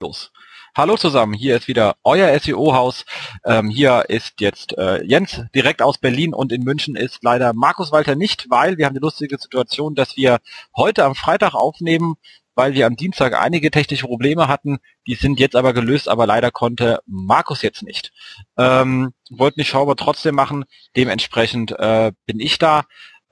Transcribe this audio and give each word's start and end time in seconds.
los. 0.00 0.32
Hallo 0.74 0.96
zusammen, 0.96 1.34
hier 1.34 1.56
ist 1.56 1.68
wieder 1.68 1.96
euer 2.04 2.38
SEO-Haus. 2.38 3.04
Ähm, 3.44 3.68
hier 3.68 4.06
ist 4.08 4.40
jetzt 4.40 4.76
äh, 4.78 5.04
Jens 5.04 5.42
direkt 5.54 5.82
aus 5.82 5.98
Berlin 5.98 6.32
und 6.32 6.52
in 6.52 6.62
München 6.62 6.96
ist 6.96 7.22
leider 7.22 7.52
Markus 7.52 7.92
Walter 7.92 8.14
nicht, 8.14 8.46
weil 8.48 8.78
wir 8.78 8.86
haben 8.86 8.94
die 8.94 9.00
lustige 9.00 9.36
Situation, 9.36 9.94
dass 9.94 10.16
wir 10.16 10.38
heute 10.74 11.04
am 11.04 11.14
Freitag 11.14 11.54
aufnehmen, 11.54 12.14
weil 12.54 12.72
wir 12.72 12.86
am 12.86 12.96
Dienstag 12.96 13.38
einige 13.38 13.70
technische 13.70 14.06
Probleme 14.06 14.48
hatten. 14.48 14.78
Die 15.06 15.16
sind 15.16 15.38
jetzt 15.38 15.56
aber 15.56 15.74
gelöst, 15.74 16.08
aber 16.08 16.26
leider 16.26 16.50
konnte 16.50 17.00
Markus 17.06 17.60
jetzt 17.60 17.82
nicht. 17.82 18.10
Ähm, 18.56 19.12
wollten 19.28 19.60
die 19.60 19.66
Show 19.66 19.92
trotzdem 19.94 20.34
machen. 20.34 20.64
Dementsprechend 20.96 21.72
äh, 21.72 22.12
bin 22.24 22.40
ich 22.40 22.58
da 22.58 22.84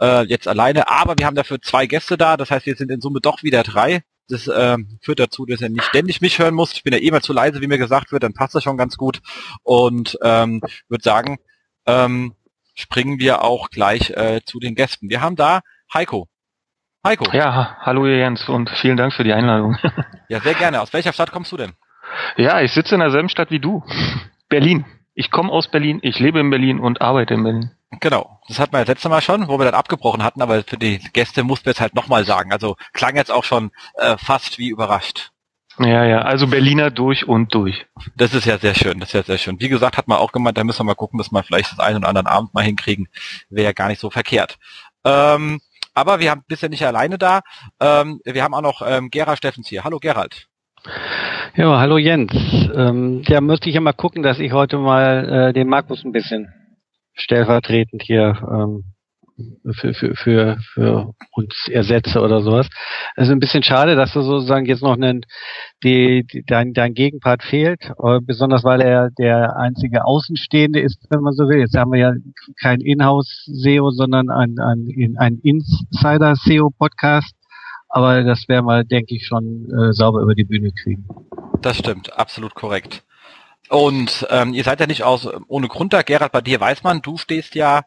äh, 0.02 0.24
jetzt 0.24 0.48
alleine, 0.48 0.90
aber 0.90 1.16
wir 1.16 1.24
haben 1.24 1.36
dafür 1.36 1.62
zwei 1.62 1.86
Gäste 1.86 2.18
da. 2.18 2.36
Das 2.36 2.50
heißt, 2.50 2.66
wir 2.66 2.76
sind 2.76 2.90
in 2.90 3.00
Summe 3.00 3.20
doch 3.20 3.42
wieder 3.42 3.62
drei. 3.62 4.02
Das 4.28 4.46
äh, 4.46 4.76
führt 5.00 5.20
dazu, 5.20 5.46
dass 5.46 5.62
er 5.62 5.70
nicht 5.70 5.84
ständig 5.84 6.20
mich 6.20 6.38
hören 6.38 6.54
muss. 6.54 6.72
Ich 6.72 6.82
bin 6.82 6.92
ja 6.92 6.98
eh 6.98 7.10
mal 7.10 7.22
zu 7.22 7.32
leise, 7.32 7.60
wie 7.60 7.66
mir 7.66 7.78
gesagt 7.78 8.12
wird, 8.12 8.22
dann 8.22 8.34
passt 8.34 8.54
das 8.54 8.62
schon 8.62 8.76
ganz 8.76 8.96
gut. 8.96 9.20
Und 9.62 10.18
ähm, 10.22 10.60
würde 10.88 11.02
sagen, 11.02 11.38
ähm, 11.86 12.34
springen 12.74 13.18
wir 13.18 13.42
auch 13.42 13.70
gleich 13.70 14.10
äh, 14.10 14.40
zu 14.44 14.60
den 14.60 14.74
Gästen. 14.74 15.08
Wir 15.08 15.20
haben 15.20 15.36
da 15.36 15.60
Heiko. 15.92 16.28
Heiko. 17.04 17.24
Ja, 17.32 17.76
hallo 17.80 18.06
Jens 18.06 18.48
und 18.48 18.68
vielen 18.80 18.96
Dank 18.96 19.14
für 19.14 19.24
die 19.24 19.32
Einladung. 19.32 19.76
ja, 20.28 20.40
sehr 20.40 20.54
gerne. 20.54 20.82
Aus 20.82 20.92
welcher 20.92 21.12
Stadt 21.12 21.32
kommst 21.32 21.52
du 21.52 21.56
denn? 21.56 21.72
Ja, 22.36 22.60
ich 22.60 22.72
sitze 22.72 22.94
in 22.94 23.00
derselben 23.00 23.28
Stadt 23.28 23.50
wie 23.50 23.60
du. 23.60 23.82
Berlin. 24.48 24.84
Ich 25.18 25.32
komme 25.32 25.50
aus 25.50 25.66
Berlin, 25.66 25.98
ich 26.02 26.20
lebe 26.20 26.38
in 26.38 26.48
Berlin 26.48 26.78
und 26.78 27.00
arbeite 27.00 27.34
in 27.34 27.42
Berlin. 27.42 27.72
Genau, 27.98 28.38
das 28.46 28.60
hatten 28.60 28.72
wir 28.72 28.78
das 28.78 28.86
letzte 28.86 29.08
Mal 29.08 29.20
schon, 29.20 29.48
wo 29.48 29.58
wir 29.58 29.64
dann 29.64 29.74
abgebrochen 29.74 30.22
hatten, 30.22 30.40
aber 30.40 30.62
für 30.62 30.76
die 30.76 31.00
Gäste 31.12 31.42
mussten 31.42 31.66
wir 31.66 31.72
es 31.72 31.80
halt 31.80 31.96
nochmal 31.96 32.24
sagen. 32.24 32.52
Also 32.52 32.76
klang 32.92 33.16
jetzt 33.16 33.32
auch 33.32 33.42
schon 33.42 33.72
äh, 33.96 34.16
fast 34.16 34.60
wie 34.60 34.68
überrascht. 34.68 35.32
Ja, 35.80 36.04
ja, 36.04 36.20
also 36.20 36.46
Berliner 36.46 36.92
durch 36.92 37.26
und 37.26 37.52
durch. 37.52 37.86
Das 38.14 38.32
ist 38.32 38.44
ja 38.44 38.58
sehr 38.58 38.76
schön, 38.76 39.00
das 39.00 39.08
ist 39.08 39.14
ja 39.14 39.22
sehr 39.24 39.38
schön. 39.38 39.58
Wie 39.58 39.68
gesagt, 39.68 39.96
hat 39.96 40.06
man 40.06 40.18
auch 40.18 40.30
gemeint, 40.30 40.56
da 40.56 40.62
müssen 40.62 40.78
wir 40.78 40.84
mal 40.84 40.94
gucken, 40.94 41.18
dass 41.18 41.32
wir 41.32 41.42
vielleicht 41.42 41.72
das 41.72 41.80
einen 41.80 41.98
oder 41.98 42.08
anderen 42.08 42.28
Abend 42.28 42.54
mal 42.54 42.62
hinkriegen. 42.62 43.08
Wäre 43.50 43.64
ja 43.64 43.72
gar 43.72 43.88
nicht 43.88 44.00
so 44.00 44.10
verkehrt. 44.10 44.56
Ähm, 45.04 45.60
aber 45.94 46.20
wir 46.20 46.30
haben 46.30 46.44
bisher 46.46 46.68
nicht 46.68 46.86
alleine 46.86 47.18
da. 47.18 47.40
Ähm, 47.80 48.20
wir 48.24 48.44
haben 48.44 48.54
auch 48.54 48.62
noch 48.62 48.82
ähm, 48.86 49.10
Gerald 49.10 49.38
Steffens 49.38 49.66
hier. 49.66 49.82
Hallo 49.82 49.98
Gerald. 49.98 50.46
Ja, 51.56 51.78
hallo 51.80 51.98
Jens. 51.98 52.32
Ähm, 52.74 53.22
ja, 53.26 53.40
müsste 53.40 53.68
ich 53.68 53.74
ja 53.74 53.80
mal 53.80 53.92
gucken, 53.92 54.22
dass 54.22 54.38
ich 54.38 54.52
heute 54.52 54.78
mal 54.78 55.48
äh, 55.48 55.52
den 55.52 55.68
Markus 55.68 56.04
ein 56.04 56.12
bisschen 56.12 56.48
stellvertretend 57.14 58.02
hier 58.02 58.36
ähm, 58.52 58.84
für, 59.72 59.94
für, 59.94 60.14
für, 60.14 60.58
für 60.74 61.14
uns 61.32 61.68
ersetze 61.68 62.20
oder 62.20 62.42
sowas. 62.42 62.68
Also 63.16 63.32
ein 63.32 63.40
bisschen 63.40 63.62
schade, 63.62 63.96
dass 63.96 64.12
du 64.12 64.22
sozusagen 64.22 64.66
jetzt 64.66 64.82
noch 64.82 64.94
einen, 64.94 65.22
die, 65.82 66.24
die, 66.32 66.44
dein, 66.46 66.72
dein 66.74 66.94
Gegenpart 66.94 67.42
fehlt, 67.42 67.90
äh, 68.02 68.20
besonders 68.20 68.62
weil 68.64 68.80
er 68.80 69.10
der 69.18 69.56
einzige 69.56 70.04
Außenstehende 70.04 70.80
ist, 70.80 71.06
wenn 71.10 71.20
man 71.20 71.32
so 71.32 71.48
will. 71.48 71.58
Jetzt 71.58 71.76
haben 71.76 71.92
wir 71.92 71.98
ja 71.98 72.12
kein 72.60 72.80
Inhouse-SEO, 72.80 73.90
sondern 73.90 74.30
ein, 74.30 74.58
ein, 74.58 75.16
ein 75.18 75.40
Insider-SEO-Podcast. 75.42 77.34
Aber 77.90 78.22
das 78.22 78.46
werden 78.48 78.66
wir, 78.66 78.84
denke 78.84 79.16
ich, 79.16 79.26
schon 79.26 79.66
äh, 79.70 79.92
sauber 79.92 80.20
über 80.20 80.34
die 80.34 80.44
Bühne 80.44 80.72
kriegen. 80.72 81.06
Das 81.60 81.76
stimmt, 81.76 82.12
absolut 82.12 82.54
korrekt. 82.54 83.04
Und 83.68 84.26
ähm, 84.30 84.54
ihr 84.54 84.64
seid 84.64 84.80
ja 84.80 84.86
nicht 84.86 85.02
aus 85.02 85.28
ohne 85.48 85.68
Grund 85.68 85.92
da. 85.92 86.02
Gerhard, 86.02 86.32
bei 86.32 86.40
dir 86.40 86.60
weiß 86.60 86.82
man, 86.82 87.02
du 87.02 87.18
stehst 87.18 87.54
ja 87.54 87.82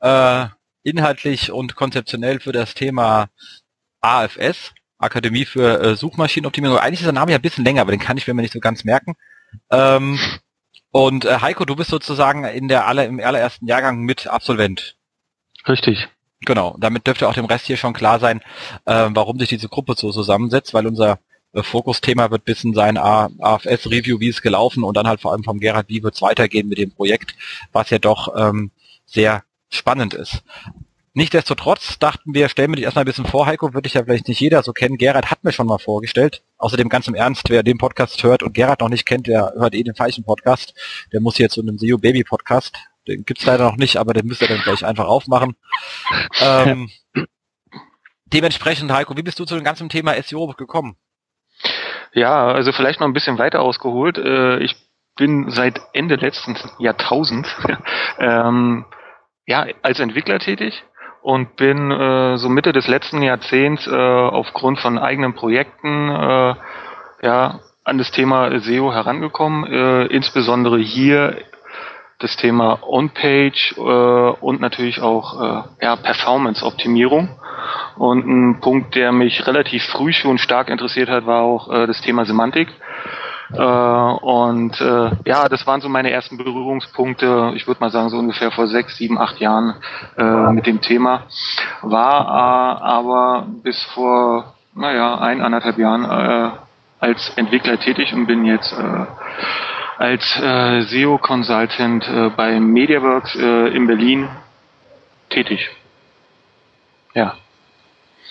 äh, 0.00 0.46
inhaltlich 0.82 1.50
und 1.50 1.74
konzeptionell 1.74 2.40
für 2.40 2.52
das 2.52 2.74
Thema 2.74 3.28
AFS, 4.00 4.72
Akademie 4.98 5.44
für 5.44 5.80
äh, 5.80 5.96
Suchmaschinenoptimierung. 5.96 6.78
Eigentlich 6.78 7.00
ist 7.00 7.06
der 7.06 7.12
Name 7.12 7.32
ja 7.32 7.38
ein 7.38 7.42
bisschen 7.42 7.64
länger, 7.64 7.82
aber 7.82 7.90
den 7.90 8.00
kann 8.00 8.16
ich 8.16 8.26
mir 8.26 8.34
nicht 8.34 8.52
so 8.52 8.60
ganz 8.60 8.84
merken. 8.84 9.16
Ähm, 9.70 10.18
und 10.90 11.24
äh, 11.24 11.40
Heiko, 11.40 11.64
du 11.64 11.76
bist 11.76 11.90
sozusagen 11.90 12.44
in 12.44 12.68
der 12.68 12.86
aller, 12.86 13.04
im 13.06 13.20
allerersten 13.20 13.66
Jahrgang 13.66 14.02
mit 14.02 14.28
Absolvent. 14.28 14.96
Richtig. 15.68 16.08
Genau, 16.40 16.76
damit 16.78 17.06
dürfte 17.06 17.28
auch 17.28 17.34
dem 17.34 17.46
Rest 17.46 17.66
hier 17.66 17.76
schon 17.76 17.92
klar 17.92 18.20
sein, 18.20 18.40
äh, 18.84 19.08
warum 19.10 19.38
sich 19.38 19.48
diese 19.48 19.68
Gruppe 19.68 19.94
so 19.96 20.12
zusammensetzt, 20.12 20.72
weil 20.72 20.86
unser 20.86 21.18
Fokusthema 21.62 22.30
wird 22.30 22.44
bisschen 22.44 22.74
sein 22.74 22.96
AFS-Review, 22.98 24.20
wie 24.20 24.28
ist 24.28 24.42
gelaufen 24.42 24.84
und 24.84 24.96
dann 24.96 25.06
halt 25.06 25.20
vor 25.20 25.32
allem 25.32 25.44
vom 25.44 25.60
Gerhard, 25.60 25.88
wie 25.88 26.02
wird 26.02 26.14
es 26.14 26.22
weitergehen 26.22 26.68
mit 26.68 26.78
dem 26.78 26.90
Projekt, 26.90 27.34
was 27.72 27.90
ja 27.90 27.98
doch 27.98 28.34
ähm, 28.36 28.70
sehr 29.06 29.44
spannend 29.68 30.14
ist. 30.14 30.42
Nichtsdestotrotz 31.16 31.98
dachten 31.98 32.34
wir, 32.34 32.50
stellen 32.50 32.72
wir 32.72 32.76
dich 32.76 32.84
erstmal 32.84 33.04
ein 33.04 33.06
bisschen 33.06 33.24
vor, 33.24 33.46
Heiko, 33.46 33.72
würde 33.72 33.86
ich 33.86 33.94
ja 33.94 34.04
vielleicht 34.04 34.28
nicht 34.28 34.38
jeder 34.38 34.62
so 34.62 34.74
kennen. 34.74 34.98
Gerhard 34.98 35.30
hat 35.30 35.44
mir 35.44 35.52
schon 35.52 35.66
mal 35.66 35.78
vorgestellt. 35.78 36.42
Außerdem 36.58 36.90
ganz 36.90 37.08
im 37.08 37.14
Ernst, 37.14 37.48
wer 37.48 37.62
den 37.62 37.78
Podcast 37.78 38.22
hört 38.22 38.42
und 38.42 38.52
Gerhard 38.52 38.82
noch 38.82 38.90
nicht 38.90 39.06
kennt, 39.06 39.26
der 39.26 39.54
hört 39.56 39.74
eh 39.74 39.82
den 39.82 39.94
falschen 39.94 40.24
Podcast. 40.24 40.74
Der 41.14 41.22
muss 41.22 41.38
jetzt 41.38 41.54
zu 41.54 41.62
einem 41.62 41.78
SEO 41.78 41.96
Baby 41.96 42.22
Podcast. 42.22 42.76
Den 43.08 43.24
gibt's 43.24 43.46
leider 43.46 43.64
noch 43.64 43.78
nicht, 43.78 43.96
aber 43.96 44.12
den 44.12 44.26
müsst 44.26 44.42
ihr 44.42 44.48
dann 44.48 44.60
gleich 44.60 44.84
einfach 44.84 45.06
aufmachen. 45.06 45.56
Ähm, 46.42 46.90
dementsprechend, 48.26 48.92
Heiko, 48.92 49.16
wie 49.16 49.22
bist 49.22 49.38
du 49.38 49.46
zu 49.46 49.54
dem 49.54 49.64
ganzen 49.64 49.88
Thema 49.88 50.22
SEO 50.22 50.48
gekommen? 50.48 50.96
Ja, 52.12 52.46
also 52.46 52.72
vielleicht 52.72 53.00
noch 53.00 53.06
ein 53.06 53.12
bisschen 53.12 53.38
weiter 53.38 53.60
ausgeholt. 53.60 54.18
Äh, 54.18 54.58
ich 54.58 54.76
bin 55.16 55.50
seit 55.50 55.80
Ende 55.92 56.16
letzten 56.16 56.56
Jahrtausend 56.78 57.46
ähm, 58.18 58.84
ja, 59.46 59.66
als 59.82 60.00
Entwickler 60.00 60.38
tätig 60.38 60.84
und 61.22 61.56
bin 61.56 61.90
äh, 61.90 62.36
so 62.36 62.48
Mitte 62.48 62.72
des 62.72 62.86
letzten 62.86 63.22
Jahrzehnts 63.22 63.86
äh, 63.86 63.90
aufgrund 63.90 64.78
von 64.80 64.98
eigenen 64.98 65.34
Projekten 65.34 66.08
äh, 66.08 66.54
ja, 67.22 67.60
an 67.84 67.98
das 67.98 68.10
Thema 68.10 68.58
SEO 68.60 68.92
herangekommen, 68.92 69.64
äh, 69.64 70.06
insbesondere 70.06 70.78
hier 70.78 71.38
das 72.18 72.36
Thema 72.36 72.78
On-Page 72.82 73.74
äh, 73.76 73.80
und 73.80 74.60
natürlich 74.60 75.00
auch 75.00 75.40
äh, 75.40 75.62
ja, 75.82 75.96
Performance-Optimierung. 75.96 77.28
Und 77.96 78.26
ein 78.26 78.60
Punkt, 78.60 78.94
der 78.94 79.12
mich 79.12 79.46
relativ 79.46 79.84
früh 79.84 80.12
schon 80.12 80.38
stark 80.38 80.68
interessiert 80.68 81.08
hat, 81.08 81.26
war 81.26 81.42
auch 81.42 81.70
äh, 81.70 81.86
das 81.86 82.00
Thema 82.00 82.24
Semantik. 82.24 82.68
Äh, 83.52 83.62
und 83.62 84.80
äh, 84.80 85.10
ja, 85.24 85.48
das 85.48 85.66
waren 85.66 85.80
so 85.80 85.88
meine 85.88 86.10
ersten 86.10 86.36
Berührungspunkte, 86.36 87.52
ich 87.54 87.66
würde 87.66 87.80
mal 87.80 87.90
sagen, 87.90 88.08
so 88.08 88.18
ungefähr 88.18 88.50
vor 88.50 88.66
sechs, 88.66 88.96
sieben, 88.96 89.18
acht 89.18 89.38
Jahren 89.38 89.74
äh, 90.16 90.52
mit 90.52 90.66
dem 90.66 90.80
Thema. 90.80 91.22
War 91.82 92.26
äh, 92.26 92.82
aber 92.82 93.46
bis 93.62 93.82
vor, 93.94 94.54
naja, 94.74 95.18
ein, 95.18 95.42
anderthalb 95.42 95.78
Jahren 95.78 96.04
äh, 96.04 96.50
als 96.98 97.30
Entwickler 97.36 97.78
tätig 97.78 98.12
und 98.14 98.26
bin 98.26 98.44
jetzt 98.44 98.72
äh, 98.72 99.06
als 99.98 100.22
äh, 100.40 100.82
SEO-Consultant 100.82 102.08
äh, 102.08 102.30
bei 102.30 102.60
MediaWorks 102.60 103.34
äh, 103.36 103.68
in 103.74 103.86
Berlin 103.86 104.28
tätig. 105.30 105.70
Ja. 107.14 107.36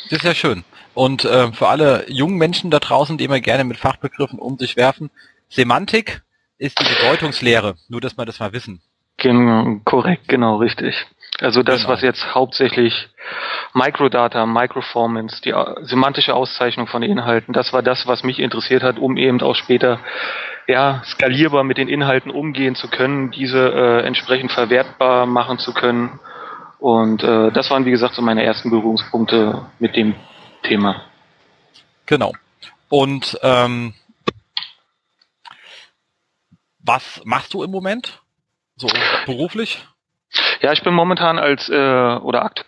Das 0.10 0.20
ist 0.20 0.26
ja 0.26 0.36
schön. 0.36 0.64
Und 0.94 1.26
äh, 1.26 1.52
für 1.52 1.68
alle 1.68 2.06
jungen 2.08 2.38
Menschen 2.38 2.72
da 2.72 2.80
draußen, 2.80 3.18
die 3.18 3.26
immer 3.26 3.40
gerne 3.40 3.64
mit 3.64 3.78
Fachbegriffen 3.78 4.40
um 4.40 4.58
sich 4.58 4.78
werfen, 4.78 5.10
Semantik 5.50 6.22
ist 6.58 6.80
die 6.80 6.86
Bedeutungslehre, 6.86 7.76
nur 7.90 8.02
dass 8.02 8.18
wir 8.18 8.26
das 8.26 8.40
mal 8.40 8.54
wissen. 8.54 8.82
Genau, 9.18 9.80
korrekt, 9.84 10.28
genau, 10.28 10.58
richtig. 10.58 10.96
Also 11.40 11.64
das, 11.64 11.82
genau. 11.82 11.94
was 11.94 12.02
jetzt 12.02 12.34
hauptsächlich 12.34 13.10
Microdata, 13.74 14.46
Microformance, 14.46 15.42
die 15.42 15.54
semantische 15.82 16.34
Auszeichnung 16.34 16.88
von 16.88 17.04
Inhalten, 17.04 17.54
das 17.54 17.74
war 17.74 17.82
das, 17.82 18.08
was 18.08 18.24
mich 18.24 18.40
interessiert 18.40 18.84
hat, 18.84 19.00
um 19.00 19.18
eben 19.18 19.42
auch 19.42 19.56
später 19.56 20.00
ja, 20.68 21.04
skalierbar 21.06 21.64
mit 21.64 21.78
den 21.78 21.88
Inhalten 21.88 22.32
umgehen 22.32 22.76
zu 22.76 22.90
können, 22.90 23.32
diese 23.32 23.72
äh, 23.72 24.06
entsprechend 24.06 24.52
verwertbar 24.52 25.26
machen 25.26 25.60
zu 25.60 25.74
können 25.74 26.20
und 26.80 27.24
äh, 27.24 27.52
das 27.52 27.70
waren, 27.70 27.86
wie 27.86 27.92
gesagt, 27.92 28.16
so 28.16 28.22
meine 28.22 28.44
ersten 28.44 28.70
Berührungspunkte 28.70 29.66
mit 29.80 29.96
dem 29.96 30.16
Thema. 30.64 31.02
Genau. 32.06 32.34
Und 32.90 33.40
ähm, 33.42 33.94
was 36.80 37.22
machst 37.26 37.54
du 37.54 37.64
im 37.64 37.72
Moment? 37.72 38.22
So 38.76 38.88
beruflich? 39.26 39.84
Ja, 40.62 40.74
ich 40.74 40.84
bin 40.84 40.94
momentan 40.94 41.40
als 41.40 41.70
äh, 41.70 41.74
oder 41.74 42.44
aktuell 42.44 42.68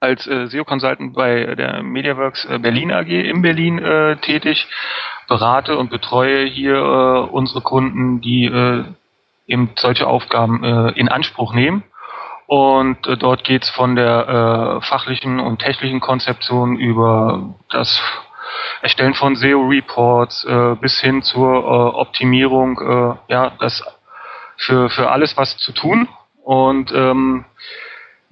als 0.00 0.26
äh, 0.26 0.46
SEO-Consultant 0.48 1.14
bei 1.14 1.54
der 1.54 1.82
MediaWorks 1.82 2.46
äh, 2.46 2.58
Berlin 2.58 2.92
AG 2.92 3.08
in 3.08 3.42
Berlin 3.42 3.78
äh, 3.78 4.16
tätig, 4.16 4.66
berate 5.28 5.76
und 5.78 5.90
betreue 5.90 6.44
hier 6.44 6.74
äh, 6.74 7.30
unsere 7.30 7.60
Kunden, 7.60 8.20
die 8.20 8.46
äh, 8.46 8.84
eben 9.46 9.70
solche 9.76 10.06
Aufgaben 10.06 10.64
äh, 10.64 10.90
in 10.98 11.08
Anspruch 11.08 11.54
nehmen 11.54 11.84
und 12.46 13.06
äh, 13.06 13.16
dort 13.16 13.44
geht's 13.44 13.70
von 13.70 13.96
der 13.96 14.28
äh, 14.28 14.86
fachlichen 14.86 15.40
und 15.40 15.60
technischen 15.60 16.00
Konzeption 16.00 16.76
über 16.76 17.54
das 17.70 18.00
Erstellen 18.82 19.14
von 19.14 19.36
SEO-Reports 19.36 20.44
äh, 20.44 20.74
bis 20.80 21.00
hin 21.00 21.22
zur 21.22 21.54
äh, 21.54 21.96
Optimierung, 21.96 22.78
äh, 22.78 23.32
ja, 23.32 23.52
das 23.58 23.82
für, 24.56 24.90
für 24.90 25.10
alles 25.10 25.36
was 25.36 25.56
zu 25.56 25.72
tun. 25.72 26.08
Und 26.44 26.92
ähm, 26.92 27.44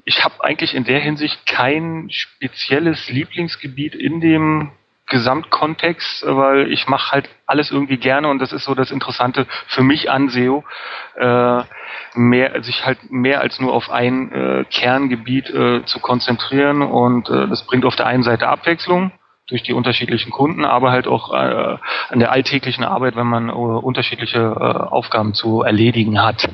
ich 0.04 0.24
habe 0.24 0.42
eigentlich 0.44 0.74
in 0.74 0.84
der 0.84 1.00
Hinsicht 1.00 1.46
kein 1.46 2.08
spezielles 2.10 3.08
Lieblingsgebiet 3.10 3.94
in 3.94 4.20
dem 4.20 4.72
Gesamtkontext, 5.10 6.24
weil 6.26 6.72
ich 6.72 6.86
mache 6.86 7.10
halt 7.10 7.28
alles 7.46 7.70
irgendwie 7.70 7.98
gerne 7.98 8.28
und 8.28 8.38
das 8.38 8.52
ist 8.52 8.64
so 8.64 8.74
das 8.74 8.90
Interessante 8.92 9.46
für 9.66 9.82
mich 9.82 10.10
an 10.10 10.28
SEO, 10.28 10.64
äh, 11.16 11.62
mehr, 12.14 12.62
sich 12.62 12.86
halt 12.86 13.10
mehr 13.10 13.40
als 13.40 13.60
nur 13.60 13.74
auf 13.74 13.90
ein 13.90 14.32
äh, 14.32 14.64
Kerngebiet 14.70 15.50
äh, 15.50 15.84
zu 15.84 15.98
konzentrieren 15.98 16.82
und 16.82 17.28
äh, 17.28 17.48
das 17.48 17.66
bringt 17.66 17.84
auf 17.84 17.96
der 17.96 18.06
einen 18.06 18.22
Seite 18.22 18.48
Abwechslung 18.48 19.12
durch 19.48 19.64
die 19.64 19.72
unterschiedlichen 19.72 20.30
Kunden, 20.30 20.64
aber 20.64 20.92
halt 20.92 21.08
auch 21.08 21.34
äh, 21.34 21.76
an 22.08 22.18
der 22.20 22.30
alltäglichen 22.30 22.84
Arbeit, 22.84 23.16
wenn 23.16 23.26
man 23.26 23.48
äh, 23.48 23.52
unterschiedliche 23.52 24.38
äh, 24.38 24.62
Aufgaben 24.62 25.34
zu 25.34 25.62
erledigen 25.62 26.22
hat. 26.22 26.48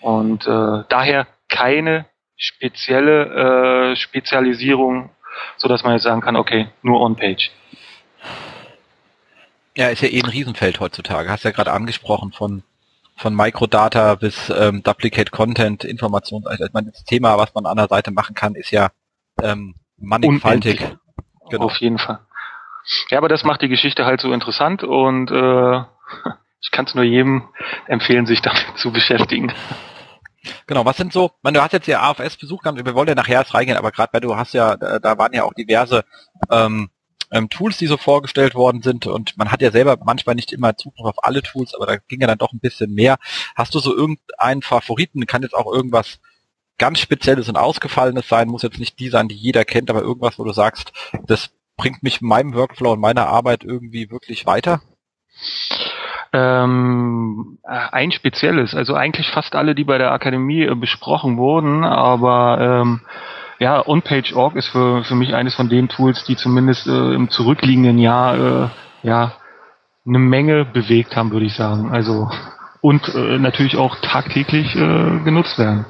Und 0.00 0.48
äh, 0.48 0.82
daher 0.88 1.28
keine 1.48 2.06
spezielle 2.36 3.92
äh, 3.92 3.96
Spezialisierung, 3.96 5.10
so 5.56 5.68
dass 5.68 5.82
man 5.82 5.94
jetzt 5.94 6.02
sagen 6.02 6.20
kann, 6.20 6.36
okay, 6.36 6.68
nur 6.82 7.00
On-Page. 7.00 7.50
Ja, 9.76 9.88
ist 9.88 10.02
ja 10.02 10.08
eh 10.08 10.22
ein 10.22 10.28
Riesenfeld 10.28 10.80
heutzutage. 10.80 11.30
Hast 11.30 11.44
ja 11.44 11.50
gerade 11.50 11.72
angesprochen 11.72 12.32
von 12.32 12.62
von 13.16 13.34
Microdata 13.34 14.14
bis 14.16 14.50
ähm, 14.50 14.82
Duplicate 14.82 15.30
Content, 15.30 15.84
Informations, 15.84 16.46
also 16.46 16.64
ich 16.64 16.72
meine, 16.72 16.90
das 16.90 17.04
Thema, 17.04 17.38
was 17.38 17.54
man 17.54 17.66
an 17.66 17.76
der 17.76 17.88
Seite 17.88 18.10
machen 18.10 18.34
kann, 18.34 18.54
ist 18.54 18.70
ja 18.70 18.90
ähm, 19.40 19.74
mannigfaltig. 19.98 20.80
Unendlich. 20.80 20.98
Genau. 21.50 21.64
Auf 21.64 21.76
jeden 21.76 21.98
Fall. 21.98 22.20
Ja, 23.10 23.18
aber 23.18 23.28
das 23.28 23.44
macht 23.44 23.62
die 23.62 23.68
Geschichte 23.68 24.04
halt 24.04 24.20
so 24.20 24.32
interessant 24.32 24.82
und 24.82 25.30
äh, 25.30 25.78
ich 26.60 26.70
kann 26.70 26.86
es 26.86 26.94
nur 26.94 27.04
jedem 27.04 27.48
empfehlen, 27.86 28.26
sich 28.26 28.40
damit 28.40 28.64
zu 28.76 28.92
beschäftigen. 28.92 29.52
Genau, 30.66 30.84
was 30.84 30.96
sind 30.96 31.12
so, 31.12 31.30
man, 31.42 31.54
du 31.54 31.62
hast 31.62 31.72
jetzt 31.72 31.86
ja 31.86 32.02
AFS 32.02 32.36
besucht, 32.36 32.64
wir 32.64 32.94
wollen 32.94 33.08
ja 33.08 33.14
nachher 33.14 33.40
erst 33.40 33.54
reingehen, 33.54 33.78
aber 33.78 33.92
gerade 33.92 34.12
weil 34.12 34.20
du 34.20 34.36
hast 34.36 34.54
ja, 34.54 34.76
da 34.76 35.18
waren 35.18 35.32
ja 35.32 35.44
auch 35.44 35.54
diverse 35.54 36.04
ähm, 36.50 36.90
ähm, 37.30 37.48
Tools, 37.48 37.78
die 37.78 37.86
so 37.86 37.96
vorgestellt 37.96 38.54
worden 38.54 38.82
sind 38.82 39.06
und 39.06 39.36
man 39.36 39.50
hat 39.50 39.62
ja 39.62 39.70
selber 39.70 39.96
manchmal 40.04 40.34
nicht 40.34 40.52
immer 40.52 40.76
Zugriff 40.76 41.06
auf 41.06 41.24
alle 41.24 41.42
Tools, 41.42 41.74
aber 41.74 41.86
da 41.86 41.96
ging 41.96 42.20
ja 42.20 42.26
dann 42.26 42.38
doch 42.38 42.52
ein 42.52 42.60
bisschen 42.60 42.92
mehr. 42.92 43.16
Hast 43.56 43.74
du 43.74 43.78
so 43.80 43.96
irgendeinen 43.96 44.62
Favoriten, 44.62 45.26
kann 45.26 45.42
jetzt 45.42 45.54
auch 45.54 45.72
irgendwas 45.72 46.20
ganz 46.78 47.00
Spezielles 47.00 47.48
und 47.48 47.56
Ausgefallenes 47.56 48.28
sein, 48.28 48.48
muss 48.48 48.62
jetzt 48.62 48.78
nicht 48.78 48.98
die 48.98 49.08
sein, 49.08 49.28
die 49.28 49.36
jeder 49.36 49.64
kennt, 49.64 49.90
aber 49.90 50.02
irgendwas, 50.02 50.38
wo 50.38 50.44
du 50.44 50.52
sagst, 50.52 50.92
das 51.26 51.50
bringt 51.76 52.02
mich 52.02 52.20
in 52.20 52.28
meinem 52.28 52.54
Workflow 52.54 52.92
und 52.92 53.00
meiner 53.00 53.28
Arbeit 53.28 53.64
irgendwie 53.64 54.10
wirklich 54.10 54.46
weiter? 54.46 54.82
Ähm, 56.32 57.58
ein 57.64 58.10
spezielles, 58.10 58.74
also 58.74 58.94
eigentlich 58.94 59.28
fast 59.30 59.54
alle, 59.54 59.74
die 59.74 59.84
bei 59.84 59.98
der 59.98 60.12
Akademie 60.12 60.62
äh, 60.62 60.74
besprochen 60.74 61.36
wurden, 61.36 61.84
aber 61.84 62.58
ähm, 62.60 63.00
ja, 63.58 63.86
OnPage.org 63.86 64.56
ist 64.56 64.68
für, 64.68 65.04
für 65.04 65.14
mich 65.14 65.34
eines 65.34 65.54
von 65.54 65.68
den 65.68 65.88
Tools, 65.88 66.24
die 66.24 66.36
zumindest 66.36 66.86
äh, 66.86 67.14
im 67.14 67.30
zurückliegenden 67.30 67.98
Jahr 67.98 68.34
äh, 68.34 68.68
ja 69.02 69.32
eine 70.06 70.18
Menge 70.18 70.64
bewegt 70.64 71.16
haben, 71.16 71.30
würde 71.30 71.46
ich 71.46 71.54
sagen. 71.54 71.90
Also 71.92 72.28
und 72.80 73.14
äh, 73.14 73.38
natürlich 73.38 73.76
auch 73.76 73.96
tagtäglich 74.02 74.74
äh, 74.74 75.20
genutzt 75.24 75.58
werden. 75.58 75.86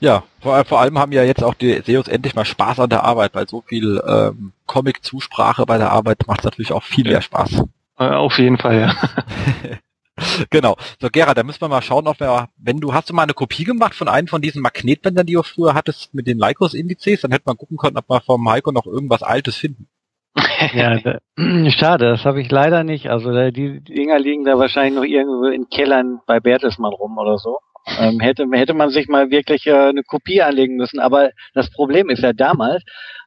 Ja, 0.00 0.24
vor, 0.40 0.64
vor, 0.64 0.80
allem 0.80 0.98
haben 0.98 1.12
ja 1.12 1.22
jetzt 1.22 1.44
auch 1.44 1.54
die 1.54 1.80
SEOs 1.84 2.08
endlich 2.08 2.34
mal 2.34 2.44
Spaß 2.44 2.80
an 2.80 2.90
der 2.90 3.04
Arbeit, 3.04 3.34
weil 3.34 3.48
so 3.48 3.62
viel 3.62 4.02
ähm, 4.06 4.52
Comic-Zusprache 4.66 5.66
bei 5.66 5.78
der 5.78 5.92
Arbeit 5.92 6.26
macht 6.26 6.44
natürlich 6.44 6.72
auch 6.72 6.82
viel 6.82 7.04
mehr 7.04 7.22
Spaß. 7.22 7.64
Äh, 8.00 8.14
auf 8.14 8.38
jeden 8.38 8.56
Fall, 8.56 8.80
ja. 8.80 8.94
genau. 10.50 10.76
So, 11.00 11.08
Gerhard, 11.12 11.36
da 11.36 11.42
müssen 11.42 11.60
wir 11.60 11.68
mal 11.68 11.82
schauen, 11.82 12.08
ob 12.08 12.18
wir, 12.18 12.48
wenn 12.56 12.80
du, 12.80 12.94
hast 12.94 13.10
du 13.10 13.14
mal 13.14 13.24
eine 13.24 13.34
Kopie 13.34 13.64
gemacht 13.64 13.94
von 13.94 14.08
einem 14.08 14.26
von 14.26 14.40
diesen 14.40 14.62
Magnetbändern, 14.62 15.26
die 15.26 15.34
du 15.34 15.42
früher 15.42 15.74
hattest 15.74 16.14
mit 16.14 16.26
den 16.26 16.38
Lycos-Indizes, 16.38 17.20
dann 17.20 17.32
hätte 17.32 17.44
man 17.46 17.58
gucken 17.58 17.76
können, 17.76 17.98
ob 17.98 18.08
wir 18.08 18.22
vom 18.22 18.48
Heiko 18.48 18.72
noch 18.72 18.86
irgendwas 18.86 19.22
Altes 19.22 19.56
finden. 19.56 19.88
ja, 20.74 20.98
da, 20.98 21.18
schade, 21.70 22.08
das 22.10 22.24
habe 22.24 22.40
ich 22.40 22.50
leider 22.50 22.84
nicht. 22.84 23.10
Also 23.10 23.32
die, 23.50 23.80
die 23.82 23.94
Dinger 23.94 24.18
liegen 24.18 24.44
da 24.44 24.58
wahrscheinlich 24.58 24.94
noch 24.94 25.04
irgendwo 25.04 25.46
in 25.46 25.68
Kellern 25.68 26.20
bei 26.26 26.40
Bertelsmann 26.40 26.92
rum 26.92 27.18
oder 27.18 27.36
so. 27.36 27.58
Ähm, 27.98 28.20
hätte, 28.20 28.46
hätte 28.52 28.74
man 28.74 28.90
sich 28.90 29.08
mal 29.08 29.30
wirklich 29.30 29.66
äh, 29.66 29.72
eine 29.72 30.02
Kopie 30.04 30.42
anlegen 30.42 30.76
müssen. 30.76 31.00
Aber 31.00 31.30
das 31.54 31.70
Problem 31.70 32.08
ist 32.08 32.22
ja 32.22 32.32
damals, 32.32 32.82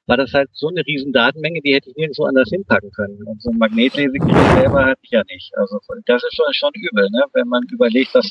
war 0.06 0.18
das 0.18 0.34
halt 0.34 0.50
so 0.54 0.68
eine 0.68 0.86
riesen 0.86 1.14
Datenmenge, 1.14 1.62
die 1.62 1.74
hätte 1.74 1.90
ich 1.90 1.96
nirgendwo 1.96 2.26
anders 2.26 2.50
hinpacken 2.50 2.92
können. 2.92 3.24
Und 3.26 3.42
so 3.42 3.52
ein 3.52 3.58
Magnetlesegerät 3.58 4.60
selber 4.60 4.86
hatte 4.86 5.00
ich 5.04 5.12
ja 5.12 5.24
nicht. 5.30 5.56
Also 5.56 5.80
das 6.06 6.24
ist 6.24 6.36
schon, 6.36 6.54
schon 6.54 6.72
übel, 6.74 7.10
ne? 7.10 7.24
wenn 7.34 7.48
man 7.48 7.64
überlegt, 7.72 8.14
dass 8.14 8.28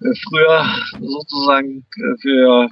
äh, 0.00 0.14
früher 0.28 0.64
sozusagen 1.00 1.84
äh, 1.96 2.20
für 2.20 2.68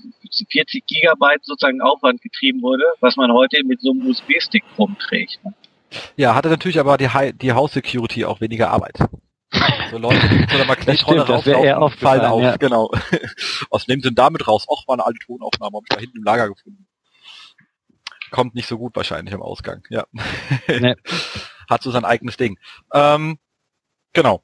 40 0.51 0.87
Gigabyte 0.87 1.45
sozusagen 1.45 1.81
Aufwand 1.83 2.23
getrieben 2.23 2.63
wurde, 2.63 2.85
was 3.01 3.17
man 3.17 3.33
heute 3.33 3.63
mit 3.65 3.81
so 3.81 3.91
einem 3.91 4.07
USB-Stick 4.07 4.65
rumträgt. 4.79 5.41
Ne? 5.45 5.53
Ja, 6.17 6.35
hatte 6.35 6.49
natürlich 6.49 6.81
aber 6.81 6.97
die, 6.97 7.09
die 7.41 7.53
House 7.53 7.73
Security 7.73 8.25
auch 8.25 8.41
weniger 8.41 8.71
Arbeit. 8.71 8.97
So 9.91 9.99
Leute, 9.99 10.29
die 10.29 10.37
mit 10.37 10.51
so 10.51 10.57
einer 10.57 10.67
Magnetrolle 10.67 11.23
rausfallen 11.23 11.91
fallen 11.91 12.25
auf, 12.25 12.43
ja. 12.43 12.57
genau. 12.57 12.91
Aus 13.71 13.89
nehmen 13.89 14.01
sie 14.01 14.15
damit 14.15 14.47
raus? 14.47 14.65
Och, 14.69 14.87
war 14.87 14.95
eine 14.95 15.05
alte 15.05 15.19
Tonaufnahme, 15.27 15.77
hab 15.77 15.83
ich 15.83 15.89
da 15.89 15.99
hinten 15.99 16.19
im 16.19 16.23
Lager 16.23 16.49
gefunden. 16.49 16.87
Kommt 18.31 18.55
nicht 18.55 18.69
so 18.69 18.79
gut 18.79 18.97
wahrscheinlich 18.97 19.35
im 19.35 19.43
Ausgang, 19.43 19.83
ja. 19.91 20.05
Nee. 20.69 20.95
Hat 21.69 21.83
so 21.83 21.91
sein 21.91 22.05
eigenes 22.05 22.37
Ding. 22.37 22.59
Ähm, 22.93 23.39
genau. 24.13 24.43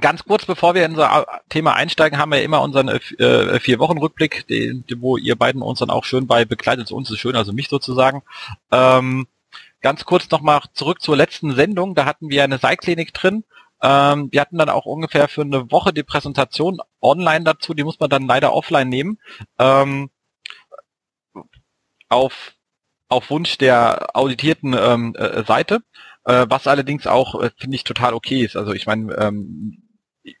Ganz 0.00 0.24
kurz, 0.24 0.46
bevor 0.46 0.74
wir 0.74 0.86
in 0.86 0.92
unser 0.92 1.26
Thema 1.50 1.74
einsteigen, 1.74 2.18
haben 2.18 2.32
wir 2.32 2.42
immer 2.42 2.62
unseren 2.62 2.88
äh, 2.88 3.60
vier 3.60 3.78
Wochen 3.78 3.98
Rückblick, 3.98 4.46
den, 4.46 4.84
wo 4.96 5.18
ihr 5.18 5.36
beiden 5.36 5.60
uns 5.60 5.80
dann 5.80 5.90
auch 5.90 6.04
schön 6.04 6.26
bei 6.26 6.46
begleitet. 6.46 6.90
Uns 6.92 7.10
ist 7.10 7.18
schön, 7.18 7.36
also 7.36 7.52
mich 7.52 7.68
sozusagen. 7.68 8.22
Ähm, 8.70 9.26
ganz 9.82 10.04
kurz 10.06 10.30
nochmal 10.30 10.62
zurück 10.72 11.02
zur 11.02 11.16
letzten 11.16 11.54
Sendung. 11.54 11.94
Da 11.94 12.06
hatten 12.06 12.30
wir 12.30 12.42
eine 12.42 12.58
Seilklinik 12.58 13.12
drin 13.12 13.44
ähm, 13.82 14.28
wir 14.30 14.40
hatten 14.40 14.58
dann 14.58 14.68
auch 14.68 14.86
ungefähr 14.86 15.26
für 15.28 15.42
eine 15.42 15.70
Woche 15.72 15.92
die 15.92 16.04
Präsentation 16.04 16.78
online 17.00 17.44
dazu, 17.44 17.74
die 17.74 17.82
muss 17.82 17.98
man 17.98 18.08
dann 18.10 18.28
leider 18.28 18.52
offline 18.52 18.88
nehmen. 18.88 19.18
Ähm, 19.58 20.10
auf, 22.08 22.54
auf 23.12 23.30
Wunsch 23.30 23.58
der 23.58 24.16
auditierten 24.16 24.74
ähm, 24.78 25.14
äh, 25.16 25.44
Seite, 25.44 25.80
äh, 26.24 26.46
was 26.48 26.66
allerdings 26.66 27.06
auch, 27.06 27.40
äh, 27.40 27.50
finde 27.56 27.76
ich, 27.76 27.84
total 27.84 28.14
okay 28.14 28.42
ist. 28.42 28.56
Also 28.56 28.72
ich 28.72 28.86
meine, 28.86 29.14
ähm, 29.14 29.82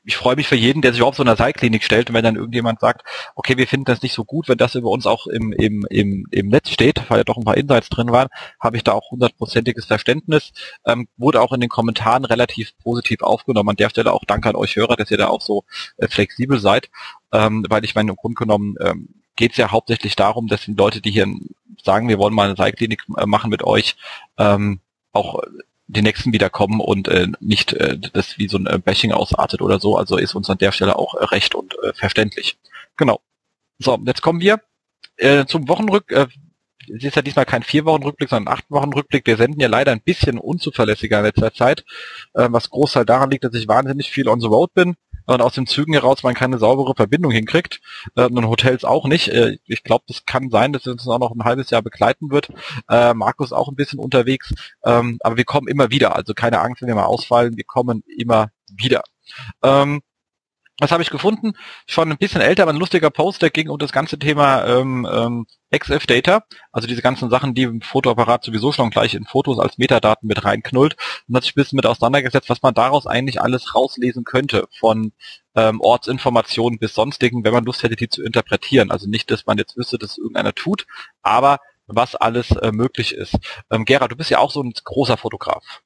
ich 0.04 0.16
freue 0.16 0.36
mich 0.36 0.46
für 0.46 0.56
jeden, 0.56 0.80
der 0.80 0.92
sich 0.92 1.02
auf 1.02 1.16
so 1.16 1.24
einer 1.24 1.36
Seilklinik 1.36 1.82
stellt 1.82 2.08
und 2.08 2.14
wenn 2.14 2.24
dann 2.24 2.36
irgendjemand 2.36 2.80
sagt, 2.80 3.02
okay, 3.34 3.56
wir 3.56 3.66
finden 3.66 3.86
das 3.86 4.02
nicht 4.02 4.12
so 4.12 4.24
gut, 4.24 4.48
wenn 4.48 4.58
das 4.58 4.76
über 4.76 4.90
uns 4.90 5.06
auch 5.06 5.26
im, 5.26 5.52
im, 5.52 5.84
im, 5.90 6.26
im 6.30 6.48
Netz 6.48 6.70
steht, 6.70 7.02
weil 7.10 7.18
ja 7.18 7.24
doch 7.24 7.36
ein 7.36 7.44
paar 7.44 7.56
Insights 7.56 7.88
drin 7.88 8.12
waren, 8.12 8.28
habe 8.60 8.76
ich 8.76 8.84
da 8.84 8.92
auch 8.92 9.10
hundertprozentiges 9.10 9.86
Verständnis. 9.86 10.52
Ähm, 10.86 11.08
wurde 11.16 11.40
auch 11.40 11.52
in 11.52 11.60
den 11.60 11.68
Kommentaren 11.68 12.24
relativ 12.24 12.78
positiv 12.78 13.22
aufgenommen. 13.22 13.70
An 13.70 13.76
der 13.76 13.90
Stelle 13.90 14.12
auch 14.12 14.24
danke 14.24 14.48
an 14.48 14.56
euch 14.56 14.76
Hörer, 14.76 14.96
dass 14.96 15.10
ihr 15.10 15.18
da 15.18 15.28
auch 15.28 15.40
so 15.40 15.64
äh, 15.96 16.06
flexibel 16.06 16.60
seid, 16.60 16.88
ähm, 17.32 17.66
weil 17.68 17.84
ich 17.84 17.94
meine, 17.94 18.10
im 18.10 18.16
Grunde 18.16 18.36
genommen 18.36 18.76
ähm, 18.80 19.08
geht 19.36 19.52
es 19.52 19.56
ja 19.56 19.70
hauptsächlich 19.70 20.14
darum, 20.14 20.46
dass 20.46 20.64
die 20.64 20.74
Leute, 20.74 21.00
die 21.00 21.10
hier 21.10 21.26
sagen, 21.82 22.08
wir 22.08 22.18
wollen 22.18 22.34
mal 22.34 22.48
eine 22.48 22.56
Seilklinik 22.56 23.04
äh, 23.16 23.26
machen 23.26 23.50
mit 23.50 23.62
euch, 23.64 23.96
ähm, 24.38 24.80
auch 25.12 25.42
die 25.86 26.02
nächsten 26.02 26.32
wieder 26.32 26.48
kommen 26.48 26.80
und 26.80 27.08
äh, 27.08 27.28
nicht 27.40 27.74
äh, 27.74 27.98
das 27.98 28.38
wie 28.38 28.48
so 28.48 28.56
ein 28.58 28.66
äh, 28.66 28.78
Bashing 28.78 29.12
ausartet 29.12 29.60
oder 29.60 29.78
so. 29.78 29.96
Also 29.96 30.16
ist 30.16 30.34
uns 30.34 30.48
an 30.48 30.58
der 30.58 30.72
Stelle 30.72 30.96
auch 30.96 31.14
äh, 31.14 31.24
recht 31.24 31.54
und 31.54 31.74
äh, 31.82 31.92
verständlich. 31.92 32.58
Genau. 32.96 33.20
So, 33.78 33.98
jetzt 34.06 34.22
kommen 34.22 34.40
wir 34.40 34.60
äh, 35.16 35.44
zum 35.44 35.68
Wochenrück. 35.68 36.10
Äh, 36.10 36.28
es 36.94 37.04
ist 37.04 37.16
ja 37.16 37.22
diesmal 37.22 37.46
kein 37.46 37.62
vier 37.62 37.84
Wochen 37.84 38.02
Rückblick, 38.02 38.30
sondern 38.30 38.52
acht 38.52 38.64
Wochen 38.70 38.92
Rückblick. 38.92 39.26
Wir 39.26 39.36
senden 39.36 39.60
ja 39.60 39.68
leider 39.68 39.92
ein 39.92 40.00
bisschen 40.00 40.38
unzuverlässiger 40.38 41.18
in 41.18 41.26
letzter 41.26 41.52
Zeit, 41.52 41.84
äh, 42.34 42.48
was 42.50 42.70
großteil 42.70 43.04
daran 43.04 43.30
liegt, 43.30 43.44
dass 43.44 43.54
ich 43.54 43.68
wahnsinnig 43.68 44.10
viel 44.10 44.28
on 44.28 44.40
the 44.40 44.46
road 44.46 44.72
bin 44.74 44.96
und 45.26 45.42
aus 45.42 45.54
den 45.54 45.66
Zügen 45.66 45.92
heraus 45.92 46.22
man 46.22 46.34
keine 46.34 46.58
saubere 46.58 46.94
Verbindung 46.94 47.30
hinkriegt 47.32 47.80
äh, 48.16 48.24
und 48.24 48.48
Hotels 48.48 48.84
auch 48.84 49.06
nicht. 49.06 49.28
Äh, 49.28 49.58
ich 49.66 49.82
glaube, 49.82 50.04
das 50.08 50.24
kann 50.24 50.50
sein, 50.50 50.72
dass 50.72 50.86
es 50.86 50.92
uns 50.92 51.08
auch 51.08 51.18
noch 51.18 51.32
ein 51.32 51.44
halbes 51.44 51.70
Jahr 51.70 51.82
begleiten 51.82 52.30
wird. 52.30 52.50
Äh, 52.88 53.14
Markus 53.14 53.52
auch 53.52 53.68
ein 53.68 53.76
bisschen 53.76 53.98
unterwegs, 53.98 54.52
ähm, 54.84 55.18
aber 55.22 55.36
wir 55.36 55.44
kommen 55.44 55.68
immer 55.68 55.90
wieder. 55.90 56.16
Also 56.16 56.34
keine 56.34 56.60
Angst, 56.60 56.82
wenn 56.82 56.88
wir 56.88 56.94
mal 56.94 57.04
ausfallen, 57.04 57.56
wir 57.56 57.64
kommen 57.64 58.02
immer 58.18 58.50
wieder. 58.76 59.02
Ähm, 59.62 60.02
was 60.78 60.90
habe 60.90 61.02
ich 61.02 61.10
gefunden? 61.10 61.52
Schon 61.86 62.10
ein 62.10 62.18
bisschen 62.18 62.40
älter, 62.40 62.62
aber 62.62 62.72
ein 62.72 62.78
lustiger 62.78 63.10
Post, 63.10 63.42
der 63.42 63.50
ging 63.50 63.68
um 63.68 63.78
das 63.78 63.92
ganze 63.92 64.18
Thema 64.18 64.64
ähm, 64.66 65.06
ähm, 65.10 65.46
XF-Data, 65.74 66.44
also 66.72 66.88
diese 66.88 67.02
ganzen 67.02 67.30
Sachen, 67.30 67.54
die 67.54 67.62
im 67.62 67.80
Fotoapparat 67.82 68.44
sowieso 68.44 68.72
schon 68.72 68.90
gleich 68.90 69.14
in 69.14 69.24
Fotos 69.24 69.58
als 69.58 69.78
Metadaten 69.78 70.26
mit 70.26 70.44
reinknullt 70.44 70.96
und 71.28 71.36
hat 71.36 71.44
sich 71.44 71.52
ein 71.52 71.60
bisschen 71.60 71.76
mit 71.76 71.86
auseinandergesetzt, 71.86 72.48
was 72.48 72.62
man 72.62 72.74
daraus 72.74 73.06
eigentlich 73.06 73.40
alles 73.40 73.74
rauslesen 73.74 74.24
könnte, 74.24 74.66
von 74.78 75.12
ähm, 75.54 75.80
Ortsinformationen 75.80 76.78
bis 76.78 76.94
sonstigen, 76.94 77.44
wenn 77.44 77.52
man 77.52 77.64
Lust 77.64 77.82
hätte, 77.82 77.96
die 77.96 78.08
zu 78.08 78.22
interpretieren. 78.22 78.90
Also 78.90 79.08
nicht, 79.08 79.30
dass 79.30 79.46
man 79.46 79.58
jetzt 79.58 79.76
wüsste, 79.76 79.98
dass 79.98 80.18
irgendeiner 80.18 80.54
tut, 80.54 80.86
aber 81.22 81.58
was 81.86 82.14
alles 82.14 82.50
äh, 82.52 82.72
möglich 82.72 83.14
ist. 83.14 83.38
Ähm, 83.70 83.84
Gera, 83.84 84.08
du 84.08 84.16
bist 84.16 84.30
ja 84.30 84.38
auch 84.38 84.50
so 84.50 84.62
ein 84.62 84.72
großer 84.84 85.16
Fotograf. 85.16 85.82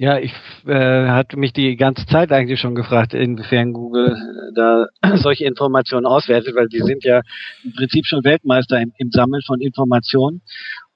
Ja, 0.00 0.16
ich 0.16 0.32
äh, 0.64 1.08
hatte 1.08 1.36
mich 1.36 1.52
die 1.52 1.74
ganze 1.74 2.06
Zeit 2.06 2.30
eigentlich 2.30 2.60
schon 2.60 2.76
gefragt, 2.76 3.14
inwiefern 3.14 3.72
Google 3.72 4.12
äh, 4.12 4.54
da 4.54 4.86
solche 5.16 5.44
Informationen 5.44 6.06
auswertet, 6.06 6.54
weil 6.54 6.68
die 6.68 6.82
sind 6.82 7.02
ja 7.02 7.22
im 7.64 7.72
Prinzip 7.72 8.06
schon 8.06 8.22
Weltmeister 8.22 8.80
im, 8.80 8.92
im 8.98 9.10
Sammeln 9.10 9.42
von 9.44 9.60
Informationen. 9.60 10.40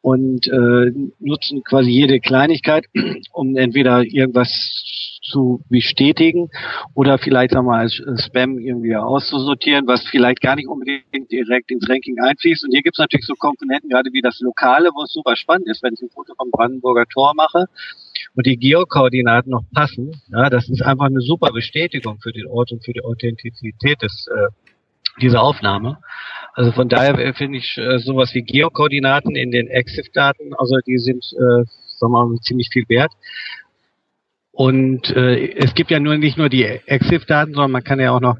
und 0.02 0.46
äh, 0.46 0.92
nutzen 1.18 1.64
quasi 1.64 1.90
jede 1.90 2.20
Kleinigkeit, 2.20 2.84
um 3.32 3.56
entweder 3.56 4.04
irgendwas 4.04 4.50
zu 5.24 5.64
bestätigen 5.68 6.50
oder 6.94 7.18
vielleicht 7.18 7.54
sagen 7.54 7.66
wir 7.66 7.78
als 7.78 8.00
Spam 8.24 8.60
irgendwie 8.60 8.94
auszusortieren, 8.94 9.88
was 9.88 10.06
vielleicht 10.06 10.40
gar 10.40 10.54
nicht 10.54 10.68
unbedingt 10.68 11.30
direkt 11.32 11.72
ins 11.72 11.88
Ranking 11.88 12.20
einfließt. 12.20 12.64
Und 12.64 12.70
hier 12.70 12.82
gibt 12.82 12.94
es 12.96 13.00
natürlich 13.00 13.26
so 13.26 13.34
Komponenten, 13.34 13.90
gerade 13.90 14.12
wie 14.12 14.20
das 14.20 14.38
Lokale, 14.38 14.90
wo 14.94 15.02
es 15.02 15.12
super 15.12 15.34
spannend 15.34 15.66
ist, 15.68 15.82
wenn 15.82 15.94
ich 15.94 16.02
ein 16.02 16.10
Foto 16.10 16.34
vom 16.36 16.52
Brandenburger 16.52 17.06
Tor 17.06 17.32
mache 17.34 17.66
und 18.34 18.46
die 18.46 18.56
Geokoordinaten 18.56 19.50
noch 19.50 19.64
passen. 19.72 20.12
Ja, 20.30 20.50
das 20.50 20.68
ist 20.68 20.82
einfach 20.82 21.06
eine 21.06 21.20
super 21.20 21.52
Bestätigung 21.52 22.18
für 22.20 22.32
den 22.32 22.46
Ort 22.46 22.72
und 22.72 22.84
für 22.84 22.92
die 22.92 23.02
Authentizität 23.02 24.02
des, 24.02 24.26
äh, 24.28 24.48
dieser 25.20 25.42
Aufnahme. 25.42 25.98
Also 26.54 26.72
von 26.72 26.88
daher 26.88 27.34
finde 27.34 27.58
ich 27.58 27.76
äh, 27.78 27.98
sowas 27.98 28.34
wie 28.34 28.42
Geokoordinaten 28.42 29.36
in 29.36 29.50
den 29.50 29.68
EXIF-Daten, 29.68 30.54
also 30.54 30.76
die 30.86 30.98
sind, 30.98 31.24
äh, 31.32 31.64
sagen 31.98 32.12
wir 32.12 32.26
mal, 32.26 32.38
ziemlich 32.40 32.68
viel 32.72 32.84
wert. 32.88 33.12
Und 34.52 35.10
äh, 35.10 35.54
es 35.54 35.74
gibt 35.74 35.90
ja 35.90 35.98
nur 35.98 36.16
nicht 36.18 36.36
nur 36.36 36.50
die 36.50 36.64
EXIF-Daten, 36.64 37.54
sondern 37.54 37.70
man 37.70 37.84
kann 37.84 38.00
ja 38.00 38.12
auch 38.12 38.20
noch 38.20 38.36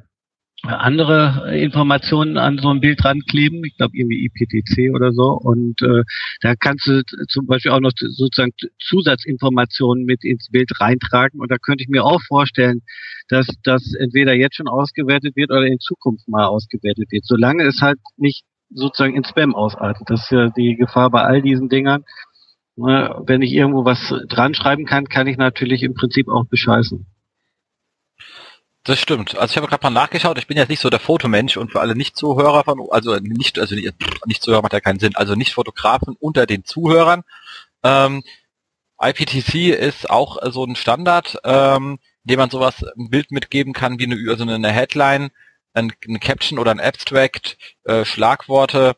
andere 0.64 1.57
Informationen 1.59 2.37
an 2.37 2.59
so 2.59 2.69
ein 2.69 2.81
Bild 2.81 3.04
rankleben, 3.04 3.64
ich 3.64 3.76
glaube 3.76 3.97
irgendwie 3.97 4.25
IPTC 4.25 4.95
oder 4.95 5.12
so. 5.12 5.33
Und 5.33 5.83
äh, 5.83 6.04
da 6.40 6.54
kannst 6.54 6.87
du 6.87 7.02
zum 7.28 7.47
Beispiel 7.47 7.73
auch 7.73 7.81
noch 7.81 7.92
sozusagen 7.97 8.52
Zusatzinformationen 8.78 10.04
mit 10.04 10.23
ins 10.25 10.49
Bild 10.50 10.71
reintragen. 10.81 11.40
Und 11.40 11.50
da 11.50 11.57
könnte 11.59 11.83
ich 11.83 11.88
mir 11.88 12.04
auch 12.04 12.21
vorstellen, 12.28 12.83
dass 13.28 13.47
das 13.64 13.95
entweder 13.95 14.35
jetzt 14.35 14.57
schon 14.57 14.69
ausgewertet 14.69 15.35
wird 15.37 15.50
oder 15.50 15.66
in 15.66 15.81
Zukunft 15.81 16.28
mal 16.28 16.47
ausgewertet 16.47 17.11
wird, 17.11 17.25
solange 17.25 17.64
es 17.64 17.81
halt 17.81 17.99
nicht 18.16 18.45
sozusagen 18.71 19.16
in 19.16 19.25
Spam 19.25 19.54
ausartet. 19.54 20.09
Das 20.09 20.23
ist 20.23 20.31
ja 20.31 20.49
die 20.50 20.76
Gefahr 20.76 21.11
bei 21.11 21.23
all 21.23 21.42
diesen 21.42 21.69
Dingern. 21.69 22.04
Ne, 22.76 23.14
wenn 23.26 23.42
ich 23.42 23.52
irgendwo 23.52 23.85
was 23.85 24.14
dran 24.28 24.54
schreiben 24.54 24.87
kann, 24.87 25.07
kann 25.07 25.26
ich 25.26 25.37
natürlich 25.37 25.83
im 25.83 25.92
Prinzip 25.92 26.28
auch 26.28 26.47
bescheißen. 26.47 27.07
Das 28.85 28.99
stimmt. 28.99 29.37
Also 29.37 29.53
ich 29.53 29.57
habe 29.57 29.69
gerade 29.69 29.85
mal 29.85 29.91
nachgeschaut, 29.91 30.39
ich 30.39 30.49
bin 30.49 30.57
jetzt 30.57 30.69
nicht 30.69 30.81
so 30.81 30.91
der 30.91 30.99
Fotomensch 30.99 31.57
und 31.57 31.71
für 31.71 31.81
alle 31.81 31.95
Nicht-Zuhörer 31.95 32.65
von, 32.65 32.81
also 32.91 33.15
nicht, 33.17 33.61
also 33.61 33.77
nicht, 33.77 33.95
nicht 34.27 34.43
Zuhörer 34.43 34.62
macht 34.62 34.73
ja 34.73 34.81
keinen 34.81 34.99
Sinn, 34.99 35.15
also 35.15 35.37
nicht 35.37 35.55
Fotografen 35.55 36.17
unter 36.19 36.47
den 36.47 36.65
Zuhörern. 36.65 37.23
Ähm, 37.85 38.25
IPTC 39.01 39.69
ist 39.69 40.11
auch 40.11 40.39
so 40.51 40.65
ein 40.65 40.75
Standard, 40.75 41.39
ähm, 41.45 42.01
dem 42.25 42.39
man 42.39 42.51
sowas 42.51 42.85
ein 42.99 43.09
Bild 43.11 43.31
mitgeben 43.31 43.73
kann 43.73 44.01
wie 44.01 44.05
eine, 44.07 44.31
also 44.31 44.45
eine 44.45 44.73
Headline, 44.73 45.31
ein, 45.75 45.93
ein 46.09 46.21
Caption 46.21 46.59
oder 46.59 46.73
ein 46.73 46.81
Abstract, 46.81 47.59
äh, 47.85 48.05
Schlagworte, 48.05 48.97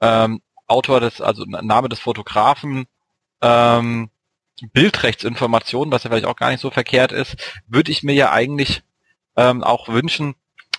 ähm, 0.00 0.42
Autor 0.66 1.00
des, 1.00 1.20
also 1.20 1.44
Name 1.44 1.88
des 1.88 2.00
Fotografen, 2.00 2.86
ähm, 3.42 4.10
Bildrechtsinformationen, 4.72 5.92
was 5.92 6.02
ja 6.04 6.10
vielleicht 6.10 6.26
auch 6.26 6.36
gar 6.36 6.50
nicht 6.50 6.60
so 6.60 6.70
verkehrt 6.70 7.12
ist, 7.12 7.36
würde 7.66 7.92
ich 7.92 8.02
mir 8.02 8.14
ja 8.14 8.32
eigentlich 8.32 8.82
ähm, 9.40 9.64
auch 9.64 9.88
wünschen, 9.88 10.34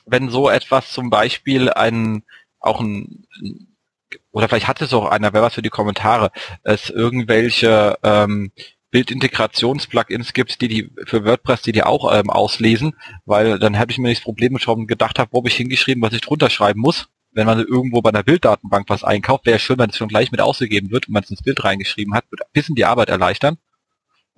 wenn 0.05 0.29
so 0.29 0.49
etwas 0.49 0.91
zum 0.91 1.09
Beispiel 1.09 1.69
ein 1.69 2.23
auch 2.59 2.79
ein 2.79 3.25
oder 4.31 4.47
vielleicht 4.47 4.67
hat 4.67 4.81
es 4.81 4.93
auch 4.93 5.05
einer, 5.05 5.33
wer 5.33 5.41
was 5.41 5.55
für 5.55 5.61
die 5.61 5.69
Kommentare, 5.69 6.31
es 6.63 6.89
irgendwelche 6.89 7.97
ähm, 8.03 8.51
Bildintegrations-Plugins 8.91 10.33
gibt, 10.33 10.61
die 10.61 10.67
die 10.67 10.91
für 11.05 11.25
WordPress, 11.25 11.61
die 11.61 11.71
die 11.71 11.83
auch 11.83 12.13
ähm, 12.13 12.29
auslesen, 12.29 12.93
weil 13.25 13.57
dann 13.57 13.73
hätte 13.73 13.91
ich 13.91 13.97
mir 13.97 14.09
nicht 14.09 14.19
das 14.19 14.25
Problem 14.25 14.57
schon 14.59 14.85
gedacht 14.85 15.17
habe, 15.17 15.31
wo 15.31 15.39
habe 15.39 15.47
ich 15.47 15.55
hingeschrieben, 15.55 16.03
was 16.03 16.13
ich 16.13 16.21
drunter 16.21 16.49
schreiben 16.49 16.81
muss. 16.81 17.07
Wenn 17.31 17.47
man 17.47 17.59
irgendwo 17.59 18.01
bei 18.01 18.09
einer 18.09 18.23
Bilddatenbank 18.23 18.89
was 18.89 19.05
einkauft, 19.05 19.45
wäre 19.45 19.59
schön, 19.59 19.79
wenn 19.79 19.89
es 19.89 19.97
schon 19.97 20.09
gleich 20.09 20.31
mit 20.31 20.41
ausgegeben 20.41 20.91
wird 20.91 21.07
und 21.07 21.13
man 21.13 21.23
es 21.23 21.31
ins 21.31 21.41
Bild 21.41 21.63
reingeschrieben 21.63 22.13
hat, 22.13 22.25
würde 22.29 22.43
ein 22.43 22.51
bisschen 22.53 22.75
die 22.75 22.85
Arbeit 22.85 23.09
erleichtern 23.09 23.57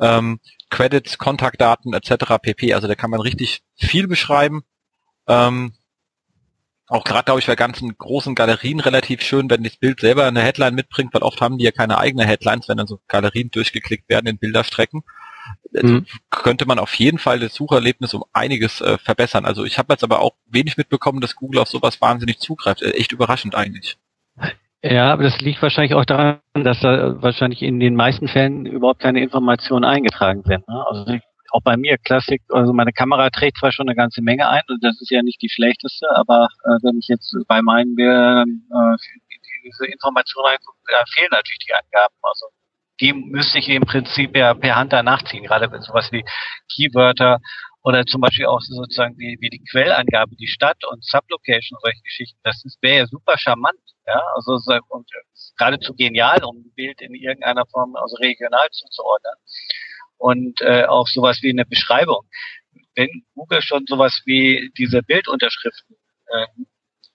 ähm, 0.03 0.39
Credits, 0.69 1.17
Kontaktdaten 1.17 1.93
etc. 1.93 2.37
pp. 2.41 2.73
Also 2.73 2.87
da 2.87 2.95
kann 2.95 3.09
man 3.09 3.21
richtig 3.21 3.63
viel 3.75 4.07
beschreiben. 4.07 4.63
Ähm, 5.27 5.73
auch 6.87 7.05
gerade, 7.05 7.25
glaube 7.25 7.39
ich, 7.39 7.47
bei 7.47 7.55
ganzen 7.55 7.97
großen 7.97 8.35
Galerien 8.35 8.81
relativ 8.81 9.21
schön, 9.21 9.49
wenn 9.49 9.63
das 9.63 9.77
Bild 9.77 10.01
selber 10.01 10.25
eine 10.25 10.41
Headline 10.41 10.75
mitbringt, 10.75 11.13
weil 11.13 11.23
oft 11.23 11.39
haben 11.39 11.57
die 11.57 11.63
ja 11.63 11.71
keine 11.71 11.97
eigene 11.97 12.25
Headlines, 12.25 12.67
wenn 12.67 12.77
dann 12.77 12.87
so 12.87 12.99
Galerien 13.07 13.49
durchgeklickt 13.49 14.09
werden 14.09 14.27
in 14.27 14.37
Bilderstrecken. 14.37 15.03
Also 15.75 15.87
mhm. 15.87 16.05
könnte 16.29 16.65
man 16.65 16.79
auf 16.79 16.93
jeden 16.95 17.19
Fall 17.19 17.39
das 17.39 17.53
Sucherlebnis 17.53 18.13
um 18.13 18.25
einiges 18.33 18.81
äh, 18.81 18.97
verbessern. 18.97 19.45
Also 19.45 19.63
ich 19.63 19.77
habe 19.77 19.93
jetzt 19.93 20.03
aber 20.03 20.19
auch 20.19 20.33
wenig 20.45 20.77
mitbekommen, 20.77 21.21
dass 21.21 21.35
Google 21.35 21.61
auf 21.61 21.69
sowas 21.69 22.01
wahnsinnig 22.01 22.39
zugreift. 22.39 22.81
Äh, 22.81 22.91
echt 22.91 23.11
überraschend 23.11 23.55
eigentlich. 23.55 23.97
Ja, 24.83 25.13
aber 25.13 25.23
das 25.23 25.39
liegt 25.39 25.61
wahrscheinlich 25.61 25.93
auch 25.93 26.03
daran, 26.03 26.39
dass 26.53 26.81
da 26.81 27.21
wahrscheinlich 27.21 27.61
in 27.61 27.79
den 27.79 27.95
meisten 27.95 28.27
Fällen 28.27 28.65
überhaupt 28.65 28.99
keine 28.99 29.23
Informationen 29.23 29.85
eingetragen 29.85 30.43
sind. 30.43 30.67
Ne? 30.67 30.85
Also 30.85 31.17
auch 31.51 31.61
bei 31.63 31.77
mir 31.77 31.97
Klassik, 31.97 32.41
also 32.49 32.73
meine 32.73 32.91
Kamera 32.91 33.29
trägt 33.29 33.59
zwar 33.59 33.71
schon 33.71 33.87
eine 33.87 33.95
ganze 33.95 34.21
Menge 34.21 34.49
ein 34.49 34.63
und 34.67 34.83
das 34.83 34.99
ist 34.99 35.09
ja 35.09 35.21
nicht 35.21 35.41
die 35.41 35.49
schlechteste, 35.49 36.07
aber 36.15 36.49
äh, 36.65 36.83
wenn 36.83 36.97
ich 36.97 37.07
jetzt 37.07 37.33
bei 37.47 37.61
meinen 37.61 37.95
Bildern 37.95 38.63
äh, 38.71 38.97
diese 39.63 39.85
Informationen 39.85 40.47
reingucke, 40.47 40.77
da 40.89 41.03
fehlen 41.13 41.29
natürlich 41.31 41.59
die 41.65 41.73
Angaben. 41.73 42.15
Also 42.21 42.47
die 42.99 43.13
müsste 43.13 43.59
ich 43.59 43.69
im 43.69 43.83
Prinzip 43.83 44.35
ja 44.35 44.53
per 44.53 44.75
Hand 44.75 44.91
danach 44.91 45.23
ziehen, 45.23 45.43
gerade 45.43 45.71
wenn 45.71 45.81
sowas 45.81 46.11
wie 46.11 46.25
Keywörter 46.75 47.39
oder 47.83 48.05
zum 48.05 48.21
Beispiel 48.21 48.45
auch 48.45 48.61
sozusagen 48.61 49.17
wie, 49.17 49.37
wie 49.41 49.49
die 49.49 49.63
Quellangabe, 49.69 50.35
die 50.35 50.47
Stadt 50.47 50.83
und 50.85 51.03
Sublocation 51.03 51.77
solche 51.81 52.01
Geschichten, 52.01 52.39
das 52.43 52.63
wäre 52.81 52.99
ja 52.99 53.05
super 53.07 53.37
charmant 53.37 53.79
ja, 54.05 54.21
also 54.35 54.59
und 54.89 55.09
geradezu 55.57 55.93
genial, 55.95 56.43
um 56.43 56.57
ein 56.57 56.73
Bild 56.75 57.01
in 57.01 57.13
irgendeiner 57.13 57.65
Form 57.65 57.95
also 57.95 58.15
regional 58.17 58.67
zuzuordnen. 58.71 59.33
Und 60.17 60.61
äh, 60.61 60.85
auch 60.85 61.07
sowas 61.07 61.39
wie 61.41 61.49
eine 61.49 61.65
Beschreibung. 61.65 62.21
Wenn 62.95 63.09
Google 63.33 63.61
schon 63.61 63.85
sowas 63.87 64.21
wie 64.25 64.71
diese 64.77 65.01
Bildunterschriften 65.03 65.95
äh, 66.27 66.47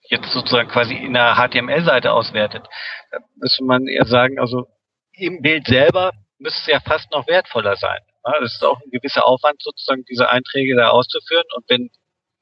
jetzt 0.09 0.31
sozusagen 0.31 0.69
quasi 0.69 0.95
in 0.95 1.15
einer 1.15 1.35
HTML-Seite 1.35 2.11
auswertet, 2.11 2.67
dann 3.11 3.23
müsste 3.35 3.63
man 3.63 3.87
eher 3.87 4.05
sagen, 4.05 4.39
also 4.39 4.67
im 5.13 5.41
Bild 5.41 5.67
selber 5.67 6.11
müsste 6.37 6.61
es 6.61 6.67
ja 6.67 6.79
fast 6.79 7.11
noch 7.11 7.27
wertvoller 7.27 7.75
sein. 7.75 7.99
Das 8.23 8.53
ist 8.53 8.63
auch 8.63 8.79
ein 8.81 8.91
gewisser 8.91 9.25
Aufwand, 9.25 9.61
sozusagen 9.61 10.03
diese 10.05 10.29
Einträge 10.29 10.75
da 10.75 10.89
auszuführen. 10.89 11.45
Und 11.55 11.65
wenn 11.69 11.89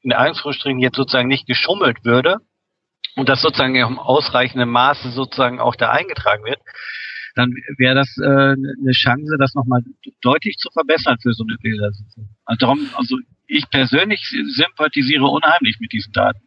in 0.01 0.13
Anführungsstrichen 0.13 0.79
jetzt 0.79 0.95
sozusagen 0.95 1.27
nicht 1.27 1.47
geschummelt 1.47 2.03
würde, 2.03 2.39
und 3.17 3.29
das 3.29 3.41
sozusagen 3.41 3.75
im 3.75 3.97
ausreichenden 3.97 4.69
Maße 4.69 5.09
sozusagen 5.09 5.59
auch 5.59 5.75
da 5.75 5.89
eingetragen 5.89 6.45
wird, 6.45 6.59
dann 7.35 7.51
wäre 7.77 7.95
das 7.95 8.15
äh, 8.17 8.25
eine 8.25 8.91
Chance, 8.91 9.37
das 9.39 9.55
nochmal 9.55 9.81
deutlich 10.21 10.57
zu 10.57 10.69
verbessern 10.71 11.17
für 11.21 11.33
so 11.33 11.43
eine 11.47 11.57
Bildersuche. 11.57 12.27
Also 12.45 12.57
darum, 12.59 12.89
also 12.95 13.17
ich 13.47 13.69
persönlich 13.69 14.21
sympathisiere 14.49 15.25
unheimlich 15.25 15.77
mit 15.79 15.91
diesen 15.93 16.13
Daten. 16.13 16.46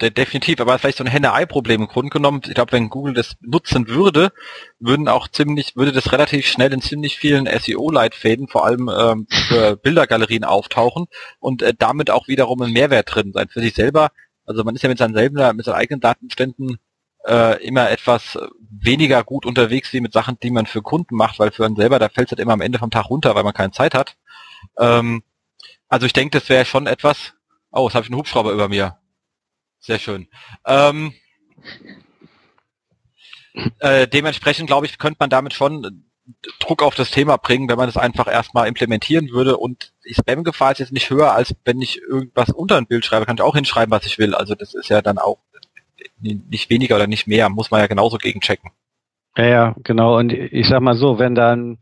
Äh, 0.00 0.10
definitiv, 0.10 0.60
aber 0.60 0.78
vielleicht 0.78 0.98
so 0.98 1.04
ein 1.04 1.10
Henne-Ei-Problem 1.10 1.82
im 1.82 1.88
Grunde 1.88 2.10
genommen. 2.10 2.40
Ich 2.46 2.54
glaube, 2.54 2.72
wenn 2.72 2.88
Google 2.88 3.14
das 3.14 3.36
nutzen 3.40 3.88
würde, 3.88 4.32
würden 4.78 5.08
auch 5.08 5.28
ziemlich, 5.28 5.76
würde 5.76 5.92
das 5.92 6.12
relativ 6.12 6.46
schnell 6.46 6.72
in 6.72 6.80
ziemlich 6.80 7.18
vielen 7.18 7.46
SEO-Leitfäden, 7.46 8.48
vor 8.48 8.64
allem 8.64 8.88
ähm, 8.88 9.26
für 9.28 9.76
Bildergalerien 9.82 10.44
auftauchen 10.44 11.06
und 11.38 11.62
äh, 11.62 11.74
damit 11.78 12.10
auch 12.10 12.28
wiederum 12.28 12.62
ein 12.62 12.72
Mehrwert 12.72 13.14
drin 13.14 13.32
sein. 13.32 13.48
Für 13.48 13.60
sich 13.60 13.74
selber 13.74 14.10
also 14.44 14.64
man 14.64 14.74
ist 14.74 14.82
ja 14.82 14.88
mit 14.88 14.98
seinen 14.98 15.14
selben, 15.14 15.56
mit 15.56 15.64
seinen 15.64 15.76
eigenen 15.76 16.00
Datenbeständen 16.00 16.78
äh, 17.26 17.64
immer 17.64 17.90
etwas 17.90 18.38
weniger 18.70 19.22
gut 19.24 19.46
unterwegs 19.46 19.92
wie 19.92 20.00
mit 20.00 20.12
Sachen, 20.12 20.38
die 20.42 20.50
man 20.50 20.66
für 20.66 20.82
Kunden 20.82 21.14
macht, 21.16 21.38
weil 21.38 21.52
für 21.52 21.64
einen 21.64 21.76
selber, 21.76 21.98
da 21.98 22.08
fällt 22.08 22.28
es 22.28 22.32
halt 22.32 22.40
immer 22.40 22.54
am 22.54 22.60
Ende 22.60 22.78
vom 22.78 22.90
Tag 22.90 23.10
runter, 23.10 23.34
weil 23.34 23.44
man 23.44 23.54
keine 23.54 23.72
Zeit 23.72 23.94
hat. 23.94 24.16
Ähm, 24.78 25.22
also 25.88 26.06
ich 26.06 26.12
denke, 26.12 26.38
das 26.38 26.48
wäre 26.48 26.64
schon 26.64 26.86
etwas. 26.86 27.34
Oh, 27.70 27.86
jetzt 27.86 27.94
habe 27.94 28.04
ich 28.04 28.10
einen 28.10 28.18
Hubschrauber 28.18 28.52
über 28.52 28.68
mir. 28.68 28.98
Sehr 29.82 29.98
schön. 29.98 30.28
Ähm, 30.64 31.12
äh, 33.80 34.06
dementsprechend 34.06 34.68
glaube 34.68 34.86
ich, 34.86 34.96
könnte 34.98 35.16
man 35.18 35.28
damit 35.28 35.54
schon 35.54 36.04
Druck 36.60 36.84
auf 36.84 36.94
das 36.94 37.10
Thema 37.10 37.36
bringen, 37.36 37.68
wenn 37.68 37.76
man 37.76 37.88
das 37.88 37.96
einfach 37.96 38.28
erstmal 38.28 38.68
implementieren 38.68 39.30
würde. 39.30 39.56
Und 39.56 39.92
die 40.08 40.14
Spam-Gefahr 40.14 40.72
ist 40.72 40.78
jetzt 40.78 40.92
nicht 40.92 41.10
höher, 41.10 41.32
als 41.32 41.54
wenn 41.64 41.80
ich 41.80 42.00
irgendwas 42.00 42.50
unter 42.50 42.76
ein 42.76 42.86
Bild 42.86 43.04
schreibe, 43.04 43.26
kann 43.26 43.36
ich 43.36 43.42
auch 43.42 43.56
hinschreiben, 43.56 43.90
was 43.90 44.06
ich 44.06 44.18
will. 44.18 44.36
Also 44.36 44.54
das 44.54 44.72
ist 44.72 44.88
ja 44.88 45.02
dann 45.02 45.18
auch 45.18 45.38
nicht 46.20 46.70
weniger 46.70 46.94
oder 46.94 47.08
nicht 47.08 47.26
mehr, 47.26 47.48
muss 47.48 47.72
man 47.72 47.80
ja 47.80 47.88
genauso 47.88 48.18
gegenchecken. 48.18 48.70
Ja, 49.36 49.44
ja, 49.46 49.74
genau. 49.82 50.18
Und 50.18 50.32
ich 50.32 50.68
sag 50.68 50.80
mal 50.80 50.94
so, 50.94 51.18
wenn 51.18 51.34
da 51.34 51.52
ein 51.52 51.78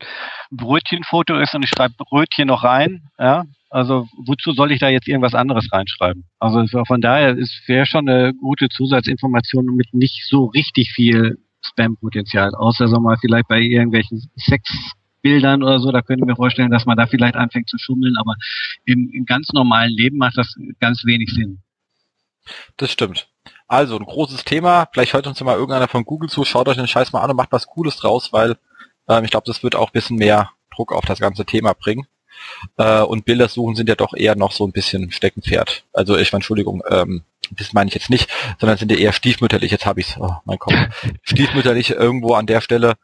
Brötchenfoto 0.51 1.39
ist 1.39 1.55
und 1.55 1.65
ich 1.65 1.71
schreibe 1.71 1.95
Brötchen 1.99 2.47
noch 2.47 2.63
rein, 2.63 3.03
ja, 3.19 3.45
also 3.71 4.07
wozu 4.27 4.53
soll 4.53 4.73
ich 4.73 4.81
da 4.81 4.89
jetzt 4.89 5.09
irgendwas 5.09 5.35
anderes 5.35 5.69
reinschreiben? 5.73 6.25
Also 6.39 6.65
von 6.85 7.01
daher 7.01 7.37
ist 7.37 7.63
wäre 7.67 7.87
schon 7.87 8.09
eine 8.09 8.35
gute 8.35 8.69
Zusatzinformation 8.69 9.65
mit 9.77 9.95
nicht 9.95 10.27
so 10.27 10.47
richtig 10.47 10.91
viel 10.93 11.39
Spam-Potenzial. 11.63 12.55
Außer 12.55 12.89
so 12.89 13.01
mal 13.01 13.17
vielleicht 13.21 13.49
bei 13.49 13.61
irgendwelchen 13.61 14.31
Sexbildern 14.37 15.63
oder 15.63 15.79
so, 15.79 15.93
da 15.93 16.03
könnte 16.03 16.25
ich 16.25 16.27
mir 16.27 16.37
vorstellen, 16.37 16.71
dass 16.71 16.87
man 16.87 16.97
da 16.97 17.07
vielleicht 17.07 17.37
anfängt 17.37 17.69
zu 17.69 17.79
schummeln, 17.79 18.17
aber 18.19 18.35
im, 18.85 19.09
im 19.13 19.25
ganz 19.25 19.53
normalen 19.53 19.93
Leben 19.93 20.19
macht 20.19 20.37
das 20.37 20.55
ganz 20.81 21.05
wenig 21.05 21.31
Sinn. 21.31 21.63
Das 22.77 22.91
stimmt. 22.91 23.30
Also 23.71 23.97
ein 23.97 24.05
großes 24.05 24.45
Thema. 24.45 24.89
Vielleicht 24.93 25.13
hört 25.13 25.29
uns 25.29 25.41
mal 25.43 25.55
irgendeiner 25.55 25.87
von 25.87 26.05
Google 26.05 26.29
zu. 26.29 26.45
Schaut 26.45 26.67
euch 26.67 26.77
den 26.77 26.89
Scheiß 26.89 27.13
mal 27.13 27.21
an 27.21 27.31
und 27.31 27.37
macht 27.37 27.53
was 27.53 27.69
Cooles 27.69 27.95
draus, 27.95 28.33
weil 28.33 28.57
ähm, 29.09 29.23
ich 29.23 29.31
glaube, 29.31 29.47
das 29.47 29.63
wird 29.63 29.77
auch 29.77 29.91
ein 29.91 29.93
bisschen 29.93 30.17
mehr 30.17 30.51
Druck 30.75 30.93
auf 30.93 31.05
das 31.05 31.21
ganze 31.21 31.45
Thema 31.45 31.73
bringen. 31.75 32.09
Äh, 32.79 33.03
und 33.03 33.27
Bildersuchen 33.27 33.77
sind 33.77 33.89
ja 33.89 33.95
doch 33.95 34.13
eher 34.13 34.35
noch 34.35 34.51
so 34.51 34.67
ein 34.67 34.73
bisschen 34.73 35.13
Steckenpferd. 35.13 35.85
Also 35.93 36.19
ich 36.19 36.33
meine, 36.33 36.41
Entschuldigung, 36.41 36.83
ähm, 36.91 37.23
das 37.53 37.73
meine 37.73 37.87
ich 37.87 37.95
jetzt 37.95 38.11
nicht, 38.11 38.29
sondern 38.59 38.77
sind 38.77 38.91
ja 38.91 38.99
eher 38.99 39.13
stiefmütterlich. 39.13 39.71
Jetzt 39.71 39.87
habe 39.87 40.01
ich's, 40.01 40.17
oh, 40.19 40.35
mein 40.47 40.59
Kopf. 40.59 40.75
stiefmütterlich 41.23 41.91
irgendwo 41.91 42.35
an 42.35 42.47
der 42.47 42.63
Stelle. 42.63 42.95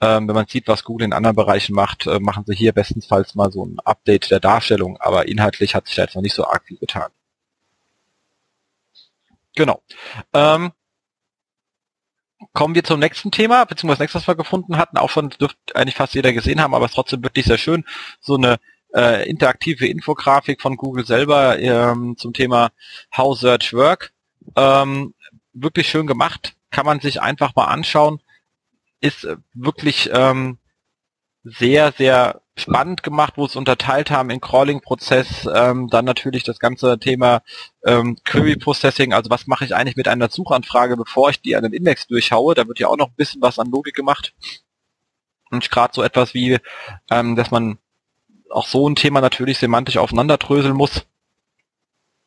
Ähm, 0.00 0.26
wenn 0.26 0.34
man 0.34 0.48
sieht, 0.48 0.66
was 0.66 0.82
Google 0.82 1.04
in 1.04 1.12
anderen 1.12 1.36
Bereichen 1.36 1.72
macht, 1.72 2.08
äh, 2.08 2.18
machen 2.18 2.42
sie 2.48 2.56
hier 2.56 2.72
bestensfalls 2.72 3.36
mal 3.36 3.52
so 3.52 3.64
ein 3.64 3.78
Update 3.84 4.32
der 4.32 4.40
Darstellung, 4.40 4.96
aber 4.98 5.28
inhaltlich 5.28 5.76
hat 5.76 5.86
sich 5.86 5.94
da 5.94 6.02
jetzt 6.02 6.16
noch 6.16 6.22
nicht 6.22 6.34
so 6.34 6.44
arg 6.44 6.64
viel 6.66 6.78
getan. 6.78 7.12
Genau. 9.56 9.82
Ähm, 10.32 10.72
kommen 12.52 12.74
wir 12.74 12.84
zum 12.84 13.00
nächsten 13.00 13.32
Thema, 13.32 13.64
beziehungsweise 13.64 13.98
das 13.98 14.00
nächste, 14.00 14.18
was 14.20 14.28
wir 14.28 14.36
gefunden 14.36 14.76
hatten, 14.76 14.98
auch 14.98 15.10
schon 15.10 15.30
dürfte 15.30 15.74
eigentlich 15.74 15.96
fast 15.96 16.14
jeder 16.14 16.32
gesehen 16.32 16.60
haben, 16.60 16.74
aber 16.74 16.84
es 16.84 16.92
ist 16.92 16.94
trotzdem 16.94 17.24
wirklich 17.24 17.46
sehr 17.46 17.58
schön, 17.58 17.84
so 18.20 18.36
eine 18.36 18.58
äh, 18.94 19.28
interaktive 19.28 19.88
Infografik 19.88 20.62
von 20.62 20.76
Google 20.76 21.04
selber 21.04 21.58
ähm, 21.58 22.16
zum 22.16 22.32
Thema 22.32 22.70
How 23.16 23.36
Search 23.36 23.72
Work. 23.72 24.12
Ähm, 24.54 25.14
wirklich 25.52 25.88
schön 25.88 26.06
gemacht, 26.06 26.54
kann 26.70 26.86
man 26.86 27.00
sich 27.00 27.20
einfach 27.20 27.56
mal 27.56 27.64
anschauen 27.64 28.20
ist 29.00 29.28
wirklich 29.54 30.10
ähm, 30.12 30.58
sehr, 31.46 31.92
sehr 31.92 32.40
spannend 32.56 33.02
gemacht, 33.02 33.34
wo 33.36 33.44
es 33.44 33.54
unterteilt 33.54 34.10
haben 34.10 34.30
in 34.30 34.40
Crawling-Prozess, 34.40 35.48
ähm, 35.54 35.88
dann 35.88 36.04
natürlich 36.04 36.42
das 36.42 36.58
ganze 36.58 36.98
Thema 36.98 37.42
ähm, 37.84 38.16
Query-Processing, 38.24 39.12
also 39.12 39.30
was 39.30 39.46
mache 39.46 39.64
ich 39.64 39.74
eigentlich 39.74 39.96
mit 39.96 40.08
einer 40.08 40.28
Suchanfrage, 40.28 40.96
bevor 40.96 41.30
ich 41.30 41.40
die 41.40 41.54
an 41.54 41.62
den 41.62 41.72
Index 41.72 42.06
durchhaue, 42.06 42.54
da 42.54 42.66
wird 42.66 42.80
ja 42.80 42.88
auch 42.88 42.96
noch 42.96 43.08
ein 43.08 43.16
bisschen 43.16 43.42
was 43.42 43.58
an 43.58 43.70
Logik 43.70 43.94
gemacht. 43.94 44.34
Und 45.50 45.70
gerade 45.70 45.94
so 45.94 46.02
etwas 46.02 46.34
wie, 46.34 46.58
ähm, 47.10 47.36
dass 47.36 47.50
man 47.50 47.78
auch 48.50 48.66
so 48.66 48.88
ein 48.88 48.96
Thema 48.96 49.20
natürlich 49.20 49.58
semantisch 49.58 49.98
aufeinanderdröseln 49.98 50.74
muss, 50.74 51.06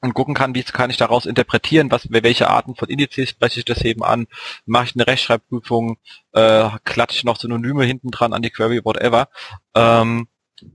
und 0.01 0.13
gucken 0.13 0.33
kann, 0.33 0.55
wie 0.55 0.63
kann 0.63 0.89
ich 0.89 0.97
daraus 0.97 1.25
interpretieren, 1.25 1.91
was, 1.91 2.07
welche 2.09 2.49
Arten 2.49 2.75
von 2.75 2.89
Indizes 2.89 3.29
spreche 3.29 3.59
ich 3.59 3.65
das 3.65 3.81
eben 3.83 4.03
an, 4.03 4.27
mache 4.65 4.85
ich 4.85 4.95
eine 4.95 5.07
Rechtschreibprüfung, 5.07 5.97
äh, 6.33 6.69
klatsche 6.85 7.17
ich 7.17 7.23
noch 7.23 7.37
Synonyme 7.37 7.83
hinten 7.83 8.11
dran 8.11 8.33
an 8.33 8.41
die 8.41 8.49
Query, 8.49 8.81
whatever, 8.83 9.29
ähm, 9.75 10.27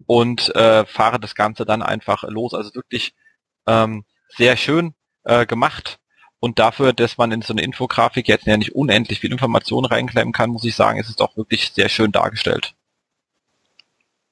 und 0.07 0.55
äh, 0.55 0.85
fahre 0.87 1.21
das 1.21 1.35
Ganze 1.35 1.65
dann 1.65 1.83
einfach 1.83 2.25
los. 2.25 2.55
Also 2.55 2.75
wirklich 2.75 3.15
ähm, 3.67 4.05
sehr 4.29 4.57
schön 4.57 4.95
äh, 5.25 5.47
gemacht. 5.47 5.99
Und 6.41 6.59
dafür, 6.59 6.93
dass 6.93 7.17
man 7.17 7.33
in 7.33 7.41
so 7.41 7.55
eine 7.55 7.63
Infografik 7.63 8.29
jetzt 8.29 8.47
ja 8.47 8.57
nicht 8.57 8.75
unendlich 8.75 9.21
viel 9.21 9.33
Informationen 9.33 9.87
reinklemmen 9.87 10.33
kann, 10.33 10.51
muss 10.51 10.65
ich 10.65 10.75
sagen, 10.75 10.99
ist 10.99 11.09
es 11.09 11.17
doch 11.17 11.37
wirklich 11.37 11.71
sehr 11.71 11.89
schön 11.89 12.13
dargestellt. 12.13 12.75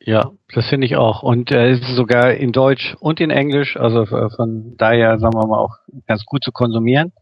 Ja, 0.05 0.33
das 0.53 0.69
finde 0.69 0.87
ich 0.87 0.97
auch. 0.97 1.23
Und 1.23 1.53
äh, 1.53 1.71
es 1.71 1.81
ist 1.81 1.97
sogar 1.97 2.35
in 2.35 2.53
Deutsch 2.53 2.97
und 2.99 3.21
in 3.21 3.31
Englisch, 3.31 3.77
also 3.77 4.07
von 4.07 4.77
daher, 4.77 5.19
sagen 5.19 5.35
wir 5.35 5.47
mal, 5.47 5.59
auch 5.59 5.77
ganz 6.07 6.25
gut 6.25 6.43
zu 6.43 6.51
konsumieren. 6.51 7.13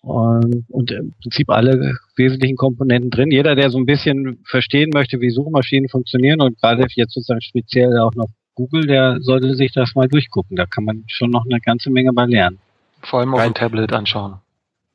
Und, 0.00 0.64
und 0.68 0.90
im 0.90 1.12
Prinzip 1.22 1.48
alle 1.50 1.94
wesentlichen 2.16 2.56
Komponenten 2.56 3.10
drin. 3.10 3.30
Jeder, 3.30 3.54
der 3.54 3.70
so 3.70 3.78
ein 3.78 3.86
bisschen 3.86 4.42
verstehen 4.44 4.90
möchte, 4.92 5.20
wie 5.20 5.30
Suchmaschinen 5.30 5.88
funktionieren 5.88 6.40
und 6.40 6.60
gerade 6.60 6.86
jetzt 6.94 7.12
sozusagen 7.14 7.40
speziell 7.40 7.96
auch 7.98 8.14
noch 8.14 8.28
Google, 8.54 8.86
der 8.86 9.18
sollte 9.20 9.54
sich 9.54 9.72
das 9.72 9.94
mal 9.94 10.08
durchgucken. 10.08 10.56
Da 10.56 10.66
kann 10.66 10.84
man 10.84 11.04
schon 11.06 11.30
noch 11.30 11.44
eine 11.44 11.60
ganze 11.60 11.90
Menge 11.90 12.12
bei 12.12 12.24
lernen. 12.24 12.58
Vor 13.02 13.20
allem 13.20 13.34
auf 13.34 13.42
dem 13.42 13.54
Tablet 13.54 13.92
anschauen. 13.92 14.40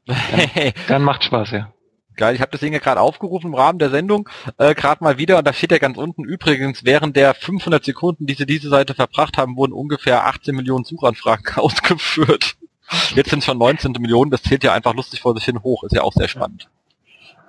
Dann, 0.06 0.18
dann 0.88 1.04
macht 1.04 1.24
Spaß, 1.24 1.52
ja. 1.52 1.72
Geil, 2.18 2.36
ich 2.36 2.42
habe 2.42 2.52
das 2.52 2.62
Ding 2.62 2.74
ja 2.74 2.80
gerade 2.80 3.00
aufgerufen 3.00 3.48
im 3.48 3.56
Rahmen 3.56 3.78
der 3.80 3.92
Sendung, 3.92 4.28
äh, 4.58 4.74
gerade 4.74 5.04
mal 5.04 5.18
wieder 5.20 5.38
und 5.38 5.48
da 5.48 5.54
steht 5.54 5.72
ja 5.72 5.78
ganz 5.78 5.98
unten, 5.98 6.24
übrigens, 6.24 6.84
während 6.84 7.16
der 7.16 7.36
500 7.36 7.86
Sekunden, 7.86 8.26
die 8.26 8.34
sie 8.34 8.48
diese 8.48 8.70
Seite 8.70 8.96
verbracht 8.96 9.38
haben, 9.38 9.56
wurden 9.56 9.72
ungefähr 9.72 10.26
18 10.26 10.56
Millionen 10.56 10.84
Suchanfragen 10.84 11.56
ausgeführt. 11.56 12.58
Jetzt 13.16 13.30
sind 13.30 13.40
es 13.40 13.46
schon 13.46 13.60
19 13.60 13.92
Millionen, 14.00 14.32
das 14.32 14.42
zählt 14.42 14.64
ja 14.64 14.74
einfach 14.74 14.96
lustig 14.96 15.22
vor 15.22 15.36
sich 15.36 15.46
hin 15.46 15.62
hoch, 15.62 15.84
ist 15.84 15.94
ja 15.94 16.02
auch 16.02 16.14
sehr 16.14 16.28
spannend. 16.28 16.70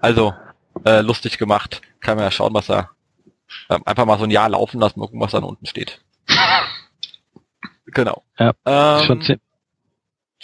Also, 0.01 0.35
äh, 0.85 1.01
lustig 1.01 1.39
gemacht, 1.39 1.81
kann 2.01 2.17
man 2.17 2.25
ja 2.25 2.31
schauen, 2.31 2.53
was 2.55 2.67
da, 2.67 2.91
äh, 3.71 3.79
einfach 3.87 4.05
mal 4.05 4.19
so 4.19 4.25
ein 4.25 4.31
Jahr 4.31 4.51
laufen 4.51 4.81
lassen, 4.81 5.01
mal 5.01 5.07
gucken, 5.07 5.21
was 5.21 5.33
da 5.33 5.39
unten 5.39 5.67
steht. 5.67 6.01
genau. 7.87 8.23
Ja, 8.39 8.53
ähm, 8.67 9.23
schon 9.23 9.41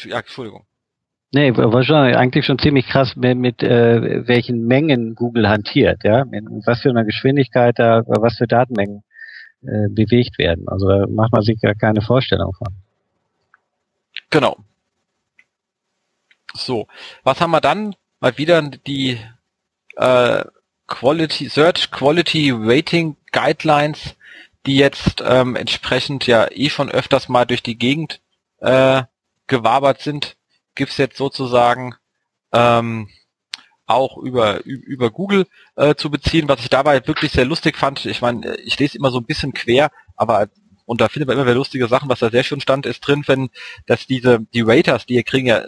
ja, 0.05 0.19
Entschuldigung. 0.19 0.65
Nee, 1.35 1.53
war 1.57 1.83
schon 1.83 1.97
eigentlich 1.97 2.47
schon 2.47 2.61
ziemlich 2.61 2.87
krass, 2.87 3.17
mit, 3.17 3.37
mit 3.37 3.61
äh, 3.61 4.25
welchen 4.29 4.69
Mengen 4.69 5.17
Google 5.17 5.49
hantiert, 5.49 6.05
ja, 6.05 6.25
mit 6.25 6.45
was 6.65 6.83
für 6.83 6.91
einer 6.91 7.05
Geschwindigkeit 7.05 7.77
da, 7.77 8.05
was 8.07 8.37
für 8.37 8.47
Datenmengen 8.47 9.03
äh, 9.63 9.89
bewegt 9.89 10.39
werden. 10.39 10.69
Also 10.69 10.87
da 10.87 11.07
macht 11.09 11.33
man 11.33 11.43
sich 11.43 11.59
ja 11.61 11.75
keine 11.75 12.03
Vorstellung 12.03 12.53
von. 12.55 12.69
Genau. 14.31 14.59
So, 16.53 16.87
was 17.25 17.41
haben 17.41 17.51
wir 17.51 17.61
dann? 17.61 17.97
Mal 18.21 18.39
wieder 18.39 18.63
die 18.63 19.19
äh, 19.97 20.45
Quality 20.87 21.49
Search 21.49 21.91
Quality 21.91 22.53
Rating 22.55 23.17
Guidelines, 23.33 24.15
die 24.67 24.77
jetzt 24.77 25.21
ähm, 25.27 25.57
entsprechend 25.57 26.29
ja 26.29 26.47
eh 26.53 26.71
schon 26.71 26.93
öfters 26.93 27.29
mal 27.29 27.45
durch 27.45 27.65
die 27.65 27.77
Gegend 27.77 28.21
äh, 28.61 29.03
gewabert 29.49 30.01
sind 30.01 30.37
gibt's 30.75 30.97
jetzt 30.97 31.17
sozusagen 31.17 31.95
ähm, 32.53 33.09
auch 33.87 34.17
über 34.17 34.65
über 34.65 35.11
Google 35.11 35.47
äh, 35.77 35.95
zu 35.95 36.11
beziehen, 36.11 36.49
was 36.49 36.61
ich 36.61 36.71
dabei 36.71 37.07
wirklich 37.07 37.33
sehr 37.33 37.45
lustig 37.45 37.77
fand. 37.77 38.07
Ich 38.07 38.23
meine, 38.23 38.57
ich 38.57 38.79
lese 38.79 38.97
immer 38.97 39.11
so 39.11 39.19
ein 39.19 39.27
bisschen 39.27 39.53
quer, 39.53 39.91
aber 40.17 40.49
und 40.87 41.01
da 41.01 41.09
findet 41.09 41.29
man 41.29 41.37
immer 41.37 41.47
wieder 41.47 41.55
lustige 41.55 41.89
Sachen, 41.89 42.09
was 42.09 42.21
da 42.21 42.31
sehr 42.31 42.45
schön 42.45 42.61
stand, 42.61 42.87
ist 42.87 43.01
drin, 43.01 43.25
wenn 43.27 43.51
dass 43.87 44.07
diese 44.07 44.41
die 44.55 44.63
Raters, 44.63 45.07
die 45.07 45.23
kriegen 45.23 45.47
ja 45.47 45.65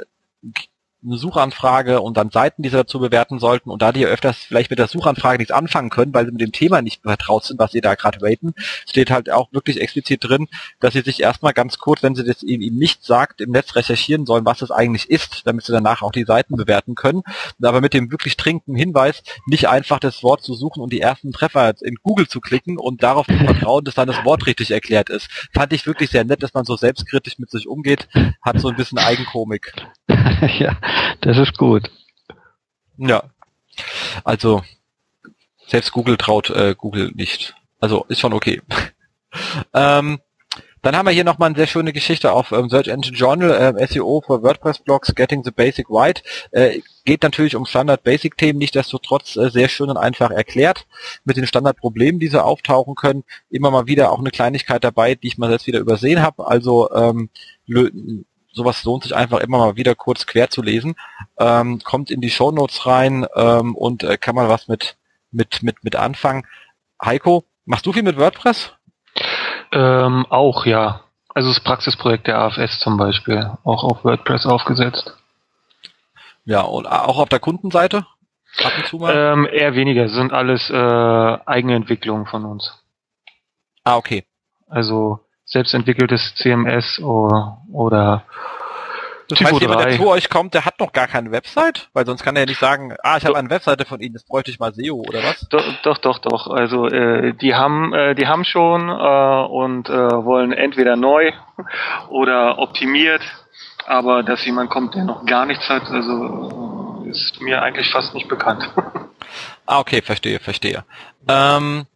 eine 1.05 1.19
Suchanfrage 1.19 2.01
und 2.01 2.17
dann 2.17 2.31
Seiten, 2.31 2.63
die 2.63 2.69
sie 2.69 2.77
dazu 2.77 2.99
bewerten 2.99 3.39
sollten 3.39 3.71
und 3.71 3.83
da 3.83 3.93
die 3.93 4.07
öfters 4.07 4.39
vielleicht 4.39 4.71
mit 4.71 4.79
der 4.79 4.89
Suchanfrage 4.89 5.39
nichts 5.39 5.53
anfangen 5.53 5.91
können, 5.91 6.13
weil 6.15 6.27
sie 6.27 6.33
mit 6.33 6.41
dem 6.41 6.53
Thema 6.53 6.83
nicht 6.83 7.03
vertraut 7.03 7.45
sind, 7.45 7.59
was 7.59 7.73
sie 7.73 7.81
da 7.81 7.95
gerade 7.95 8.19
raten, 8.23 8.55
steht 8.89 9.11
halt 9.11 9.31
auch 9.31 9.53
wirklich 9.53 9.81
explizit 9.81 10.25
drin, 10.25 10.49
dass 10.81 10.95
sie 10.95 11.03
sich 11.03 11.23
erstmal 11.23 11.53
ganz 11.53 11.79
kurz, 11.79 12.03
wenn 12.03 12.15
sie 12.15 12.25
das 12.25 12.43
ihm 12.43 12.61
nicht 12.77 13.05
sagt, 13.05 13.41
im 13.41 13.51
Netz 13.51 13.77
recherchieren 13.77 14.27
sollen, 14.27 14.45
was 14.45 14.63
es 14.63 14.71
eigentlich 14.71 15.09
ist, 15.11 15.47
damit 15.47 15.65
sie 15.65 15.73
danach 15.73 16.03
auch 16.03 16.13
die 16.13 16.25
Seiten 16.25 16.57
bewerten 16.57 16.95
können. 16.95 17.23
Aber 17.63 17.81
mit 17.81 17.95
dem 17.95 18.11
wirklich 18.11 18.37
dringenden 18.37 18.75
Hinweis, 18.75 19.23
nicht 19.47 19.69
einfach 19.69 20.01
das 20.01 20.23
Wort 20.23 20.43
zu 20.43 20.55
suchen 20.55 20.83
und 20.83 20.93
die 20.93 21.01
ersten 21.01 21.33
Treffer 21.33 21.75
in 21.83 21.97
Google 22.03 22.29
zu 22.29 22.41
klicken 22.41 22.79
und 22.79 23.03
darauf 23.03 23.27
zu 23.27 23.37
vertrauen, 23.37 23.85
dass 23.85 23.95
dann 23.95 24.09
das 24.09 24.25
Wort 24.25 24.47
richtig 24.47 24.71
erklärt 24.71 25.11
ist. 25.11 25.29
Fand 25.53 25.73
ich 25.73 25.87
wirklich 25.87 26.11
sehr 26.11 26.25
nett, 26.25 26.43
dass 26.43 26.55
man 26.55 26.65
so 26.65 26.77
selbstkritisch 26.77 27.39
mit 27.39 27.51
sich 27.51 27.69
umgeht, 27.69 28.09
hat 28.43 28.61
so 28.61 28.69
ein 28.69 28.77
bisschen 28.77 28.99
Eigenkomik. 28.99 29.73
ja, 30.59 30.77
das 31.21 31.39
ist 31.39 31.57
gut. 31.57 31.91
Ja. 32.97 33.25
Also, 34.25 34.63
selbst 35.67 35.93
Google 35.93 36.17
traut 36.17 36.51
äh, 36.51 36.75
Google 36.77 37.13
nicht. 37.15 37.55
Also, 37.81 38.05
ist 38.09 38.21
schon 38.21 38.33
okay. 38.33 38.63
ähm, 39.75 40.19
dann 40.87 40.97
haben 40.97 41.07
wir 41.07 41.13
hier 41.13 41.25
nochmal 41.25 41.49
eine 41.49 41.57
sehr 41.57 41.67
schöne 41.67 41.93
Geschichte 41.93 42.31
auf 42.31 42.53
ähm, 42.53 42.69
Search 42.69 42.87
Engine 42.87 43.17
Journal, 43.17 43.51
äh, 43.77 43.87
SEO 43.89 44.23
für 44.25 44.45
WordPress 44.45 44.79
Blogs, 44.79 45.13
Getting 45.17 45.43
the 45.43 45.51
Basic 45.51 45.87
Right. 45.91 46.23
Äh, 46.53 46.81
geht 47.05 47.25
natürlich 47.25 47.57
um 47.57 47.67
Standard 47.67 48.05
Basic 48.05 48.37
Themen, 48.37 48.61
nicht 48.61 48.77
desto 48.77 48.99
trotz 48.99 49.35
äh, 49.35 49.51
sehr 49.51 49.69
schön 49.69 49.91
und 49.91 49.97
einfach 49.97 50.31
erklärt, 50.31 50.87
mit 51.25 51.37
den 51.37 51.49
Standardproblemen, 51.49 52.21
die 52.21 52.29
so 52.29 52.39
auftauchen 52.39 52.95
können. 52.95 53.25
Immer 53.51 53.73
mal 53.73 53.89
wieder 53.89 54.13
auch 54.13 54.21
eine 54.21 54.31
Kleinigkeit 54.31 54.85
dabei, 54.85 55.17
die 55.17 55.27
ich 55.27 55.39
mal 55.39 55.49
selbst 55.49 55.67
wieder 55.67 55.81
übersehen 55.81 56.23
habe. 56.23 56.47
Also 56.47 56.89
ähm, 56.93 57.31
sowas 58.57 58.83
lohnt 58.85 59.05
sich 59.05 59.15
einfach 59.15 59.41
immer 59.41 59.59
mal 59.59 59.77
wieder 59.77 59.95
kurz 59.95 60.27
quer 60.27 60.49
zu 60.51 60.63
lesen. 60.63 60.97
Ähm, 61.39 61.81
kommt 61.85 62.11
in 62.11 62.21
die 62.21 62.31
Show 62.31 62.51
Notes 62.51 62.87
rein 62.87 63.27
ähm, 63.37 63.77
und 63.77 64.03
äh, 64.03 64.17
kann 64.17 64.35
man 64.35 64.49
was 64.49 64.67
mit, 64.67 64.97
mit, 65.31 65.63
mit, 65.63 65.85
mit 65.85 65.95
anfangen. 65.95 66.47
Heiko, 67.03 67.45
machst 67.67 67.85
du 67.87 67.93
viel 67.93 68.03
mit 68.03 68.19
WordPress? 68.19 68.73
Ähm, 69.73 70.27
auch, 70.31 70.65
ja. 70.65 71.03
Also 71.35 71.51
das 71.51 71.61
Praxisprojekt 71.61 72.27
der 72.27 72.39
AFS 72.39 72.81
zum 72.81 72.97
Beispiel, 72.97 73.51
auch 73.63 73.85
auf 73.85 74.05
WordPress 74.05 74.47
aufgesetzt. 74.47 75.15
Ja, 76.47 76.63
und 76.63 76.87
auch 76.87 77.19
auf 77.19 77.29
der 77.29 77.41
Kundenseite? 77.41 78.07
Ab 78.65 78.73
und 78.79 78.87
zu 78.87 78.97
mal? 78.97 79.15
Ähm, 79.15 79.47
eher 79.53 79.75
weniger, 79.75 80.09
sind 80.09 80.33
alles 80.33 80.71
äh, 80.71 80.75
eigene 81.45 81.75
Entwicklungen 81.75 82.25
von 82.25 82.47
uns. 82.47 82.73
Ah, 83.85 83.97
okay. 83.97 84.25
Also 84.67 85.26
selbstentwickeltes 85.47 86.35
CMS 86.35 86.99
oder, 86.99 87.63
oder 87.73 88.25
das 89.29 89.39
Typo 89.39 89.51
heißt, 89.53 89.61
jemand, 89.61 89.85
der 89.85 89.97
zu 89.97 90.09
euch 90.09 90.29
kommt, 90.29 90.55
der 90.55 90.65
hat 90.65 90.79
noch 90.79 90.93
gar 90.93 91.09
keine 91.09 91.33
Website? 91.33 91.89
Weil 91.93 92.07
sonst 92.07 92.23
kann 92.23 92.37
er 92.37 92.43
ja 92.43 92.47
nicht 92.47 92.61
sagen, 92.61 92.95
ah, 93.03 93.17
ich 93.17 93.25
habe 93.25 93.37
eine 93.37 93.51
Webseite 93.51 93.85
von 93.85 94.01
Ihnen, 94.01 94.15
das 94.15 94.25
bräuchte 94.25 94.51
ich 94.51 94.61
mal 94.61 94.73
SEO 94.73 94.97
oder 94.97 95.23
was? 95.23 95.49
Doch, 95.49 95.65
doch, 95.83 95.99
doch. 95.99 96.19
doch. 96.19 96.47
Also 96.47 96.87
äh, 96.87 97.33
die 97.35 97.55
haben, 97.55 97.93
äh, 97.93 98.15
die 98.15 98.27
haben 98.29 98.45
schon 98.45 98.89
äh, 98.89 99.47
und 99.47 99.89
äh, 99.89 99.93
wollen 99.93 100.53
entweder 100.53 100.95
neu 100.97 101.33
oder 102.09 102.59
optimiert 102.59 103.23
Aber 103.87 104.23
dass 104.23 104.45
jemand 104.45 104.71
kommt, 104.71 104.95
der 104.95 105.05
noch 105.05 105.25
gar 105.27 105.47
nichts 105.47 105.69
hat, 105.69 105.85
also 105.91 107.05
ist 107.09 107.41
mir 107.41 107.63
eigentlich 107.63 107.91
fast 107.91 108.15
nicht 108.15 108.29
bekannt. 108.29 108.69
ah, 109.67 109.79
okay, 109.79 110.03
verstehe, 110.03 110.41
verstehe. 110.41 110.85
Ähm, 111.29 111.87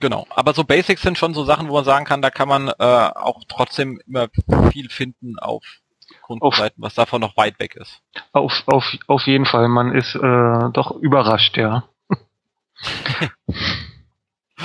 genau. 0.00 0.26
Aber 0.30 0.54
so 0.54 0.64
Basics 0.64 1.02
sind 1.02 1.18
schon 1.18 1.34
so 1.34 1.44
Sachen, 1.44 1.68
wo 1.68 1.74
man 1.74 1.84
sagen 1.84 2.04
kann, 2.04 2.22
da 2.22 2.30
kann 2.30 2.48
man 2.48 2.68
äh, 2.68 2.72
auch 2.78 3.42
trotzdem 3.48 4.00
immer 4.06 4.28
viel 4.70 4.88
finden 4.88 5.38
auf 5.38 5.64
Kundenseiten, 6.22 6.82
was 6.82 6.94
davon 6.94 7.20
noch 7.20 7.36
weit 7.36 7.58
weg 7.58 7.76
ist. 7.76 8.00
Auf, 8.32 8.62
auf, 8.66 8.84
auf 9.06 9.26
jeden 9.26 9.46
Fall, 9.46 9.68
man 9.68 9.94
ist 9.94 10.14
äh, 10.14 10.70
doch 10.72 10.92
überrascht, 11.00 11.56
ja. 11.56 11.84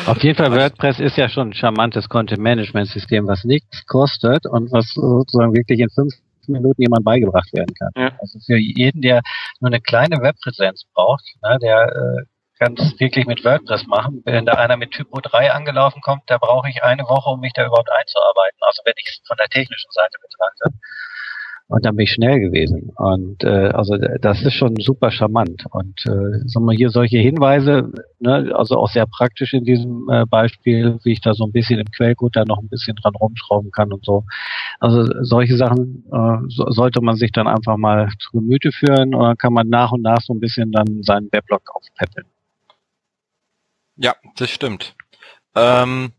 Auf 0.06 0.24
jeden 0.24 0.38
Fall, 0.38 0.52
WordPress 0.52 1.00
ist 1.00 1.17
ja 1.17 1.28
schon 1.28 1.50
ein 1.50 1.54
charmantes 1.54 2.08
Content-Management-System, 2.08 3.28
was 3.28 3.44
nichts 3.44 3.86
kostet 3.86 4.46
und 4.46 4.72
was 4.72 4.94
sozusagen 4.94 5.54
wirklich 5.54 5.80
in 5.80 5.89
fünf 5.89 6.13
Minuten 6.48 6.82
jemand 6.82 7.04
beigebracht 7.04 7.52
werden 7.54 7.74
kann. 7.76 7.91
Ja. 7.96 8.12
Also 8.20 8.39
für 8.39 8.58
jeden, 8.58 9.02
der 9.02 9.22
nur 9.60 9.67
eine 9.67 9.82
kleine 9.82 10.22
Webpräsenz 10.22 10.86
braucht, 10.94 11.24
ne, 11.44 11.58
der 11.62 11.88
äh, 11.96 12.26
es 12.62 13.00
wirklich 13.00 13.26
mit 13.26 13.43
WordPress 13.43 13.88
machen. 13.88 14.21
Wenn 14.26 14.45
da 14.45 14.54
einer 14.54 14.78
mit 14.78 14.91
Typo 14.91 15.19
3 15.21 15.52
angelaufen 15.52 16.02
kommt, 16.02 16.24
da 16.28 16.38
brauche 16.38 16.69
ich 16.69 16.84
eine 16.84 17.04
Woche, 17.04 17.32
um 17.32 17.39
mich 17.39 17.54
da 17.54 17.65
überhaupt 17.65 17.89
einzuarbeiten. 17.91 18.60
Also 18.62 18.82
wenn 18.86 18.93
ich 18.97 19.08
es 19.10 19.21
von 19.28 19.38
der 19.38 19.47
technischen 19.47 19.91
Seite 19.91 20.17
betrachte. 20.21 20.78
Und 21.71 21.86
dann 21.86 21.95
bin 21.95 22.04
ich 22.04 22.12
schnell 22.12 22.41
gewesen. 22.41 22.91
Und 22.97 23.45
äh, 23.45 23.69
also 23.69 23.95
das 23.95 24.43
ist 24.43 24.56
schon 24.56 24.76
super 24.76 25.10
charmant. 25.10 25.65
Und 25.71 26.06
äh, 26.06 26.45
sagen 26.45 26.65
wir 26.65 26.76
hier 26.76 26.89
solche 26.89 27.17
Hinweise, 27.17 27.93
ne, 28.19 28.52
also 28.54 28.76
auch 28.76 28.89
sehr 28.89 29.06
praktisch 29.06 29.54
in 29.54 29.63
diesem 29.63 30.10
äh, 30.12 30.26
Beispiel, 30.26 31.00
wie 31.06 31.13
ich 31.13 31.21
da 31.21 31.34
so 31.34 31.45
ein 31.45 31.54
bisschen 31.54 31.80
im 31.80 31.89
Quellcode 31.89 32.36
da 32.36 32.43
noch 32.43 32.60
ein 32.60 32.67
bisschen 32.67 32.97
dran 32.97 33.15
rumschrauben 33.15 33.71
kann 33.71 33.93
und 33.93 34.04
so. 34.04 34.26
Also 34.82 35.24
solche 35.24 35.56
Sachen 35.56 36.04
äh, 36.12 36.45
so, 36.50 36.69
sollte 36.71 37.00
man 37.00 37.15
sich 37.15 37.32
dann 37.32 37.47
einfach 37.47 37.78
mal 37.78 38.10
zu 38.19 38.32
Gemüte 38.32 38.74
führen 38.74 39.15
und 39.15 39.24
dann 39.24 39.38
kann 39.38 39.54
man 39.54 39.69
nach 39.69 39.93
und 39.93 40.02
nach 40.02 40.19
so 40.19 40.34
ein 40.34 40.41
bisschen 40.41 40.74
dann 40.74 41.04
seinen 41.04 41.32
Weblog 41.32 41.62
aufpäppeln. 41.74 42.28
Ja, 44.02 44.16
das 44.36 44.50
stimmt. 44.50 44.96
Ähm, 45.56 46.12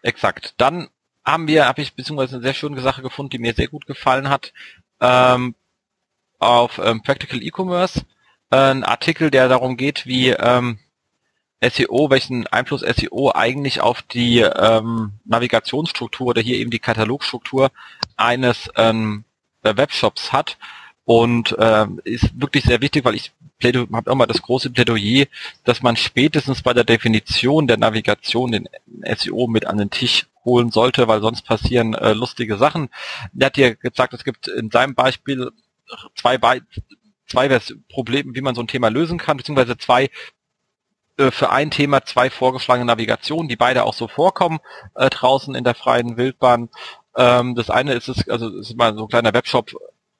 exakt. 0.00 0.54
Dann 0.56 0.88
haben 1.22 1.46
wir, 1.46 1.66
habe 1.66 1.82
ich 1.82 1.94
beziehungsweise 1.94 2.36
eine 2.36 2.42
sehr 2.42 2.54
schöne 2.54 2.80
Sache 2.80 3.02
gefunden, 3.02 3.30
die 3.30 3.38
mir 3.38 3.52
sehr 3.52 3.68
gut 3.68 3.86
gefallen 3.86 4.30
hat, 4.30 4.54
ähm, 4.98 5.54
auf 6.38 6.80
ähm, 6.82 7.02
Practical 7.02 7.42
E-Commerce. 7.42 8.06
Äh, 8.50 8.56
ein 8.56 8.84
Artikel, 8.84 9.30
der 9.30 9.48
darum 9.48 9.76
geht, 9.76 10.06
wie 10.06 10.30
ähm, 10.30 10.78
SEO, 11.60 12.08
welchen 12.08 12.46
Einfluss 12.46 12.80
SEO 12.80 13.32
eigentlich 13.34 13.82
auf 13.82 14.00
die 14.00 14.38
ähm, 14.38 15.20
Navigationsstruktur 15.26 16.28
oder 16.28 16.40
hier 16.40 16.56
eben 16.56 16.70
die 16.70 16.78
Katalogstruktur 16.78 17.70
eines 18.16 18.70
ähm, 18.76 19.24
Webshops 19.62 20.32
hat. 20.32 20.56
Und 21.04 21.56
äh, 21.58 21.86
ist 22.04 22.40
wirklich 22.40 22.64
sehr 22.64 22.80
wichtig, 22.80 23.04
weil 23.04 23.16
ich 23.16 23.32
habe 23.64 24.10
immer 24.10 24.26
das 24.26 24.42
große 24.42 24.70
Plädoyer, 24.70 25.26
dass 25.64 25.82
man 25.82 25.96
spätestens 25.96 26.62
bei 26.62 26.72
der 26.74 26.84
Definition 26.84 27.66
der 27.66 27.76
Navigation 27.76 28.52
den 28.52 28.68
SEO 29.16 29.46
mit 29.46 29.66
an 29.66 29.78
den 29.78 29.90
Tisch 29.90 30.26
holen 30.44 30.70
sollte, 30.70 31.08
weil 31.08 31.20
sonst 31.20 31.42
passieren 31.42 31.94
äh, 31.94 32.12
lustige 32.12 32.56
Sachen. 32.56 32.88
Er 33.38 33.46
hat 33.46 33.56
hier 33.56 33.74
gesagt, 33.76 34.14
es 34.14 34.24
gibt 34.24 34.48
in 34.48 34.70
seinem 34.70 34.94
Beispiel 34.94 35.50
zwei, 36.14 36.38
Be 36.38 36.62
zwei 37.26 37.60
Probleme, 37.88 38.34
wie 38.34 38.40
man 38.40 38.54
so 38.54 38.62
ein 38.62 38.68
Thema 38.68 38.88
lösen 38.88 39.18
kann, 39.18 39.36
beziehungsweise 39.36 39.78
zwei 39.78 40.10
äh, 41.16 41.30
für 41.30 41.50
ein 41.50 41.70
Thema 41.70 42.04
zwei 42.04 42.30
vorgeschlagene 42.30 42.86
Navigationen, 42.86 43.48
die 43.48 43.56
beide 43.56 43.84
auch 43.84 43.94
so 43.94 44.08
vorkommen 44.08 44.60
äh, 44.94 45.10
draußen 45.10 45.54
in 45.54 45.64
der 45.64 45.74
freien 45.74 46.16
Wildbahn. 46.16 46.68
Ähm, 47.16 47.54
das 47.54 47.70
eine 47.70 47.94
ist 47.94 48.08
es, 48.08 48.28
also 48.28 48.48
ist 48.58 48.76
mal 48.76 48.94
so 48.96 49.04
ein 49.04 49.08
kleiner 49.08 49.34
Webshop 49.34 49.72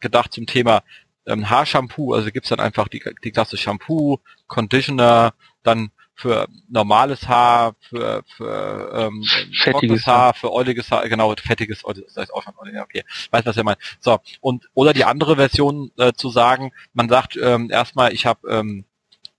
gedacht 0.02 0.32
zum 0.32 0.46
Thema 0.46 0.82
ähm, 1.26 1.48
Haarshampoo. 1.48 2.12
Also 2.12 2.30
gibt's 2.30 2.50
dann 2.50 2.60
einfach 2.60 2.88
die, 2.88 3.02
die 3.24 3.30
Klasse 3.30 3.56
Shampoo, 3.56 4.18
Conditioner, 4.46 5.32
dann 5.62 5.90
für 6.14 6.46
normales 6.68 7.26
Haar, 7.26 7.74
für, 7.80 8.22
für 8.36 8.92
ähm, 8.94 9.24
fettiges 9.54 10.06
Haar, 10.06 10.34
für 10.34 10.52
oiliges 10.52 10.90
Haar, 10.90 11.08
genau, 11.08 11.34
fettiges, 11.34 11.82
das 11.82 12.16
heißt 12.16 12.34
auch 12.34 12.42
schon 12.42 12.54
oilig, 12.58 12.80
okay, 12.80 13.02
weiß 13.30 13.46
was 13.46 13.56
ihr 13.56 13.64
meint. 13.64 13.78
So, 13.98 14.20
und 14.40 14.68
oder 14.74 14.92
die 14.92 15.04
andere 15.04 15.36
Version 15.36 15.90
äh, 15.96 16.12
zu 16.12 16.28
sagen, 16.28 16.72
man 16.92 17.08
sagt 17.08 17.36
ähm, 17.36 17.70
erstmal, 17.70 18.12
ich 18.12 18.26
habe 18.26 18.48
ähm, 18.48 18.84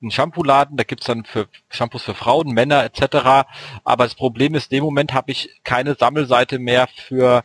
einen 0.01 0.11
Shampoo-Laden, 0.11 0.75
da 0.75 0.83
gibt's 0.83 1.05
dann 1.05 1.23
für 1.23 1.47
Shampoos 1.69 2.03
für 2.03 2.15
Frauen, 2.15 2.53
Männer 2.53 2.83
etc. 2.83 3.47
Aber 3.85 4.03
das 4.03 4.15
Problem 4.15 4.53
ist, 4.53 4.71
in 4.71 4.77
dem 4.77 4.83
Moment 4.83 5.13
habe 5.13 5.31
ich 5.31 5.61
keine 5.63 5.95
Sammelseite 5.95 6.59
mehr 6.59 6.87
für 6.87 7.43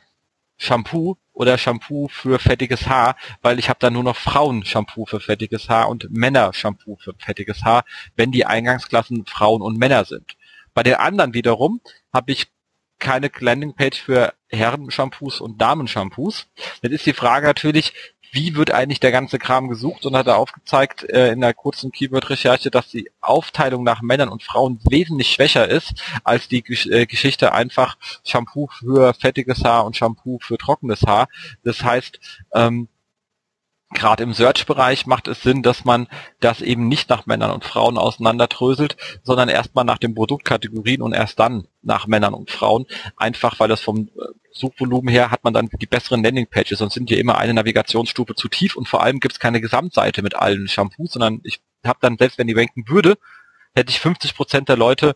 Shampoo, 0.57 1.17
oder 1.39 1.57
Shampoo 1.57 2.09
für 2.09 2.41
fettiges 2.41 2.89
Haar, 2.89 3.17
weil 3.43 3.61
ich 3.61 3.69
habe 3.69 3.79
da 3.79 3.91
nur 3.91 4.03
noch 4.03 4.17
Frauen-Shampoo 4.17 5.07
für 5.07 5.21
fettiges 5.21 5.69
Haar 5.69 5.89
und 5.89 6.11
Männer-Shampoo 6.11 6.97
für 6.97 7.15
fettiges 7.17 7.63
Haar, 7.63 7.85
wenn 8.17 8.33
die 8.33 8.45
Eingangsklassen 8.45 9.25
Frauen 9.25 9.63
und 9.63 9.79
Männer 9.79 10.05
sind. 10.05 10.37
Bei 10.75 10.83
den 10.83 10.97
anderen 10.97 11.35
wiederum 11.35 11.81
habe 12.13 12.33
ich 12.33 12.49
keine 12.99 13.31
Landingpage 13.39 14.01
für 14.01 14.35
Herren-Shampoos 14.49 15.41
und 15.41 15.63
Damen-Shampoos. 15.63 16.49
Dann 16.83 16.91
ist 16.91 17.07
die 17.07 17.13
Frage 17.13 17.47
natürlich, 17.47 17.93
wie 18.33 18.55
wird 18.57 18.71
eigentlich 18.71 19.01
der 19.01 19.13
ganze 19.13 19.39
Kram 19.39 19.69
gesucht 19.69 20.07
und 20.07 20.17
hat 20.17 20.27
er 20.27 20.37
aufgezeigt 20.37 21.05
äh, 21.05 21.33
in 21.33 21.43
einer 21.43 21.55
kurzen 21.55 21.93
Keyword-Recherche, 21.93 22.71
dass 22.71 22.89
die 22.89 23.11
Aufteilung 23.21 23.85
nach 23.85 24.03
Männern 24.03 24.29
und 24.29 24.43
Frauen 24.43 24.81
wesentlich 24.89 25.31
schwächer 25.31 25.69
ist 25.69 25.95
als 26.25 26.49
die 26.49 26.63
Gesch 26.63 26.87
äh, 26.87 27.07
Geschichte 27.07 27.53
einfach 27.53 27.97
Shampoo 28.25 28.69
für 28.69 29.15
fettiges 29.15 29.65
Haar 29.65 29.85
und 29.85 29.97
Shampoo 29.97 30.39
für 30.41 30.59
trockenes 30.59 31.03
Haar. 31.03 31.29
Das 31.65 31.83
heißt, 31.83 32.21
ähm, 32.55 32.89
gerade 33.91 34.23
im 34.23 34.35
Search-Bereich 34.35 35.07
macht 35.07 35.29
es 35.29 35.43
Sinn, 35.43 35.63
dass 35.63 35.85
man 35.85 36.09
das 36.41 36.61
eben 36.61 36.89
nicht 36.89 37.09
nach 37.09 37.27
Männern 37.27 37.51
und 37.51 37.65
Frauen 37.65 37.97
auseinanderdröselt, 37.97 38.97
sondern 39.23 39.49
erstmal 39.49 39.85
nach 39.85 39.99
den 39.99 40.15
Produktkategorien 40.15 41.01
und 41.01 41.15
erst 41.15 41.39
dann 41.39 41.67
nach 41.83 42.07
Männern 42.07 42.35
und 42.35 42.51
Frauen. 42.51 42.87
Einfach 43.17 43.59
weil 43.61 43.69
das 43.69 43.81
vom 43.81 44.09
äh, 44.09 44.09
Suchvolumen 44.53 45.09
her 45.09 45.31
hat 45.31 45.45
man 45.45 45.55
dann 45.55 45.69
die 45.81 45.87
besseren 45.87 46.23
Landingpages, 46.23 46.79
sonst 46.79 46.95
sind 46.95 47.09
hier 47.09 47.19
immer 47.19 47.39
eine 47.39 47.55
Navigationsstufe 47.55 48.35
zu 48.35 48.49
tief 48.49 48.77
und 48.77 48.89
vor 48.89 49.03
allem 49.03 49.21
gibt 49.21 49.35
es 49.35 49.41
keine 49.41 49.61
Gesamtseite 49.61 50.23
mit 50.23 50.37
allen 50.37 50.69
Shampoos, 50.69 51.13
sondern 51.13 51.41
ich 51.45 51.61
habe 51.85 51.99
dann, 52.03 52.19
selbst 52.19 52.39
wenn 52.39 52.47
die 52.47 52.55
ranken 52.55 52.89
würde, 52.89 53.17
hätte 53.75 53.91
ich 53.91 54.01
50 54.01 54.35
Prozent 54.35 54.69
der 54.69 54.77
Leute, 54.77 55.15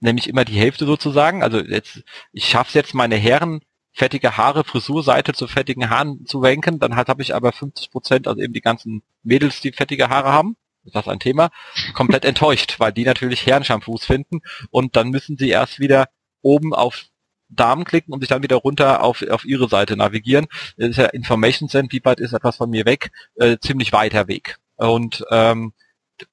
nämlich 0.00 0.28
immer 0.28 0.44
die 0.44 0.58
Hälfte 0.58 0.86
sozusagen. 0.86 1.42
Also 1.42 1.58
jetzt, 1.58 2.02
ich 2.32 2.48
schaffe 2.48 2.78
jetzt 2.78 2.94
meine 2.94 3.16
Herren 3.16 3.62
fettige 3.94 4.36
Haare, 4.36 4.64
Frisurseite 4.64 5.32
zu 5.32 5.46
fettigen 5.46 5.88
Haaren 5.88 6.26
zu 6.26 6.40
ranken, 6.40 6.80
dann 6.80 6.96
halt 6.96 7.08
habe 7.08 7.22
ich 7.22 7.34
aber 7.34 7.52
50 7.52 7.90
Prozent, 7.90 8.28
also 8.28 8.42
eben 8.42 8.52
die 8.52 8.60
ganzen 8.60 9.02
Mädels, 9.22 9.60
die 9.60 9.72
fettige 9.72 10.08
Haare 10.08 10.32
haben, 10.32 10.56
ist 10.84 10.96
das 10.96 11.08
ein 11.08 11.20
Thema, 11.20 11.50
komplett 11.94 12.24
enttäuscht, 12.24 12.80
weil 12.80 12.92
die 12.92 13.04
natürlich 13.04 13.46
Herrenshampoos 13.46 14.04
finden 14.04 14.40
und 14.70 14.96
dann 14.96 15.10
müssen 15.10 15.38
sie 15.38 15.48
erst 15.48 15.78
wieder 15.78 16.08
oben 16.42 16.74
auf 16.74 17.04
Damen 17.48 17.84
klicken 17.84 18.12
und 18.12 18.20
sich 18.20 18.28
dann 18.28 18.42
wieder 18.42 18.56
runter 18.56 19.02
auf, 19.02 19.22
auf 19.22 19.44
ihre 19.44 19.68
Seite 19.68 19.96
navigieren. 19.96 20.46
Das 20.76 20.90
ist 20.90 20.96
ja 20.96 21.06
Information 21.06 21.68
Center, 21.68 21.92
wie 21.92 22.04
weit 22.04 22.18
ist 22.18 22.32
etwas 22.32 22.56
von 22.56 22.70
mir 22.70 22.84
weg, 22.84 23.12
äh, 23.36 23.58
ziemlich 23.58 23.92
weiter 23.92 24.26
Weg. 24.26 24.58
Und 24.76 25.24
ähm, 25.30 25.72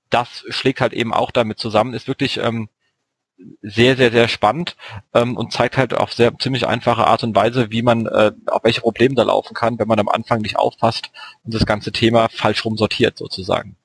das 0.09 0.45
schlägt 0.49 0.81
halt 0.81 0.93
eben 0.93 1.13
auch 1.13 1.29
damit 1.29 1.59
zusammen, 1.59 1.93
ist 1.93 2.07
wirklich 2.07 2.37
ähm, 2.37 2.69
sehr, 3.61 3.95
sehr, 3.95 4.11
sehr 4.11 4.27
spannend 4.27 4.75
ähm, 5.13 5.37
und 5.37 5.53
zeigt 5.53 5.77
halt 5.77 5.93
auf 5.93 6.13
sehr 6.13 6.37
ziemlich 6.37 6.67
einfache 6.67 7.07
Art 7.07 7.23
und 7.23 7.35
Weise, 7.35 7.71
wie 7.71 7.81
man 7.81 8.05
äh, 8.05 8.31
auf 8.47 8.63
welche 8.63 8.81
Probleme 8.81 9.15
da 9.15 9.23
laufen 9.23 9.53
kann, 9.53 9.79
wenn 9.79 9.87
man 9.87 9.99
am 9.99 10.09
Anfang 10.09 10.41
nicht 10.41 10.57
aufpasst 10.57 11.09
und 11.43 11.53
das 11.53 11.65
ganze 11.65 11.91
Thema 11.91 12.27
falsch 12.29 12.65
rum 12.65 12.77
sortiert 12.77 13.17
sozusagen. 13.17 13.75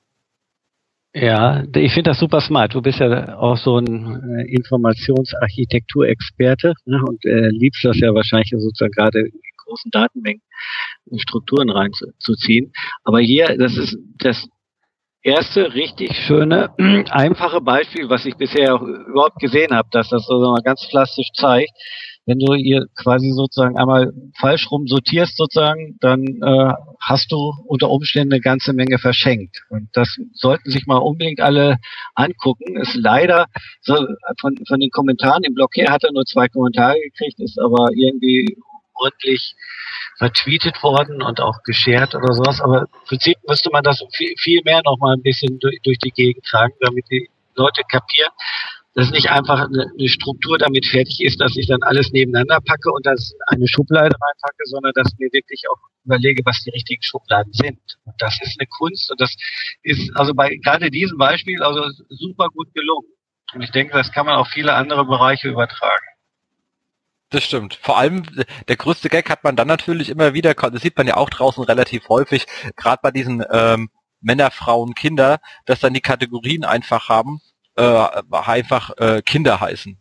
Ja, 1.13 1.63
ich 1.75 1.93
finde 1.93 2.11
das 2.11 2.19
super 2.19 2.41
smart. 2.41 2.75
Du 2.75 2.81
bist 2.81 2.99
ja 2.99 3.37
auch 3.37 3.57
so 3.57 3.79
ein 3.79 4.37
äh, 4.37 4.43
Informationsarchitekturexperte 4.53 6.73
ne, 6.85 7.01
und 7.07 7.25
äh, 7.25 7.49
liebst 7.49 7.83
das 7.83 7.99
ja 7.99 8.13
wahrscheinlich 8.13 8.51
sozusagen 8.51 8.91
gerade 8.91 9.21
in 9.21 9.31
großen 9.65 9.89
Datenmengen 9.91 10.43
Strukturen 11.15 11.69
reinzuziehen. 11.69 12.73
Aber 13.03 13.19
hier, 13.19 13.57
das 13.57 13.77
ist 13.77 13.97
das 14.19 14.47
erste 15.27 15.73
richtig 15.73 16.15
schöne, 16.15 16.69
einfache 17.11 17.61
Beispiel, 17.61 18.09
was 18.09 18.25
ich 18.25 18.35
bisher 18.37 18.73
auch 18.73 18.81
überhaupt 18.81 19.39
gesehen 19.39 19.75
habe, 19.75 19.89
dass 19.91 20.09
das 20.09 20.25
so 20.25 20.39
mal 20.39 20.61
ganz 20.63 20.87
plastisch 20.89 21.29
zeigt. 21.33 21.71
Wenn 22.25 22.39
du 22.39 22.55
hier 22.55 22.87
quasi 22.95 23.31
sozusagen 23.31 23.77
einmal 23.77 24.11
falsch 24.37 24.69
rum 24.69 24.85
sortierst 24.85 25.37
sozusagen, 25.37 25.97
dann 26.01 26.25
äh, 26.25 26.73
hast 27.01 27.31
du 27.31 27.53
unter 27.67 27.89
Umständen 27.89 28.33
eine 28.33 28.41
ganze 28.41 28.73
Menge 28.73 28.97
verschenkt. 28.99 29.63
Und 29.69 29.87
das 29.93 30.17
sollten 30.33 30.69
sich 30.69 30.87
mal 30.87 30.97
unbedingt 30.97 31.39
alle 31.39 31.77
angucken. 32.15 32.75
Ist 32.81 32.95
leider 32.95 33.45
so 33.81 33.95
von, 34.41 34.57
von 34.67 34.79
den 34.79 34.89
Kommentaren 34.89 35.43
im 35.43 35.53
Blog 35.53 35.71
her 35.75 35.91
hat 35.91 36.03
er 36.03 36.11
nur 36.11 36.25
zwei 36.25 36.49
Kommentare 36.49 36.97
gekriegt, 36.99 37.39
ist 37.39 37.59
aber 37.59 37.91
irgendwie 37.95 38.57
ordentlich 38.99 39.55
vertweetet 40.17 40.81
worden 40.83 41.21
und 41.21 41.39
auch 41.39 41.61
geshared 41.63 42.15
oder 42.15 42.33
sowas. 42.33 42.61
Aber 42.61 42.81
im 42.81 43.05
Prinzip 43.07 43.37
müsste 43.47 43.69
man 43.71 43.83
das 43.83 44.03
viel, 44.13 44.33
viel 44.37 44.61
mehr 44.63 44.81
noch 44.83 44.97
mal 44.99 45.13
ein 45.13 45.21
bisschen 45.21 45.59
durch, 45.59 45.79
durch 45.83 45.99
die 45.99 46.11
Gegend 46.11 46.45
tragen, 46.45 46.73
damit 46.81 47.05
die 47.09 47.29
Leute 47.55 47.81
kapieren, 47.89 48.31
dass 48.93 49.11
nicht 49.11 49.29
einfach 49.29 49.65
eine, 49.65 49.91
eine, 49.97 50.09
Struktur 50.09 50.57
damit 50.57 50.85
fertig 50.85 51.21
ist, 51.21 51.39
dass 51.39 51.55
ich 51.55 51.67
dann 51.67 51.83
alles 51.83 52.11
nebeneinander 52.11 52.59
packe 52.61 52.91
und 52.91 53.05
das 53.05 53.33
eine 53.47 53.67
Schublade 53.67 54.15
reinpacke, 54.15 54.63
sondern 54.65 54.91
dass 54.95 55.13
mir 55.19 55.29
wirklich 55.31 55.63
auch 55.69 55.77
überlege, 56.05 56.43
was 56.45 56.63
die 56.63 56.71
richtigen 56.71 57.03
Schubladen 57.03 57.53
sind. 57.53 57.79
Und 58.05 58.15
das 58.19 58.39
ist 58.41 58.59
eine 58.59 58.67
Kunst 58.67 59.11
und 59.11 59.21
das 59.21 59.35
ist 59.83 60.09
also 60.15 60.33
bei 60.33 60.55
gerade 60.63 60.89
diesem 60.89 61.17
Beispiel 61.17 61.61
also 61.61 61.83
super 62.09 62.47
gut 62.49 62.73
gelungen. 62.73 63.07
Und 63.53 63.61
ich 63.61 63.71
denke, 63.71 63.93
das 63.93 64.11
kann 64.11 64.25
man 64.25 64.35
auf 64.35 64.47
viele 64.47 64.73
andere 64.73 65.05
Bereiche 65.05 65.49
übertragen. 65.49 66.05
Das 67.29 67.43
stimmt. 67.43 67.77
Vor 67.81 67.97
allem 67.97 68.23
der 68.67 68.77
größte 68.77 69.09
Gag 69.09 69.29
hat 69.29 69.43
man 69.43 69.55
dann 69.55 69.67
natürlich 69.67 70.09
immer 70.09 70.33
wieder, 70.33 70.53
das 70.53 70.81
sieht 70.81 70.97
man 70.97 71.07
ja 71.07 71.17
auch 71.17 71.29
draußen 71.29 71.63
relativ 71.63 72.07
häufig, 72.07 72.45
gerade 72.77 72.99
bei 73.01 73.11
diesen 73.11 73.43
ähm, 73.51 73.89
Männer, 74.21 74.49
Frauen, 74.49 74.93
Kinder, 74.93 75.39
dass 75.65 75.79
dann 75.79 75.93
die 75.93 76.01
Kategorien 76.01 76.63
einfach 76.63 77.09
haben, 77.09 77.41
äh, 77.75 78.05
einfach 78.31 78.91
äh, 78.97 79.21
Kinder 79.21 79.59
heißen. 79.59 79.97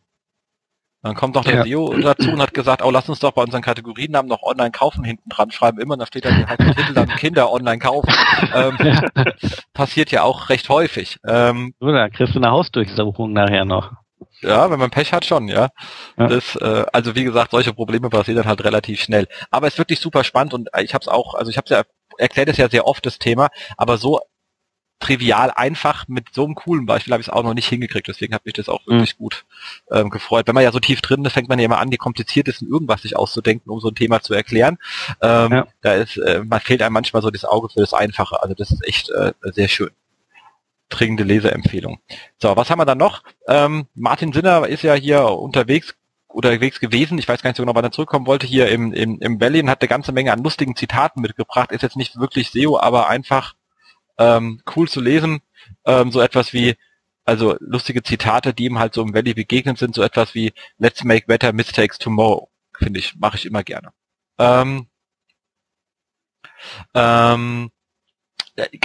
Dann 1.03 1.15
kommt 1.15 1.35
noch 1.37 1.45
der 1.45 1.57
ja. 1.59 1.65
SEO 1.65 1.97
dazu 1.99 2.31
und 2.31 2.41
hat 2.41 2.55
gesagt, 2.55 2.83
oh, 2.83 2.91
lass 2.91 3.09
uns 3.09 3.21
doch 3.21 3.31
bei 3.31 3.43
unseren 3.43 3.63
Kategoriennamen 3.63 4.29
noch 4.29 4.43
online 4.43 4.73
kaufen 4.73 5.05
hinten 5.05 5.29
dran 5.29 5.53
schreiben 5.53 5.79
immer, 5.79 5.97
da 5.97 6.07
steht 6.07 6.25
dann 6.25 6.49
halt 6.49 6.59
der 6.59 6.75
Titel 6.75 6.95
dann 6.95 7.09
Kinder 7.09 7.53
online 7.53 7.79
kaufen. 7.79 8.13
ähm, 8.55 8.77
passiert 9.73 10.11
ja 10.11 10.23
auch 10.23 10.49
recht 10.49 10.69
häufig. 10.69 11.19
Ähm, 11.25 11.75
Oder 11.81 12.11
kriegst 12.11 12.35
du 12.35 12.41
eine 12.41 12.51
Hausdurchsuchung 12.51 13.33
nachher 13.33 13.65
noch. 13.65 13.93
Ja, 14.41 14.71
wenn 14.71 14.79
man 14.79 14.91
Pech 14.91 15.13
hat 15.13 15.25
schon, 15.25 15.49
ja. 15.49 15.71
ja. 16.17 16.27
Das, 16.27 16.57
äh, 16.57 16.85
also 16.93 17.15
wie 17.15 17.25
gesagt, 17.25 17.51
solche 17.51 17.73
Probleme 17.73 18.11
passieren 18.11 18.39
dann 18.39 18.47
halt 18.47 18.65
relativ 18.65 19.01
schnell. 19.01 19.29
Aber 19.51 19.67
es 19.67 19.75
ist 19.75 19.79
wirklich 19.79 20.01
super 20.01 20.25
spannend 20.25 20.55
und 20.55 20.69
ich 20.81 20.95
habe 20.95 21.03
es 21.03 21.09
auch, 21.09 21.35
also 21.35 21.51
ich 21.51 21.57
habe 21.57 21.69
ja 21.71 21.83
erklärt 22.19 22.49
es 22.49 22.57
ja 22.57 22.69
sehr 22.69 22.87
oft 22.87 23.05
das 23.05 23.19
Thema, 23.19 23.49
aber 23.77 23.99
so 23.99 24.21
trivial 24.99 25.51
einfach 25.51 26.09
mit 26.09 26.33
so 26.33 26.45
einem 26.45 26.55
coolen 26.55 26.87
Beispiel 26.87 27.13
habe 27.13 27.21
ich 27.21 27.29
es 27.29 27.33
auch 27.33 27.43
noch 27.43 27.55
nicht 27.55 27.69
hingekriegt. 27.69 28.09
Deswegen 28.09 28.35
hat 28.35 28.47
mich 28.47 28.55
das 28.55 28.69
auch 28.69 28.87
wirklich 28.87 29.15
mhm. 29.15 29.23
gut 29.23 29.45
ähm, 29.91 30.11
gefreut. 30.11 30.47
Wenn 30.47 30.55
man 30.55 30.65
ja 30.65 30.73
so 30.73 30.81
tief 30.81 31.03
drin 31.03 31.25
ist, 31.25 31.35
fängt 31.35 31.49
man 31.49 31.59
ja 31.59 31.67
immer 31.67 31.79
an, 31.79 31.91
die 31.91 31.99
kompliziertesten 31.99 32.69
irgendwas 32.69 33.03
sich 33.03 33.17
auszudenken, 33.17 33.71
um 33.71 33.81
so 33.81 33.89
ein 33.89 33.95
Thema 33.95 34.23
zu 34.23 34.33
erklären. 34.33 34.79
Ähm, 35.21 35.53
ja. 35.53 35.67
Da 35.83 35.95
ist, 35.95 36.17
äh, 36.17 36.43
man 36.45 36.61
fehlt 36.61 36.83
einem 36.83 36.95
manchmal 36.95 37.23
so 37.23 37.31
das 37.31 37.45
Auge 37.45 37.69
für 37.69 37.81
das 37.81 37.93
Einfache. 37.93 38.43
Also 38.43 38.55
das 38.55 38.71
ist 38.71 38.87
echt 38.87 39.11
äh, 39.11 39.33
sehr 39.43 39.69
schön. 39.69 39.91
Dringende 40.89 41.25
Leseempfehlung. 41.25 42.01
So, 42.39 42.57
was 42.57 42.71
haben 42.71 42.79
wir 42.79 42.85
dann 42.85 42.99
noch? 42.99 43.23
Ähm, 43.49 43.87
Martin 43.95 44.33
Sinner 44.33 44.67
ist 44.69 44.83
ja 44.83 44.95
hier 44.95 45.25
unterwegs 45.25 45.95
unterwegs 46.29 46.81
gewesen. 46.81 47.19
Ich 47.19 47.27
weiß 47.29 47.43
gar 47.43 47.51
nicht 47.51 47.57
so 47.57 47.63
genau, 47.63 47.75
wann 47.75 47.85
er 47.85 47.93
zurückkommen 47.93 48.27
wollte. 48.27 48.47
Hier 48.47 48.69
im, 48.69 48.93
im, 48.93 49.19
im 49.21 49.39
Berlin 49.39 49.71
hat 49.71 49.81
eine 49.81 49.89
ganze 49.89 50.13
Menge 50.13 50.33
an 50.33 50.43
lustigen 50.43 50.77
Zitaten 50.77 51.23
mitgebracht. 51.23 51.73
Ist 51.73 51.83
jetzt 51.83 51.97
nicht 51.97 52.21
wirklich 52.21 52.51
SEO, 52.51 52.79
aber 52.79 53.09
einfach 53.09 53.55
ähm, 54.19 54.61
cool 54.77 54.89
zu 54.89 55.01
lesen. 55.01 55.41
Ähm, 55.85 56.13
so 56.13 56.21
etwas 56.21 56.53
wie, 56.53 56.77
also 57.25 57.57
lustige 57.61 58.03
Zitate, 58.03 58.53
die 58.53 58.67
ihm 58.67 58.79
halt 58.79 58.95
so 58.95 59.03
im 59.03 59.15
Valley 59.15 59.35
begegnet 59.35 59.79
sind, 59.79 59.95
so 59.95 60.03
etwas 60.03 60.35
wie 60.35 60.53
Let's 60.79 61.05
make 61.05 61.27
better 61.27 61.53
mistakes 61.53 61.99
tomorrow. 61.99 62.51
Finde 62.77 63.01
ich, 63.01 63.17
mache 63.17 63.37
ich 63.37 63.47
immer 63.47 63.65
gerne. 63.65 63.93
Ähm, 64.39 64.89
ähm, 66.95 67.71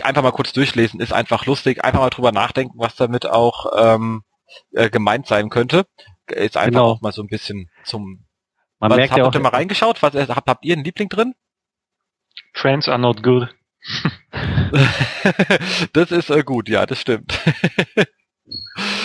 einfach 0.03 0.21
mal 0.21 0.31
kurz 0.31 0.53
durchlesen, 0.53 0.99
ist 0.99 1.13
einfach 1.13 1.45
lustig, 1.45 1.83
einfach 1.83 1.99
mal 1.99 2.09
drüber 2.09 2.31
nachdenken, 2.31 2.77
was 2.77 2.95
damit 2.95 3.25
auch 3.25 3.71
ähm, 3.77 4.23
äh, 4.71 4.89
gemeint 4.89 5.27
sein 5.27 5.49
könnte. 5.49 5.85
Ist 6.27 6.57
einfach 6.57 6.71
genau. 6.71 6.91
auch 6.91 7.01
mal 7.01 7.11
so 7.11 7.21
ein 7.21 7.27
bisschen 7.27 7.69
zum 7.83 8.25
Man 8.79 8.91
was, 8.91 8.97
merkt 8.97 9.11
habt 9.11 9.19
ja 9.19 9.25
auch, 9.25 9.33
ihr 9.33 9.39
mal 9.39 9.49
reingeschaut? 9.49 10.01
Was, 10.01 10.13
habt, 10.13 10.49
habt 10.49 10.65
ihr 10.65 10.75
einen 10.75 10.83
Liebling 10.83 11.09
drin? 11.09 11.33
Trends 12.53 12.89
are 12.89 12.99
not 12.99 13.23
good. 13.23 13.47
das 15.93 16.11
ist 16.11 16.29
äh, 16.29 16.43
gut, 16.43 16.69
ja, 16.69 16.85
das 16.85 16.99
stimmt. 16.99 17.39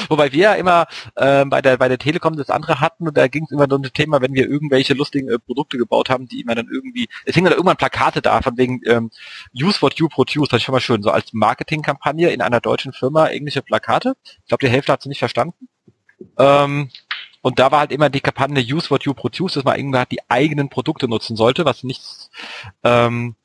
Wobei 0.08 0.32
wir 0.32 0.40
ja 0.40 0.54
immer 0.54 0.86
äh, 1.16 1.44
bei 1.44 1.60
der 1.62 1.76
bei 1.76 1.88
der 1.88 1.98
Telekom 1.98 2.36
das 2.36 2.50
andere 2.50 2.80
hatten 2.80 3.08
und 3.08 3.16
da 3.16 3.28
ging 3.28 3.44
es 3.44 3.50
immer 3.50 3.70
um 3.70 3.82
das 3.82 3.92
Thema, 3.92 4.20
wenn 4.20 4.34
wir 4.34 4.48
irgendwelche 4.48 4.94
lustigen 4.94 5.28
äh, 5.28 5.38
Produkte 5.38 5.78
gebaut 5.78 6.10
haben, 6.10 6.26
die 6.26 6.40
immer 6.40 6.54
dann 6.54 6.68
irgendwie, 6.70 7.08
es 7.24 7.34
hingen 7.34 7.46
dann 7.46 7.54
irgendwann 7.54 7.76
Plakate 7.76 8.22
da 8.22 8.40
von 8.42 8.56
wegen 8.56 8.80
ähm, 8.86 9.10
Use 9.54 9.82
what 9.82 9.94
you 9.94 10.08
produce, 10.08 10.48
das 10.48 10.58
ist 10.58 10.64
schon 10.64 10.72
mal 10.72 10.80
schön, 10.80 11.02
so 11.02 11.10
als 11.10 11.32
Marketingkampagne 11.32 12.30
in 12.30 12.40
einer 12.40 12.60
deutschen 12.60 12.92
Firma 12.92 13.26
englische 13.26 13.62
Plakate. 13.62 14.16
Ich 14.24 14.48
glaube, 14.48 14.64
die 14.64 14.72
Hälfte 14.72 14.92
hat 14.92 15.02
sie 15.02 15.08
nicht 15.08 15.18
verstanden. 15.18 15.68
Ähm, 16.38 16.90
und 17.42 17.58
da 17.58 17.70
war 17.70 17.80
halt 17.80 17.92
immer 17.92 18.10
die 18.10 18.20
Kampagne 18.20 18.60
Use 18.60 18.90
what 18.90 19.04
you 19.04 19.14
produce, 19.14 19.54
dass 19.54 19.64
man 19.64 19.78
irgendwie 19.78 20.02
die 20.10 20.28
eigenen 20.28 20.68
Produkte 20.68 21.08
nutzen 21.08 21.36
sollte, 21.36 21.64
was 21.64 21.84
nichts 21.84 22.30
ähm, 22.82 23.36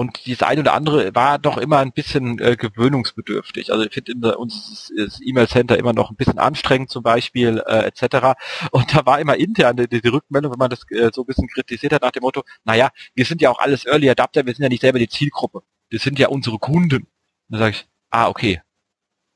und 0.00 0.24
dieses 0.24 0.42
eine 0.42 0.62
oder 0.62 0.72
andere 0.72 1.14
war 1.14 1.38
doch 1.38 1.58
immer 1.58 1.76
ein 1.80 1.92
bisschen 1.92 2.38
äh, 2.38 2.56
gewöhnungsbedürftig. 2.56 3.70
Also 3.70 3.84
ich 3.84 3.92
finde 3.92 4.38
uns 4.38 4.90
ist 4.96 5.20
E-Mail-Center 5.22 5.76
immer 5.76 5.92
noch 5.92 6.08
ein 6.08 6.16
bisschen 6.16 6.38
anstrengend 6.38 6.88
zum 6.88 7.02
Beispiel 7.02 7.62
äh, 7.66 7.84
etc. 7.84 8.28
Und 8.70 8.96
da 8.96 9.04
war 9.04 9.20
immer 9.20 9.36
intern 9.36 9.76
die, 9.76 10.00
die 10.00 10.08
Rückmeldung, 10.08 10.52
wenn 10.52 10.58
man 10.58 10.70
das 10.70 10.90
äh, 10.90 11.10
so 11.12 11.24
ein 11.24 11.26
bisschen 11.26 11.48
kritisiert 11.48 11.92
hat 11.92 12.00
nach 12.00 12.12
dem 12.12 12.22
Motto, 12.22 12.44
naja, 12.64 12.88
wir 13.14 13.26
sind 13.26 13.42
ja 13.42 13.50
auch 13.50 13.58
alles 13.58 13.84
Early 13.84 14.08
Adapter, 14.08 14.46
wir 14.46 14.54
sind 14.54 14.62
ja 14.62 14.70
nicht 14.70 14.80
selber 14.80 14.98
die 14.98 15.08
Zielgruppe. 15.10 15.60
Wir 15.90 15.98
sind 15.98 16.18
ja 16.18 16.28
unsere 16.28 16.58
Kunden. 16.58 17.02
Und 17.02 17.08
dann 17.50 17.58
sage 17.58 17.72
ich, 17.72 17.86
ah, 18.08 18.28
okay, 18.28 18.62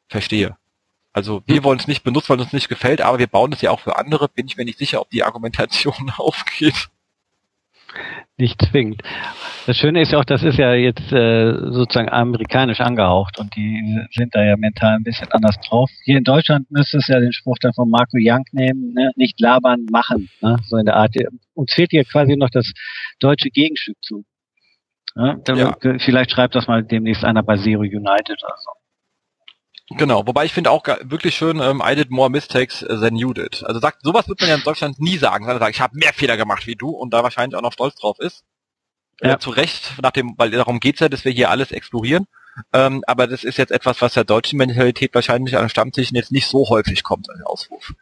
verstehe. 0.09 0.57
Also 1.13 1.43
wir 1.45 1.63
wollen 1.63 1.79
es 1.79 1.89
nicht 1.89 2.05
benutzen, 2.05 2.31
weil 2.31 2.39
es 2.39 2.45
uns 2.45 2.55
nicht 2.55 2.71
gefällt, 2.71 3.03
aber 3.03 3.19
wir 3.19 3.27
bauen 3.27 3.53
es 3.53 3.61
ja 3.61 3.71
auch 3.71 3.81
für 3.81 3.99
andere. 3.99 4.31
Bin 4.31 4.47
ich 4.47 4.57
mir 4.57 4.65
nicht 4.65 4.79
sicher, 4.79 5.03
ob 5.03 5.11
die 5.11 5.25
Argumentation 5.25 6.11
aufgeht 6.17 6.89
nicht 8.37 8.61
zwingend. 8.63 9.03
Das 9.67 9.77
Schöne 9.77 10.03
ist 10.03 10.13
ja 10.13 10.19
auch, 10.19 10.25
das 10.25 10.43
ist 10.43 10.59
ja 10.59 10.75
jetzt 10.75 11.13
äh, 11.13 11.55
sozusagen 11.71 12.09
amerikanisch 12.09 12.81
angehaucht 12.81 13.39
und 13.39 13.55
die 13.55 14.01
sind 14.13 14.35
da 14.35 14.43
ja 14.43 14.57
mental 14.57 14.97
ein 14.97 15.05
bisschen 15.05 15.31
anders 15.31 15.57
drauf. 15.67 15.91
Hier 16.05 16.19
in 16.19 16.25
Deutschland 16.25 16.71
müsste 16.71 16.99
es 16.99 17.07
ja 17.09 17.21
den 17.21 17.33
Spruch 17.33 17.57
dann 17.61 17.73
von 17.73 17.89
Marco 17.89 18.17
Young 18.19 18.45
nehmen, 18.53 18.93
ne? 18.93 19.11
nicht 19.17 19.41
labern, 19.41 19.87
machen, 19.91 20.29
ne? 20.41 20.57
so 20.65 20.77
in 20.77 20.87
der 20.87 20.97
Art. 20.97 21.15
Uns 21.55 21.73
fehlt 21.73 21.93
hier 21.93 22.05
quasi 22.05 22.37
noch 22.37 22.51
das 22.51 22.73
deutsche 23.21 23.51
Gegenstück 23.51 23.97
zu. 24.03 24.25
Ja? 25.17 25.37
ja. 25.55 25.77
Vielleicht 25.99 26.33
schreibt 26.33 26.55
das 26.55 26.67
mal 26.67 26.83
demnächst 26.83 27.25
einer 27.25 27.43
bei 27.43 27.57
Zero 27.57 27.83
United 27.83 28.43
oder 28.43 28.57
so. 28.59 28.84
Genau, 29.91 30.27
wobei 30.27 30.47
ich 30.47 30.53
finde 30.55 30.71
auch 30.71 30.83
wirklich 31.03 31.35
schön, 31.35 31.61
ähm, 31.61 31.83
I 31.85 31.95
did 31.95 32.11
more 32.11 32.31
mistakes 32.31 32.81
than 32.81 33.17
you 33.17 33.35
did. 33.35 33.63
Also 33.65 33.81
sagt, 33.81 34.03
sowas 34.03 34.27
wird 34.29 34.41
man 34.41 34.49
ja 34.49 34.57
in 34.57 34.63
Deutschland 34.63 34.99
nie 34.99 35.19
sagen, 35.19 35.45
sondern 35.45 35.61
sagen, 35.61 35.75
ich 35.75 35.81
habe 35.81 35.99
mehr 35.99 36.15
Fehler 36.15 36.39
gemacht 36.39 36.67
wie 36.67 36.75
du 36.75 36.89
und 36.89 37.13
da 37.13 37.23
wahrscheinlich 37.23 37.57
auch 37.57 37.63
noch 37.63 37.73
stolz 37.73 37.95
drauf 37.97 38.19
ist. 38.19 38.45
Ja. 39.21 39.35
Äh, 39.35 39.39
zu 39.39 39.51
Recht, 39.51 39.93
nach 40.03 40.11
dem, 40.11 40.35
weil 40.39 40.51
darum 40.51 40.81
geht's 40.81 41.01
ja, 41.01 41.09
dass 41.09 41.25
wir 41.25 41.33
hier 41.33 41.51
alles 41.51 41.71
explorieren. 41.71 42.27
Ähm, 42.73 43.03
aber 43.07 43.27
das 43.27 43.45
ist 43.45 43.59
jetzt 43.59 43.73
etwas, 43.73 44.01
was 44.01 44.15
der 44.15 44.25
deutschen 44.25 44.57
Mentalität 44.59 45.15
wahrscheinlich 45.15 45.57
an 45.57 45.69
Stammtischen 45.69 46.17
jetzt 46.17 46.33
nicht 46.33 46.47
so 46.47 46.69
häufig 46.69 47.03
kommt 47.03 47.29
als 47.29 47.43
Auswurf. 47.45 47.93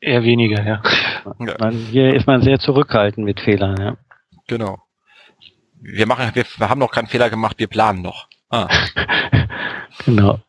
Eher 0.00 0.24
weniger, 0.24 0.64
ja. 0.64 0.82
ja. 1.38 1.56
Man, 1.60 1.72
hier 1.72 2.14
ist 2.14 2.26
man 2.26 2.42
sehr 2.42 2.58
zurückhaltend 2.58 3.24
mit 3.24 3.40
Fehlern, 3.40 3.80
ja. 3.80 3.96
Genau. 4.48 4.82
Wir 5.80 6.06
machen, 6.06 6.34
wir, 6.34 6.44
wir 6.56 6.68
haben 6.68 6.80
noch 6.80 6.90
keinen 6.90 7.06
Fehler 7.06 7.30
gemacht, 7.30 7.58
wir 7.58 7.68
planen 7.68 8.02
noch. 8.02 8.28
Ah. 8.50 8.68
Genau. 10.06 10.40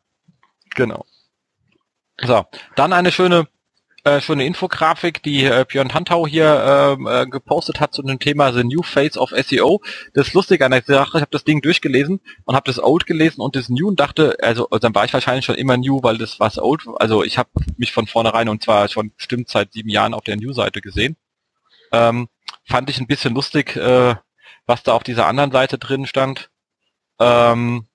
Genau. 0.76 1.06
So, 2.22 2.46
dann 2.76 2.94
eine 2.94 3.12
schöne 3.12 3.48
äh, 4.06 4.20
schöne 4.20 4.46
Infografik, 4.46 5.24
die 5.24 5.46
äh, 5.46 5.66
Björn 5.66 5.88
Tantau 5.88 6.28
hier 6.28 6.96
ähm, 7.00 7.08
äh, 7.08 7.26
gepostet 7.26 7.80
hat 7.80 7.94
zu 7.94 8.02
dem 8.04 8.20
Thema 8.20 8.52
The 8.52 8.66
New 8.66 8.84
Face 8.84 9.18
of 9.18 9.30
SEO. 9.30 9.82
Das 10.14 10.28
ist 10.28 10.34
lustig 10.34 10.62
an 10.62 10.72
der 10.72 10.84
Sache, 10.84 11.18
ich 11.18 11.22
habe 11.22 11.32
das 11.32 11.46
Ding 11.46 11.62
durchgelesen 11.62 12.20
und 12.44 12.56
habe 12.56 12.66
das 12.66 12.84
Old 12.84 13.06
gelesen 13.06 13.40
und 13.40 13.56
das 13.56 13.70
New 13.70 13.88
und 13.88 14.00
dachte, 14.00 14.36
also 14.42 14.68
dann 14.82 14.94
war 14.94 15.06
ich 15.06 15.14
wahrscheinlich 15.14 15.46
schon 15.46 15.56
immer 15.56 15.78
New, 15.78 16.04
weil 16.04 16.18
das 16.18 16.40
was 16.42 16.58
Old, 16.60 16.82
also 16.98 17.24
ich 17.24 17.38
habe 17.38 17.50
mich 17.78 17.94
von 17.94 18.06
vornherein 18.06 18.50
und 18.50 18.62
zwar 18.62 18.90
schon 18.90 19.14
bestimmt 19.16 19.48
seit 19.48 19.72
sieben 19.72 19.90
Jahren 19.90 20.14
auf 20.14 20.24
der 20.26 20.36
New-Seite 20.36 20.82
gesehen. 20.82 21.16
Ähm, 21.94 22.28
fand 22.66 22.90
ich 22.90 23.00
ein 23.00 23.08
bisschen 23.08 23.34
lustig, 23.34 23.78
äh, 23.78 24.16
was 24.66 24.84
da 24.84 24.94
auf 24.94 25.04
dieser 25.04 25.28
anderen 25.28 25.52
Seite 25.52 25.78
drin 25.78 26.08
stand. 26.08 26.50
Ähm, 27.20 27.88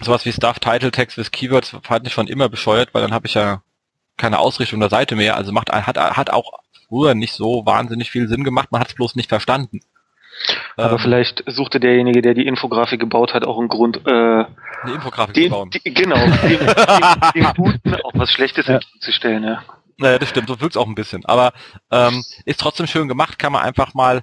sowas 0.00 0.24
wie 0.24 0.32
Stuff, 0.32 0.58
Title, 0.58 0.90
Text 0.90 1.18
with 1.18 1.30
Keywords 1.30 1.76
fand 1.82 2.06
ich 2.06 2.12
schon 2.12 2.28
immer 2.28 2.48
bescheuert, 2.48 2.94
weil 2.94 3.02
dann 3.02 3.12
habe 3.12 3.26
ich 3.26 3.34
ja 3.34 3.62
keine 4.16 4.38
Ausrichtung 4.38 4.80
der 4.80 4.90
Seite 4.90 5.16
mehr. 5.16 5.36
Also 5.36 5.52
macht 5.52 5.70
hat 5.70 5.96
hat 5.96 6.30
auch 6.30 6.60
früher 6.88 7.14
nicht 7.14 7.32
so 7.32 7.64
wahnsinnig 7.66 8.10
viel 8.10 8.28
Sinn 8.28 8.44
gemacht, 8.44 8.72
man 8.72 8.80
hat 8.80 8.88
es 8.88 8.94
bloß 8.94 9.16
nicht 9.16 9.28
verstanden. 9.28 9.80
Aber 10.76 10.92
ähm, 10.92 10.98
vielleicht 10.98 11.42
suchte 11.46 11.80
derjenige, 11.80 12.22
der 12.22 12.34
die 12.34 12.46
Infografik 12.46 13.00
gebaut 13.00 13.34
hat, 13.34 13.44
auch 13.44 13.58
einen 13.58 13.68
Grund, 13.68 14.06
äh, 14.06 14.10
eine 14.10 14.94
Infografik 14.94 15.34
den, 15.34 15.44
zu 15.44 15.50
bauen. 15.50 15.70
Die, 15.70 15.80
genau, 15.82 16.16
den, 16.16 16.58
den, 16.58 17.32
den 17.34 17.52
Guten 17.56 17.94
auch 17.96 18.12
was 18.14 18.30
Schlechtes 18.30 18.66
ja. 18.66 18.74
entgegenzustellen, 18.74 19.44
ja. 19.44 19.62
Naja, 19.96 20.18
das 20.18 20.28
stimmt, 20.28 20.48
so 20.48 20.60
wirkt's 20.60 20.76
auch 20.76 20.86
ein 20.86 20.94
bisschen. 20.94 21.24
Aber 21.26 21.52
ähm, 21.90 22.22
ist 22.44 22.60
trotzdem 22.60 22.86
schön 22.86 23.08
gemacht, 23.08 23.38
kann 23.38 23.52
man 23.52 23.62
einfach 23.62 23.94
mal 23.94 24.22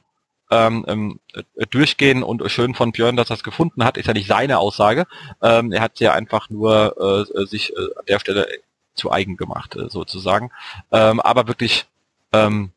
ähm, 0.52 0.86
ähm, 0.88 1.20
äh, 1.34 1.66
durchgehen 1.68 2.24
und 2.24 2.50
schön 2.52 2.76
von 2.76 2.92
Björn, 2.92 3.16
dass 3.16 3.30
er 3.30 3.36
es 3.36 3.44
gefunden 3.44 3.84
hat, 3.84 3.98
ist 3.98 4.08
ja 4.08 4.14
nicht 4.14 4.28
seine 4.28 4.60
Aussage. 4.60 5.08
Ähm, 5.42 5.72
er 5.72 5.82
hat 5.82 6.00
ja 6.00 6.14
einfach 6.14 6.50
nur 6.50 7.28
äh, 7.36 7.46
sich 7.46 7.74
äh, 7.74 7.80
an 7.98 8.06
der 8.08 8.20
Stelle 8.20 8.48
zu 8.94 9.12
eigen 9.12 9.38
gemacht, 9.38 9.76
äh, 9.76 9.90
sozusagen. 9.90 10.52
Ähm, 10.92 11.20
aber 11.20 11.48
wirklich 11.48 11.86
ähm, 12.34 12.72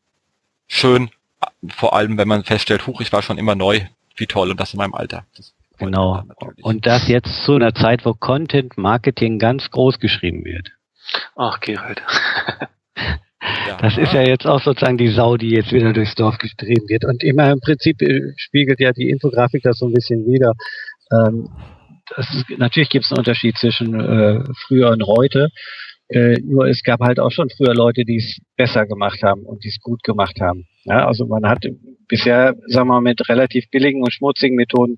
schön, 0.67 1.09
vor 1.69 1.95
allem 1.95 2.17
wenn 2.17 2.27
man 2.27 2.43
feststellt, 2.43 2.87
huch, 2.87 3.01
ich 3.01 3.11
war 3.11 3.21
schon 3.21 3.37
immer 3.37 3.55
neu, 3.55 3.81
wie 4.15 4.27
toll 4.27 4.51
und 4.51 4.59
das 4.59 4.73
in 4.73 4.77
meinem 4.77 4.93
Alter. 4.93 5.25
Genau. 5.77 6.23
Und 6.61 6.85
das 6.85 7.07
jetzt 7.07 7.43
zu 7.43 7.55
einer 7.55 7.73
Zeit, 7.73 8.05
wo 8.05 8.13
Content 8.13 8.77
Marketing 8.77 9.39
ganz 9.39 9.71
groß 9.71 9.99
geschrieben 9.99 10.43
wird. 10.43 10.71
Ach, 11.35 11.59
Gerald. 11.61 12.01
Das 13.79 13.97
ist 13.97 14.13
ja 14.13 14.21
jetzt 14.21 14.45
auch 14.45 14.61
sozusagen 14.61 14.97
die 14.97 15.07
Sau, 15.07 15.37
die 15.37 15.51
jetzt 15.51 15.71
wieder 15.71 15.93
durchs 15.93 16.15
Dorf 16.15 16.37
getrieben 16.37 16.89
wird. 16.89 17.05
Und 17.05 17.23
immer 17.23 17.49
im 17.51 17.59
Prinzip 17.59 18.01
äh, 18.01 18.33
spiegelt 18.35 18.79
ja 18.79 18.91
die 18.91 19.09
Infografik 19.09 19.63
das 19.63 19.77
so 19.77 19.87
ein 19.87 19.93
bisschen 19.93 20.25
wieder. 20.25 20.53
Ähm, 21.11 21.49
ist, 22.17 22.45
natürlich 22.57 22.89
gibt 22.89 23.05
es 23.05 23.11
einen 23.11 23.19
Unterschied 23.19 23.57
zwischen 23.57 23.99
äh, 23.99 24.43
früher 24.67 24.89
und 24.89 25.03
heute. 25.03 25.49
Äh, 26.09 26.39
nur 26.41 26.67
es 26.67 26.83
gab 26.83 27.01
halt 27.01 27.19
auch 27.19 27.31
schon 27.31 27.49
früher 27.49 27.75
Leute, 27.75 28.03
die 28.03 28.17
es 28.17 28.41
besser 28.57 28.85
gemacht 28.87 29.21
haben 29.23 29.43
und 29.43 29.63
die 29.63 29.69
es 29.69 29.79
gut 29.79 30.03
gemacht 30.03 30.41
haben. 30.41 30.65
Ja, 30.83 31.07
also 31.07 31.25
man 31.25 31.47
hat 31.47 31.63
bisher, 32.07 32.55
sagen 32.65 32.87
wir 32.87 32.95
mal, 32.95 33.01
mit 33.01 33.29
relativ 33.29 33.69
billigen 33.69 34.01
und 34.01 34.11
schmutzigen 34.11 34.55
Methoden 34.55 34.97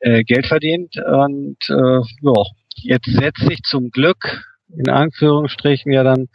äh, 0.00 0.24
Geld 0.24 0.46
verdient. 0.46 0.96
Und 0.96 1.58
äh, 1.68 2.00
ja, 2.22 2.42
jetzt 2.76 3.06
setzt 3.06 3.46
sich 3.46 3.62
zum 3.62 3.90
Glück 3.90 4.42
in 4.76 4.88
Anführungsstrichen 4.88 5.92
ja 5.92 6.02
dann 6.02 6.28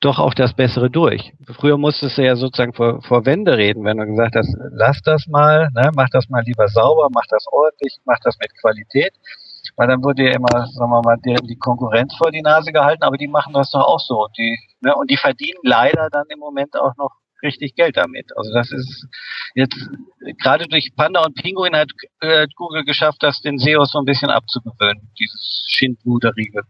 doch 0.00 0.18
auch 0.18 0.34
das 0.34 0.54
Bessere 0.54 0.90
durch. 0.90 1.32
Früher 1.58 1.78
musstest 1.78 2.18
du 2.18 2.24
ja 2.24 2.36
sozusagen 2.36 2.74
vor, 2.74 3.02
vor 3.02 3.24
Wände 3.24 3.56
reden, 3.56 3.84
wenn 3.84 3.96
du 3.96 4.06
gesagt 4.06 4.36
hast, 4.36 4.54
lass 4.72 5.00
das 5.02 5.26
mal, 5.26 5.68
ne, 5.74 5.90
mach 5.94 6.08
das 6.10 6.28
mal 6.28 6.42
lieber 6.44 6.68
sauber, 6.68 7.08
mach 7.14 7.26
das 7.28 7.46
ordentlich, 7.50 7.96
mach 8.04 8.18
das 8.22 8.36
mit 8.40 8.50
Qualität. 8.60 9.14
Weil 9.76 9.88
dann 9.88 10.02
wurde 10.02 10.24
ja 10.24 10.36
immer, 10.36 10.66
sagen 10.68 10.90
wir 10.90 11.02
mal, 11.02 11.16
die, 11.24 11.56
Konkurrenz 11.56 12.14
vor 12.16 12.30
die 12.30 12.42
Nase 12.42 12.72
gehalten, 12.72 13.02
aber 13.02 13.16
die 13.16 13.26
machen 13.26 13.52
das 13.52 13.70
doch 13.70 13.80
auch 13.80 14.00
so. 14.00 14.28
Die, 14.38 14.56
ne, 14.80 14.94
und 14.94 15.10
die 15.10 15.16
verdienen 15.16 15.58
leider 15.62 16.08
dann 16.10 16.26
im 16.28 16.38
Moment 16.38 16.78
auch 16.78 16.94
noch 16.96 17.10
richtig 17.42 17.74
Geld 17.74 17.96
damit. 17.96 18.30
Also 18.36 18.52
das 18.52 18.70
ist 18.72 19.06
jetzt 19.54 19.76
gerade 20.42 20.66
durch 20.66 20.90
Panda 20.96 21.24
und 21.24 21.34
Pinguin 21.34 21.76
hat 21.76 21.90
äh, 22.20 22.46
Google 22.56 22.84
geschafft, 22.84 23.18
das 23.20 23.40
den 23.40 23.58
SEOs 23.58 23.92
so 23.92 23.98
ein 23.98 24.04
bisschen 24.04 24.30
abzugewöhnen, 24.30 25.10
dieses 25.18 25.66
Schindluderige. 25.68 26.62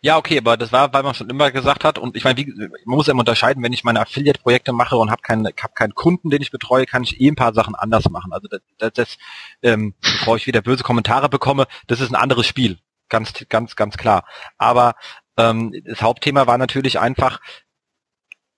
Ja, 0.00 0.16
okay, 0.16 0.38
aber 0.38 0.56
das 0.56 0.72
war, 0.72 0.92
weil 0.92 1.02
man 1.02 1.14
schon 1.14 1.30
immer 1.30 1.50
gesagt 1.50 1.84
hat, 1.84 1.98
und 1.98 2.16
ich 2.16 2.24
meine, 2.24 2.36
wie, 2.38 2.52
man 2.54 2.96
muss 2.96 3.06
ja 3.06 3.12
immer 3.12 3.20
unterscheiden, 3.20 3.62
wenn 3.62 3.72
ich 3.72 3.84
meine 3.84 4.00
Affiliate-Projekte 4.00 4.72
mache 4.72 4.96
und 4.96 5.10
habe 5.10 5.22
keinen, 5.22 5.46
hab 5.46 5.74
keinen 5.74 5.94
Kunden, 5.94 6.30
den 6.30 6.42
ich 6.42 6.50
betreue, 6.50 6.86
kann 6.86 7.04
ich 7.04 7.20
eh 7.20 7.28
ein 7.28 7.36
paar 7.36 7.54
Sachen 7.54 7.74
anders 7.74 8.08
machen. 8.10 8.32
Also 8.32 8.48
das, 8.48 8.60
das, 8.78 8.92
das 8.92 9.18
ähm, 9.62 9.94
bevor 10.00 10.36
ich 10.36 10.46
wieder 10.46 10.62
böse 10.62 10.82
Kommentare 10.82 11.28
bekomme, 11.28 11.66
das 11.86 12.00
ist 12.00 12.10
ein 12.10 12.16
anderes 12.16 12.46
Spiel. 12.46 12.78
Ganz, 13.08 13.32
ganz, 13.48 13.76
ganz 13.76 13.96
klar. 13.96 14.24
Aber 14.58 14.94
ähm, 15.36 15.72
das 15.84 16.02
Hauptthema 16.02 16.46
war 16.46 16.58
natürlich 16.58 16.98
einfach, 16.98 17.40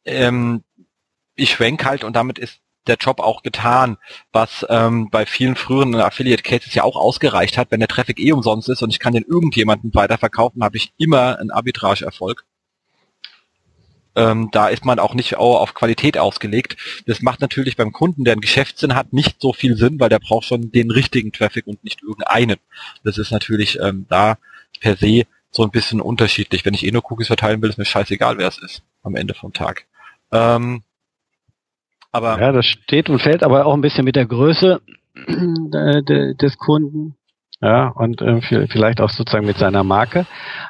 ähm, 0.04 0.64
ich 1.34 1.50
schwenk 1.50 1.84
halt 1.84 2.04
und 2.04 2.14
damit 2.14 2.38
ist 2.38 2.60
der 2.86 2.96
Job 2.96 3.20
auch 3.20 3.42
getan, 3.42 3.96
was 4.32 4.66
ähm, 4.68 5.08
bei 5.10 5.26
vielen 5.26 5.56
früheren 5.56 5.94
Affiliate 5.94 6.42
Cases 6.42 6.74
ja 6.74 6.82
auch 6.84 6.96
ausgereicht 6.96 7.56
hat. 7.58 7.70
Wenn 7.70 7.80
der 7.80 7.88
Traffic 7.88 8.18
eh 8.18 8.32
umsonst 8.32 8.68
ist 8.68 8.82
und 8.82 8.90
ich 8.90 8.98
kann 8.98 9.14
den 9.14 9.24
irgendjemanden 9.24 9.94
weiterverkaufen, 9.94 10.62
habe 10.62 10.76
ich 10.76 10.92
immer 10.98 11.38
einen 11.38 11.50
Arbitrage-Erfolg. 11.50 12.44
Ähm, 14.16 14.50
da 14.52 14.68
ist 14.68 14.84
man 14.84 14.98
auch 14.98 15.14
nicht 15.14 15.36
auf 15.36 15.74
Qualität 15.74 16.18
ausgelegt. 16.18 16.76
Das 17.06 17.20
macht 17.20 17.40
natürlich 17.40 17.76
beim 17.76 17.92
Kunden, 17.92 18.24
der 18.24 18.32
einen 18.32 18.40
Geschäftssinn 18.40 18.94
hat, 18.94 19.12
nicht 19.12 19.40
so 19.40 19.52
viel 19.52 19.76
Sinn, 19.76 19.98
weil 19.98 20.08
der 20.08 20.20
braucht 20.20 20.46
schon 20.46 20.70
den 20.70 20.90
richtigen 20.90 21.32
Traffic 21.32 21.66
und 21.66 21.82
nicht 21.82 22.02
irgendeinen. 22.02 22.58
Das 23.02 23.18
ist 23.18 23.32
natürlich 23.32 23.80
ähm, 23.80 24.06
da 24.08 24.38
per 24.80 24.96
se 24.96 25.24
so 25.50 25.64
ein 25.64 25.70
bisschen 25.70 26.00
unterschiedlich. 26.00 26.64
Wenn 26.64 26.74
ich 26.74 26.84
eh 26.86 26.92
nur 26.92 27.10
Cookies 27.10 27.28
verteilen 27.28 27.60
will, 27.62 27.70
ist 27.70 27.78
mir 27.78 27.84
scheißegal, 27.84 28.38
wer 28.38 28.48
es 28.48 28.58
ist 28.58 28.82
am 29.02 29.16
Ende 29.16 29.34
vom 29.34 29.52
Tag. 29.52 29.86
Ähm, 30.32 30.82
aber 32.14 32.40
ja, 32.40 32.52
das 32.52 32.66
steht 32.66 33.10
und 33.10 33.18
fällt 33.18 33.42
aber 33.42 33.66
auch 33.66 33.74
ein 33.74 33.80
bisschen 33.80 34.04
mit 34.04 34.14
der 34.14 34.26
Größe 34.26 34.80
des 35.16 36.58
Kunden. 36.58 37.16
Ja, 37.60 37.88
und 37.88 38.22
äh, 38.22 38.40
vielleicht 38.68 39.00
auch 39.00 39.10
sozusagen 39.10 39.46
mit 39.46 39.58
seiner 39.58 39.82
Marke. 39.82 40.24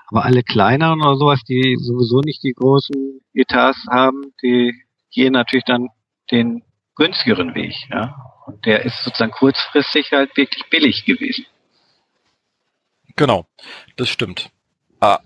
Aber 0.06 0.24
alle 0.24 0.42
kleineren 0.42 1.02
oder 1.02 1.16
sowas, 1.16 1.42
die 1.46 1.76
sowieso 1.78 2.20
nicht 2.20 2.42
die 2.42 2.54
großen 2.54 3.20
Etats 3.34 3.86
haben, 3.90 4.32
die 4.42 4.74
gehen 5.12 5.34
natürlich 5.34 5.64
dann 5.64 5.88
den 6.30 6.62
günstigeren 6.96 7.54
Weg. 7.54 7.74
Ja. 7.90 8.16
Und 8.46 8.64
der 8.64 8.86
ist 8.86 9.04
sozusagen 9.04 9.32
kurzfristig 9.32 10.12
halt 10.12 10.34
wirklich 10.38 10.64
billig 10.70 11.04
gewesen. 11.04 11.44
Genau, 13.16 13.44
das 13.96 14.08
stimmt. 14.08 14.50
Ah, 14.98 15.18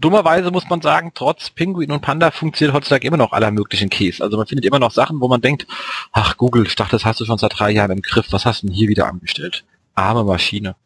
dummerweise 0.00 0.50
muss 0.50 0.68
man 0.68 0.80
sagen, 0.80 1.12
trotz 1.14 1.50
Pinguin 1.50 1.90
und 1.90 2.00
Panda 2.00 2.30
funktioniert 2.30 2.74
heutzutage 2.74 3.06
immer 3.06 3.16
noch 3.16 3.32
aller 3.32 3.50
möglichen 3.50 3.90
Käse. 3.90 4.22
Also 4.22 4.36
man 4.36 4.46
findet 4.46 4.64
immer 4.64 4.78
noch 4.78 4.90
Sachen, 4.90 5.20
wo 5.20 5.28
man 5.28 5.40
denkt, 5.40 5.66
ach 6.12 6.36
Google, 6.36 6.66
ich 6.66 6.74
dachte, 6.74 6.92
das 6.92 7.04
hast 7.04 7.20
du 7.20 7.24
schon 7.24 7.38
seit 7.38 7.58
drei 7.58 7.70
Jahren 7.70 7.90
im 7.90 8.02
Griff. 8.02 8.32
Was 8.32 8.46
hast 8.46 8.62
du 8.62 8.66
denn 8.66 8.76
hier 8.76 8.88
wieder 8.88 9.06
angestellt? 9.06 9.64
Arme 9.94 10.24
Maschine. 10.24 10.76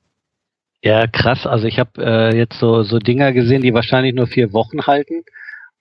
Ja, 0.82 1.06
krass. 1.06 1.46
Also 1.46 1.66
ich 1.66 1.78
habe 1.78 2.04
äh, 2.04 2.36
jetzt 2.36 2.58
so, 2.58 2.82
so 2.82 2.98
Dinger 2.98 3.32
gesehen, 3.32 3.62
die 3.62 3.74
wahrscheinlich 3.74 4.14
nur 4.14 4.26
vier 4.26 4.52
Wochen 4.52 4.82
halten, 4.86 5.22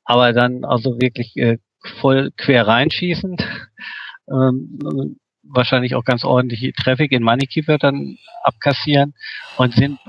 aber 0.05 0.33
dann 0.33 0.63
also 0.63 1.01
wirklich 1.01 1.35
äh, 1.37 1.57
voll 2.01 2.31
quer 2.37 2.67
reinschießen. 2.67 3.37
ähm, 4.29 5.17
wahrscheinlich 5.53 5.95
auch 5.95 6.03
ganz 6.03 6.23
ordentlich 6.23 6.73
Traffic 6.75 7.11
in 7.11 7.23
Moneykeeper 7.23 7.77
dann 7.77 8.17
abkassieren 8.43 9.13
und 9.57 9.73
sind 9.73 9.99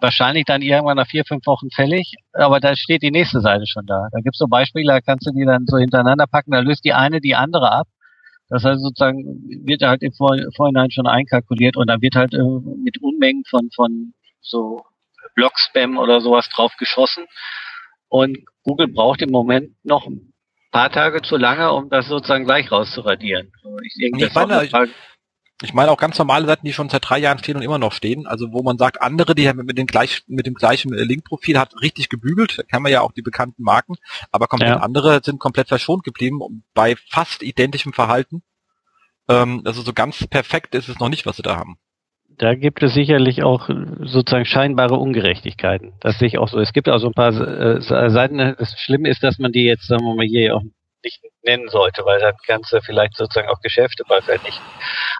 wahrscheinlich 0.00 0.44
dann 0.44 0.62
irgendwann 0.62 0.96
nach 0.96 1.06
vier, 1.06 1.24
fünf 1.24 1.46
Wochen 1.46 1.70
fällig. 1.70 2.14
Aber 2.32 2.60
da 2.60 2.76
steht 2.76 3.02
die 3.02 3.10
nächste 3.10 3.40
Seite 3.40 3.66
schon 3.66 3.86
da. 3.86 4.08
Da 4.12 4.20
gibt's 4.20 4.38
so 4.38 4.46
Beispiele, 4.46 4.92
da 4.92 5.00
kannst 5.00 5.26
du 5.26 5.32
die 5.32 5.44
dann 5.44 5.66
so 5.66 5.78
hintereinander 5.78 6.26
packen, 6.26 6.52
da 6.52 6.60
löst 6.60 6.84
die 6.84 6.92
eine 6.92 7.20
die 7.20 7.34
andere 7.34 7.72
ab. 7.72 7.86
Das 8.48 8.64
heißt 8.64 8.80
sozusagen, 8.80 9.24
wird 9.66 9.82
halt 9.82 10.02
im 10.02 10.12
Vorhinein 10.12 10.90
schon 10.90 11.06
einkalkuliert 11.06 11.76
und 11.76 11.88
dann 11.88 12.00
wird 12.00 12.14
halt 12.16 12.32
äh, 12.32 12.42
mit 12.82 13.00
Unmengen 13.02 13.44
von, 13.44 13.68
von 13.74 14.14
so 14.40 14.82
Blog-Spam 15.34 15.98
oder 15.98 16.20
sowas 16.20 16.48
drauf 16.48 16.72
geschossen. 16.78 17.24
Und 18.08 18.38
Google 18.62 18.88
braucht 18.88 19.20
im 19.20 19.30
Moment 19.30 19.72
noch 19.84 20.08
paar 20.78 20.92
Tage 20.92 21.22
zu 21.22 21.36
lange, 21.36 21.72
um 21.72 21.90
das 21.90 22.06
sozusagen 22.06 22.44
gleich 22.44 22.70
rauszuradieren. 22.70 23.50
Ich, 23.82 23.96
ich, 23.96 24.34
meine, 24.34 24.64
ich, 24.64 24.72
ich 25.60 25.74
meine 25.74 25.90
auch 25.90 25.96
ganz 25.96 26.16
normale 26.18 26.46
Seiten, 26.46 26.64
die 26.64 26.72
schon 26.72 26.88
seit 26.88 27.08
drei 27.08 27.18
Jahren 27.18 27.40
stehen 27.40 27.56
und 27.56 27.62
immer 27.62 27.78
noch 27.78 27.90
stehen. 27.90 28.28
Also 28.28 28.52
wo 28.52 28.62
man 28.62 28.78
sagt, 28.78 29.02
andere, 29.02 29.34
die 29.34 29.52
mit, 29.54 29.76
dem, 29.76 29.88
gleich, 29.88 30.22
mit 30.28 30.46
dem 30.46 30.54
gleichen 30.54 30.94
äh, 30.94 31.02
Link-Profil 31.02 31.58
hat 31.58 31.74
richtig 31.82 32.08
gebügelt, 32.10 32.60
da 32.60 32.62
kennen 32.62 32.84
wir 32.84 32.92
ja 32.92 33.00
auch 33.00 33.10
die 33.10 33.22
bekannten 33.22 33.64
Marken, 33.64 33.96
aber 34.30 34.46
komplett 34.46 34.76
ja. 34.76 34.76
andere 34.76 35.20
sind 35.24 35.40
komplett 35.40 35.66
verschont 35.66 36.04
geblieben 36.04 36.62
bei 36.74 36.94
fast 37.10 37.42
identischem 37.42 37.92
Verhalten. 37.92 38.44
Ähm, 39.28 39.62
also 39.64 39.82
so 39.82 39.92
ganz 39.92 40.28
perfekt 40.28 40.76
ist 40.76 40.88
es 40.88 41.00
noch 41.00 41.08
nicht, 41.08 41.26
was 41.26 41.38
sie 41.38 41.42
da 41.42 41.56
haben 41.56 41.76
da 42.38 42.54
gibt 42.54 42.82
es 42.82 42.94
sicherlich 42.94 43.42
auch 43.42 43.68
sozusagen 44.00 44.44
scheinbare 44.44 44.94
Ungerechtigkeiten. 44.94 45.92
Das 46.00 46.18
sehe 46.18 46.28
ich 46.28 46.38
auch 46.38 46.48
so. 46.48 46.58
Es 46.58 46.72
gibt 46.72 46.88
also 46.88 47.08
ein 47.08 47.12
paar 47.12 47.32
äh, 47.32 47.80
Seiten. 47.80 48.38
Das 48.38 48.78
Schlimme 48.78 49.08
ist, 49.08 49.22
dass 49.22 49.38
man 49.38 49.52
die 49.52 49.64
jetzt, 49.64 49.86
sagen 49.86 50.04
wir 50.04 50.14
mal, 50.14 50.26
hier 50.26 50.56
auch 50.56 50.62
nicht 51.04 51.20
nennen 51.42 51.68
sollte, 51.68 52.04
weil 52.04 52.20
das 52.20 52.36
Ganze 52.46 52.80
vielleicht 52.80 53.16
sozusagen 53.16 53.48
auch 53.48 53.60
Geschäfte 53.60 54.04
bei 54.08 54.20
vernichten. 54.20 54.64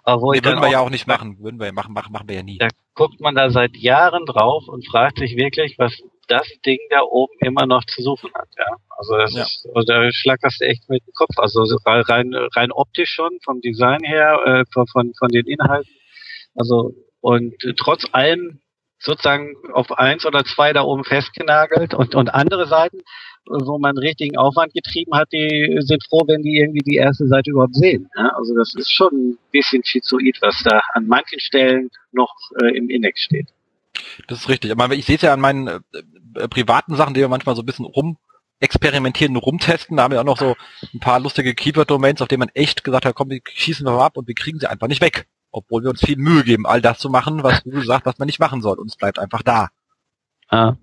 Aber 0.05 0.23
wo 0.23 0.33
nee, 0.33 0.45
würden 0.45 0.61
wir 0.61 0.71
ja 0.71 0.81
auch 0.81 0.91
nicht 0.91 1.07
machen. 1.07 1.39
Würden 1.41 1.61
wir 1.61 1.73
machen, 1.73 1.93
machen, 1.93 2.13
machen 2.13 2.29
wir 2.29 2.37
ja 2.37 2.43
nie. 2.43 2.59
Da 2.59 2.69
guckt 2.95 3.21
man 3.21 3.35
da 3.35 3.51
seit 3.51 3.77
Jahren 3.77 4.25
drauf 4.27 4.65
und 4.69 4.87
fragt 4.87 5.19
sich 5.19 5.37
wirklich, 5.37 5.77
was 5.79 6.01
das 6.29 6.47
Ding 6.67 6.79
da 6.91 7.01
oben 7.03 7.35
immer 7.41 7.67
noch 7.67 7.85
zu 7.85 8.03
suchen 8.03 8.31
hat. 8.35 8.49
Ja, 8.57 8.77
also 8.97 9.17
das 9.17 9.35
ja. 9.35 9.43
ist, 9.43 9.67
also 9.75 9.87
da 9.87 10.11
schlackerst 10.13 10.61
du 10.61 10.67
echt 10.67 10.89
mit 10.89 11.05
dem 11.07 11.13
Kopf. 11.15 11.37
Also 11.39 11.63
rein, 11.85 12.33
rein 12.55 12.71
optisch 12.73 13.11
schon, 13.11 13.39
vom 13.45 13.61
Design 13.61 14.03
her, 14.05 14.41
äh, 14.45 14.65
von, 14.73 14.87
von, 14.89 15.13
von 15.19 15.29
den 15.29 15.47
Inhalten. 15.47 15.91
Also 16.55 16.93
und 17.21 17.55
trotz 17.77 18.05
allem 18.13 18.61
sozusagen 18.99 19.55
auf 19.73 19.93
eins 19.93 20.27
oder 20.27 20.45
zwei 20.45 20.73
da 20.73 20.83
oben 20.83 21.05
festgenagelt 21.05 21.95
und, 21.95 22.15
und 22.15 22.35
andere 22.35 22.67
Seiten, 22.67 22.99
wo 23.47 23.79
man 23.79 23.97
richtigen 23.97 24.37
Aufwand 24.37 24.75
getrieben 24.75 25.15
hat, 25.15 25.29
die 25.33 25.79
sind 25.81 26.05
froh, 26.09 26.25
wenn 26.27 26.43
die 26.43 26.59
irgendwie 26.59 26.81
die 26.81 26.97
erste 26.97 27.27
Seite 27.29 27.51
überhaupt 27.51 27.77
sehen. 27.77 28.09
Ja? 28.17 28.33
Also 28.37 28.55
das 28.57 28.75
ist 28.75 28.93
schon 28.93 29.13
ein 29.13 29.39
bisschen 29.53 29.85
schizoid, 29.85 30.39
was 30.43 30.61
da 30.65 30.83
an 30.95 31.07
manchen 31.07 31.41
Stellen 31.41 31.91
noch 32.13 32.35
äh, 32.61 32.77
im 32.77 32.91
Index 32.91 33.21
steht. 33.23 33.49
Das 34.27 34.41
ist 34.41 34.49
richtig. 34.49 34.73
Aber 34.73 34.93
ich 34.93 35.07
sehe 35.07 35.17
es 35.17 35.23
ja 35.23 35.33
an 35.33 35.41
meinen 35.41 35.69
äh, 35.69 35.81
äh, 36.35 36.49
privaten 36.49 36.97
Sachen, 36.97 37.15
die 37.15 37.21
wir 37.21 37.29
manchmal 37.29 37.57
so 37.57 37.63
ein 37.63 37.67
bisschen 37.67 37.87
rum 37.87 38.19
experimentieren 38.61 39.37
rumtesten. 39.37 39.97
Da 39.97 40.03
haben 40.03 40.13
wir 40.13 40.21
auch 40.21 40.25
noch 40.25 40.39
so 40.39 40.57
ein 40.93 40.99
paar 40.99 41.21
lustige 41.21 41.55
Keyword-Domains, 41.55 42.21
auf 42.21 42.29
denen 42.29 42.41
man 42.41 42.51
echt 42.55 42.83
gesagt 42.83 43.05
hat, 43.05 43.15
komm, 43.15 43.31
wir 43.31 43.41
schießen 43.49 43.87
wir 43.87 43.93
mal 43.93 44.05
ab 44.05 44.17
und 44.17 44.27
wir 44.27 44.35
kriegen 44.35 44.59
sie 44.59 44.69
einfach 44.69 44.89
nicht 44.89 45.01
weg 45.01 45.29
obwohl 45.59 45.83
wir 45.83 45.91
uns 45.91 46.01
viel 46.01 46.17
Mühe 46.17 46.45
geben, 46.45 46.67
all 46.67 46.81
das 46.81 46.99
zu 46.99 47.11
machen, 47.11 47.43
was 47.43 47.63
du 47.63 47.83
sagst, 47.83 48.07
was 48.07 48.19
man 48.19 48.27
nicht 48.27 48.41
machen 48.41 48.63
soll. 48.63 48.79
Und 48.79 48.89
es 48.89 48.97
bleibt 48.97 49.19
einfach 49.19 49.43
da. 49.43 49.69
Ah. 50.49 50.75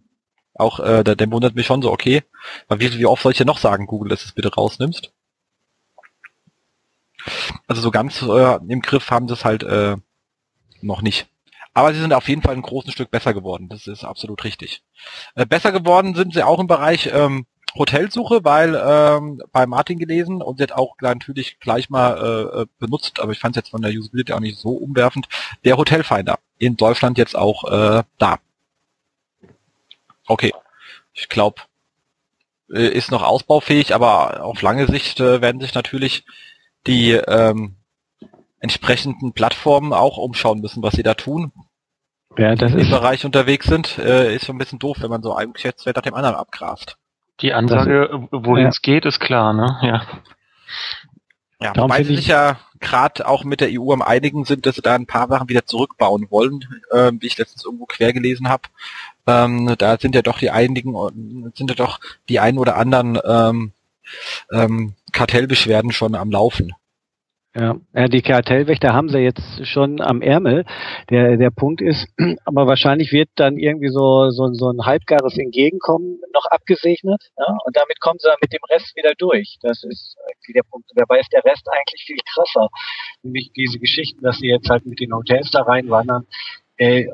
Auch 0.53 0.79
äh, 0.79 1.03
der, 1.03 1.15
der 1.15 1.31
wundert 1.31 1.55
mich 1.55 1.65
schon 1.65 1.81
so, 1.81 1.91
okay, 1.91 2.23
wie, 2.69 2.97
wie 2.97 3.05
oft 3.05 3.23
soll 3.23 3.33
ich 3.33 3.37
dir 3.37 3.45
noch 3.45 3.57
sagen, 3.57 3.87
Google, 3.87 4.09
dass 4.09 4.21
du 4.21 4.27
es 4.27 4.33
bitte 4.33 4.53
rausnimmst? 4.53 5.11
Also 7.67 7.81
so 7.81 7.91
ganz 7.91 8.21
äh, 8.21 8.59
im 8.67 8.81
Griff 8.81 9.09
haben 9.09 9.27
sie 9.27 9.33
es 9.33 9.43
halt 9.43 9.63
äh, 9.63 9.97
noch 10.81 11.01
nicht. 11.01 11.27
Aber 11.73 11.93
sie 11.93 11.99
sind 11.99 12.13
auf 12.13 12.29
jeden 12.29 12.41
Fall 12.41 12.55
ein 12.55 12.61
großes 12.61 12.93
Stück 12.93 13.11
besser 13.11 13.33
geworden. 13.33 13.67
Das 13.67 13.85
ist 13.87 14.05
absolut 14.05 14.45
richtig. 14.45 14.81
Äh, 15.35 15.45
besser 15.45 15.73
geworden 15.73 16.15
sind 16.15 16.33
sie 16.33 16.43
auch 16.43 16.59
im 16.59 16.67
Bereich 16.67 17.09
ähm, 17.11 17.47
Hotelsuche, 17.75 18.43
weil 18.43 18.75
ähm, 18.75 19.41
bei 19.51 19.65
Martin 19.65 19.99
gelesen 19.99 20.41
und 20.41 20.59
wird 20.59 20.73
auch 20.73 20.95
natürlich 21.01 21.59
gleich 21.59 21.89
mal 21.89 22.17
äh, 22.17 22.61
äh, 22.61 22.65
benutzt, 22.79 23.19
aber 23.19 23.31
ich 23.31 23.39
fand 23.39 23.55
es 23.55 23.61
jetzt 23.61 23.71
von 23.71 23.81
der 23.81 23.91
Usability 23.91 24.33
auch 24.33 24.39
nicht 24.39 24.57
so 24.57 24.69
umwerfend. 24.69 25.27
Der 25.63 25.77
Hotelfinder 25.77 26.39
in 26.57 26.77
Deutschland 26.77 27.17
jetzt 27.17 27.35
auch 27.35 27.65
äh, 27.65 28.03
da. 28.17 28.39
Okay, 30.27 30.53
ich 31.13 31.29
glaube, 31.29 31.61
äh, 32.71 32.87
ist 32.87 33.11
noch 33.11 33.23
ausbaufähig, 33.23 33.93
aber 33.93 34.43
auf 34.43 34.61
lange 34.61 34.87
Sicht 34.87 35.19
äh, 35.19 35.41
werden 35.41 35.61
sich 35.61 35.73
natürlich 35.73 36.25
die 36.87 37.11
ähm, 37.11 37.75
entsprechenden 38.59 39.33
Plattformen 39.33 39.93
auch 39.93 40.17
umschauen 40.17 40.61
müssen, 40.61 40.81
was 40.81 40.95
sie 40.95 41.03
da 41.03 41.13
tun. 41.13 41.51
Ja, 42.37 42.55
das 42.55 42.73
im 42.73 42.89
Bereich 42.89 43.25
unterwegs 43.25 43.65
sind, 43.65 43.97
äh, 43.97 44.35
ist 44.35 44.45
schon 44.45 44.55
ein 44.55 44.59
bisschen 44.59 44.79
doof, 44.79 44.97
wenn 44.99 45.09
man 45.09 45.23
so 45.23 45.33
ein 45.33 45.53
Geschäftsfeld 45.53 45.95
nach 45.95 46.03
dem 46.03 46.15
anderen 46.15 46.35
abgrast. 46.35 46.97
Die 47.41 47.53
Ansage, 47.53 48.27
wohin 48.31 48.67
es 48.67 48.77
ja. 48.77 48.93
geht, 48.93 49.05
ist 49.05 49.19
klar, 49.19 49.53
ne? 49.53 49.77
Ja. 49.81 50.01
Ja, 51.61 51.71
Darum 51.73 51.89
wobei 51.89 52.03
sie 52.03 52.15
sich 52.15 52.27
ja 52.27 52.59
gerade 52.79 53.27
auch 53.27 53.43
mit 53.43 53.61
der 53.61 53.69
EU 53.71 53.93
am 53.93 54.01
einigen 54.01 54.43
sind, 54.43 54.65
dass 54.65 54.75
sie 54.75 54.81
da 54.81 54.95
ein 54.95 55.07
paar 55.07 55.27
Sachen 55.27 55.47
wieder 55.47 55.65
zurückbauen 55.65 56.29
wollen, 56.29 56.65
äh, 56.91 57.11
wie 57.19 57.27
ich 57.27 57.37
letztens 57.37 57.63
irgendwo 57.63 57.85
quer 57.85 58.11
gelesen 58.11 58.49
habe. 58.49 58.63
Ähm, 59.25 59.73
da 59.77 59.97
sind 59.97 60.15
ja 60.15 60.21
doch 60.21 60.37
die 60.37 60.51
einigen, 60.51 60.93
sind 61.55 61.69
ja 61.69 61.75
doch 61.75 61.99
die 62.29 62.39
ein 62.39 62.57
oder 62.57 62.75
anderen 62.75 63.19
ähm, 63.25 63.71
ähm, 64.51 64.93
Kartellbeschwerden 65.13 65.91
schon 65.91 66.15
am 66.15 66.29
Laufen. 66.29 66.73
Ja, 67.57 67.77
die 68.09 68.21
Kartellwächter 68.21 68.93
haben 68.93 69.07
sie 69.07 69.19
jetzt 69.19 69.65
schon 69.65 70.01
am 70.01 70.21
Ärmel. 70.21 70.65
Der, 71.09 71.37
der 71.37 71.51
Punkt 71.51 71.81
ist, 71.81 72.05
aber 72.45 72.67
wahrscheinlich 72.67 73.13
wird 73.13 73.29
dann 73.35 73.57
irgendwie 73.57 73.87
so, 73.87 74.29
so, 74.31 74.51
so 74.51 74.71
ein 74.71 74.85
halbgares 74.85 75.37
Entgegenkommen 75.37 76.19
noch 76.33 76.45
abgesegnet. 76.47 77.31
Ja? 77.37 77.55
Und 77.63 77.77
damit 77.77 78.01
kommen 78.01 78.19
sie 78.19 78.27
dann 78.27 78.39
mit 78.41 78.51
dem 78.51 78.59
Rest 78.69 78.93
wieder 78.97 79.13
durch. 79.17 79.57
Das 79.61 79.85
ist 79.85 80.17
der 80.53 80.63
Punkt. 80.69 80.89
Dabei 80.95 81.21
ist 81.21 81.31
der 81.31 81.45
Rest 81.45 81.65
eigentlich 81.71 82.03
viel 82.05 82.19
krasser. 82.33 82.67
Nämlich 83.23 83.51
diese 83.55 83.79
Geschichten, 83.79 84.21
dass 84.21 84.37
sie 84.37 84.47
jetzt 84.47 84.69
halt 84.69 84.85
mit 84.85 84.99
den 84.99 85.13
Hotels 85.13 85.49
da 85.51 85.61
reinwandern. 85.61 86.27
Äh, 86.75 87.07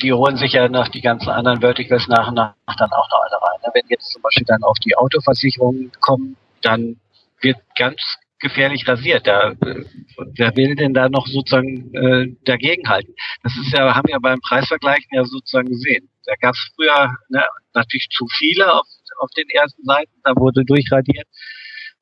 die 0.00 0.12
holen 0.12 0.36
sich 0.36 0.52
ja 0.52 0.68
nach 0.68 0.88
die 0.88 1.00
ganzen 1.00 1.30
anderen 1.30 1.60
Verticals 1.60 2.06
nach 2.06 2.28
und 2.28 2.34
nach 2.34 2.54
dann 2.78 2.92
auch 2.92 3.10
noch 3.10 3.20
alle 3.20 3.42
rein. 3.42 3.70
Wenn 3.74 3.88
jetzt 3.88 4.12
zum 4.12 4.22
Beispiel 4.22 4.46
dann 4.46 4.62
auf 4.62 4.78
die 4.78 4.96
Autoversicherungen 4.96 5.90
kommen, 6.00 6.36
dann 6.62 7.00
wird 7.40 7.56
ganz 7.76 8.00
gefährlich 8.42 8.86
rasiert. 8.86 9.26
Da, 9.26 9.54
wer 9.60 10.56
will 10.56 10.74
denn 10.74 10.92
da 10.92 11.08
noch 11.08 11.26
sozusagen 11.26 11.94
äh, 11.94 12.36
dagegenhalten? 12.44 13.14
Das 13.42 13.56
ist 13.56 13.72
ja, 13.72 13.94
haben 13.94 14.08
wir 14.08 14.20
beim 14.20 14.40
Preisvergleichen 14.40 15.08
ja 15.12 15.24
sozusagen 15.24 15.68
gesehen. 15.68 16.08
Da 16.26 16.34
gab 16.40 16.54
es 16.54 16.70
früher 16.74 17.14
ne, 17.30 17.42
natürlich 17.72 18.08
zu 18.10 18.26
viele 18.36 18.72
auf, 18.72 18.86
auf 19.18 19.30
den 19.36 19.48
ersten 19.48 19.84
Seiten, 19.84 20.12
da 20.24 20.32
wurde 20.36 20.64
durchradiert. 20.64 21.26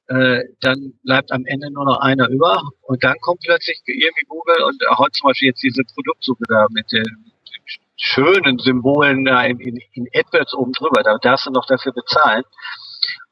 Äh, 0.09 0.43
dann 0.61 0.95
bleibt 1.05 1.31
am 1.31 1.45
Ende 1.47 1.71
nur 1.71 1.85
noch 1.85 2.01
einer 2.01 2.29
über 2.29 2.63
und 2.83 3.05
dann 3.05 3.15
kommt 3.21 3.41
plötzlich 3.45 3.81
irgendwie 3.87 4.27
Google 4.27 4.65
und 4.65 4.83
heute 4.99 5.13
zum 5.13 5.29
Beispiel 5.29 5.49
jetzt 5.49 5.63
diese 5.63 5.83
Produktsuche 5.95 6.43
da 6.49 6.67
mit 6.71 6.91
den, 6.91 7.31
schönen 8.01 8.59
Symbolen 8.59 9.25
da 9.25 9.45
in, 9.45 9.61
in, 9.61 9.79
in 9.93 10.07
AdWords 10.15 10.55
oben 10.55 10.73
drüber. 10.73 11.03
Da 11.03 11.19
darfst 11.19 11.47
du 11.47 11.51
noch 11.51 11.67
dafür 11.67 11.93
bezahlen. 11.93 12.43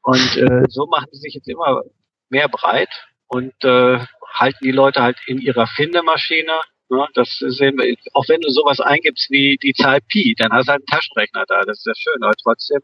Und 0.02 0.36
äh, 0.36 0.64
so 0.68 0.86
machen 0.86 1.08
sie 1.12 1.20
sich 1.20 1.34
jetzt 1.34 1.48
immer 1.48 1.82
mehr 2.30 2.48
breit 2.48 2.90
und 3.28 3.52
äh, 3.64 3.98
halten 4.32 4.64
die 4.64 4.72
Leute 4.72 5.02
halt 5.02 5.18
in 5.26 5.38
ihrer 5.38 5.66
Findemaschine. 5.66 6.60
Ne? 6.90 7.06
Das 7.14 7.38
sehen 7.38 7.76
wir, 7.78 7.94
auch 8.14 8.24
wenn 8.28 8.40
du 8.40 8.50
sowas 8.50 8.80
eingibst 8.80 9.30
wie 9.30 9.58
die 9.62 9.74
Zahl 9.74 10.00
Pi, 10.00 10.34
dann 10.38 10.52
hast 10.52 10.68
du 10.68 10.72
halt 10.72 10.82
einen 10.82 10.86
Taschenrechner 10.86 11.44
da, 11.46 11.62
das 11.62 11.78
ist 11.78 11.86
ja 11.86 11.94
schön, 11.94 12.22
aber 12.22 12.34
trotzdem 12.42 12.80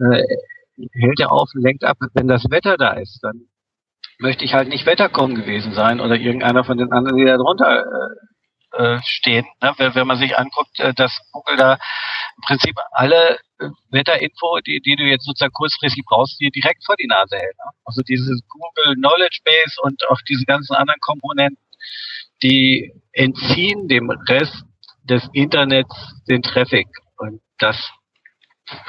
äh, 0.00 0.22
hält 0.92 1.20
er 1.20 1.32
auf 1.32 1.48
und 1.54 1.62
lenkt 1.62 1.84
ab, 1.84 1.98
wenn 2.14 2.28
das 2.28 2.44
Wetter 2.50 2.76
da 2.76 2.94
ist, 2.94 3.20
dann 3.22 3.48
möchte 4.18 4.44
ich 4.44 4.54
halt 4.54 4.68
nicht 4.68 4.86
Wettercom 4.86 5.34
gewesen 5.34 5.74
sein 5.74 6.00
oder 6.00 6.16
irgendeiner 6.16 6.64
von 6.64 6.78
den 6.78 6.92
anderen, 6.92 7.18
die 7.18 7.24
da 7.24 7.36
drunter 7.36 7.80
äh, 7.80 8.33
äh, 8.76 8.98
stehen. 9.04 9.46
Ne? 9.62 9.72
Wenn, 9.76 10.06
man 10.06 10.18
sich 10.18 10.36
anguckt, 10.36 10.78
äh, 10.78 10.94
dass 10.94 11.12
Google 11.32 11.56
da 11.56 11.74
im 11.74 12.42
Prinzip 12.46 12.76
alle 12.92 13.38
Wetterinfo, 13.90 14.58
die, 14.66 14.80
die 14.80 14.96
du 14.96 15.04
jetzt 15.04 15.24
sozusagen 15.24 15.52
kurzfristig 15.52 16.04
brauchst, 16.06 16.40
dir 16.40 16.50
direkt 16.50 16.84
vor 16.84 16.96
die 16.96 17.06
Nase 17.06 17.36
hält. 17.36 17.56
Ne? 17.56 17.70
Also 17.84 18.02
dieses 18.02 18.42
Google 18.48 18.94
Knowledge 18.94 19.40
Base 19.44 19.80
und 19.82 20.06
auch 20.08 20.20
diese 20.28 20.44
ganzen 20.44 20.74
anderen 20.74 21.00
Komponenten, 21.00 21.62
die 22.42 22.92
entziehen 23.12 23.88
dem 23.88 24.10
Rest 24.10 24.64
des 25.04 25.28
Internets 25.32 25.94
den 26.28 26.42
Traffic. 26.42 26.88
Und 27.16 27.40
das 27.58 27.76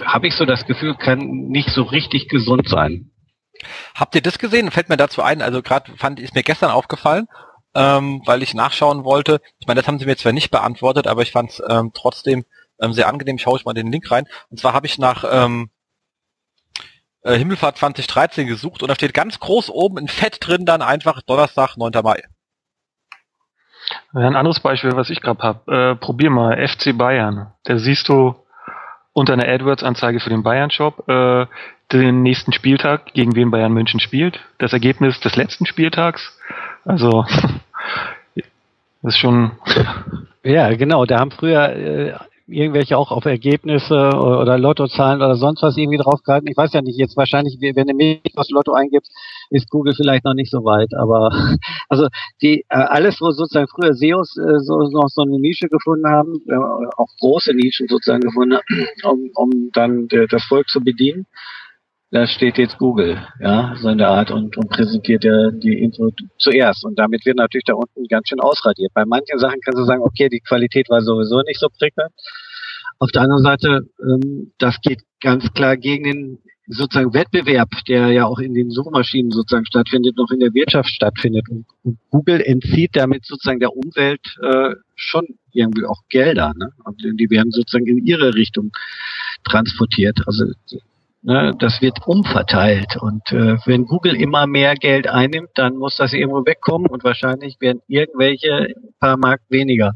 habe 0.04 0.28
ich 0.28 0.36
so 0.36 0.46
das 0.46 0.66
Gefühl, 0.66 0.96
kann 0.96 1.20
nicht 1.20 1.70
so 1.70 1.84
richtig 1.84 2.30
gesund 2.30 2.68
sein. 2.68 3.12
Habt 3.94 4.16
ihr 4.16 4.22
das 4.22 4.40
gesehen? 4.40 4.72
Fällt 4.72 4.90
mir 4.90 4.98
dazu 4.98 5.22
ein, 5.22 5.42
also 5.42 5.62
gerade 5.62 5.96
fand 5.98 6.20
ist 6.20 6.36
mir 6.36 6.44
gestern 6.44 6.72
aufgefallen, 6.72 7.28
ähm, 7.76 8.22
weil 8.26 8.42
ich 8.42 8.54
nachschauen 8.54 9.04
wollte. 9.04 9.42
Ich 9.60 9.68
meine, 9.68 9.82
das 9.82 9.88
haben 9.88 10.00
sie 10.00 10.06
mir 10.06 10.18
zwar 10.18 10.32
nicht 10.32 10.50
beantwortet, 10.50 11.08
aber 11.08 11.22
ich 11.22 11.32
fand 11.32 11.52
es 11.52 11.64
ähm, 11.70 11.92
trotzdem 11.94 12.46
ähm, 12.80 12.94
sehr 12.94 13.08
angenehm. 13.08 13.38
Schaue 13.38 13.58
ich 13.58 13.66
mal 13.66 13.74
den 13.74 13.92
Link 13.92 14.10
rein. 14.10 14.28
Und 14.50 14.60
zwar 14.60 14.74
habe 14.74 14.88
ich 14.88 14.98
nach 14.98 15.26
ähm, 15.30 15.70
äh, 17.22 17.38
Himmelfahrt 17.38 17.78
2013 17.78 18.48
gesucht 18.48 18.82
und 18.82 18.90
da 18.90 18.96
steht 18.96 19.14
ganz 19.14 19.40
groß 19.40 19.70
oben 19.70 19.98
in 19.98 20.08
Fett 20.08 20.38
drin 20.40 20.66
dann 20.66 20.82
einfach 20.82 21.22
Donnerstag, 21.22 21.76
9. 21.76 21.92
Mai. 22.04 22.24
Ein 24.14 24.36
anderes 24.36 24.60
Beispiel, 24.62 24.96
was 24.96 25.10
ich 25.10 25.22
gerade 25.22 25.44
habe, 25.44 25.72
äh, 25.72 25.96
probier 25.96 26.30
mal 26.30 26.68
FC 26.68 26.98
Bayern. 26.98 27.54
Da 27.66 27.78
siehst 27.78 28.08
du 28.10 28.36
unter 29.14 29.34
einer 29.34 29.48
AdWords-Anzeige 29.48 30.20
für 30.20 30.30
den 30.30 30.44
Bayern-Shop 30.44 31.08
äh, 31.08 31.46
den 31.92 32.24
nächsten 32.24 32.52
Spieltag, 32.54 33.14
gegen 33.14 33.36
wen 33.36 33.52
Bayern 33.52 33.74
München 33.74 34.00
spielt, 34.00 34.40
das 34.58 34.74
Ergebnis 34.74 35.20
des 35.20 35.36
letzten 35.36 35.66
Spieltags. 35.66 36.38
Also 36.84 37.26
das 38.36 38.44
ist 39.14 39.18
schon. 39.18 39.52
Ja, 40.48 40.72
genau. 40.76 41.06
Da 41.06 41.18
haben 41.20 41.32
früher 41.32 41.70
äh, 41.70 42.14
irgendwelche 42.48 42.98
auch 42.98 43.12
auf 43.12 43.26
Ergebnisse 43.26 43.96
oder 43.96 44.58
Lottozahlen 44.58 45.22
oder 45.22 45.36
sonst 45.36 45.64
was 45.64 45.78
irgendwie 45.78 45.98
draufgehalten. 45.98 46.48
Ich 46.48 46.58
weiß 46.58 46.74
ja 46.74 46.82
nicht, 46.82 47.00
jetzt 47.00 47.18
wahrscheinlich, 47.18 47.58
wenn 47.60 47.88
du 47.88 47.94
mich 47.96 48.22
aus 48.36 48.50
Lotto 48.52 48.74
eingibst, 48.74 49.12
ist 49.50 49.70
Google 49.70 49.96
vielleicht 49.96 50.26
noch 50.26 50.36
nicht 50.36 50.52
so 50.52 50.64
weit, 50.64 50.94
aber 50.94 51.32
also 51.90 52.08
die 52.42 52.66
äh, 52.70 52.78
alles, 52.78 53.20
wo 53.22 53.32
sozusagen 53.32 53.68
früher 53.68 53.94
SEOs 53.94 54.38
äh, 54.38 54.60
so, 54.60 54.78
noch 54.90 55.10
so 55.10 55.24
eine 55.24 55.40
Nische 55.40 55.68
gefunden 55.68 56.08
haben, 56.08 56.34
äh, 56.48 56.56
auch 56.56 57.10
große 57.20 57.54
Nischen 57.54 57.88
sozusagen 57.88 58.22
gefunden 58.22 58.60
um, 59.04 59.32
um 59.34 59.72
dann 59.74 60.08
äh, 60.12 60.28
das 60.28 60.44
Volk 60.44 60.68
zu 60.70 60.82
bedienen, 60.82 61.26
da 62.12 62.28
steht 62.28 62.58
jetzt 62.58 62.78
Google, 62.78 63.22
ja, 63.40 63.76
so 63.78 63.90
in 63.90 63.98
der 63.98 64.10
Art 64.10 64.32
und, 64.32 64.56
und 64.58 64.70
präsentiert 64.70 65.24
ja 65.24 65.52
die 65.52 65.80
Intro 65.80 66.12
zuerst. 66.38 66.86
Und 66.86 67.00
damit 67.00 67.26
wird 67.26 67.38
natürlich 67.38 67.66
da 67.66 67.74
unten 67.74 68.08
ganz 68.08 68.30
schön 68.30 68.40
ausradiert. 68.40 68.94
Bei 68.94 69.06
manchen 69.06 69.40
Sachen 69.40 69.60
kannst 69.62 69.80
du 69.80 69.86
sagen, 69.86 70.02
okay, 70.02 70.30
die 70.30 70.40
Qualität 70.40 70.90
war 70.90 71.02
sowieso 71.02 71.42
nicht 71.42 71.60
so 71.60 71.68
prickelnd. 71.68 72.12
Auf 73.00 73.12
der 73.12 73.24
anderen 73.24 73.44
Seite, 73.44 73.90
ähm, 74.02 74.54
das 74.60 74.80
geht 74.82 75.02
ganz 75.20 75.52
klar 75.54 75.76
gegen 75.78 76.04
den 76.04 76.40
sozusagen 76.68 77.14
Wettbewerb, 77.14 77.70
der 77.88 78.12
ja 78.12 78.26
auch 78.26 78.40
in 78.40 78.54
den 78.54 78.72
Suchmaschinen 78.72 79.32
sozusagen 79.32 79.66
stattfindet, 79.66 80.18
noch 80.18 80.32
in 80.32 80.40
der 80.40 80.54
Wirtschaft 80.54 80.90
stattfindet. 80.90 81.50
Und, 81.50 81.66
und 81.84 82.00
Google 82.10 82.42
entzieht 82.42 82.96
damit 82.96 83.26
sozusagen 83.26 83.60
der 83.60 83.76
Umwelt 83.76 84.22
äh, 84.42 84.76
schon 84.96 85.28
irgendwie 85.52 85.86
auch 85.86 86.02
Gelder. 86.10 86.54
Ne? 86.56 86.70
Und 86.84 87.02
die 87.04 87.30
werden 87.30 87.52
sozusagen 87.52 87.88
in 87.88 88.06
ihre 88.06 88.34
Richtung 88.34 88.72
transportiert. 89.44 90.22
Also 90.26 90.46
Ne, 91.28 91.56
das 91.58 91.82
wird 91.82 92.06
umverteilt. 92.06 92.98
Und 93.02 93.32
äh, 93.32 93.58
wenn 93.66 93.88
Google 93.88 94.16
immer 94.16 94.46
mehr 94.46 94.76
Geld 94.76 95.08
einnimmt, 95.08 95.50
dann 95.56 95.76
muss 95.76 95.96
das 95.96 96.14
irgendwo 96.14 96.46
wegkommen 96.46 96.86
und 96.86 97.04
wahrscheinlich 97.04 97.60
werden 97.60 97.82
irgendwelche 97.88 98.76
paar 99.00 99.18
Mark 99.18 99.42
weniger 99.50 99.94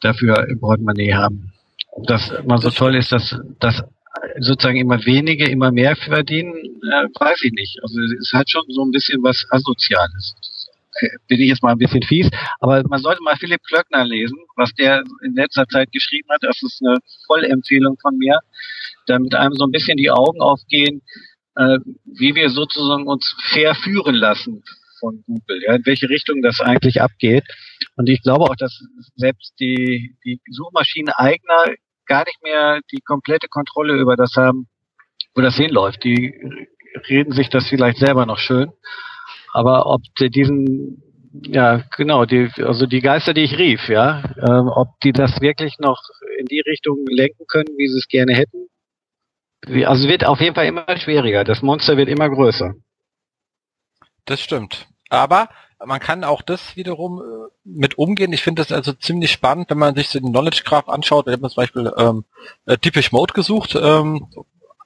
dafür 0.00 0.48
im 0.48 0.58
Portemonnaie 0.58 1.12
haben. 1.12 1.52
Dass 2.04 2.32
man 2.46 2.62
so 2.62 2.70
toll 2.70 2.96
ist, 2.96 3.12
dass, 3.12 3.38
dass 3.60 3.84
sozusagen 4.38 4.78
immer 4.78 5.04
wenige 5.04 5.50
immer 5.50 5.70
mehr 5.70 5.96
verdienen, 5.96 6.54
äh, 6.54 7.08
weiß 7.20 7.42
ich 7.42 7.52
nicht. 7.52 7.78
Also 7.82 8.00
es 8.18 8.32
hat 8.32 8.48
schon 8.48 8.64
so 8.68 8.82
ein 8.86 8.90
bisschen 8.90 9.22
was 9.22 9.44
Asoziales. 9.50 10.34
Bin 11.28 11.40
ich 11.40 11.48
jetzt 11.48 11.62
mal 11.62 11.72
ein 11.72 11.78
bisschen 11.78 12.02
fies, 12.02 12.28
aber 12.60 12.82
man 12.88 13.00
sollte 13.00 13.22
mal 13.22 13.36
Philipp 13.36 13.62
Klöckner 13.62 14.04
lesen, 14.04 14.38
was 14.56 14.72
der 14.74 15.02
in 15.22 15.34
letzter 15.34 15.66
Zeit 15.66 15.92
geschrieben 15.92 16.28
hat. 16.30 16.42
Das 16.42 16.62
ist 16.62 16.82
eine 16.84 16.98
Vollempfehlung 17.26 17.96
von 18.00 18.16
mir 18.16 18.38
damit 19.08 19.34
einem 19.34 19.54
so 19.54 19.64
ein 19.64 19.70
bisschen 19.70 19.96
die 19.96 20.10
Augen 20.10 20.40
aufgehen, 20.40 21.02
äh, 21.56 21.78
wie 22.04 22.34
wir 22.34 22.50
sozusagen 22.50 23.06
uns 23.06 23.34
fair 23.52 23.74
führen 23.74 24.14
lassen 24.14 24.62
von 25.00 25.22
Google, 25.26 25.62
ja, 25.62 25.74
in 25.76 25.86
welche 25.86 26.08
Richtung 26.08 26.42
das 26.42 26.60
eigentlich 26.60 27.00
abgeht. 27.00 27.44
Und 27.96 28.08
ich 28.08 28.22
glaube 28.22 28.44
auch, 28.44 28.56
dass 28.56 28.82
selbst 29.14 29.54
die, 29.60 30.16
die 30.24 30.40
Suchmaschinen-Eigner 30.50 31.74
gar 32.06 32.24
nicht 32.24 32.42
mehr 32.42 32.80
die 32.90 33.00
komplette 33.00 33.48
Kontrolle 33.48 33.94
über 33.94 34.16
das 34.16 34.34
haben, 34.36 34.68
wo 35.34 35.42
das 35.42 35.56
hinläuft. 35.56 36.02
Die 36.04 36.34
reden 37.08 37.32
sich 37.32 37.48
das 37.48 37.68
vielleicht 37.68 37.98
selber 37.98 38.26
noch 38.26 38.38
schön. 38.38 38.70
Aber 39.58 39.86
ob 39.86 40.02
die 40.20 40.30
diesen, 40.30 41.02
ja, 41.32 41.82
genau, 41.96 42.26
die, 42.26 42.48
also 42.58 42.86
die 42.86 43.00
Geister, 43.00 43.34
die 43.34 43.42
ich 43.42 43.58
rief, 43.58 43.88
ja, 43.88 44.22
ähm, 44.36 44.68
ob 44.68 45.00
die 45.02 45.10
das 45.10 45.40
wirklich 45.40 45.80
noch 45.80 46.00
in 46.38 46.46
die 46.46 46.60
Richtung 46.60 47.04
lenken 47.08 47.44
können, 47.48 47.76
wie 47.76 47.88
sie 47.88 47.98
es 47.98 48.06
gerne 48.06 48.34
hätten, 48.34 48.68
also 49.84 50.08
wird 50.08 50.24
auf 50.24 50.40
jeden 50.40 50.54
Fall 50.54 50.66
immer 50.66 50.86
schwieriger. 50.96 51.42
Das 51.42 51.60
Monster 51.60 51.96
wird 51.96 52.08
immer 52.08 52.30
größer. 52.30 52.74
Das 54.26 54.40
stimmt. 54.40 54.86
Aber 55.08 55.48
man 55.84 55.98
kann 55.98 56.22
auch 56.22 56.42
das 56.42 56.76
wiederum 56.76 57.20
äh, 57.20 57.50
mit 57.64 57.98
umgehen. 57.98 58.32
Ich 58.32 58.44
finde 58.44 58.62
das 58.62 58.70
also 58.70 58.92
ziemlich 58.92 59.32
spannend, 59.32 59.70
wenn 59.70 59.78
man 59.78 59.96
sich 59.96 60.10
den 60.10 60.30
Knowledge 60.30 60.62
Graph 60.64 60.88
anschaut. 60.88 61.26
Ich 61.26 61.32
habe 61.32 61.48
zum 61.48 61.62
Beispiel 61.62 61.92
ähm, 61.96 62.24
äh, 62.66 62.78
typisch 62.78 63.10
Mode 63.10 63.34
gesucht, 63.34 63.74
ähm, 63.74 64.28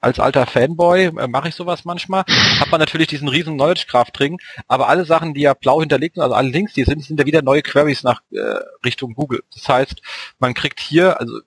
als 0.02 0.18
alter 0.20 0.46
Fanboy 0.46 1.04
äh, 1.04 1.28
mache 1.28 1.48
ich 1.48 1.54
sowas 1.54 1.84
manchmal. 1.84 2.24
Hat 2.60 2.70
man 2.70 2.80
natürlich 2.80 3.08
diesen 3.08 3.28
riesen 3.28 3.54
Knowledge 3.54 3.86
Graph 3.88 4.10
drin, 4.10 4.36
aber 4.66 4.88
alle 4.88 5.04
Sachen, 5.04 5.32
die 5.32 5.42
ja 5.42 5.54
blau 5.54 5.80
hinterlegt 5.80 6.16
sind, 6.16 6.22
also 6.24 6.34
alle 6.34 6.48
Links, 6.48 6.74
die 6.74 6.84
sind, 6.84 7.02
sind 7.02 7.18
ja 7.18 7.26
wieder 7.26 7.42
neue 7.42 7.62
Queries 7.62 8.02
nach 8.02 8.20
äh, 8.32 8.38
Richtung 8.84 9.14
Google. 9.14 9.42
Das 9.54 9.68
heißt, 9.68 10.02
man 10.38 10.54
kriegt 10.54 10.80
hier 10.80 11.18
also 11.20 11.40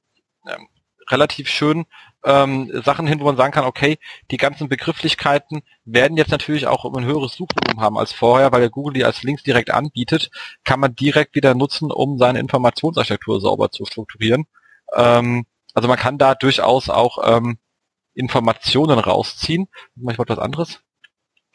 ähm, 0.48 0.68
relativ 1.10 1.50
schön 1.50 1.86
ähm, 2.24 2.72
Sachen 2.84 3.06
hin, 3.08 3.20
wo 3.20 3.26
man 3.26 3.38
sagen 3.38 3.54
kann, 3.54 3.66
okay, 3.66 4.00
die 4.32 4.38
ganzen 4.38 4.70
Begrifflichkeiten 4.70 5.62
werden 5.84 6.18
jetzt 6.18 6.32
natürlich 6.32 6.66
auch 6.66 6.86
ein 6.86 7.06
höheres 7.06 7.34
Suchvolumen 7.34 7.84
haben 7.84 7.98
als 7.98 8.14
vorher, 8.14 8.52
weil 8.52 8.62
der 8.62 8.70
Google 8.70 8.94
die 8.94 9.06
als 9.06 9.22
Links 9.22 9.44
direkt 9.44 9.70
anbietet, 9.70 10.32
kann 10.64 10.80
man 10.80 10.96
direkt 10.96 11.36
wieder 11.36 11.54
nutzen, 11.54 11.92
um 11.92 12.18
seine 12.18 12.40
Informationsarchitektur 12.40 13.40
sauber 13.40 13.70
zu 13.70 13.86
strukturieren. 13.86 14.46
Ähm, 14.96 15.46
also 15.74 15.88
man 15.88 16.00
kann 16.00 16.18
da 16.18 16.36
durchaus 16.36 16.90
auch 16.90 17.20
ähm, 17.24 17.58
Informationen 18.16 18.98
rausziehen. 18.98 19.68
Manchmal 19.96 20.28
was 20.30 20.40
anderes 20.40 20.82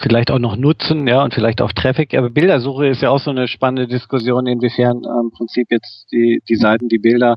vielleicht 0.00 0.30
auch 0.30 0.38
noch 0.38 0.56
nutzen, 0.56 1.06
ja, 1.06 1.22
und 1.22 1.34
vielleicht 1.34 1.60
auch 1.60 1.72
Traffic. 1.72 2.14
Aber 2.14 2.30
Bildersuche 2.30 2.88
ist 2.88 3.02
ja 3.02 3.10
auch 3.10 3.20
so 3.20 3.30
eine 3.30 3.48
spannende 3.48 3.86
Diskussion, 3.86 4.46
inwiefern 4.46 5.02
ähm, 5.04 5.24
im 5.24 5.30
Prinzip 5.30 5.70
jetzt 5.70 6.06
die, 6.10 6.42
die 6.48 6.56
Seiten, 6.56 6.88
die 6.88 6.98
Bilder 6.98 7.36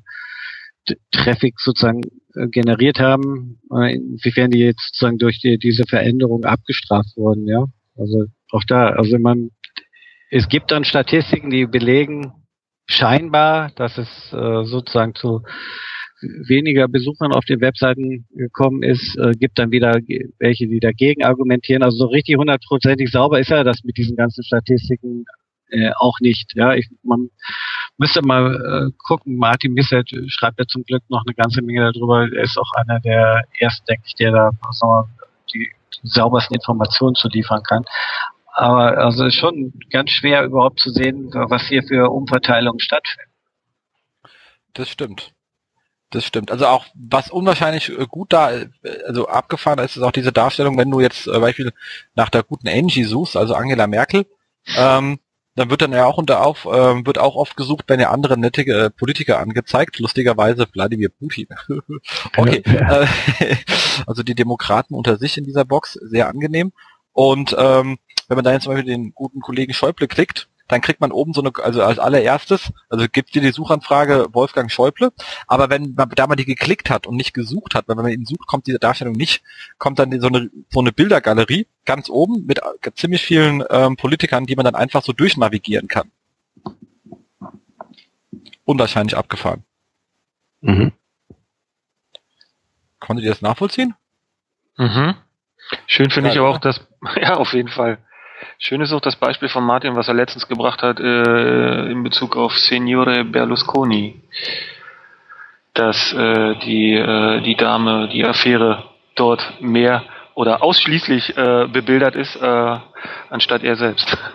Traffic 1.11 1.59
sozusagen 1.59 2.01
äh, 2.35 2.47
generiert 2.47 2.99
haben, 2.99 3.59
äh, 3.73 3.95
inwiefern 3.95 4.51
die 4.51 4.59
jetzt 4.59 4.93
sozusagen 4.93 5.17
durch 5.17 5.39
die, 5.39 5.57
diese 5.57 5.83
Veränderung 5.87 6.43
abgestraft 6.45 7.15
wurden, 7.15 7.47
ja. 7.47 7.65
Also 7.97 8.25
auch 8.51 8.63
da, 8.67 8.87
also 8.87 9.17
man, 9.19 9.51
es 10.29 10.47
gibt 10.47 10.71
dann 10.71 10.83
Statistiken, 10.83 11.49
die 11.49 11.65
belegen 11.65 12.33
scheinbar, 12.87 13.71
dass 13.75 13.97
es 13.97 14.33
äh, 14.33 14.63
sozusagen 14.65 15.15
zu 15.15 15.43
weniger 16.47 16.87
Besuchern 16.87 17.33
auf 17.33 17.45
den 17.45 17.61
Webseiten 17.61 18.25
gekommen 18.33 18.83
ist, 18.83 19.17
äh, 19.17 19.31
gibt 19.31 19.59
dann 19.59 19.71
wieder 19.71 19.99
welche, 20.39 20.67
die 20.67 20.79
dagegen 20.79 21.23
argumentieren. 21.23 21.83
Also 21.83 21.97
so 21.97 22.05
richtig 22.05 22.37
hundertprozentig 22.37 23.11
sauber 23.11 23.39
ist 23.39 23.49
ja 23.49 23.63
das 23.63 23.83
mit 23.83 23.97
diesen 23.97 24.15
ganzen 24.15 24.43
Statistiken 24.43 25.25
äh, 25.69 25.91
auch 25.95 26.19
nicht. 26.19 26.53
Ja, 26.55 26.73
ich, 26.73 26.89
man 27.03 27.29
müsste 27.97 28.21
mal 28.21 28.55
äh, 28.55 28.91
gucken. 28.97 29.37
Martin 29.37 29.73
Misset 29.73 30.09
schreibt 30.27 30.59
ja 30.59 30.65
zum 30.65 30.83
Glück 30.83 31.03
noch 31.09 31.23
eine 31.25 31.35
ganze 31.35 31.61
Menge 31.61 31.91
darüber. 31.91 32.27
Er 32.31 32.43
ist 32.43 32.57
auch 32.57 32.71
einer 32.75 32.99
der 32.99 33.43
ersten, 33.59 33.85
denke 33.85 34.03
ich, 34.07 34.15
der 34.15 34.31
da 34.31 34.51
so 34.71 35.05
die, 35.53 35.71
die 36.03 36.07
saubersten 36.07 36.55
Informationen 36.55 37.15
zu 37.15 37.27
liefern 37.27 37.63
kann. 37.63 37.85
Aber 38.55 38.97
also 38.97 39.25
ist 39.25 39.35
schon 39.35 39.73
ganz 39.89 40.11
schwer 40.11 40.43
überhaupt 40.43 40.79
zu 40.79 40.91
sehen, 40.91 41.31
was 41.33 41.67
hier 41.67 41.83
für 41.83 42.11
Umverteilungen 42.11 42.79
stattfinden. 42.79 43.31
Das 44.73 44.89
stimmt. 44.89 45.33
Das 46.13 46.25
stimmt. 46.25 46.51
Also 46.51 46.67
auch 46.67 46.85
was 46.93 47.31
unwahrscheinlich 47.31 47.89
äh, 47.89 48.05
gut 48.07 48.31
da, 48.33 48.51
äh, 48.51 48.67
also 49.07 49.27
abgefahren 49.27 49.79
ist, 49.79 49.97
ist 49.97 50.03
auch 50.03 50.11
diese 50.11 50.31
Darstellung, 50.31 50.77
wenn 50.77 50.91
du 50.91 50.99
jetzt 50.99 51.25
äh, 51.25 51.39
Beispiel 51.39 51.73
nach 52.13 52.29
der 52.29 52.43
guten 52.43 52.67
Angie 52.67 53.03
suchst, 53.03 53.35
also 53.35 53.55
Angela 53.55 53.87
Merkel, 53.87 54.27
ähm, 54.77 55.17
dann 55.55 55.71
wird 55.71 55.81
dann 55.81 55.91
ja 55.91 56.05
auch 56.05 56.19
unter 56.19 56.45
auf, 56.45 56.65
äh, 56.65 57.05
wird 57.05 57.17
auch 57.17 57.35
oft 57.35 57.57
gesucht, 57.57 57.85
wenn 57.87 57.99
ja 57.99 58.11
andere 58.11 58.37
nette 58.37 58.61
äh, 58.61 58.91
Politiker 58.91 59.39
angezeigt, 59.39 59.97
lustigerweise 59.97 60.67
Wladimir 60.71 61.09
Putin. 61.09 61.47
okay. 62.37 62.61
Ja. 62.65 63.07
Also 64.07 64.23
die 64.23 64.33
Demokraten 64.33 64.95
unter 64.95 65.17
sich 65.17 65.37
in 65.37 65.45
dieser 65.45 65.65
Box, 65.65 65.93
sehr 65.93 66.27
angenehm. 66.27 66.73
Und 67.11 67.55
ähm, 67.57 67.99
wenn 68.27 68.35
man 68.35 68.43
da 68.43 68.51
jetzt 68.51 68.63
zum 68.63 68.73
Beispiel 68.73 68.91
den 68.91 69.13
guten 69.13 69.39
Kollegen 69.39 69.73
Schäuble 69.73 70.07
klickt, 70.07 70.49
dann 70.67 70.81
kriegt 70.81 71.01
man 71.01 71.11
oben 71.11 71.33
so 71.33 71.41
eine, 71.41 71.51
also 71.61 71.83
als 71.83 71.99
allererstes, 71.99 72.71
also 72.89 73.05
gibt 73.11 73.35
dir 73.35 73.41
die 73.41 73.51
Suchanfrage 73.51 74.27
Wolfgang 74.31 74.71
Schäuble, 74.71 75.11
aber 75.47 75.69
wenn 75.69 75.93
man, 75.95 76.09
da 76.09 76.27
man 76.27 76.37
die 76.37 76.45
geklickt 76.45 76.89
hat 76.89 77.05
und 77.05 77.15
nicht 77.15 77.33
gesucht 77.33 77.75
hat, 77.75 77.87
weil 77.87 77.97
wenn 77.97 78.03
man 78.03 78.13
ihn 78.13 78.25
sucht, 78.25 78.47
kommt 78.47 78.67
diese 78.67 78.79
Darstellung 78.79 79.13
nicht, 79.13 79.43
kommt 79.77 79.99
dann 79.99 80.19
so 80.19 80.27
eine, 80.27 80.49
so 80.69 80.79
eine 80.79 80.91
Bildergalerie 80.91 81.67
ganz 81.85 82.09
oben 82.09 82.45
mit 82.45 82.61
ziemlich 82.95 83.23
vielen 83.23 83.63
ähm, 83.69 83.97
Politikern, 83.97 84.45
die 84.45 84.55
man 84.55 84.65
dann 84.65 84.75
einfach 84.75 85.03
so 85.03 85.11
durchnavigieren 85.11 85.87
kann. 85.87 86.11
Unwahrscheinlich 88.65 89.17
abgefahren. 89.17 89.63
Mhm. 90.61 90.93
Konntet 92.99 93.25
ihr 93.25 93.31
das 93.31 93.41
nachvollziehen? 93.41 93.95
Mhm. 94.77 95.15
Schön 95.87 96.09
finde 96.09 96.29
ich 96.29 96.39
auch, 96.39 96.57
dass, 96.57 96.79
ja, 97.17 97.35
auf 97.35 97.53
jeden 97.53 97.69
Fall. 97.69 97.97
Schön 98.65 98.79
ist 98.79 98.93
auch 98.93 99.01
das 99.01 99.17
Beispiel 99.17 99.49
von 99.49 99.65
Martin, 99.65 99.97
was 99.97 100.07
er 100.07 100.13
letztens 100.13 100.47
gebracht 100.47 100.83
hat 100.83 100.97
äh, 100.97 101.91
in 101.91 102.01
Bezug 102.01 102.37
auf 102.37 102.53
Signore 102.57 103.25
Berlusconi, 103.25 104.21
dass 105.73 106.13
äh, 106.13 106.55
die, 106.59 106.93
äh, 106.93 107.41
die 107.41 107.57
Dame, 107.57 108.07
die 108.07 108.23
Affäre 108.23 108.85
dort 109.15 109.41
mehr 109.59 110.05
oder 110.33 110.63
ausschließlich 110.63 111.37
äh, 111.37 111.67
bebildert 111.67 112.15
ist, 112.15 112.37
äh, 112.37 112.77
anstatt 113.29 113.63
er 113.63 113.75
selbst. 113.75 114.17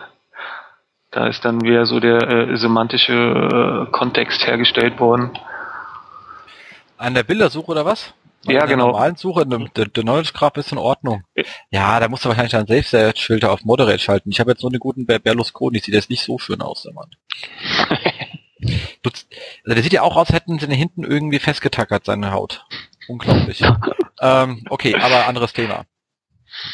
Da 1.10 1.26
ist 1.26 1.42
dann 1.42 1.62
wieder 1.62 1.86
so 1.86 2.00
der 2.00 2.20
äh, 2.28 2.56
semantische 2.58 3.88
Kontext 3.92 4.46
hergestellt 4.46 5.00
worden. 5.00 5.30
An 6.98 7.14
der 7.14 7.22
Bildersuche 7.22 7.70
oder 7.70 7.86
was? 7.86 8.12
Ja, 8.44 8.66
genau. 8.66 8.86
normalen 8.88 9.16
Suche, 9.16 9.46
der, 9.46 9.86
der 9.86 10.02
Knowledge 10.02 10.32
Graph 10.32 10.56
ist 10.56 10.72
in 10.72 10.78
Ordnung. 10.78 11.24
Ja, 11.70 12.00
da 12.00 12.08
musst 12.08 12.24
du 12.24 12.28
wahrscheinlich 12.28 12.52
dann 12.52 12.66
Safe-Search-Filter 12.66 13.50
auf 13.50 13.64
Moderate 13.64 13.98
schalten. 13.98 14.30
Ich 14.30 14.40
habe 14.40 14.52
jetzt 14.52 14.60
so 14.60 14.68
einen 14.68 14.78
guten 14.78 15.06
Berlusconi, 15.06 15.80
sieht 15.80 15.94
jetzt 15.94 16.10
nicht 16.10 16.24
so 16.24 16.38
schön 16.38 16.62
aus, 16.62 16.82
der 16.82 16.92
Mann. 16.92 17.10
du, 19.02 19.10
also 19.10 19.74
der 19.74 19.82
sieht 19.82 19.92
ja 19.92 20.02
auch 20.02 20.16
aus, 20.16 20.30
hätten 20.30 20.58
sie 20.58 20.66
hinten 20.74 21.04
irgendwie 21.04 21.38
festgetackert, 21.38 22.04
seine 22.04 22.32
Haut. 22.32 22.64
Unglaublich. 23.08 23.62
ähm, 24.20 24.64
okay, 24.70 24.94
aber 24.94 25.26
anderes 25.26 25.52
Thema. 25.52 25.84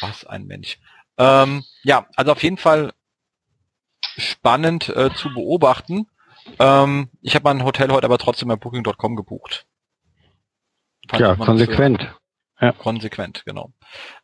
Was 0.00 0.24
ein 0.26 0.44
Mensch. 0.44 0.78
Ähm, 1.18 1.64
ja, 1.82 2.06
also 2.16 2.32
auf 2.32 2.42
jeden 2.42 2.58
Fall 2.58 2.92
spannend 4.16 4.88
äh, 4.90 5.10
zu 5.14 5.32
beobachten. 5.32 6.06
Ähm, 6.58 7.10
ich 7.22 7.34
habe 7.34 7.44
mein 7.44 7.64
Hotel 7.64 7.90
heute 7.90 8.04
aber 8.04 8.18
trotzdem 8.18 8.48
bei 8.48 8.56
Booking.com 8.56 9.16
gebucht. 9.16 9.66
Ja, 11.12 11.36
konsequent. 11.36 12.14
Ja. 12.61 12.72
Konsequent, 12.72 13.42
genau. 13.44 13.72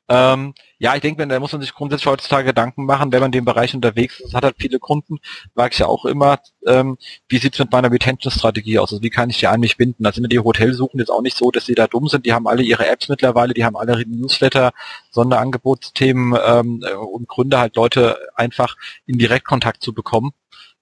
Ähm, 0.08 0.54
ja, 0.78 0.94
ich 0.94 1.02
denke, 1.02 1.26
da 1.26 1.38
muss 1.38 1.52
man 1.52 1.60
sich 1.60 1.74
grundsätzlich 1.74 2.06
heutzutage 2.06 2.46
Gedanken 2.46 2.84
machen, 2.84 3.12
wenn 3.12 3.20
man 3.20 3.28
in 3.28 3.32
dem 3.32 3.44
Bereich 3.44 3.74
unterwegs 3.74 4.18
ist. 4.18 4.34
Hat 4.34 4.44
halt 4.44 4.56
viele 4.58 4.78
Kunden, 4.78 5.18
sage 5.54 5.72
ich 5.72 5.78
ja 5.80 5.86
auch 5.86 6.04
immer, 6.04 6.38
ähm, 6.66 6.96
wie 7.28 7.38
sieht's 7.38 7.58
mit 7.58 7.70
meiner 7.70 7.92
Retention-Strategie 7.92 8.78
aus? 8.78 8.92
Also 8.92 9.02
wie 9.02 9.10
kann 9.10 9.30
ich 9.30 9.38
die 9.38 9.46
an 9.46 9.60
mich 9.60 9.76
binden? 9.76 10.10
Sind 10.12 10.32
die 10.32 10.38
Hotelsuchen 10.38 10.98
jetzt 10.98 11.10
auch 11.10 11.22
nicht 11.22 11.36
so, 11.36 11.50
dass 11.50 11.66
sie 11.66 11.74
da 11.74 11.86
dumm 11.86 12.08
sind. 12.08 12.24
Die 12.24 12.32
haben 12.32 12.48
alle 12.48 12.62
ihre 12.62 12.86
Apps 12.88 13.08
mittlerweile, 13.08 13.52
die 13.52 13.64
haben 13.64 13.76
alle 13.76 14.04
Newsletter, 14.06 14.72
Sonderangebotsthemen 15.10 16.38
ähm, 16.44 16.84
und 17.12 17.28
Gründe 17.28 17.58
halt 17.58 17.76
Leute 17.76 18.18
einfach 18.34 18.76
in 19.06 19.18
Direktkontakt 19.18 19.82
zu 19.82 19.92
bekommen, 19.92 20.32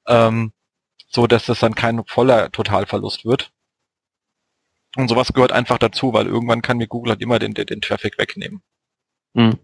ähm, 0.07 0.53
so 1.11 1.27
dass 1.27 1.47
das 1.47 1.61
dann 1.61 1.75
kein 1.75 2.03
voller 2.07 2.53
Totalverlust 2.53 3.25
wird. 3.25 3.51
Und 4.97 5.09
sowas 5.09 5.33
gehört 5.33 5.53
einfach 5.53 5.79
dazu, 5.79 6.13
weil 6.13 6.27
irgendwann 6.27 6.63
kann 6.63 6.79
mir 6.79 6.87
Google 6.87 7.13
halt 7.13 7.23
immer 7.23 7.39
den, 7.39 7.55
den, 7.55 7.67
den 7.67 7.81
Traffic 7.81 8.19
wegnehmen. 8.19 8.63
Mhm. 9.35 9.59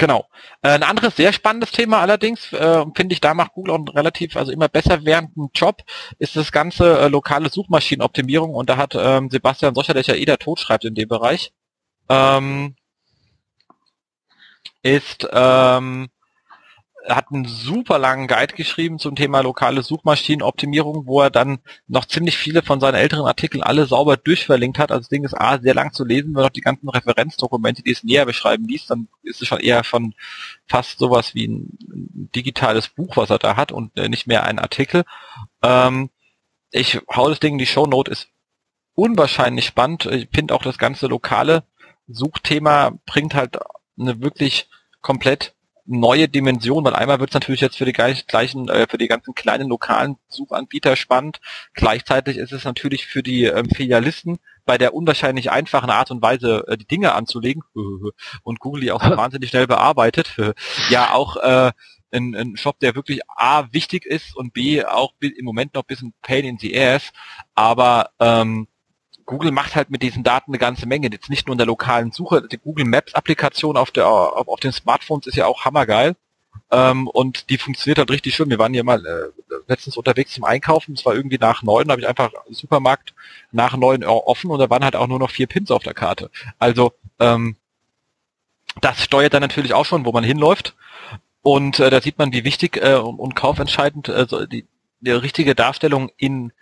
Genau. 0.00 0.26
Äh, 0.62 0.70
ein 0.70 0.82
anderes 0.82 1.16
sehr 1.16 1.30
spannendes 1.32 1.72
Thema 1.72 2.00
allerdings, 2.00 2.54
äh, 2.54 2.84
finde 2.96 3.12
ich, 3.12 3.20
da 3.20 3.34
macht 3.34 3.52
Google 3.52 3.74
auch 3.74 3.94
relativ, 3.94 4.34
also 4.34 4.50
immer 4.50 4.68
besser 4.68 5.04
während 5.04 5.32
Job, 5.54 5.82
ist 6.18 6.36
das 6.36 6.52
ganze 6.52 7.00
äh, 7.00 7.08
lokale 7.08 7.50
Suchmaschinenoptimierung 7.50 8.54
und 8.54 8.70
da 8.70 8.78
hat 8.78 8.94
ähm, 8.96 9.28
Sebastian 9.28 9.74
Socher, 9.74 9.92
der 9.92 10.02
ja 10.02 10.14
eh 10.14 10.24
der 10.24 10.38
Tod 10.38 10.58
schreibt 10.58 10.86
in 10.86 10.94
dem 10.94 11.06
Bereich, 11.06 11.52
ähm, 12.08 12.76
ist 14.82 15.28
ähm, 15.30 16.08
hat 17.08 17.26
einen 17.32 17.46
super 17.46 17.98
langen 17.98 18.28
Guide 18.28 18.54
geschrieben 18.54 18.98
zum 18.98 19.16
Thema 19.16 19.40
lokale 19.40 19.82
Suchmaschinenoptimierung, 19.82 21.06
wo 21.06 21.22
er 21.22 21.30
dann 21.30 21.58
noch 21.88 22.04
ziemlich 22.04 22.36
viele 22.36 22.62
von 22.62 22.80
seinen 22.80 22.94
älteren 22.94 23.26
Artikeln 23.26 23.62
alle 23.62 23.86
sauber 23.86 24.16
durchverlinkt 24.16 24.78
hat. 24.78 24.90
Also 24.90 25.00
das 25.00 25.08
Ding 25.08 25.24
ist 25.24 25.34
A, 25.34 25.58
sehr 25.58 25.74
lang 25.74 25.92
zu 25.92 26.04
lesen, 26.04 26.28
wenn 26.28 26.34
man 26.34 26.44
noch 26.44 26.50
die 26.50 26.60
ganzen 26.60 26.88
Referenzdokumente, 26.88 27.82
die 27.82 27.92
es 27.92 28.04
näher 28.04 28.26
beschreiben 28.26 28.66
liest, 28.66 28.90
dann 28.90 29.08
ist 29.22 29.40
es 29.40 29.48
schon 29.48 29.60
eher 29.60 29.82
von 29.84 30.14
fast 30.66 30.98
sowas 30.98 31.34
wie 31.34 31.48
ein 31.48 31.78
digitales 32.34 32.88
Buch, 32.88 33.16
was 33.16 33.30
er 33.30 33.38
da 33.38 33.56
hat 33.56 33.72
und 33.72 33.96
äh, 33.96 34.08
nicht 34.08 34.26
mehr 34.26 34.44
ein 34.44 34.58
Artikel. 34.58 35.04
Ähm, 35.62 36.10
ich 36.70 37.00
hau 37.14 37.28
das 37.28 37.40
Ding 37.40 37.54
in 37.54 37.58
die 37.58 37.66
Shownote, 37.66 38.10
ist 38.10 38.28
unwahrscheinlich 38.94 39.66
spannend. 39.66 40.06
Ich 40.06 40.28
finde 40.32 40.54
auch 40.54 40.62
das 40.62 40.78
ganze 40.78 41.06
lokale 41.06 41.64
Suchthema 42.06 42.92
bringt 43.06 43.34
halt 43.34 43.58
eine 43.98 44.20
wirklich 44.20 44.68
komplett 45.00 45.54
neue 45.90 46.28
Dimension, 46.28 46.84
weil 46.84 46.94
einmal 46.94 47.18
wird 47.18 47.30
es 47.30 47.34
natürlich 47.34 47.60
jetzt 47.60 47.76
für 47.76 47.84
die 47.84 47.92
gleichen, 47.92 48.68
äh, 48.68 48.86
für 48.88 48.96
die 48.96 49.08
ganzen 49.08 49.34
kleinen 49.34 49.68
lokalen 49.68 50.16
Suchanbieter 50.28 50.94
spannend. 50.94 51.40
Gleichzeitig 51.74 52.36
ist 52.36 52.52
es 52.52 52.64
natürlich 52.64 53.06
für 53.06 53.22
die 53.22 53.44
ähm, 53.44 53.68
Filialisten 53.68 54.38
bei 54.64 54.78
der 54.78 54.94
unwahrscheinlich 54.94 55.50
einfachen 55.50 55.90
Art 55.90 56.12
und 56.12 56.22
Weise 56.22 56.64
äh, 56.68 56.76
die 56.76 56.86
Dinge 56.86 57.14
anzulegen 57.14 57.62
und 58.44 58.60
Google 58.60 58.82
die 58.82 58.92
auch 58.92 59.02
so 59.02 59.10
wahnsinnig 59.16 59.50
schnell 59.50 59.66
bearbeitet. 59.66 60.36
ja, 60.90 61.12
auch 61.12 61.36
äh, 61.36 61.72
ein, 62.12 62.34
ein 62.36 62.56
Shop, 62.56 62.78
der 62.78 62.94
wirklich 62.94 63.20
A 63.36 63.72
wichtig 63.72 64.06
ist 64.06 64.36
und 64.36 64.52
B 64.52 64.84
auch 64.84 65.14
im 65.20 65.44
Moment 65.44 65.74
noch 65.74 65.82
ein 65.82 65.88
bisschen 65.88 66.14
Pain 66.22 66.44
in 66.44 66.58
the 66.58 66.78
Ass, 66.78 67.12
aber 67.54 68.10
ähm, 68.20 68.68
Google 69.30 69.52
macht 69.52 69.76
halt 69.76 69.90
mit 69.90 70.02
diesen 70.02 70.24
Daten 70.24 70.50
eine 70.50 70.58
ganze 70.58 70.86
Menge. 70.86 71.08
Jetzt 71.10 71.30
nicht 71.30 71.46
nur 71.46 71.54
in 71.54 71.58
der 71.58 71.66
lokalen 71.66 72.10
Suche. 72.10 72.42
Die 72.48 72.58
Google 72.58 72.84
Maps 72.84 73.14
Applikation 73.14 73.76
auf 73.76 73.92
der 73.92 74.08
auf, 74.08 74.48
auf 74.48 74.60
den 74.60 74.72
Smartphones 74.72 75.28
ist 75.28 75.36
ja 75.36 75.46
auch 75.46 75.64
hammergeil. 75.64 76.16
Ähm, 76.72 77.06
und 77.06 77.48
die 77.48 77.56
funktioniert 77.56 77.98
halt 77.98 78.10
richtig 78.10 78.34
schön. 78.34 78.50
Wir 78.50 78.58
waren 78.58 78.74
hier 78.74 78.82
mal 78.82 79.06
äh, 79.06 79.54
letztens 79.68 79.96
unterwegs 79.96 80.32
zum 80.32 80.42
Einkaufen. 80.42 80.94
Es 80.94 81.06
war 81.06 81.14
irgendwie 81.14 81.38
nach 81.38 81.62
neun, 81.62 81.86
da 81.86 81.92
habe 81.92 82.02
ich 82.02 82.08
einfach 82.08 82.32
Supermarkt 82.50 83.14
nach 83.52 83.76
neun 83.76 84.02
offen 84.02 84.50
und 84.50 84.58
da 84.58 84.68
waren 84.68 84.82
halt 84.82 84.96
auch 84.96 85.06
nur 85.06 85.20
noch 85.20 85.30
vier 85.30 85.46
Pins 85.46 85.70
auf 85.70 85.84
der 85.84 85.94
Karte. 85.94 86.28
Also 86.58 86.92
ähm, 87.20 87.54
das 88.80 89.04
steuert 89.04 89.32
dann 89.32 89.42
natürlich 89.42 89.74
auch 89.74 89.84
schon, 89.84 90.04
wo 90.04 90.12
man 90.12 90.24
hinläuft. 90.24 90.74
Und 91.42 91.78
äh, 91.78 91.90
da 91.90 92.00
sieht 92.00 92.18
man, 92.18 92.32
wie 92.32 92.44
wichtig 92.44 92.76
äh, 92.82 92.96
und, 92.96 93.20
und 93.20 93.36
kaufentscheidend 93.36 94.08
äh, 94.08 94.26
die, 94.48 94.66
die 95.00 95.12
richtige 95.12 95.54
Darstellung 95.54 96.10
in 96.16 96.52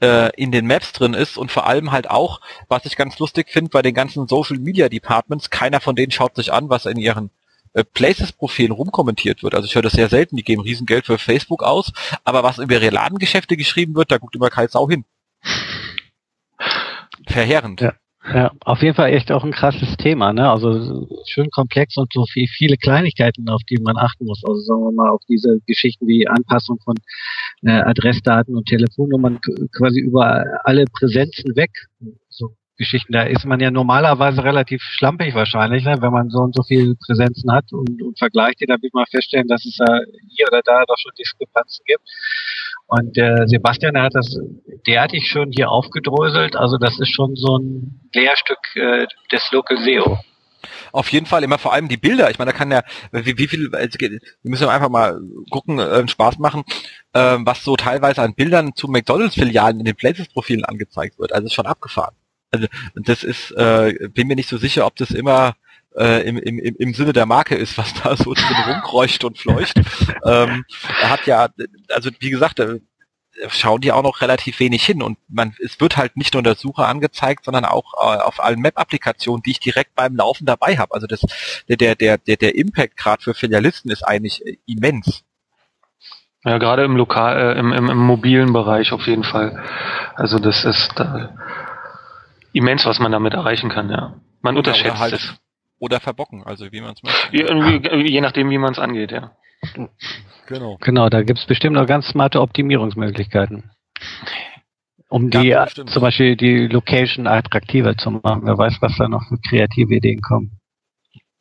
äh, 0.00 0.30
in 0.36 0.52
den 0.52 0.66
Maps 0.66 0.92
drin 0.92 1.14
ist 1.14 1.36
und 1.36 1.50
vor 1.50 1.66
allem 1.66 1.92
halt 1.92 2.10
auch, 2.10 2.40
was 2.68 2.84
ich 2.86 2.96
ganz 2.96 3.18
lustig 3.18 3.48
finde, 3.50 3.70
bei 3.70 3.82
den 3.82 3.94
ganzen 3.94 4.26
Social 4.28 4.58
Media 4.58 4.88
Departments, 4.88 5.50
keiner 5.50 5.80
von 5.80 5.96
denen 5.96 6.10
schaut 6.10 6.36
sich 6.36 6.52
an, 6.52 6.68
was 6.68 6.86
in 6.86 6.96
ihren 6.96 7.30
äh, 7.72 7.84
Places-Profilen 7.84 8.72
rumkommentiert 8.72 9.42
wird. 9.42 9.54
Also 9.54 9.66
ich 9.66 9.74
höre 9.74 9.82
das 9.82 9.92
sehr 9.92 10.08
selten, 10.08 10.36
die 10.36 10.42
geben 10.42 10.62
Riesengeld 10.62 11.06
für 11.06 11.18
Facebook 11.18 11.62
aus, 11.62 11.92
aber 12.24 12.42
was 12.42 12.58
über 12.58 12.74
ihre 12.74 12.90
Ladengeschäfte 12.90 13.56
geschrieben 13.56 13.94
wird, 13.94 14.10
da 14.10 14.18
guckt 14.18 14.34
immer 14.34 14.50
kein 14.50 14.68
Sau 14.68 14.88
hin. 14.88 15.04
Verheerend. 17.26 17.80
Ja. 17.80 17.94
Ja, 18.22 18.52
auf 18.60 18.82
jeden 18.82 18.94
Fall 18.94 19.12
echt 19.12 19.32
auch 19.32 19.44
ein 19.44 19.50
krasses 19.50 19.96
Thema, 19.96 20.32
ne? 20.32 20.50
Also 20.50 21.08
schön 21.26 21.48
komplex 21.50 21.96
und 21.96 22.12
so 22.12 22.26
viel, 22.26 22.46
viele 22.48 22.76
Kleinigkeiten, 22.76 23.48
auf 23.48 23.62
die 23.68 23.78
man 23.78 23.96
achten 23.96 24.26
muss. 24.26 24.42
Also 24.44 24.60
sagen 24.60 24.82
wir 24.82 24.92
mal 24.92 25.08
auf 25.08 25.22
diese 25.26 25.58
Geschichten 25.66 26.06
wie 26.06 26.28
Anpassung 26.28 26.78
von 26.84 26.96
äh, 27.62 27.70
Adressdaten 27.70 28.54
und 28.54 28.66
Telefonnummern 28.68 29.40
quasi 29.74 30.00
über 30.00 30.44
alle 30.64 30.84
Präsenzen 30.84 31.56
weg. 31.56 31.70
So 32.28 32.54
Geschichten, 32.80 33.12
da 33.12 33.24
ist 33.24 33.44
man 33.44 33.60
ja 33.60 33.70
normalerweise 33.70 34.42
relativ 34.42 34.82
schlampig 34.82 35.34
wahrscheinlich, 35.34 35.84
ne? 35.84 35.96
wenn 36.00 36.12
man 36.12 36.30
so 36.30 36.38
und 36.38 36.54
so 36.54 36.62
viele 36.62 36.96
Präsenzen 36.96 37.52
hat 37.52 37.72
und, 37.72 38.00
und 38.02 38.18
vergleicht 38.18 38.60
die, 38.60 38.66
da 38.66 38.76
wird 38.80 38.94
man 38.94 39.04
feststellen, 39.04 39.48
dass 39.48 39.66
es 39.66 39.76
da 39.76 39.98
hier 40.34 40.46
oder 40.48 40.62
da 40.64 40.84
doch 40.88 40.96
schon 40.96 41.12
Diskrepanzen 41.18 41.84
gibt. 41.86 42.02
Und 42.90 43.16
der 43.16 43.46
Sebastian, 43.46 43.96
hat 43.96 44.16
das 44.16 44.36
derartig 44.84 45.28
schön 45.28 45.52
hier 45.52 45.70
aufgedröselt. 45.70 46.56
Also 46.56 46.76
das 46.76 46.98
ist 46.98 47.14
schon 47.14 47.36
so 47.36 47.56
ein 47.56 48.00
Lehrstück 48.12 48.58
äh, 48.74 49.06
des 49.30 49.48
Local 49.52 49.78
SEO. 49.78 50.18
Auf 50.90 51.12
jeden 51.12 51.26
Fall 51.26 51.44
immer 51.44 51.58
vor 51.58 51.72
allem 51.72 51.86
die 51.86 51.96
Bilder. 51.96 52.30
Ich 52.30 52.40
meine, 52.40 52.50
da 52.50 52.56
kann 52.56 52.72
ja, 52.72 52.82
wie, 53.12 53.38
wie 53.38 53.46
viel, 53.46 53.72
also, 53.72 53.96
wir 53.96 54.18
müssen 54.42 54.68
einfach 54.68 54.88
mal 54.88 55.20
gucken, 55.50 55.78
äh, 55.78 56.08
Spaß 56.08 56.40
machen, 56.40 56.64
äh, 57.12 57.36
was 57.38 57.62
so 57.62 57.76
teilweise 57.76 58.22
an 58.22 58.34
Bildern 58.34 58.74
zu 58.74 58.88
McDonalds-Filialen 58.88 59.78
in 59.78 59.84
den 59.84 59.94
Places-Profilen 59.94 60.64
angezeigt 60.64 61.16
wird. 61.20 61.32
Also 61.32 61.46
ist 61.46 61.54
schon 61.54 61.66
abgefahren. 61.66 62.16
Also 62.50 62.66
das 62.96 63.22
ist, 63.22 63.52
äh, 63.52 64.08
bin 64.12 64.26
mir 64.26 64.34
nicht 64.34 64.48
so 64.48 64.58
sicher, 64.58 64.84
ob 64.84 64.96
das 64.96 65.12
immer 65.12 65.54
äh, 65.96 66.26
im, 66.28 66.38
im, 66.38 66.58
im 66.58 66.94
Sinne 66.94 67.12
der 67.12 67.26
Marke 67.26 67.54
ist, 67.54 67.76
was 67.78 67.94
da 67.94 68.16
so 68.16 68.34
drin 68.34 68.56
rumkreucht 68.66 69.24
und 69.24 69.38
fleucht. 69.38 69.78
ähm, 70.24 70.64
er 71.02 71.10
hat 71.10 71.26
ja, 71.26 71.48
also 71.88 72.10
wie 72.20 72.30
gesagt, 72.30 72.60
äh, 72.60 72.80
schauen 73.48 73.80
die 73.80 73.92
auch 73.92 74.02
noch 74.02 74.20
relativ 74.20 74.60
wenig 74.60 74.84
hin 74.84 75.02
und 75.02 75.18
man, 75.28 75.54
es 75.64 75.80
wird 75.80 75.96
halt 75.96 76.16
nicht 76.16 76.34
nur 76.34 76.40
in 76.40 76.44
der 76.44 76.56
Suche 76.56 76.86
angezeigt, 76.86 77.44
sondern 77.44 77.64
auch 77.64 77.94
äh, 77.94 78.18
auf 78.18 78.42
allen 78.42 78.60
Map-Applikationen, 78.60 79.42
die 79.42 79.52
ich 79.52 79.60
direkt 79.60 79.94
beim 79.94 80.16
Laufen 80.16 80.46
dabei 80.46 80.76
habe. 80.76 80.94
Also 80.94 81.06
das, 81.06 81.20
der, 81.68 81.76
der, 81.76 82.18
der, 82.18 82.18
der, 82.18 82.54
Impact 82.54 82.96
gerade 82.96 83.22
für 83.22 83.34
Filialisten 83.34 83.90
ist 83.90 84.02
eigentlich 84.02 84.44
äh, 84.46 84.58
immens. 84.66 85.24
Ja, 86.44 86.58
gerade 86.58 86.84
im 86.84 86.96
lokal, 86.96 87.56
äh, 87.56 87.58
im, 87.58 87.72
im, 87.72 87.88
im 87.88 87.98
mobilen 87.98 88.52
Bereich 88.52 88.92
auf 88.92 89.06
jeden 89.06 89.24
Fall. 89.24 89.62
Also 90.16 90.38
das 90.38 90.64
ist 90.64 90.98
äh, 90.98 91.28
immens, 92.52 92.84
was 92.84 92.98
man 92.98 93.12
damit 93.12 93.34
erreichen 93.34 93.70
kann, 93.70 93.90
ja. 93.90 94.14
Man 94.42 94.56
unterschätzt 94.56 94.98
halt 94.98 95.14
es. 95.14 95.34
Oder 95.80 95.98
verbocken, 95.98 96.44
also 96.44 96.70
wie 96.70 96.80
man 96.82 96.92
es 96.92 97.02
möchte. 97.02 97.36
Je, 97.36 98.06
je 98.06 98.20
nachdem, 98.20 98.50
wie 98.50 98.58
man 98.58 98.72
es 98.72 98.78
angeht, 98.78 99.10
ja. 99.12 99.32
Genau. 100.46 100.76
Genau, 100.80 101.08
da 101.08 101.22
gibt's 101.22 101.46
bestimmt 101.46 101.74
noch 101.74 101.86
ganz 101.86 102.06
smarte 102.08 102.40
Optimierungsmöglichkeiten. 102.40 103.70
Um 105.08 105.30
die, 105.30 105.48
ja, 105.48 105.66
zum 105.66 106.02
Beispiel 106.02 106.36
die 106.36 106.68
Location 106.68 107.26
attraktiver 107.26 107.96
zu 107.96 108.10
machen. 108.10 108.42
Wer 108.44 108.58
weiß, 108.58 108.76
was 108.80 108.96
da 108.98 109.08
noch 109.08 109.26
für 109.28 109.38
kreative 109.38 109.94
Ideen 109.94 110.20
kommen. 110.20 110.60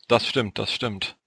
Das 0.07 0.25
stimmt, 0.25 0.57
das 0.57 0.73
stimmt. 0.73 1.17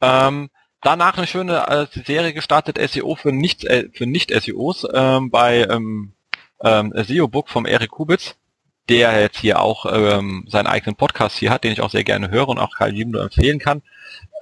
Ähm, 0.00 0.48
danach 0.80 1.18
eine 1.18 1.26
schöne 1.26 1.66
äh, 1.68 1.86
Serie 2.04 2.32
gestartet, 2.32 2.78
SEO 2.78 3.16
für 3.16 3.32
nicht 3.32 3.64
äh, 3.64 3.88
für 3.92 4.06
nicht 4.06 4.30
SEOs 4.30 4.86
ähm, 4.94 5.30
bei 5.30 5.66
ähm, 5.68 6.14
ähm, 6.62 6.92
SEO 6.94 7.28
Book 7.28 7.48
vom 7.48 7.66
Erik 7.66 7.90
Kubitz 7.90 8.36
der 8.88 9.20
jetzt 9.20 9.38
hier 9.38 9.60
auch 9.60 9.86
ähm, 9.90 10.44
seinen 10.48 10.66
eigenen 10.66 10.96
Podcast 10.96 11.36
hier 11.36 11.50
hat, 11.50 11.64
den 11.64 11.72
ich 11.72 11.80
auch 11.80 11.90
sehr 11.90 12.04
gerne 12.04 12.30
höre 12.30 12.48
und 12.48 12.58
auch 12.58 12.76
Karl 12.76 12.94
jedem 12.94 13.12
nur 13.12 13.22
empfehlen 13.22 13.58
kann. 13.58 13.82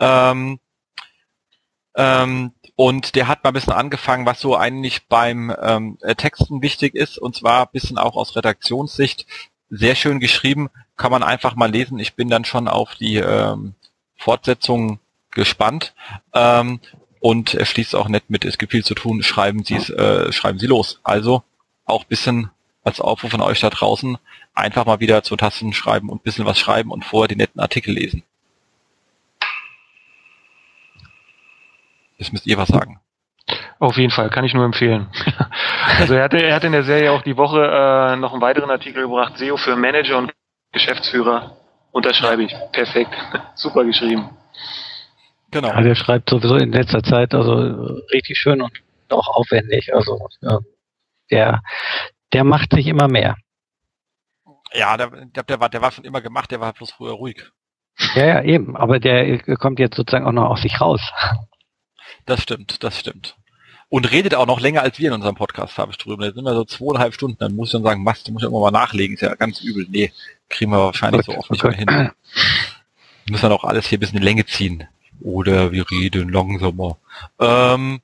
Ähm, 0.01 0.59
ähm, 1.95 2.53
und 2.77 3.15
der 3.15 3.29
hat 3.29 3.45
mal 3.45 3.51
ein 3.51 3.55
bisschen 3.55 3.73
angefangen, 3.73 4.27
was 4.27 4.41
so 4.41 4.57
eigentlich 4.57 5.07
beim 5.09 5.55
ähm, 5.61 5.99
äh, 6.01 6.15
Texten 6.15 6.63
wichtig 6.63 6.95
ist, 6.95 7.19
und 7.19 7.37
zwar 7.37 7.63
ein 7.63 7.73
bisschen 7.73 7.99
auch 7.99 8.17
aus 8.17 8.37
Redaktionssicht. 8.37 9.27
Sehr 9.69 9.95
schön 9.95 10.19
geschrieben, 10.19 10.71
kann 10.97 11.11
man 11.11 11.23
einfach 11.23 11.55
mal 11.55 11.71
lesen. 11.71 11.99
Ich 11.99 12.15
bin 12.15 12.29
dann 12.29 12.45
schon 12.45 12.69
auf 12.69 12.95
die 12.95 13.17
ähm, 13.17 13.75
Fortsetzung 14.17 14.99
gespannt. 15.31 15.95
Ähm, 16.33 16.81
und 17.21 17.55
er 17.55 17.67
schließt 17.67 17.95
auch 17.95 18.09
nett 18.09 18.25
mit, 18.29 18.45
es 18.45 18.57
gibt 18.57 18.73
viel 18.73 18.85
zu 18.85 18.95
tun, 18.95 19.23
schreiben 19.23 19.63
Sie 19.63 19.77
es, 19.77 19.91
äh, 19.91 20.33
schreiben 20.33 20.59
Sie 20.59 20.67
los. 20.67 21.01
Also 21.03 21.43
auch 21.85 22.05
bisschen 22.05 22.51
als 22.83 23.01
Aufruf 23.01 23.31
von 23.31 23.43
euch 23.43 23.61
da 23.61 23.71
draußen, 23.71 24.19
einfach 24.55 24.87
mal 24.87 25.01
wieder 25.01 25.23
zu 25.23 25.37
Tasten 25.37 25.73
schreiben 25.73 26.09
und 26.09 26.21
ein 26.21 26.25
bisschen 26.25 26.47
was 26.47 26.59
schreiben 26.59 26.91
und 26.91 27.05
vorher 27.05 27.29
die 27.29 27.37
netten 27.37 27.61
Artikel 27.61 27.95
lesen. 27.95 28.23
Jetzt 32.19 32.33
müsst 32.33 32.47
ihr 32.47 32.59
was 32.59 32.69
sagen. 32.69 33.01
Auf 33.79 33.97
jeden 33.97 34.11
Fall, 34.11 34.31
kann 34.31 34.45
ich 34.45 34.53
nur 34.53 34.65
empfehlen. 34.65 35.09
also 35.99 36.15
er 36.15 36.25
hatte, 36.25 36.37
er 36.37 36.55
hat 36.55 36.65
in 36.65 36.73
der 36.73 36.85
Serie 36.85 37.13
auch 37.13 37.23
die 37.23 37.37
Woche 37.37 37.63
äh, 37.65 38.17
noch 38.17 38.33
einen 38.33 38.43
weiteren 38.43 38.71
Artikel 38.71 39.03
gebracht, 39.05 39.39
SEO 39.39 39.57
für 39.57 39.75
Manager 39.77 40.19
und 40.19 40.33
Geschäftsführer. 40.73 41.57
Unterschreibe 41.93 42.45
ich. 42.45 42.55
Perfekt. 42.73 43.15
Super 43.55 43.85
geschrieben. 43.85 44.31
Genau. 45.51 45.71
Also 45.71 45.89
er 45.89 45.97
schreibt 45.97 46.31
sowieso 46.31 46.57
in 46.57 46.73
letzter 46.73 47.03
Zeit 47.03 47.35
also 47.35 47.53
richtig 48.13 48.39
schön 48.39 48.61
und 48.63 48.73
auch 49.09 49.29
aufwendig. 49.29 49.93
Also 49.93 50.29
ja, 50.43 50.59
der, 51.31 51.63
der 52.33 52.45
macht 52.45 52.73
sich 52.73 52.87
immer 52.87 53.09
mehr. 53.09 53.37
Ja, 54.73 54.97
der, 54.97 55.11
der, 55.11 55.43
der, 55.43 55.61
war, 55.61 55.69
der 55.69 55.83
war 55.83 55.91
schon 55.91 56.05
immer 56.05 56.21
gemacht, 56.21 56.51
der 56.51 56.61
war 56.61 56.73
bloß 56.73 56.93
früher 56.93 57.13
ruhig. 57.13 57.51
Ja, 58.15 58.27
ja, 58.27 58.43
eben. 58.43 58.77
Aber 58.77 59.01
der 59.01 59.39
kommt 59.57 59.79
jetzt 59.79 59.97
sozusagen 59.97 60.27
auch 60.27 60.33
noch 60.33 60.49
aus 60.49 60.63
sich 60.63 60.81
raus. 60.81 61.01
Das 62.27 62.43
stimmt, 62.43 62.83
das 62.85 62.99
stimmt. 62.99 63.37
Und 63.89 64.11
redet 64.13 64.37
auch 64.37 64.47
noch 64.47 64.61
länger 64.61 64.83
als 64.83 64.99
wir 65.01 65.09
in 65.09 65.15
unserem 65.15 65.35
Podcast, 65.35 65.77
habe 65.77 65.91
ich 65.91 65.99
drüber. 65.99 66.27
Da 66.27 66.33
sind 66.33 66.45
wir 66.45 66.55
so 66.55 66.65
zweieinhalb 66.65 67.13
Stunden, 67.13 67.39
dann 67.41 67.57
muss 67.57 67.69
ich 67.69 67.73
dann 67.73 67.83
sagen, 67.83 68.05
Mast, 68.05 68.29
du 68.29 68.33
musst 68.33 68.45
ja 68.45 68.49
immer 68.49 68.61
mal 68.61 68.71
nachlegen, 68.71 69.15
ist 69.15 69.23
ja 69.23 69.35
ganz 69.35 69.61
übel. 69.63 69.87
Nee, 69.91 70.13
kriegen 70.49 70.71
wir 70.71 70.79
wahrscheinlich 70.79 71.27
Gut, 71.27 71.35
so 71.35 71.41
oft 71.41 71.51
nicht 71.51 71.65
mehr 71.65 71.73
hin. 71.73 71.89
Wir 71.89 72.13
müssen 73.33 73.43
dann 73.43 73.53
auch 73.53 73.65
alles 73.65 73.87
hier 73.87 73.99
ein 73.99 74.01
bisschen 74.01 74.19
in 74.19 74.23
Länge 74.23 74.47
ziehen. 74.47 74.87
Oder 75.21 75.73
wir 75.73 75.91
reden 75.91 76.29
langsamer. 76.29 76.99
Ähm, 77.41 78.01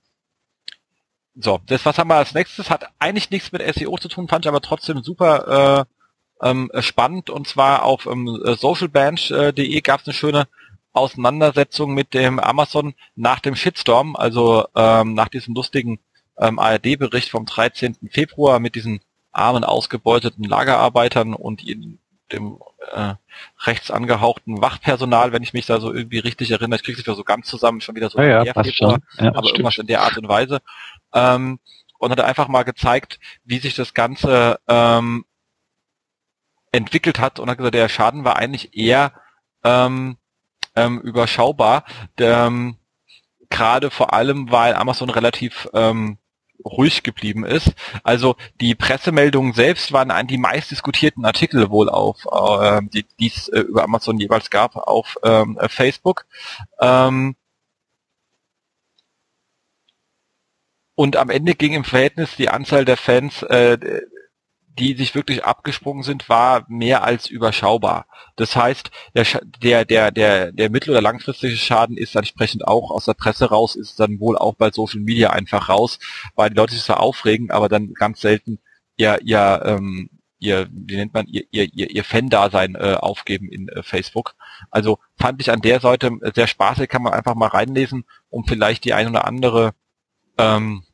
so, 1.38 1.60
das 1.66 1.84
was 1.84 1.98
haben 1.98 2.08
wir 2.08 2.16
als 2.16 2.34
nächstes? 2.34 2.70
Hat 2.70 2.88
eigentlich 2.98 3.30
nichts 3.30 3.52
mit 3.52 3.62
SEO 3.74 3.98
zu 3.98 4.08
tun, 4.08 4.28
fand 4.28 4.44
ich 4.44 4.48
aber 4.48 4.60
trotzdem 4.60 5.02
super 5.02 5.86
äh, 6.42 6.48
ähm, 6.48 6.70
spannend. 6.80 7.30
Und 7.30 7.46
zwar 7.46 7.84
auf 7.84 8.06
ähm, 8.06 8.40
socialbench.de 8.42 9.80
gab 9.82 10.00
es 10.00 10.06
eine 10.06 10.14
schöne 10.14 10.48
Auseinandersetzung 10.92 11.92
mit 11.92 12.14
dem 12.14 12.38
Amazon 12.38 12.94
nach 13.14 13.40
dem 13.40 13.54
Shitstorm, 13.54 14.16
also 14.16 14.66
ähm, 14.74 15.14
nach 15.14 15.28
diesem 15.28 15.54
lustigen 15.54 16.00
ähm, 16.38 16.58
ARD-Bericht 16.58 17.30
vom 17.30 17.44
13. 17.44 17.96
Februar 18.10 18.58
mit 18.58 18.74
diesen 18.74 19.00
armen, 19.30 19.64
ausgebeuteten 19.64 20.44
Lagerarbeitern 20.44 21.34
und 21.34 21.62
dem 22.32 22.58
äh, 22.92 23.14
rechts 23.64 23.90
angehauchten 23.90 24.60
Wachpersonal, 24.60 25.32
wenn 25.32 25.42
ich 25.42 25.52
mich 25.52 25.66
da 25.66 25.80
so 25.80 25.92
irgendwie 25.92 26.18
richtig 26.18 26.50
erinnere. 26.50 26.76
Ich 26.76 26.84
kriege 26.84 26.96
sich 26.96 27.04
da 27.04 27.14
so 27.14 27.24
ganz 27.24 27.46
zusammen, 27.46 27.80
schon 27.80 27.94
wieder 27.94 28.10
so 28.10 28.20
ja, 28.20 28.42
ja, 28.42 28.52
Februar, 28.52 28.98
ja, 29.18 29.34
aber 29.34 29.48
irgendwas 29.48 29.78
in 29.78 29.86
der 29.86 30.02
Art 30.02 30.18
und 30.18 30.28
Weise. 30.28 30.60
Ähm, 31.14 31.58
und 31.98 32.10
hat 32.10 32.20
einfach 32.20 32.48
mal 32.48 32.64
gezeigt, 32.64 33.18
wie 33.44 33.58
sich 33.58 33.74
das 33.74 33.94
Ganze 33.94 34.58
ähm, 34.68 35.24
entwickelt 36.72 37.18
hat 37.18 37.38
und 37.38 37.48
hat 37.48 37.58
gesagt, 37.58 37.74
der 37.74 37.88
Schaden 37.88 38.24
war 38.24 38.36
eigentlich 38.36 38.76
eher 38.76 39.12
ähm, 39.64 40.18
ähm, 40.74 41.00
überschaubar. 41.00 41.84
Ähm, 42.18 42.76
Gerade 43.48 43.90
vor 43.90 44.12
allem, 44.12 44.50
weil 44.50 44.74
Amazon 44.74 45.08
relativ 45.08 45.68
ähm, 45.72 46.18
ruhig 46.64 47.02
geblieben 47.02 47.44
ist. 47.44 47.74
Also 48.02 48.36
die 48.60 48.74
Pressemeldungen 48.74 49.52
selbst 49.52 49.92
waren 49.92 50.10
die 50.26 50.38
meist 50.38 50.70
diskutierten 50.70 51.24
Artikel 51.24 51.70
wohl 51.70 51.88
auf, 51.88 52.26
äh, 52.32 52.80
die 52.90 53.26
es 53.26 53.48
äh, 53.48 53.60
über 53.60 53.84
Amazon 53.84 54.18
jeweils 54.18 54.50
gab, 54.50 54.76
auf 54.76 55.16
ähm, 55.22 55.58
Facebook. 55.68 56.26
Ähm, 56.80 57.36
und 60.94 61.16
am 61.16 61.30
Ende 61.30 61.54
ging 61.54 61.74
im 61.74 61.84
Verhältnis 61.84 62.36
die 62.36 62.48
Anzahl 62.48 62.84
der 62.84 62.96
Fans 62.96 63.42
äh, 63.42 63.78
die 64.78 64.94
sich 64.94 65.14
wirklich 65.14 65.44
abgesprungen 65.44 66.02
sind, 66.02 66.28
war 66.28 66.64
mehr 66.68 67.02
als 67.02 67.28
überschaubar. 67.28 68.06
Das 68.36 68.54
heißt, 68.56 68.90
der, 69.14 69.24
der, 69.62 69.84
der, 69.84 70.10
der, 70.10 70.52
der 70.52 70.70
mittel- 70.70 70.90
oder 70.90 71.00
langfristige 71.00 71.56
Schaden 71.56 71.96
ist 71.96 72.14
entsprechend 72.14 72.66
auch 72.66 72.90
aus 72.90 73.06
der 73.06 73.14
Presse 73.14 73.46
raus, 73.46 73.76
ist 73.76 73.98
dann 73.98 74.20
wohl 74.20 74.36
auch 74.36 74.54
bei 74.54 74.70
Social 74.70 75.00
Media 75.00 75.30
einfach 75.30 75.68
raus, 75.68 75.98
weil 76.34 76.50
die 76.50 76.56
Leute 76.56 76.74
sich 76.74 76.84
zwar 76.84 77.00
aufregen, 77.00 77.50
aber 77.50 77.68
dann 77.68 77.94
ganz 77.94 78.20
selten 78.20 78.58
ihr, 78.96 79.20
ihr, 79.22 79.62
ähm, 79.64 80.10
ihr, 80.38 80.68
wie 80.70 80.96
nennt 80.96 81.14
man, 81.14 81.26
ihr, 81.26 81.44
ihr, 81.50 81.68
ihr 81.72 82.04
Fan-Dasein 82.04 82.74
äh, 82.74 82.96
aufgeben 83.00 83.48
in 83.50 83.68
äh, 83.68 83.82
Facebook. 83.82 84.34
Also 84.70 84.98
fand 85.16 85.40
ich 85.40 85.50
an 85.50 85.60
der 85.60 85.80
Seite 85.80 86.10
sehr 86.34 86.46
spaßig, 86.46 86.88
kann 86.88 87.02
man 87.02 87.14
einfach 87.14 87.34
mal 87.34 87.48
reinlesen, 87.48 88.04
um 88.28 88.44
vielleicht 88.44 88.84
die 88.84 88.92
ein 88.94 89.08
oder 89.08 89.26
andere 89.26 89.72
ähm, 90.38 90.84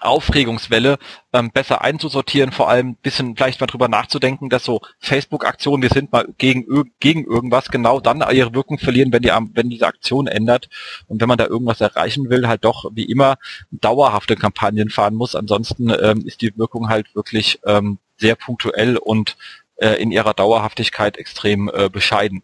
Aufregungswelle 0.00 0.98
ähm, 1.32 1.50
besser 1.50 1.82
einzusortieren, 1.82 2.52
vor 2.52 2.68
allem 2.68 2.96
bisschen 2.96 3.36
vielleicht 3.36 3.60
mal 3.60 3.66
drüber 3.66 3.88
nachzudenken, 3.88 4.48
dass 4.48 4.64
so 4.64 4.80
Facebook-Aktionen, 4.98 5.82
wir 5.82 5.90
sind 5.90 6.12
mal 6.12 6.26
gegen, 6.38 6.66
gegen 7.00 7.24
irgendwas, 7.24 7.70
genau 7.70 8.00
dann 8.00 8.24
ihre 8.32 8.54
Wirkung 8.54 8.78
verlieren, 8.78 9.12
wenn 9.12 9.22
die 9.22 9.32
wenn 9.54 9.70
diese 9.70 9.86
Aktion 9.86 10.26
ändert 10.26 10.68
und 11.06 11.20
wenn 11.20 11.28
man 11.28 11.38
da 11.38 11.46
irgendwas 11.46 11.80
erreichen 11.80 12.30
will, 12.30 12.48
halt 12.48 12.64
doch 12.64 12.90
wie 12.94 13.04
immer 13.04 13.36
dauerhafte 13.70 14.36
Kampagnen 14.36 14.90
fahren 14.90 15.14
muss. 15.14 15.34
Ansonsten 15.34 15.90
ähm, 15.90 16.24
ist 16.26 16.40
die 16.40 16.56
Wirkung 16.56 16.88
halt 16.88 17.14
wirklich 17.14 17.60
ähm, 17.66 17.98
sehr 18.16 18.36
punktuell 18.36 18.96
und 18.96 19.36
äh, 19.76 20.00
in 20.00 20.10
ihrer 20.10 20.34
Dauerhaftigkeit 20.34 21.16
extrem 21.16 21.70
äh, 21.72 21.88
bescheiden. 21.88 22.42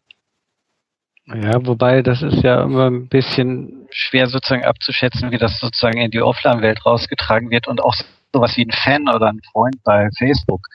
Ja, 1.33 1.65
wobei 1.65 2.03
das 2.03 2.23
ist 2.23 2.43
ja 2.43 2.65
immer 2.65 2.91
ein 2.91 3.09
bisschen 3.09 3.87
schwer 3.91 4.27
sozusagen 4.27 4.65
abzuschätzen, 4.65 5.31
wie 5.31 5.39
das 5.39 5.61
sozusagen 5.61 6.01
in 6.01 6.11
die 6.11 6.23
Offline-Welt 6.23 6.85
rausgetragen 6.85 7.51
wird 7.51 7.69
und 7.69 7.81
auch 7.83 7.95
sowas 8.33 8.57
wie 8.57 8.65
ein 8.65 8.73
Fan 8.73 9.09
oder 9.09 9.29
ein 9.29 9.41
Freund 9.53 9.77
bei 9.85 10.09
Facebook. 10.19 10.67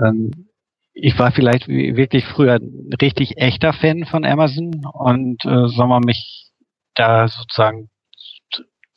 Ähm, 0.00 0.46
ich 0.92 1.18
war 1.18 1.32
vielleicht 1.32 1.66
wirklich 1.66 2.24
früher 2.24 2.54
ein 2.54 2.90
richtig 3.00 3.38
echter 3.38 3.72
Fan 3.72 4.04
von 4.04 4.24
Amazon 4.24 4.86
und 4.92 5.44
äh, 5.44 5.66
soll 5.68 5.88
man 5.88 6.04
mich 6.04 6.52
da 6.94 7.26
sozusagen 7.28 7.90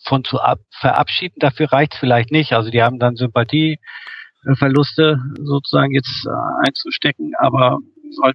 von 0.06 0.24
zu 0.24 0.40
ab 0.40 0.60
verabschieden, 0.80 1.40
dafür 1.40 1.72
reicht 1.72 1.94
es 1.94 2.00
vielleicht 2.00 2.30
nicht. 2.32 2.54
Also 2.54 2.70
die 2.70 2.84
haben 2.84 3.00
dann 3.00 3.16
Sympathieverluste 3.16 5.18
sozusagen 5.42 5.94
jetzt 5.94 6.28
äh, 6.28 6.68
einzustecken, 6.68 7.32
aber 7.38 7.80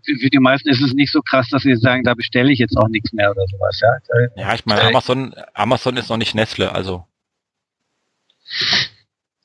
für 0.05 0.31
die 0.31 0.39
meisten 0.39 0.69
ist 0.69 0.83
es 0.83 0.95
nicht 0.95 1.13
so 1.13 1.21
krass, 1.23 1.49
dass 1.51 1.63
sie 1.63 1.77
sagen, 1.77 2.03
da 2.05 2.15
bestelle 2.15 2.53
ich 2.53 2.59
jetzt 2.59 2.77
auch 2.77 2.89
nichts 2.89 3.13
mehr 3.13 3.31
oder 3.31 3.45
sowas. 3.47 3.81
Ja, 3.81 4.43
ja 4.43 4.55
ich 4.55 4.67
meine, 4.67 4.83
Amazon, 4.83 5.35
Amazon 5.55 5.97
ist 5.97 6.11
noch 6.11 6.17
nicht 6.17 6.35
Nestle, 6.35 6.73
also. 6.73 7.05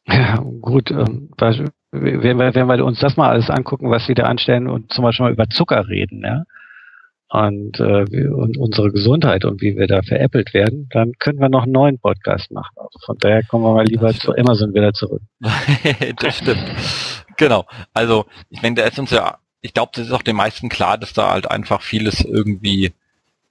Ja, 0.08 0.38
gut, 0.62 0.92
ähm, 0.92 1.30
wenn 1.38 2.40
wir, 2.40 2.56
wenn 2.56 2.68
wir 2.68 2.86
uns 2.86 3.00
das 3.00 3.18
mal 3.18 3.30
alles 3.30 3.50
angucken, 3.50 3.90
was 3.90 4.06
sie 4.06 4.14
da 4.14 4.24
anstellen 4.24 4.68
und 4.68 4.92
zum 4.92 5.04
Beispiel 5.04 5.26
mal 5.26 5.34
über 5.34 5.50
Zucker 5.50 5.88
reden, 5.88 6.24
ja, 6.24 6.44
und, 7.34 7.80
äh, 7.80 8.28
und 8.28 8.58
unsere 8.58 8.92
Gesundheit 8.92 9.44
und 9.44 9.60
wie 9.62 9.76
wir 9.76 9.88
da 9.88 10.04
veräppelt 10.04 10.54
werden, 10.54 10.88
dann 10.92 11.14
können 11.18 11.40
wir 11.40 11.50
noch 11.50 11.64
einen 11.64 11.72
neuen 11.72 11.98
Podcast 11.98 12.52
machen. 12.52 12.76
Also 12.76 13.00
von 13.06 13.18
daher 13.18 13.42
kommen 13.44 13.64
wir 13.64 13.74
mal 13.74 13.86
lieber 13.86 14.14
zu 14.14 14.36
Amazon 14.38 14.74
wieder 14.76 14.94
zurück. 14.94 15.22
das 16.20 16.38
stimmt. 16.38 16.64
Genau. 17.38 17.66
Also 17.92 18.26
ich 18.52 18.62
meine, 18.62 18.76
da 18.76 18.84
ist 18.84 19.00
uns 19.00 19.10
ja 19.10 19.40
ich 19.64 19.74
glaube, 19.74 19.94
das 19.96 20.08
ist 20.08 20.12
auch 20.12 20.22
den 20.22 20.36
meisten 20.36 20.70
klar, 20.70 20.98
dass 20.98 21.14
da 21.14 21.32
halt 21.32 21.50
einfach 21.50 21.82
vieles 21.82 22.22
irgendwie 22.22 22.94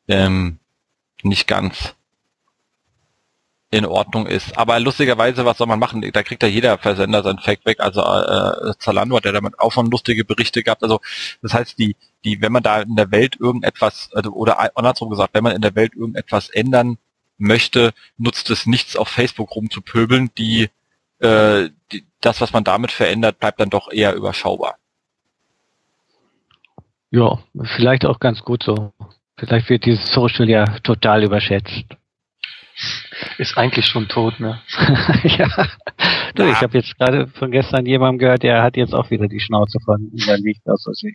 ähm, 0.09 0.59
nicht 1.23 1.49
ganz 1.49 1.95
in 3.71 3.87
Ordnung 3.87 4.27
ist. 4.27 4.59
Aber 4.59 4.79
lustigerweise, 4.79 5.47
was 5.47 5.57
soll 5.57 5.67
man 5.67 5.79
machen? 5.79 6.03
Da 6.13 6.23
kriegt 6.23 6.43
ja 6.43 6.49
jeder 6.51 6.77
Versender 6.77 7.23
sein 7.23 7.39
Fact 7.39 7.65
weg. 7.65 7.81
Also 7.81 8.03
äh, 8.03 8.75
Zalando 8.79 9.17
hat 9.17 9.25
ja 9.25 9.33
damit 9.33 9.59
auch 9.59 9.73
schon 9.73 9.91
lustige 9.91 10.27
Berichte 10.27 10.63
gehabt. 10.63 10.83
Also 10.83 11.01
das 11.41 11.55
heißt, 11.55 11.79
die, 11.79 11.97
die, 12.25 12.43
wenn 12.43 12.53
man 12.53 12.63
da 12.63 12.83
in 12.83 12.95
der 12.95 13.11
Welt 13.11 13.37
irgendetwas, 13.41 14.11
also 14.13 14.33
oder 14.33 14.77
andersrum 14.77 15.09
gesagt, 15.09 15.33
wenn 15.33 15.45
man 15.45 15.57
in 15.57 15.63
der 15.63 15.75
Welt 15.75 15.95
irgendetwas 15.95 16.51
ändern 16.51 16.99
möchte, 17.39 17.95
nutzt 18.19 18.51
es 18.51 18.67
nichts 18.67 18.97
auf 18.97 19.09
Facebook 19.09 19.57
rumzupöbeln. 19.57 20.31
Die, 20.37 20.69
äh, 21.21 21.71
die, 21.91 22.05
das, 22.21 22.43
was 22.43 22.53
man 22.53 22.65
damit 22.65 22.93
verändert, 22.93 23.39
bleibt 23.39 23.59
dann 23.59 23.71
doch 23.71 23.91
eher 23.91 24.15
überschaubar. 24.15 24.77
Ja, 27.13 27.39
vielleicht 27.77 28.07
auch 28.07 28.19
ganz 28.21 28.43
gut 28.43 28.63
so. 28.63 28.93
Vielleicht 29.37 29.69
wird 29.69 29.85
dieses 29.85 30.13
Social 30.13 30.49
ja 30.49 30.65
total 30.83 31.23
überschätzt. 31.25 31.85
Ist 33.37 33.59
eigentlich 33.59 33.85
schon 33.87 34.09
tot, 34.09 34.41
ne? 34.41 34.63
ja. 35.25 35.49
Du, 36.35 36.45
ja. 36.45 36.53
Ich 36.53 36.63
habe 36.63 36.79
jetzt 36.79 36.97
gerade 36.97 37.29
von 37.29 37.51
gestern 37.51 37.85
jemandem 37.85 38.19
gehört, 38.19 38.43
der 38.43 38.63
hat 38.63 38.77
jetzt 38.77 38.95
auch 38.95 39.11
wieder 39.11 39.29
die 39.29 39.41
Schnauze 39.41 39.79
von 39.85 40.11
überlegt, 40.13 40.67
also 40.67 40.93
sich 40.93 41.15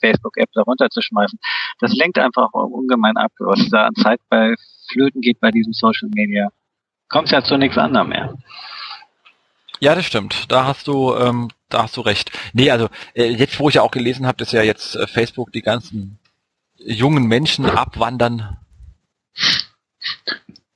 Facebook-App 0.00 0.48
da 0.54 0.62
runterzuschmeißen. 0.62 1.38
Das 1.80 1.94
lenkt 1.94 2.18
einfach 2.18 2.48
ungemein 2.52 3.18
ab, 3.18 3.30
was 3.38 3.68
da 3.68 3.86
an 3.86 3.94
Zeit 3.96 4.20
bei 4.30 4.54
Flöten 4.90 5.20
geht 5.20 5.40
bei 5.40 5.50
diesem 5.50 5.74
Social 5.74 6.08
Media. 6.08 6.48
Kommt 7.10 7.30
ja 7.30 7.44
zu 7.44 7.58
nichts 7.58 7.76
anderem 7.76 8.08
mehr. 8.08 8.34
Ja, 9.80 9.94
das 9.94 10.06
stimmt. 10.06 10.50
Da 10.50 10.64
hast 10.64 10.86
du, 10.86 11.14
ähm, 11.14 11.50
da 11.68 11.82
hast 11.82 11.96
du 11.96 12.00
recht. 12.00 12.30
Nee, 12.52 12.70
also 12.70 12.88
äh, 13.14 13.26
jetzt, 13.26 13.58
wo 13.60 13.68
ich 13.68 13.76
ja 13.76 13.82
auch 13.82 13.90
gelesen 13.90 14.26
habe, 14.26 14.38
dass 14.38 14.52
ja 14.52 14.62
jetzt 14.62 14.96
äh, 14.96 15.06
Facebook 15.06 15.52
die 15.52 15.62
ganzen 15.62 16.18
jungen 16.76 17.26
Menschen 17.26 17.66
abwandern. 17.66 18.58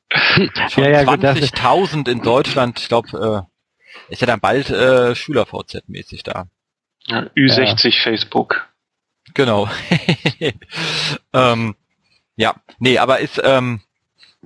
Schon 0.08 0.50
ja, 0.84 0.90
ja, 0.90 1.02
20.000 1.02 2.08
in 2.08 2.20
Deutschland. 2.20 2.80
Ich 2.80 2.88
glaube, 2.88 3.46
äh, 3.48 4.12
ist 4.12 4.20
ja 4.20 4.26
dann 4.26 4.40
bald 4.40 4.70
äh, 4.70 5.14
Schüler-VZ-mäßig 5.14 6.22
da. 6.22 6.46
Ja, 7.06 7.20
Ü60 7.36 7.88
ja. 7.88 8.02
Facebook. 8.02 8.68
Genau. 9.34 9.68
ähm, 11.32 11.76
ja, 12.36 12.54
nee, 12.78 12.98
aber 12.98 13.20
ist 13.20 13.40
ähm, 13.42 13.80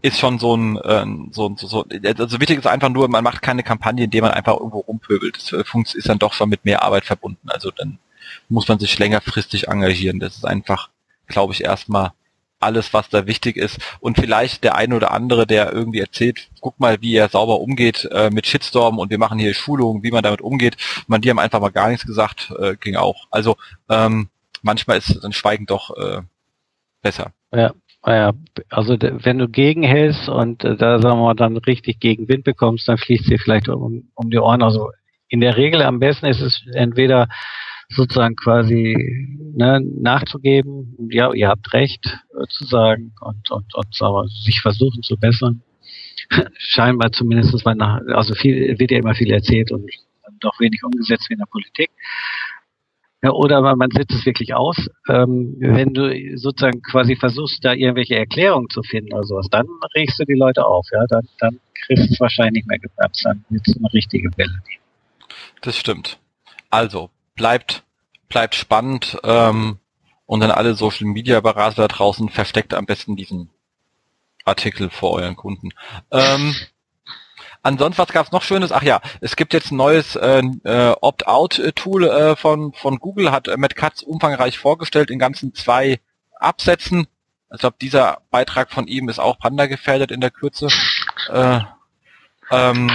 ist 0.03 0.18
schon 0.18 0.38
so 0.38 0.57
ein, 0.57 0.76
äh, 0.76 1.07
so, 1.32 1.55
so, 1.57 1.66
so, 1.66 1.86
also 2.18 2.40
wichtig 2.40 2.59
ist 2.59 2.66
einfach 2.66 2.90
nur, 2.90 3.09
man 3.09 3.24
macht 3.24 3.42
keine 3.42 3.62
Kampagne, 3.62 4.05
indem 4.05 4.22
man 4.22 4.32
einfach 4.32 4.55
irgendwo 4.55 4.80
rumpöbelt. 4.80 5.36
Das 5.36 5.53
äh, 5.53 5.64
ist 5.94 6.09
dann 6.09 6.18
doch 6.18 6.32
schon 6.32 6.49
mit 6.49 6.64
mehr 6.64 6.82
Arbeit 6.82 7.05
verbunden. 7.05 7.49
Also 7.49 7.70
dann 7.70 7.99
muss 8.49 8.68
man 8.68 8.78
sich 8.78 8.99
längerfristig 8.99 9.68
engagieren. 9.68 10.20
Das 10.20 10.36
ist 10.36 10.44
einfach, 10.44 10.90
glaube 11.26 11.53
ich, 11.55 11.64
erstmal 11.64 12.12
alles, 12.59 12.92
was 12.92 13.09
da 13.09 13.26
wichtig 13.26 13.57
ist. 13.57 13.78
Und 14.01 14.18
vielleicht 14.18 14.64
der 14.64 14.76
eine 14.76 14.97
oder 14.97 15.11
andere, 15.12 15.47
der 15.47 15.72
irgendwie 15.72 16.01
erzählt, 16.01 16.49
guck 16.61 16.80
mal, 16.80 17.01
wie 17.01 17.14
er 17.14 17.28
sauber 17.28 17.61
umgeht 17.61 18.09
äh, 18.12 18.30
mit 18.30 18.47
Shitstorm 18.47 18.99
und 18.99 19.11
wir 19.11 19.18
machen 19.18 19.38
hier 19.38 19.55
Schulungen, 19.55 20.03
wie 20.03 20.11
man 20.11 20.22
damit 20.22 20.40
umgeht. 20.40 20.76
Man, 21.07 21.20
die 21.20 21.30
haben 21.30 21.38
einfach 21.38 21.61
mal 21.61 21.70
gar 21.70 21.88
nichts 21.88 22.07
gesagt, 22.07 22.53
äh, 22.59 22.76
ging 22.76 22.97
auch. 22.97 23.26
Also 23.30 23.57
ähm, 23.88 24.28
manchmal 24.62 24.99
ist 24.99 25.22
dann 25.22 25.32
Schweigen 25.32 25.66
doch 25.66 25.97
äh, 25.97 26.22
besser. 27.03 27.32
Ja, 27.53 27.72
also 28.07 28.96
wenn 29.00 29.38
du 29.38 29.48
gegenhältst 29.48 30.28
und 30.28 30.62
äh, 30.64 30.76
da 30.76 31.00
sagen 31.00 31.18
wir 31.18 31.24
mal 31.24 31.34
dann 31.34 31.57
richtig 31.57 31.98
gegen 31.98 32.28
Wind 32.28 32.44
bekommst, 32.44 32.86
dann 32.86 32.98
fliegt 32.98 33.24
sie 33.24 33.36
vielleicht 33.36 33.68
um, 33.68 34.09
um 34.14 34.30
die 34.30 34.38
Ohren. 34.38 34.62
Also 34.62 34.90
in 35.28 35.40
der 35.40 35.57
Regel 35.57 35.82
am 35.82 35.98
besten 35.98 36.26
ist 36.26 36.40
es 36.40 36.64
entweder 36.72 37.28
sozusagen 37.88 38.36
quasi 38.36 38.96
ne, 39.54 39.80
nachzugeben, 39.80 40.96
ja, 41.11 41.32
ihr 41.32 41.48
habt 41.48 41.72
recht 41.72 42.04
äh, 42.07 42.46
zu 42.48 42.64
sagen 42.64 43.12
und, 43.20 43.50
und, 43.50 43.74
und 43.74 44.02
aber 44.02 44.28
sich 44.28 44.61
versuchen 44.61 45.02
zu 45.02 45.16
bessern. 45.16 45.62
Scheinbar 46.59 47.11
zumindest, 47.11 47.64
weil 47.64 47.74
nach, 47.74 48.00
also 48.14 48.34
viel 48.34 48.78
wird 48.78 48.92
ja 48.92 48.98
immer 48.98 49.14
viel 49.14 49.32
erzählt 49.32 49.72
und 49.72 49.90
doch 50.40 50.59
wenig 50.61 50.82
umgesetzt 50.84 51.28
wie 51.28 51.34
in 51.34 51.38
der 51.38 51.46
Politik. 51.46 51.90
Ja, 53.22 53.30
oder 53.30 53.60
man 53.76 53.90
setzt 53.90 54.12
es 54.12 54.26
wirklich 54.26 54.54
aus. 54.54 54.76
Ähm, 55.08 55.56
wenn 55.58 55.94
du 55.94 56.36
sozusagen 56.36 56.82
quasi 56.82 57.16
versuchst, 57.16 57.64
da 57.64 57.72
irgendwelche 57.72 58.14
Erklärungen 58.14 58.68
zu 58.68 58.82
finden 58.82 59.14
oder 59.14 59.24
sowas, 59.24 59.48
dann 59.50 59.66
regst 59.94 60.18
du 60.20 60.24
die 60.24 60.34
Leute 60.34 60.64
auf, 60.66 60.86
ja, 60.92 61.04
dann, 61.08 61.26
dann 61.38 61.60
kriegst 61.86 62.08
du 62.08 62.12
es 62.12 62.20
wahrscheinlich 62.20 62.64
nicht 62.64 62.68
mehr 62.68 62.78
gebremst, 62.78 63.24
dann 63.24 63.44
wird 63.48 63.66
es 63.66 63.76
eine 63.76 63.92
richtige 63.92 64.30
Welle. 64.36 64.62
Das 65.62 65.76
stimmt. 65.76 66.18
Also, 66.70 67.10
bleibt, 67.34 67.84
bleibt 68.28 68.54
spannend 68.54 69.18
ähm, 69.24 69.78
und 70.26 70.40
dann 70.40 70.50
alle 70.50 70.74
Social 70.74 71.06
Media 71.06 71.40
Berater 71.40 71.82
da 71.82 71.88
draußen 71.88 72.28
versteckt 72.28 72.74
am 72.74 72.86
besten 72.86 73.16
diesen 73.16 73.48
Artikel 74.44 74.90
vor 74.90 75.12
euren 75.12 75.36
Kunden. 75.36 75.70
Ähm, 76.10 76.54
Ansonsten, 77.66 77.98
was 78.00 78.12
gab's 78.12 78.30
noch 78.30 78.44
Schönes? 78.44 78.70
Ach 78.70 78.84
ja, 78.84 79.00
es 79.20 79.34
gibt 79.34 79.52
jetzt 79.52 79.72
ein 79.72 79.76
neues 79.76 80.14
äh, 80.14 80.40
äh, 80.62 80.94
Opt-out-Tool 81.00 82.04
äh, 82.04 82.36
von, 82.36 82.72
von 82.72 83.00
Google, 83.00 83.32
hat 83.32 83.48
äh, 83.48 83.56
Matt 83.56 83.74
Katz 83.74 84.02
umfangreich 84.02 84.56
vorgestellt 84.56 85.10
in 85.10 85.18
ganzen 85.18 85.52
zwei 85.52 85.98
Absätzen. 86.38 87.08
Ich 87.52 87.58
glaube, 87.58 87.74
dieser 87.80 88.18
Beitrag 88.30 88.70
von 88.70 88.86
ihm 88.86 89.08
ist 89.08 89.18
auch 89.18 89.40
Panda 89.40 89.66
gefährdet 89.66 90.12
in 90.12 90.20
der 90.20 90.30
Kürze. 90.30 90.68
Äh, 91.28 91.58
ähm, 92.52 92.88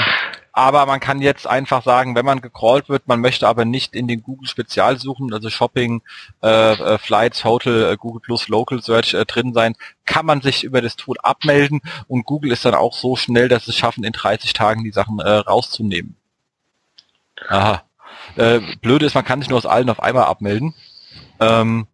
aber 0.53 0.85
man 0.85 0.99
kann 0.99 1.21
jetzt 1.21 1.47
einfach 1.47 1.83
sagen, 1.83 2.15
wenn 2.15 2.25
man 2.25 2.41
gecrawlt 2.41 2.89
wird, 2.89 3.07
man 3.07 3.21
möchte 3.21 3.47
aber 3.47 3.63
nicht 3.63 3.95
in 3.95 4.07
den 4.07 4.21
Google 4.21 4.47
Spezialsuchen, 4.47 5.33
also 5.33 5.49
Shopping, 5.49 6.01
äh, 6.43 6.73
äh, 6.73 6.97
Flights, 6.97 7.45
Hotel, 7.45 7.91
äh, 7.91 7.97
Google 7.97 8.21
Plus 8.21 8.49
Local 8.49 8.81
Search 8.81 9.13
äh, 9.13 9.25
drin 9.25 9.53
sein, 9.53 9.75
kann 10.05 10.25
man 10.25 10.41
sich 10.41 10.63
über 10.63 10.81
das 10.81 10.97
Tool 10.97 11.15
abmelden 11.23 11.81
und 12.07 12.25
Google 12.25 12.51
ist 12.51 12.65
dann 12.65 12.75
auch 12.75 12.93
so 12.93 13.15
schnell, 13.15 13.47
dass 13.47 13.67
es 13.67 13.77
schaffen, 13.77 14.03
in 14.03 14.13
30 14.13 14.53
Tagen 14.53 14.83
die 14.83 14.91
Sachen 14.91 15.19
äh, 15.19 15.29
rauszunehmen. 15.29 16.15
Aha. 17.47 17.83
Äh, 18.35 18.59
blöde 18.81 19.05
ist, 19.05 19.15
man 19.15 19.25
kann 19.25 19.41
sich 19.41 19.49
nur 19.49 19.57
aus 19.57 19.65
allen 19.65 19.89
auf 19.89 20.01
einmal 20.01 20.25
abmelden. 20.25 20.73
Ähm, 21.39 21.87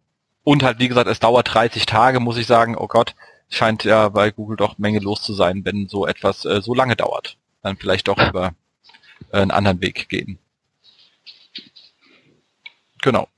und 0.44 0.62
halt, 0.62 0.78
wie 0.78 0.88
gesagt, 0.88 1.08
es 1.08 1.20
dauert 1.20 1.52
30 1.52 1.86
Tage, 1.86 2.20
muss 2.20 2.38
ich 2.38 2.46
sagen, 2.46 2.76
oh 2.76 2.86
Gott, 2.86 3.14
scheint 3.48 3.84
ja 3.84 4.08
bei 4.08 4.30
Google 4.30 4.56
doch 4.56 4.78
Menge 4.78 4.98
los 4.98 5.22
zu 5.22 5.34
sein, 5.34 5.64
wenn 5.64 5.88
so 5.88 6.06
etwas 6.06 6.44
äh, 6.44 6.60
so 6.60 6.74
lange 6.74 6.96
dauert. 6.96 7.36
Dann 7.62 7.76
vielleicht 7.76 8.08
doch 8.08 8.18
über 8.18 8.54
äh, 9.32 9.40
einen 9.40 9.50
anderen 9.50 9.80
Weg 9.80 10.08
gehen. 10.08 10.38
Genau. 13.02 13.28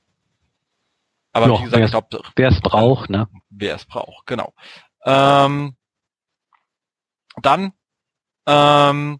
Aber 1.33 1.47
jo, 1.47 1.59
wie 1.59 1.63
gesagt, 1.63 1.83
ich 1.85 1.91
glaube, 1.91 2.31
wer 2.35 2.49
es 2.49 2.59
braucht, 2.59 3.09
ne? 3.09 3.27
Wer 3.49 3.75
es 3.75 3.85
braucht, 3.85 4.25
genau. 4.25 4.53
Ähm, 5.05 5.75
dann 7.41 7.73
ähm, 8.45 9.19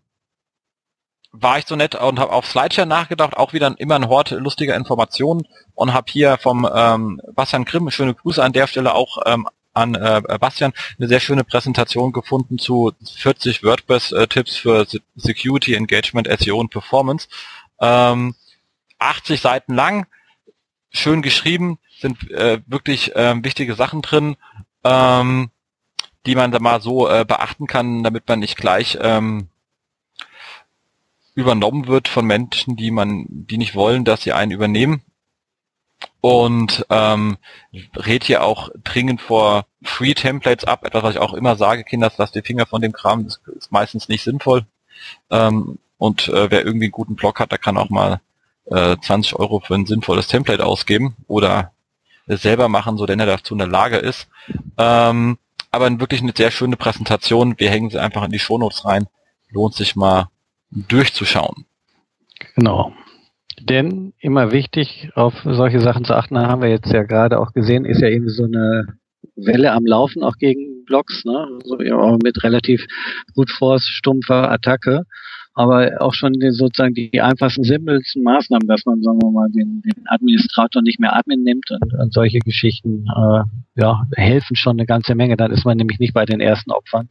war 1.31 1.57
ich 1.57 1.65
so 1.65 1.75
nett 1.75 1.95
und 1.95 2.19
habe 2.19 2.33
auf 2.33 2.45
Slideshare 2.45 2.87
nachgedacht, 2.87 3.37
auch 3.37 3.53
wieder 3.53 3.73
immer 3.77 3.95
ein 3.95 4.09
Hort 4.09 4.31
lustiger 4.31 4.75
Informationen 4.75 5.47
und 5.73 5.93
habe 5.93 6.11
hier 6.11 6.37
vom 6.37 6.69
ähm, 6.73 7.21
Bastian 7.33 7.63
Grimm, 7.63 7.89
schöne 7.89 8.13
Grüße 8.13 8.43
an 8.43 8.51
der 8.51 8.67
Stelle 8.67 8.93
auch 8.93 9.19
ähm, 9.25 9.47
an 9.73 9.95
äh, 9.95 10.21
Bastian, 10.39 10.73
eine 10.97 11.07
sehr 11.07 11.19
schöne 11.19 11.43
Präsentation 11.43 12.11
gefunden 12.11 12.57
zu 12.57 12.91
40 13.17 13.63
WordPress-Tipps 13.63 14.57
für 14.57 14.85
Security, 15.15 15.75
Engagement, 15.75 16.27
SEO 16.39 16.59
und 16.59 16.69
Performance. 16.69 17.27
Ähm, 17.79 18.35
80 18.99 19.41
Seiten 19.41 19.73
lang, 19.73 20.05
schön 20.89 21.21
geschrieben, 21.21 21.79
sind 21.99 22.29
äh, 22.31 22.61
wirklich 22.67 23.15
äh, 23.15 23.35
wichtige 23.43 23.75
Sachen 23.75 24.01
drin, 24.01 24.35
ähm, 24.83 25.49
die 26.25 26.35
man 26.35 26.51
da 26.51 26.59
mal 26.59 26.81
so 26.81 27.09
äh, 27.09 27.25
beachten 27.25 27.67
kann, 27.67 28.03
damit 28.03 28.27
man 28.27 28.39
nicht 28.39 28.57
gleich 28.57 28.97
ähm, 29.01 29.49
übernommen 31.33 31.87
wird 31.87 32.07
von 32.07 32.25
Menschen, 32.25 32.75
die 32.75 32.91
man, 32.91 33.25
die 33.29 33.57
nicht 33.57 33.75
wollen, 33.75 34.03
dass 34.05 34.21
sie 34.21 34.33
einen 34.33 34.51
übernehmen. 34.51 35.01
Und 36.21 36.85
ähm, 36.89 37.37
rät 37.95 38.23
hier 38.23 38.43
auch 38.43 38.69
dringend 38.83 39.21
vor 39.21 39.65
Free 39.83 40.13
Templates 40.13 40.65
ab, 40.65 40.85
etwas, 40.85 41.03
was 41.03 41.15
ich 41.15 41.21
auch 41.21 41.33
immer 41.33 41.55
sage, 41.55 41.83
Kinder, 41.83 42.11
lasst 42.15 42.35
die 42.35 42.43
Finger 42.43 42.67
von 42.67 42.81
dem 42.81 42.91
Kram, 42.91 43.25
das 43.25 43.41
ist 43.57 43.71
meistens 43.71 44.07
nicht 44.07 44.23
sinnvoll. 44.23 44.65
Ähm, 45.31 45.79
und 45.97 46.27
äh, 46.29 46.51
wer 46.51 46.63
irgendwie 46.63 46.85
einen 46.85 46.91
guten 46.91 47.15
Blog 47.15 47.39
hat, 47.39 47.51
der 47.51 47.57
kann 47.57 47.77
auch 47.77 47.89
mal 47.89 48.21
äh, 48.65 48.97
20 49.01 49.35
Euro 49.35 49.59
für 49.59 49.75
ein 49.75 49.87
sinnvolles 49.87 50.27
Template 50.27 50.65
ausgeben 50.65 51.15
oder 51.27 51.71
es 52.27 52.43
selber 52.43 52.69
machen, 52.69 52.97
so 52.97 53.05
denn 53.05 53.19
er 53.19 53.25
dazu 53.25 53.55
in 53.55 53.59
der 53.59 53.67
Lage 53.67 53.97
ist. 53.97 54.27
Ähm, 54.77 55.37
aber 55.71 55.99
wirklich 55.99 56.21
eine 56.21 56.33
sehr 56.35 56.51
schöne 56.51 56.77
Präsentation. 56.77 57.55
Wir 57.57 57.69
hängen 57.69 57.89
sie 57.89 57.99
einfach 57.99 58.23
in 58.23 58.31
die 58.31 58.39
Shownotes 58.39 58.85
rein. 58.85 59.07
Lohnt 59.49 59.73
sich 59.73 59.95
mal 59.95 60.29
durchzuschauen. 60.71 61.65
Genau. 62.55 62.93
Denn 63.69 64.13
immer 64.19 64.51
wichtig, 64.51 65.09
auf 65.15 65.33
solche 65.43 65.79
Sachen 65.79 66.05
zu 66.05 66.15
achten, 66.15 66.37
haben 66.37 66.61
wir 66.61 66.69
jetzt 66.69 66.91
ja 66.91 67.03
gerade 67.03 67.39
auch 67.39 67.53
gesehen, 67.53 67.85
ist 67.85 68.01
ja 68.01 68.09
eben 68.09 68.29
so 68.29 68.43
eine 68.43 68.87
Welle 69.35 69.71
am 69.71 69.85
Laufen 69.85 70.23
auch 70.23 70.37
gegen 70.37 70.85
Blocks, 70.85 71.23
ne? 71.25 71.47
So, 71.63 71.79
ja, 71.81 72.17
mit 72.23 72.43
relativ 72.43 72.85
gut 73.35 73.49
Force, 73.49 73.85
stumpfer 73.85 74.51
Attacke 74.51 75.05
aber 75.53 76.01
auch 76.01 76.13
schon 76.13 76.33
die, 76.33 76.51
sozusagen 76.51 76.93
die 76.93 77.19
einfachsten, 77.21 77.63
simpelsten 77.63 78.23
Maßnahmen, 78.23 78.67
dass 78.67 78.85
man, 78.85 79.01
sagen 79.01 79.19
wir 79.21 79.31
mal, 79.31 79.49
den, 79.49 79.81
den 79.81 80.03
Administrator 80.07 80.81
nicht 80.81 80.99
mehr 80.99 81.15
Admin 81.15 81.43
nimmt 81.43 81.69
und, 81.71 81.93
und 81.93 82.13
solche 82.13 82.39
Geschichten, 82.39 83.05
äh, 83.07 83.43
ja, 83.75 84.03
helfen 84.15 84.55
schon 84.55 84.77
eine 84.77 84.85
ganze 84.85 85.15
Menge. 85.15 85.35
Dann 85.35 85.51
ist 85.51 85.65
man 85.65 85.77
nämlich 85.77 85.99
nicht 85.99 86.13
bei 86.13 86.25
den 86.25 86.39
ersten 86.39 86.71
Opfern. 86.71 87.09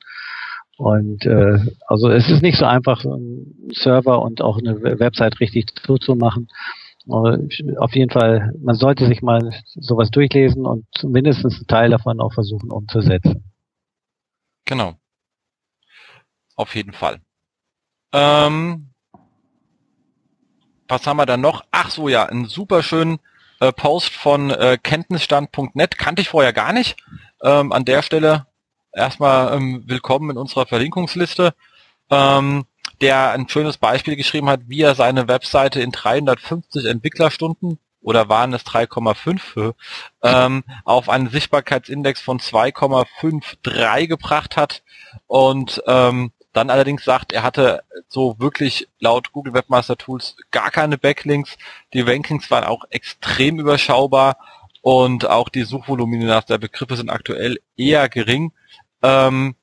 Und 0.80 1.26
äh, 1.26 1.58
also 1.88 2.08
es 2.08 2.30
ist 2.30 2.40
nicht 2.40 2.56
so 2.56 2.64
einfach, 2.64 3.04
einen 3.04 3.70
Server 3.74 4.22
und 4.22 4.40
auch 4.40 4.56
eine 4.56 4.80
Website 4.80 5.38
richtig 5.38 5.78
zuzumachen. 5.84 6.48
Auf 7.06 7.94
jeden 7.94 8.10
Fall, 8.10 8.54
man 8.58 8.76
sollte 8.76 9.06
sich 9.06 9.20
mal 9.20 9.52
sowas 9.74 10.10
durchlesen 10.10 10.64
und 10.64 10.86
zumindest 10.92 11.44
einen 11.44 11.66
Teil 11.66 11.90
davon 11.90 12.18
auch 12.18 12.32
versuchen 12.32 12.70
umzusetzen. 12.70 13.44
Genau. 14.64 14.94
Auf 16.56 16.74
jeden 16.74 16.94
Fall. 16.94 17.20
Ähm, 18.14 18.88
was 20.88 21.06
haben 21.06 21.18
wir 21.18 21.26
da 21.26 21.36
noch? 21.36 21.62
Ach 21.72 21.90
so, 21.90 22.08
ja, 22.08 22.24
einen 22.24 22.46
super 22.46 22.82
schönen 22.82 23.18
äh, 23.60 23.70
Post 23.70 24.14
von 24.14 24.48
äh, 24.48 24.78
kenntnisstand.net. 24.82 25.98
Kannte 25.98 26.22
ich 26.22 26.30
vorher 26.30 26.54
gar 26.54 26.72
nicht. 26.72 26.96
Ähm, 27.42 27.70
an 27.70 27.84
der 27.84 28.00
Stelle 28.00 28.46
erstmal 28.92 29.54
ähm, 29.54 29.84
willkommen 29.86 30.30
in 30.30 30.36
unserer 30.36 30.66
Verlinkungsliste. 30.66 31.54
Ähm, 32.10 32.66
der 33.00 33.30
ein 33.32 33.48
schönes 33.48 33.78
Beispiel 33.78 34.16
geschrieben 34.16 34.50
hat, 34.50 34.60
wie 34.66 34.82
er 34.82 34.94
seine 34.94 35.26
Webseite 35.26 35.80
in 35.80 35.90
350 35.90 36.84
Entwicklerstunden 36.84 37.78
oder 38.02 38.28
waren 38.28 38.52
es 38.52 38.62
3,5 38.64 39.74
ähm, 40.22 40.64
auf 40.84 41.08
einen 41.08 41.30
Sichtbarkeitsindex 41.30 42.20
von 42.20 42.40
2,53 42.40 44.06
gebracht 44.06 44.56
hat 44.56 44.82
und 45.26 45.82
ähm, 45.86 46.32
dann 46.52 46.70
allerdings 46.70 47.04
sagt, 47.04 47.32
er 47.32 47.42
hatte 47.42 47.84
so 48.08 48.36
wirklich 48.38 48.88
laut 48.98 49.32
Google 49.32 49.54
Webmaster 49.54 49.96
Tools 49.96 50.36
gar 50.50 50.70
keine 50.70 50.98
Backlinks. 50.98 51.56
Die 51.94 52.00
Rankings 52.00 52.50
waren 52.50 52.64
auch 52.64 52.84
extrem 52.90 53.60
überschaubar 53.60 54.36
und 54.80 55.28
auch 55.28 55.48
die 55.48 55.64
Suchvolumina 55.64 56.40
der 56.42 56.58
Begriffe 56.58 56.96
sind 56.96 57.10
aktuell 57.10 57.58
eher 57.76 58.08
gering. 58.08 58.52
Ähm, 59.02 59.54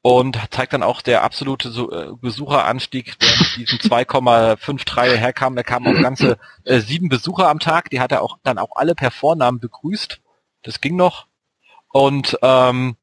und 0.00 0.38
zeigt 0.50 0.72
dann 0.72 0.82
auch 0.82 1.02
der 1.02 1.22
absolute 1.22 1.68
äh, 1.68 2.16
Besucheranstieg, 2.20 3.18
der 3.18 3.28
mit 3.28 3.56
diesen 3.56 3.78
2,53 3.78 5.16
herkam. 5.16 5.56
Er 5.56 5.64
kam 5.64 5.86
auf 5.86 6.00
ganze 6.00 6.38
äh, 6.64 6.80
sieben 6.80 7.08
Besucher 7.08 7.48
am 7.48 7.58
Tag. 7.58 7.90
Die 7.90 8.00
hat 8.00 8.12
er 8.12 8.22
auch 8.22 8.38
dann 8.42 8.58
auch 8.58 8.76
alle 8.76 8.94
per 8.94 9.10
Vornamen 9.10 9.60
begrüßt. 9.60 10.20
Das 10.62 10.80
ging 10.80 10.96
noch. 10.96 11.26
Und 11.90 12.38
ähm, 12.42 12.96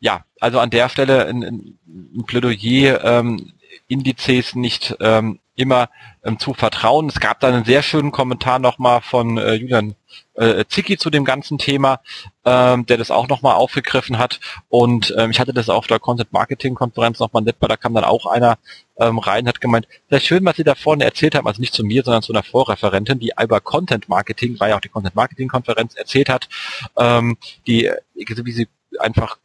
ja, 0.00 0.24
also 0.40 0.58
an 0.58 0.70
der 0.70 0.88
Stelle 0.88 1.26
ein, 1.26 1.42
ein 1.86 2.24
Plädoyer, 2.26 3.04
ähm, 3.04 3.52
Indizes 3.86 4.54
nicht 4.54 4.96
ähm, 5.00 5.38
immer 5.58 5.90
ähm, 6.24 6.38
zu 6.38 6.54
vertrauen. 6.54 7.08
Es 7.08 7.20
gab 7.20 7.40
da 7.40 7.48
einen 7.48 7.64
sehr 7.64 7.82
schönen 7.82 8.12
Kommentar 8.12 8.58
nochmal 8.58 9.00
von 9.02 9.38
äh, 9.38 9.54
Julian 9.54 9.96
äh, 10.34 10.64
Zicki 10.68 10.96
zu 10.96 11.10
dem 11.10 11.24
ganzen 11.24 11.58
Thema, 11.58 12.00
ähm, 12.44 12.86
der 12.86 12.96
das 12.96 13.10
auch 13.10 13.28
nochmal 13.28 13.56
aufgegriffen 13.56 14.18
hat. 14.18 14.38
Und 14.68 15.12
ähm, 15.18 15.30
ich 15.30 15.40
hatte 15.40 15.52
das 15.52 15.68
auf 15.68 15.86
der 15.88 15.98
Content 15.98 16.32
Marketing 16.32 16.74
Konferenz 16.74 17.18
nochmal 17.18 17.42
nett, 17.42 17.56
weil 17.58 17.68
da 17.68 17.76
kam 17.76 17.92
dann 17.94 18.04
auch 18.04 18.26
einer 18.26 18.58
ähm, 18.98 19.18
rein, 19.18 19.48
hat 19.48 19.60
gemeint, 19.60 19.88
sehr 20.10 20.20
schön, 20.20 20.44
was 20.44 20.56
Sie 20.56 20.64
da 20.64 20.76
vorne 20.76 21.04
erzählt 21.04 21.34
haben, 21.34 21.46
also 21.46 21.60
nicht 21.60 21.74
zu 21.74 21.84
mir, 21.84 22.04
sondern 22.04 22.22
zu 22.22 22.32
einer 22.32 22.44
Vorreferentin, 22.44 23.18
die 23.18 23.32
über 23.42 23.60
Content 23.60 24.08
Marketing, 24.08 24.58
war 24.60 24.68
ja 24.68 24.76
auch 24.76 24.80
die 24.80 24.88
Content 24.88 25.16
Marketing 25.16 25.48
Konferenz, 25.48 25.94
erzählt 25.94 26.28
hat, 26.28 26.48
ähm, 26.96 27.36
die, 27.66 27.90
wie 28.14 28.52
sie 28.52 28.68
einfach 28.98 29.38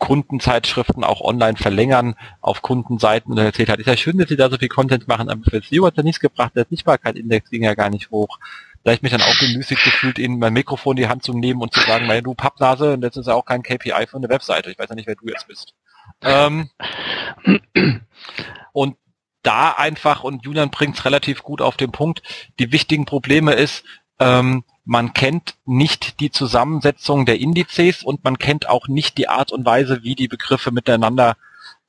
Kundenzeitschriften 0.00 1.04
auch 1.04 1.20
online 1.20 1.56
verlängern 1.56 2.16
auf 2.40 2.62
Kundenseiten 2.62 3.30
und 3.30 3.38
erzählt 3.38 3.68
hat, 3.68 3.78
ist 3.78 3.86
ja 3.86 3.96
schön, 3.96 4.18
dass 4.18 4.28
sie 4.28 4.36
da 4.36 4.50
so 4.50 4.56
viel 4.56 4.68
Content 4.68 5.06
machen, 5.06 5.28
aber 5.28 5.42
für 5.48 5.60
SEO 5.62 5.86
hat 5.86 5.96
er 5.96 6.02
nichts 6.02 6.20
gebracht, 6.20 6.56
der 6.56 6.66
Sichtbarkeit-Index 6.68 7.50
ging 7.50 7.62
ja 7.62 7.74
gar 7.74 7.90
nicht 7.90 8.10
hoch. 8.10 8.40
Da 8.82 8.92
ich 8.92 9.02
mich 9.02 9.12
dann 9.12 9.20
auch 9.20 9.38
bemüßigt 9.38 9.84
gefühlt, 9.84 10.18
ihnen 10.18 10.38
mein 10.38 10.54
Mikrofon 10.54 10.96
in 10.96 11.02
die 11.02 11.08
Hand 11.08 11.22
zu 11.22 11.34
nehmen 11.34 11.60
und 11.60 11.74
zu 11.74 11.80
sagen, 11.80 12.06
naja, 12.06 12.22
du 12.22 12.34
Pappnase, 12.34 12.94
und 12.94 13.02
das 13.02 13.16
ist 13.16 13.26
ja 13.26 13.34
auch 13.34 13.44
kein 13.44 13.62
KPI 13.62 14.06
für 14.08 14.16
eine 14.16 14.30
Webseite. 14.30 14.70
Ich 14.70 14.78
weiß 14.78 14.88
ja 14.88 14.94
nicht, 14.94 15.06
wer 15.06 15.16
du 15.16 15.28
jetzt 15.28 15.46
bist. 15.46 15.74
Ähm, 16.22 16.70
und 18.72 18.96
da 19.42 19.72
einfach, 19.72 20.24
und 20.24 20.44
Julian 20.44 20.70
bringt 20.70 20.98
es 20.98 21.04
relativ 21.04 21.42
gut 21.42 21.60
auf 21.60 21.76
den 21.76 21.92
Punkt, 21.92 22.22
die 22.58 22.72
wichtigen 22.72 23.04
Probleme 23.04 23.52
ist, 23.52 23.84
ähm, 24.18 24.64
man 24.90 25.14
kennt 25.14 25.54
nicht 25.66 26.18
die 26.18 26.32
Zusammensetzung 26.32 27.24
der 27.24 27.38
Indizes 27.38 28.02
und 28.02 28.24
man 28.24 28.38
kennt 28.38 28.68
auch 28.68 28.88
nicht 28.88 29.18
die 29.18 29.28
Art 29.28 29.52
und 29.52 29.64
Weise, 29.64 30.02
wie 30.02 30.16
die 30.16 30.26
Begriffe 30.26 30.72
miteinander 30.72 31.36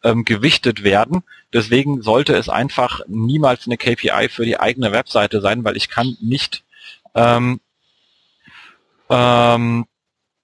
ähm, 0.04 0.24
gewichtet 0.24 0.84
werden. 0.84 1.24
Deswegen 1.52 2.04
sollte 2.04 2.36
es 2.36 2.48
einfach 2.48 3.02
niemals 3.08 3.66
eine 3.66 3.78
KPI 3.78 4.30
für 4.30 4.46
die 4.46 4.60
eigene 4.60 4.92
Webseite 4.92 5.42
sein, 5.42 5.64
weil 5.64 5.78
ich 5.78 5.90
kann 5.90 6.16
nicht 6.22 6.64
ähm, 7.16 7.60
ähm, 9.10 9.88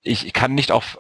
ich 0.01 0.33
kann 0.33 0.55
nicht 0.55 0.71
auf 0.71 0.99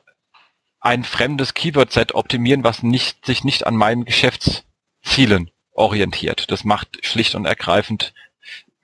ein 0.79 1.03
fremdes 1.03 1.55
Keyword-Set 1.55 2.13
optimieren, 2.13 2.63
was 2.63 2.83
nicht, 2.83 3.25
sich 3.25 3.43
nicht 3.43 3.65
an 3.65 3.75
meinen 3.75 4.05
Geschäftszielen 4.05 5.49
orientiert. 5.71 6.51
Das 6.51 6.63
macht 6.63 7.03
schlicht 7.03 7.33
und 7.33 7.45
ergreifend 7.45 8.13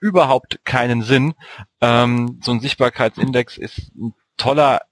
überhaupt 0.00 0.64
keinen 0.64 1.02
Sinn. 1.02 1.34
Ähm, 1.80 2.40
so 2.42 2.52
ein 2.52 2.60
Sichtbarkeitsindex 2.60 3.56
ist 3.58 3.94
ein 3.94 4.14
toller 4.36 4.82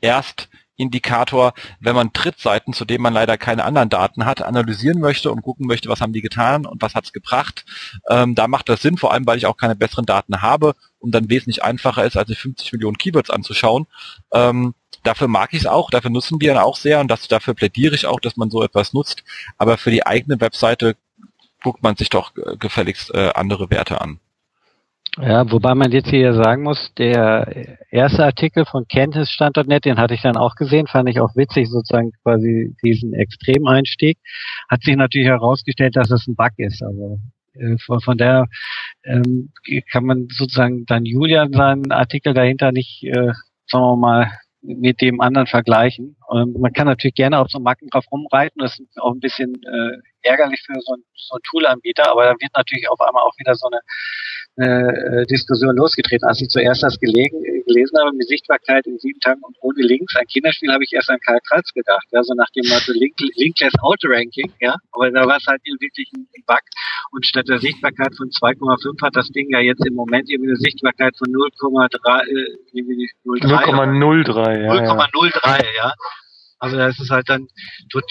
Erstindikator, 0.00 1.52
wenn 1.80 1.94
man 1.94 2.12
Drittseiten, 2.12 2.72
zu 2.72 2.84
denen 2.84 3.02
man 3.02 3.12
leider 3.12 3.36
keine 3.36 3.64
anderen 3.64 3.90
Daten 3.90 4.24
hat, 4.24 4.42
analysieren 4.42 4.98
möchte 4.98 5.30
und 5.30 5.42
gucken 5.42 5.66
möchte, 5.66 5.88
was 5.88 6.00
haben 6.00 6.12
die 6.12 6.22
getan 6.22 6.66
und 6.66 6.82
was 6.82 6.94
hat's 6.94 7.12
gebracht. 7.12 7.64
Ähm, 8.08 8.34
da 8.34 8.48
macht 8.48 8.68
das 8.68 8.82
Sinn, 8.82 8.96
vor 8.96 9.12
allem 9.12 9.26
weil 9.26 9.38
ich 9.38 9.46
auch 9.46 9.56
keine 9.56 9.76
besseren 9.76 10.06
Daten 10.06 10.42
habe 10.42 10.74
und 10.98 11.14
dann 11.14 11.30
wesentlich 11.30 11.62
einfacher 11.62 12.04
ist, 12.04 12.16
als 12.16 12.28
sich 12.28 12.38
50 12.38 12.72
Millionen 12.72 12.98
Keywords 12.98 13.30
anzuschauen. 13.30 13.86
Ähm, 14.32 14.74
dafür 15.02 15.28
mag 15.28 15.52
ich 15.52 15.60
es 15.60 15.66
auch, 15.66 15.90
dafür 15.90 16.10
nutzen 16.10 16.40
wir 16.40 16.62
auch 16.64 16.76
sehr 16.76 17.00
und 17.00 17.08
das, 17.08 17.28
dafür 17.28 17.54
plädiere 17.54 17.94
ich 17.94 18.06
auch, 18.06 18.20
dass 18.20 18.36
man 18.36 18.50
so 18.50 18.62
etwas 18.62 18.92
nutzt. 18.92 19.24
Aber 19.58 19.78
für 19.78 19.90
die 19.90 20.06
eigene 20.06 20.40
Webseite 20.40 20.96
guckt 21.62 21.82
man 21.82 21.96
sich 21.96 22.08
doch 22.08 22.36
äh, 22.36 22.56
gefälligst 22.56 23.14
äh, 23.14 23.30
andere 23.34 23.70
Werte 23.70 24.00
an. 24.00 24.20
Ja, 25.18 25.50
wobei 25.50 25.74
man 25.74 25.90
jetzt 25.90 26.08
hier 26.08 26.34
sagen 26.34 26.62
muss, 26.62 26.94
der 26.94 27.78
erste 27.90 28.24
Artikel 28.24 28.64
von 28.64 28.86
Kenntnisstand.net, 28.86 29.84
den 29.84 29.98
hatte 29.98 30.14
ich 30.14 30.22
dann 30.22 30.36
auch 30.36 30.54
gesehen, 30.54 30.86
fand 30.86 31.08
ich 31.08 31.20
auch 31.20 31.34
witzig, 31.34 31.68
sozusagen 31.68 32.12
quasi 32.22 32.76
diesen 32.82 33.12
Extremeinstieg. 33.12 34.18
Hat 34.68 34.82
sich 34.82 34.94
natürlich 34.94 35.26
herausgestellt, 35.26 35.96
dass 35.96 36.12
es 36.12 36.28
ein 36.28 36.36
Bug 36.36 36.52
ist. 36.58 36.80
Also 36.82 37.18
äh, 37.54 37.76
von, 37.84 38.00
von 38.00 38.18
der 38.18 38.46
ähm, 39.04 39.52
kann 39.90 40.04
man 40.04 40.28
sozusagen 40.30 40.86
dann 40.86 41.04
Julian 41.04 41.52
seinen 41.52 41.90
Artikel 41.90 42.32
dahinter 42.32 42.70
nicht, 42.70 43.02
äh, 43.02 43.32
sagen 43.66 43.84
wir 43.84 43.96
mal, 43.96 44.30
mit 44.62 45.00
dem 45.00 45.20
anderen 45.20 45.46
vergleichen. 45.46 46.16
Und 46.28 46.58
man 46.60 46.72
kann 46.72 46.86
natürlich 46.86 47.14
gerne 47.14 47.38
auf 47.38 47.48
so 47.50 47.58
Macken 47.58 47.88
drauf 47.88 48.04
rumreiten. 48.12 48.60
Das 48.60 48.78
ist 48.78 49.00
auch 49.00 49.12
ein 49.12 49.20
bisschen 49.20 49.54
äh, 49.54 50.28
ärgerlich 50.28 50.62
für 50.64 50.78
so 50.80 50.94
ein, 50.94 51.02
so 51.14 51.36
Tool-Anbieter, 51.50 52.10
aber 52.10 52.26
dann 52.26 52.36
wird 52.40 52.52
natürlich 52.54 52.88
auf 52.88 53.00
einmal 53.00 53.24
auch 53.24 53.34
wieder 53.38 53.54
so 53.54 53.66
eine 53.66 53.80
äh, 54.56 55.26
Diskussion 55.26 55.76
losgetreten. 55.76 56.28
Als 56.28 56.40
ich 56.40 56.48
zuerst 56.48 56.82
das 56.82 56.98
gelegen, 56.98 57.40
gelesen 57.66 57.96
habe, 57.98 58.16
mit 58.16 58.28
Sichtbarkeit 58.28 58.86
in 58.86 58.98
sieben 58.98 59.20
Tagen 59.20 59.40
und 59.42 59.56
ohne 59.60 59.82
Links, 59.82 60.16
ein 60.16 60.26
Kinderspiel, 60.26 60.72
habe 60.72 60.84
ich 60.84 60.92
erst 60.92 61.10
an 61.10 61.18
Karl 61.24 61.38
Kratz 61.48 61.72
gedacht, 61.72 62.06
ja, 62.10 62.22
so 62.22 62.34
nach 62.34 62.50
dem 62.50 62.68
Motto 62.68 62.92
Link, 62.92 63.14
Linkless 63.36 63.72
Auto-Ranking, 63.80 64.52
ja, 64.60 64.74
aber 64.92 65.10
da 65.10 65.26
war 65.26 65.36
es 65.36 65.46
halt 65.46 65.62
wirklich 65.64 66.10
ein 66.14 66.26
Bug 66.46 66.60
und 67.12 67.26
statt 67.26 67.48
der 67.48 67.58
Sichtbarkeit 67.58 68.14
von 68.16 68.28
2,5 68.28 69.02
hat 69.02 69.16
das 69.16 69.28
Ding 69.28 69.48
ja 69.50 69.60
jetzt 69.60 69.84
im 69.86 69.94
Moment 69.94 70.28
irgendwie 70.28 70.50
eine 70.50 70.56
Sichtbarkeit 70.56 71.16
von 71.16 71.28
0,3, 71.28 72.26
äh, 72.26 72.82
0,03, 73.24 74.62
ja. 74.64 74.72
0,03, 74.72 75.64
ja. 75.76 75.92
Also 76.58 76.76
das 76.76 76.98
ist 77.00 77.10
halt 77.10 77.28
dann 77.28 77.46
tot, 77.90 78.04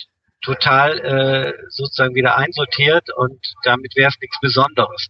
total 0.44 1.00
äh, 1.00 1.54
sozusagen 1.70 2.16
wieder 2.16 2.38
einsortiert 2.38 3.10
und 3.16 3.40
damit 3.64 3.96
wäre 3.96 4.10
es 4.10 4.20
nichts 4.22 4.40
Besonderes. 4.42 5.10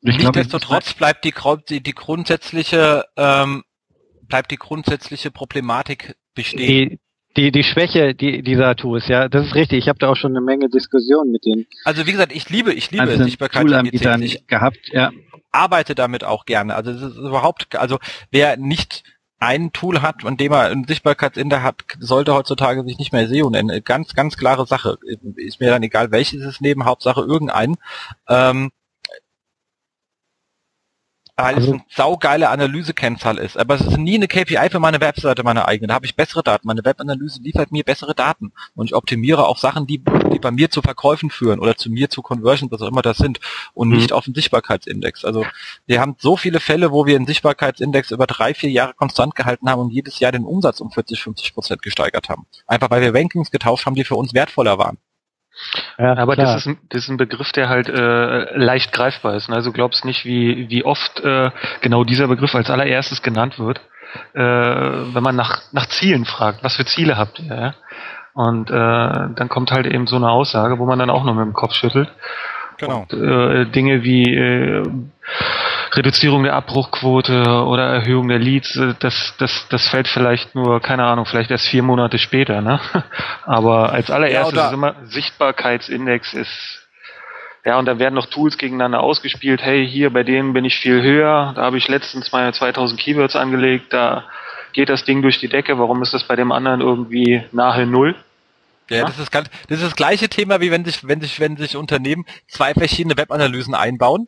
Nichtsdestotrotz 0.00 0.94
bleibt 0.94 1.24
die, 1.24 1.34
die, 1.68 1.82
die 1.82 1.94
grundsätzliche 1.94 3.04
ähm, 3.16 3.64
bleibt 4.28 4.50
die 4.50 4.56
grundsätzliche 4.56 5.30
Problematik 5.30 6.16
bestehen. 6.34 6.90
Die, 6.90 7.00
die, 7.36 7.52
die 7.52 7.64
Schwäche 7.64 8.14
die, 8.14 8.42
dieser 8.42 8.76
Tools, 8.76 9.08
ja, 9.08 9.28
das 9.28 9.46
ist 9.46 9.54
richtig. 9.54 9.78
Ich 9.78 9.88
habe 9.88 9.98
da 9.98 10.08
auch 10.08 10.16
schon 10.16 10.32
eine 10.32 10.40
Menge 10.40 10.68
Diskussionen 10.68 11.32
mit 11.32 11.44
den. 11.44 11.66
Also 11.84 12.06
wie 12.06 12.12
gesagt, 12.12 12.32
ich 12.32 12.48
liebe, 12.48 12.72
ich 12.72 12.90
liebe 12.90 13.04
also 13.04 13.24
Sichtbarkeit. 13.24 13.66
Ich 13.92 14.46
gehabt, 14.46 14.78
ja. 14.92 15.10
Arbeite 15.50 15.94
damit 15.94 16.24
auch 16.24 16.44
gerne. 16.44 16.74
Also 16.74 16.92
das 16.92 17.02
ist 17.12 17.16
überhaupt, 17.16 17.74
also 17.76 17.98
wer 18.30 18.56
nicht 18.56 19.02
ein 19.40 19.72
Tool 19.72 20.02
hat, 20.02 20.24
an 20.24 20.36
dem 20.36 20.52
er 20.52 20.70
einen 20.70 20.84
Sichtbarkeitsindex 20.84 21.62
hat, 21.62 21.84
sollte 22.00 22.34
heutzutage 22.34 22.82
sich 22.84 22.98
nicht 22.98 23.12
mehr 23.12 23.28
SEO 23.28 23.50
nennen. 23.50 23.82
Ganz, 23.84 24.14
ganz 24.14 24.36
klare 24.36 24.66
Sache. 24.66 24.98
Ist 25.36 25.60
mir 25.60 25.70
dann 25.70 25.82
egal, 25.84 26.10
welches 26.10 26.42
es 26.42 26.60
neben, 26.60 26.84
Hauptsache 26.84 27.20
irgendein. 27.20 27.76
Ähm, 28.28 28.72
weil 31.38 31.54
also, 31.54 31.68
es 31.68 31.72
eine 31.74 31.84
saugeile 31.88 32.48
Analysekennzahl 32.48 33.38
ist. 33.38 33.56
Aber 33.56 33.76
es 33.76 33.82
ist 33.82 33.96
nie 33.96 34.16
eine 34.16 34.26
KPI 34.26 34.70
für 34.70 34.80
meine 34.80 35.00
Webseite, 35.00 35.44
meine 35.44 35.68
eigene. 35.68 35.88
Da 35.88 35.94
habe 35.94 36.04
ich 36.04 36.16
bessere 36.16 36.42
Daten. 36.42 36.66
Meine 36.66 36.84
Webanalyse 36.84 37.40
liefert 37.40 37.70
mir 37.70 37.84
bessere 37.84 38.14
Daten. 38.14 38.52
Und 38.74 38.86
ich 38.86 38.94
optimiere 38.94 39.46
auch 39.46 39.56
Sachen, 39.56 39.86
die, 39.86 40.02
die 40.32 40.40
bei 40.40 40.50
mir 40.50 40.68
zu 40.68 40.82
Verkäufen 40.82 41.30
führen 41.30 41.60
oder 41.60 41.76
zu 41.76 41.90
mir 41.90 42.10
zu 42.10 42.22
Conversions, 42.22 42.72
was 42.72 42.82
auch 42.82 42.88
immer 42.88 43.02
das 43.02 43.18
sind. 43.18 43.38
Und 43.72 43.90
nicht 43.90 44.10
mhm. 44.10 44.16
auf 44.16 44.24
den 44.24 44.34
Sichtbarkeitsindex. 44.34 45.24
Also 45.24 45.46
wir 45.86 46.00
haben 46.00 46.16
so 46.18 46.36
viele 46.36 46.58
Fälle, 46.58 46.90
wo 46.90 47.06
wir 47.06 47.16
den 47.16 47.26
Sichtbarkeitsindex 47.26 48.10
über 48.10 48.26
drei, 48.26 48.52
vier 48.52 48.70
Jahre 48.70 48.94
konstant 48.94 49.36
gehalten 49.36 49.70
haben 49.70 49.80
und 49.80 49.90
jedes 49.90 50.18
Jahr 50.18 50.32
den 50.32 50.44
Umsatz 50.44 50.80
um 50.80 50.90
40, 50.90 51.22
50 51.22 51.54
Prozent 51.54 51.82
gesteigert 51.82 52.28
haben. 52.28 52.46
Einfach 52.66 52.90
weil 52.90 53.00
wir 53.00 53.14
Rankings 53.14 53.52
getauscht 53.52 53.86
haben, 53.86 53.94
die 53.94 54.04
für 54.04 54.16
uns 54.16 54.34
wertvoller 54.34 54.78
waren. 54.78 54.98
Ja, 55.98 56.16
aber 56.16 56.36
das 56.36 56.56
ist, 56.56 56.66
ein, 56.66 56.78
das 56.90 57.04
ist 57.04 57.08
ein 57.08 57.16
Begriff, 57.16 57.52
der 57.52 57.68
halt 57.68 57.88
äh, 57.88 58.56
leicht 58.56 58.92
greifbar 58.92 59.34
ist. 59.34 59.48
Ne? 59.48 59.56
Also 59.56 59.72
glaubst 59.72 60.04
nicht, 60.04 60.24
wie, 60.24 60.68
wie 60.70 60.84
oft 60.84 61.20
äh, 61.20 61.50
genau 61.80 62.04
dieser 62.04 62.28
Begriff 62.28 62.54
als 62.54 62.70
allererstes 62.70 63.22
genannt 63.22 63.58
wird, 63.58 63.80
äh, 64.34 64.40
wenn 64.40 65.22
man 65.22 65.36
nach, 65.36 65.62
nach 65.72 65.86
Zielen 65.86 66.24
fragt. 66.24 66.62
Was 66.62 66.76
für 66.76 66.84
Ziele 66.84 67.16
habt 67.16 67.40
ihr? 67.40 67.54
Ja? 67.54 67.74
Und 68.34 68.70
äh, 68.70 68.74
dann 68.74 69.48
kommt 69.48 69.72
halt 69.72 69.86
eben 69.86 70.06
so 70.06 70.16
eine 70.16 70.30
Aussage, 70.30 70.78
wo 70.78 70.86
man 70.86 70.98
dann 70.98 71.10
auch 71.10 71.24
nur 71.24 71.34
mit 71.34 71.44
dem 71.44 71.54
Kopf 71.54 71.74
schüttelt. 71.74 72.08
Genau. 72.78 73.06
Und, 73.10 73.12
äh, 73.12 73.66
Dinge 73.66 74.04
wie 74.04 74.22
äh, 74.32 74.84
Reduzierung 75.92 76.42
der 76.44 76.54
Abbruchquote 76.54 77.42
oder 77.64 77.84
Erhöhung 77.84 78.28
der 78.28 78.38
Leads, 78.38 78.76
äh, 78.76 78.94
das, 78.98 79.34
das, 79.38 79.66
das 79.68 79.88
fällt 79.88 80.08
vielleicht 80.08 80.54
nur, 80.54 80.80
keine 80.80 81.04
Ahnung, 81.04 81.26
vielleicht 81.26 81.50
erst 81.50 81.66
vier 81.66 81.82
Monate 81.82 82.18
später, 82.18 82.60
ne? 82.60 82.80
Aber 83.44 83.92
als 83.92 84.10
allererstes 84.10 84.58
ja, 84.58 84.70
immer 84.72 84.94
Sichtbarkeitsindex 85.04 86.34
ist 86.34 86.88
ja, 87.64 87.78
und 87.78 87.84
da 87.84 87.98
werden 87.98 88.14
noch 88.14 88.26
Tools 88.26 88.56
gegeneinander 88.56 89.00
ausgespielt. 89.00 89.60
Hey, 89.60 89.86
hier 89.86 90.10
bei 90.10 90.22
denen 90.22 90.54
bin 90.54 90.64
ich 90.64 90.78
viel 90.78 91.02
höher. 91.02 91.52
Da 91.54 91.62
habe 91.62 91.76
ich 91.76 91.86
letztens 91.86 92.32
meine 92.32 92.52
2000 92.52 92.98
Keywords 92.98 93.36
angelegt. 93.36 93.92
Da 93.92 94.24
geht 94.72 94.88
das 94.88 95.04
Ding 95.04 95.20
durch 95.20 95.38
die 95.38 95.48
Decke. 95.48 95.78
Warum 95.78 96.02
ist 96.02 96.14
das 96.14 96.24
bei 96.24 96.34
dem 96.34 96.50
anderen 96.50 96.80
irgendwie 96.80 97.44
nahe 97.52 97.84
Null? 97.86 98.14
Ja, 98.88 99.04
das 99.04 99.18
ist 99.18 99.30
ganz, 99.30 99.50
das 99.68 99.80
ist 99.80 99.86
das 99.86 99.96
gleiche 99.96 100.30
Thema, 100.30 100.62
wie 100.62 100.70
wenn 100.70 100.84
sich, 100.84 101.06
wenn 101.06 101.20
sich, 101.20 101.40
wenn 101.40 101.58
sich 101.58 101.76
Unternehmen 101.76 102.24
zwei 102.46 102.72
verschiedene 102.72 103.18
Webanalysen 103.18 103.74
einbauen. 103.74 104.26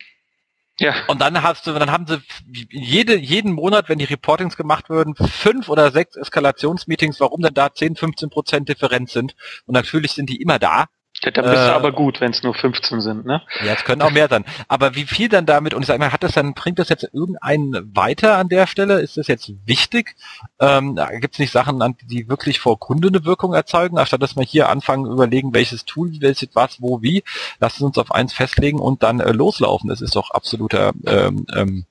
Ja. 0.80 0.94
Und 1.08 1.20
dann 1.20 1.42
hast 1.42 1.66
du, 1.66 1.72
dann 1.74 1.92
haben 1.92 2.06
sie 2.06 2.22
jede, 2.70 3.14
jeden 3.14 3.52
Monat, 3.52 3.90
wenn 3.90 3.98
die 3.98 4.06
Reportings 4.06 4.56
gemacht 4.56 4.88
würden, 4.88 5.14
fünf 5.14 5.68
oder 5.68 5.92
sechs 5.92 6.16
Eskalationsmeetings, 6.16 7.20
warum 7.20 7.42
denn 7.42 7.52
da 7.52 7.72
10, 7.72 7.96
15 7.96 8.30
Prozent 8.30 8.68
Differenz 8.70 9.12
sind. 9.12 9.34
Und 9.66 9.74
natürlich 9.74 10.12
sind 10.12 10.30
die 10.30 10.40
immer 10.40 10.58
da. 10.58 10.86
Ja, 11.22 11.30
dann 11.30 11.44
bist 11.44 11.56
äh, 11.56 11.66
du 11.66 11.74
aber 11.74 11.92
gut, 11.92 12.20
wenn 12.20 12.30
es 12.30 12.42
nur 12.42 12.54
15 12.54 13.00
sind, 13.02 13.26
ne? 13.26 13.42
Ja, 13.64 13.74
es 13.74 13.84
können 13.84 14.00
auch 14.00 14.10
mehr 14.10 14.28
sein. 14.28 14.44
Aber 14.68 14.94
wie 14.94 15.04
viel 15.04 15.28
dann 15.28 15.44
damit, 15.44 15.74
und 15.74 15.82
ich 15.82 15.86
sage 15.86 15.98
mal, 15.98 16.12
hat 16.12 16.22
das 16.22 16.32
dann, 16.32 16.54
bringt 16.54 16.78
das 16.78 16.88
jetzt 16.88 17.08
irgendeinen 17.12 17.94
weiter 17.94 18.38
an 18.38 18.48
der 18.48 18.66
Stelle? 18.66 19.00
Ist 19.00 19.18
das 19.18 19.26
jetzt 19.26 19.52
wichtig? 19.66 20.16
Ähm, 20.60 20.98
Gibt 21.20 21.34
es 21.34 21.38
nicht 21.38 21.52
Sachen, 21.52 21.96
die 22.04 22.28
wirklich 22.28 22.58
vor 22.58 22.78
Kunde 22.78 23.08
eine 23.08 23.24
Wirkung 23.26 23.52
erzeugen, 23.52 23.98
anstatt 23.98 24.22
dass 24.22 24.36
wir 24.36 24.44
hier 24.44 24.70
anfangen, 24.70 25.04
überlegen, 25.06 25.52
welches 25.52 25.84
Tool, 25.84 26.10
welches 26.20 26.50
was, 26.54 26.80
wo, 26.80 27.02
wie, 27.02 27.22
lassen 27.58 27.84
uns 27.84 27.98
auf 27.98 28.12
eins 28.12 28.32
festlegen 28.32 28.78
und 28.78 29.02
dann 29.02 29.20
äh, 29.20 29.32
loslaufen. 29.32 29.90
Das 29.90 30.00
ist 30.00 30.16
doch 30.16 30.30
absoluter 30.30 30.92
ähm, 31.06 31.46
ähm, 31.54 31.84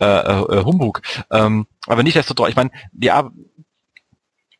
äh, 0.00 0.04
äh, 0.04 0.64
Humbug. 0.64 1.00
Ähm, 1.30 1.66
aber 1.86 2.02
nicht 2.02 2.16
desto 2.16 2.34
trotz, 2.34 2.50
ich 2.50 2.56
meine, 2.56 2.70
die 2.92 3.12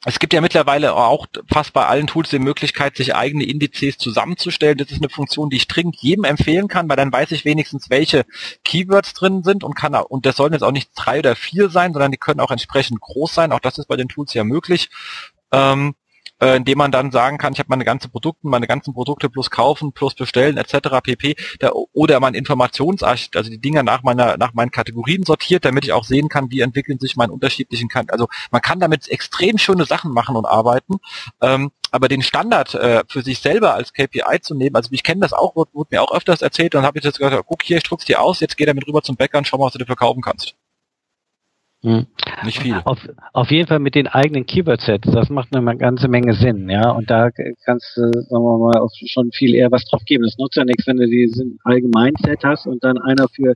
es 0.05 0.19
gibt 0.19 0.33
ja 0.33 0.41
mittlerweile 0.41 0.95
auch 0.95 1.27
fast 1.51 1.73
bei 1.73 1.87
allen 1.87 2.07
Tools 2.07 2.31
die 2.31 2.39
Möglichkeit, 2.39 2.97
sich 2.97 3.15
eigene 3.15 3.45
Indizes 3.45 3.97
zusammenzustellen. 3.99 4.79
Das 4.79 4.91
ist 4.91 4.99
eine 4.99 5.09
Funktion, 5.09 5.51
die 5.51 5.57
ich 5.57 5.69
dringend 5.69 5.97
jedem 5.97 6.25
empfehlen 6.25 6.69
kann, 6.69 6.89
weil 6.89 6.97
dann 6.97 7.13
weiß 7.13 7.33
ich 7.33 7.45
wenigstens, 7.45 7.91
welche 7.91 8.27
Keywords 8.65 9.15
drin 9.15 9.43
sind 9.43 9.65
und 9.65 9.75
kann, 9.75 9.95
und 9.95 10.27
das 10.27 10.37
sollen 10.37 10.53
jetzt 10.53 10.63
auch 10.63 10.73
nicht 10.73 10.91
drei 10.95 11.21
oder 11.21 11.37
vier 11.37 11.71
sein, 11.71 11.93
sondern 11.93 12.13
die 12.13 12.19
können 12.19 12.41
auch 12.41 12.51
entsprechend 12.51 13.01
groß 13.01 13.35
sein. 13.35 13.53
Auch 13.53 13.61
das 13.61 13.79
ist 13.79 13.87
bei 13.87 13.97
den 13.97 14.09
Tools 14.09 14.35
ja 14.35 14.45
möglich. 14.45 14.91
Ähm, 15.53 15.95
äh, 16.45 16.57
indem 16.57 16.79
man 16.79 16.93
dann 16.93 17.11
sagen 17.11 17.39
kann, 17.39 17.55
ich 17.55 17.59
habe 17.59 17.71
meine 17.71 17.85
ganzen 17.85 18.11
Produkte, 18.11 18.47
meine 18.47 18.67
ganzen 18.67 18.93
Produkte 18.93 19.31
plus 19.31 19.51
kaufen, 19.51 19.93
plus 19.93 20.15
bestellen 20.15 20.59
etc. 20.59 21.01
pp. 21.03 21.37
Da, 21.59 21.71
oder 21.93 22.21
mein 22.21 22.35
Informationsarchiv, 22.35 23.31
also 23.35 23.51
die 23.51 23.61
Dinger 23.61 23.83
nach 23.83 24.03
meiner 24.03 24.37
nach 24.37 24.53
meinen 24.53 24.71
Kategorien 24.71 25.25
sortiert, 25.25 25.65
damit 25.65 25.85
ich 25.85 25.93
auch 25.93 26.05
sehen 26.05 26.29
kann, 26.29 26.51
wie 26.51 26.61
entwickeln 26.61 26.99
sich 26.99 27.17
meine 27.17 27.33
unterschiedlichen 27.33 27.89
kan 27.89 28.11
also 28.11 28.29
man 28.51 28.61
kann 28.61 28.79
damit 28.79 29.09
extrem 29.09 29.57
schöne 29.57 29.87
Sachen 29.87 30.13
machen 30.13 30.37
und 30.37 30.45
arbeiten. 30.45 30.97
Ähm, 31.41 31.71
aber 31.91 32.09
den 32.09 32.23
Standard 32.23 32.75
äh, 32.75 33.05
für 33.09 33.23
sich 33.23 33.39
selber 33.39 33.75
als 33.75 33.93
KPI 33.93 34.41
zu 34.43 34.55
nehmen, 34.55 34.77
also 34.77 34.91
ich 34.93 35.03
kenne 35.03 35.21
das 35.21 35.33
auch, 35.33 35.57
wurde, 35.57 35.73
wurde 35.73 35.89
mir 35.93 36.03
auch 36.03 36.13
öfters 36.13 36.43
erzählt, 36.43 36.75
dann 36.75 36.85
habe 36.85 36.99
ich 36.99 37.05
jetzt 37.05 37.19
gesagt, 37.19 37.47
guck 37.47 37.63
hier, 37.63 37.79
ich 37.79 37.85
druck's 37.85 38.05
dir 38.05 38.21
aus, 38.21 38.41
jetzt 38.41 38.57
geh 38.57 38.67
damit 38.67 38.87
rüber 38.87 39.03
zum 39.03 39.17
Bäcker 39.17 39.39
und 39.39 39.47
schau 39.47 39.59
mal, 39.59 39.67
was 39.67 39.73
du 39.73 39.79
dir 39.79 39.87
verkaufen 39.87 40.21
kannst. 40.21 40.57
Hm. 41.85 42.07
Nicht 42.45 42.63
viel. 42.63 42.81
Auf, 42.85 42.99
auf 43.35 43.51
jeden 43.51 43.69
Fall 43.69 43.79
mit 43.79 43.95
den 43.95 44.07
eigenen 44.07 44.47
Keyword-Sets. 44.47 45.11
Das 45.13 45.29
macht 45.29 45.55
eine 45.55 45.77
ganze 45.77 46.09
Menge 46.09 46.33
Sinn, 46.33 46.71
ja. 46.71 46.91
Und 46.91 47.11
da 47.11 47.31
kannst 47.65 47.95
du, 47.97 48.11
sagen 48.11 48.43
wir 48.43 48.59
mal, 48.59 48.81
auch 48.81 48.91
schon 49.07 49.31
viel 49.33 49.55
eher 49.55 49.71
was 49.71 49.85
drauf 49.85 50.03
geben. 50.07 50.25
Das 50.25 50.39
nutzt 50.39 50.57
ja 50.57 50.65
nichts, 50.65 50.87
wenn 50.87 50.97
du 50.97 51.07
diesen 51.07 51.59
Allgemein-Set 51.65 52.43
hast 52.43 52.67
und 52.67 52.83
dann 52.83 52.97
einer 52.99 53.29
für 53.29 53.55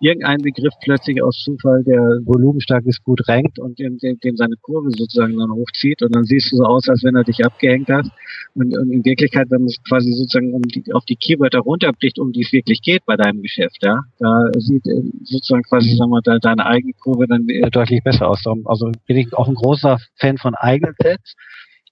irgendeinen 0.00 0.42
Begriff 0.42 0.72
plötzlich 0.82 1.20
aus 1.20 1.42
Zufall, 1.42 1.82
der 1.82 2.20
volumenstark 2.24 2.86
ist, 2.86 3.02
gut 3.02 3.26
rankt 3.28 3.58
und 3.58 3.78
dem, 3.80 3.98
dem, 3.98 4.20
dem 4.20 4.36
seine 4.36 4.56
Kurve 4.62 4.90
sozusagen 4.90 5.36
dann 5.36 5.50
hochzieht. 5.50 6.00
Und 6.02 6.14
dann 6.14 6.24
siehst 6.24 6.52
du 6.52 6.58
so 6.58 6.64
aus, 6.64 6.88
als 6.88 7.02
wenn 7.02 7.16
er 7.16 7.24
dich 7.24 7.44
abgehängt 7.44 7.88
hat. 7.88 8.06
Und, 8.54 8.76
und 8.76 8.90
in 8.90 9.04
Wirklichkeit, 9.04 9.50
wenn 9.50 9.64
es 9.64 9.82
quasi 9.88 10.12
sozusagen 10.12 10.54
um 10.54 10.62
die, 10.62 10.84
auf 10.92 11.04
die 11.06 11.16
Keywörter 11.16 11.58
runterbricht, 11.58 12.20
um 12.20 12.30
die 12.30 12.42
es 12.42 12.52
wirklich 12.52 12.82
geht 12.82 13.04
bei 13.04 13.16
deinem 13.16 13.42
Geschäft, 13.42 13.78
ja. 13.82 14.02
Da 14.18 14.50
sieht 14.58 14.86
äh, 14.86 15.02
sozusagen 15.24 15.64
quasi, 15.64 15.96
sagen 15.96 16.10
wir 16.10 16.22
mal, 16.24 16.38
deine 16.38 16.66
eigene 16.66 16.92
Kurve 16.92 17.26
dann 17.26 17.48
deutlich 17.70 18.02
besser 18.02 18.28
aus. 18.28 18.42
Also 18.64 18.90
bin 19.06 19.16
ich 19.16 19.32
auch 19.34 19.48
ein 19.48 19.54
großer 19.54 19.98
Fan 20.16 20.38
von 20.38 20.54
eigenen 20.54 20.94
Sets. 21.00 21.34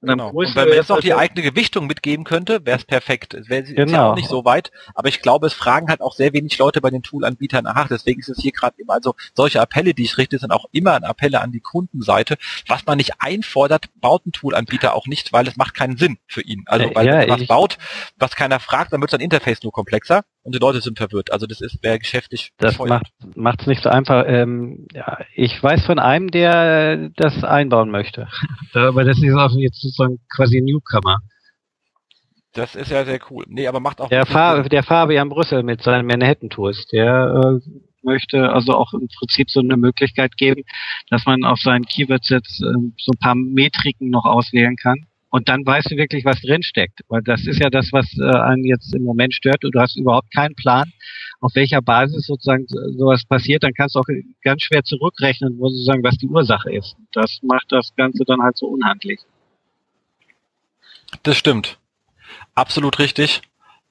Und, 0.03 0.09
genau. 0.09 0.31
und 0.31 0.57
wenn 0.57 0.69
man 0.69 0.77
jetzt 0.77 0.89
noch 0.89 0.99
die 0.99 1.15
eigene 1.15 1.43
Gewichtung 1.43 1.87
mitgeben 1.87 2.25
könnte, 2.25 2.67
wäre 2.67 2.77
es 2.77 2.85
perfekt. 2.85 3.35
Es 3.35 3.49
wäre 3.49 3.63
genau. 3.63 3.93
ja 3.93 4.11
auch 4.11 4.17
nicht 4.17 4.29
so 4.29 4.45
weit, 4.45 4.73
aber 4.95 5.09
ich 5.09 5.23
glaube, 5.23 5.47
es 5.47 5.53
fragen 5.53 5.89
halt 5.89 6.01
auch 6.01 6.17
sehr 6.17 6.33
wenig 6.33 6.59
Leute 6.59 6.81
bei 6.81 6.91
den 6.91 7.05
Toolanbietern 7.05 7.63
nach. 7.63 7.87
Deswegen 7.87 8.19
ist 8.19 8.29
es 8.29 8.41
hier 8.41 8.51
gerade 8.51 8.75
immer, 8.79 8.95
also 8.95 9.15
solche 9.37 9.61
Appelle, 9.61 9.95
die 9.95 10.03
ich 10.03 10.19
richte, 10.19 10.39
sind 10.41 10.51
auch 10.51 10.65
immer 10.73 11.01
Appelle 11.05 11.41
an 11.41 11.53
die 11.53 11.61
Kundenseite. 11.61 12.37
Was 12.67 12.85
man 12.85 12.97
nicht 12.97 13.13
einfordert, 13.21 13.91
baut 14.01 14.27
ein 14.27 14.33
Toolanbieter 14.33 14.95
auch 14.95 15.07
nicht, 15.07 15.33
weil 15.33 15.47
es 15.47 15.57
macht 15.57 15.75
keinen 15.75 15.97
Sinn 15.97 16.19
für 16.27 16.43
ihn. 16.43 16.65
Also 16.67 16.91
weil 16.95 17.07
ja, 17.07 17.29
was 17.29 17.47
baut, 17.47 17.79
was 18.17 18.35
keiner 18.35 18.59
fragt, 18.59 18.93
dann 18.93 19.01
wird 19.01 19.13
sein 19.13 19.21
Interface 19.21 19.63
nur 19.63 19.71
komplexer 19.71 20.25
und 20.45 20.55
die 20.55 20.59
Leute 20.59 20.81
sind 20.81 20.99
verwirrt. 20.99 21.33
Also 21.33 21.47
das 21.47 21.61
ist 21.61 21.83
wäre 21.83 21.99
geschäftlich. 21.99 22.53
Das 22.59 22.79
macht 23.35 23.61
es 23.61 23.67
nicht 23.67 23.83
so 23.83 23.89
einfach. 23.89 24.25
Ähm, 24.27 24.87
ja, 24.93 25.19
ich 25.35 25.63
weiß 25.63 25.85
von 25.85 25.99
einem, 25.99 26.31
der 26.31 27.11
das 27.17 27.45
einbauen 27.45 27.91
möchte. 27.91 28.29
Aber 28.75 29.05
das 29.05 29.23
ist 29.23 29.35
auch 29.35 29.53
jetzt 29.57 29.81
sozusagen 29.81 30.19
quasi 30.35 30.59
ein 30.59 30.65
Newcomer. 30.65 31.21
Das 32.55 32.75
ist 32.75 32.91
ja 32.91 33.05
sehr 33.05 33.21
cool. 33.31 33.47
Nee, 33.49 33.67
aber 33.67 33.81
macht 33.81 33.99
auch. 34.03 34.11
Der, 34.11 34.27
Fahr 34.27 34.69
der 34.69 34.83
Fabian 34.83 35.31
Brüssel 35.31 35.63
mit 35.63 35.83
seinen 35.83 36.07
Manhattan-Tours, 36.07 36.85
der 36.93 37.61
äh, 37.65 37.71
möchte 38.03 38.51
also 38.51 38.75
auch 38.75 38.93
im 38.93 39.09
Prinzip 39.09 39.49
so 39.49 39.61
eine 39.61 39.79
Möglichkeit 39.79 40.37
geben, 40.37 40.63
dass 41.09 41.25
man 41.25 41.45
auf 41.45 41.61
seinen 41.61 41.87
Keywords 41.87 42.29
jetzt 42.29 42.61
äh, 42.61 42.75
so 42.99 43.13
ein 43.13 43.19
paar 43.19 43.35
Metriken 43.37 44.11
noch 44.11 44.27
auswählen 44.27 44.77
kann 44.77 45.07
und 45.33 45.49
dann 45.49 45.65
weißt 45.65 45.91
du 45.91 45.97
wirklich, 45.97 46.27
was 46.27 46.43
drin 46.43 46.63
steckt. 46.63 47.01
Weil 47.09 47.23
das 47.23 47.47
ist 47.47 47.59
ja 47.59 47.71
das, 47.71 47.89
was 47.91 48.07
äh, 48.19 48.23
einen 48.23 48.65
jetzt 48.65 48.95
im 48.95 49.03
Moment 49.03 49.33
stört. 49.33 49.65
Und 49.65 49.75
du 49.75 49.81
hast 49.81 49.97
überhaupt 49.97 50.31
keinen 50.31 50.55
Plan, 50.55 50.93
auf 51.41 51.55
welcher 51.55 51.81
Basis 51.81 52.27
sozusagen 52.27 52.67
sowas 52.69 53.25
passiert. 53.25 53.63
Dann 53.63 53.73
kannst 53.73 53.95
du 53.95 54.01
auch 54.01 54.05
ganz 54.43 54.63
schwer 54.63 54.85
zurückrechnen, 54.85 55.59
wo 55.59 55.71
sozusagen, 55.71 56.05
was 56.05 56.19
die 56.19 56.29
Ursache 56.29 56.71
ist. 56.71 56.97
Das 57.13 57.39
macht 57.43 57.65
das 57.71 57.95
Ganze 57.97 58.25
dann 58.27 58.43
halt 58.43 58.59
so 58.59 58.67
unhandlich. 58.67 59.21
Das 61.23 61.39
stimmt. 61.39 61.79
Absolut 62.55 62.99
richtig. 62.99 63.41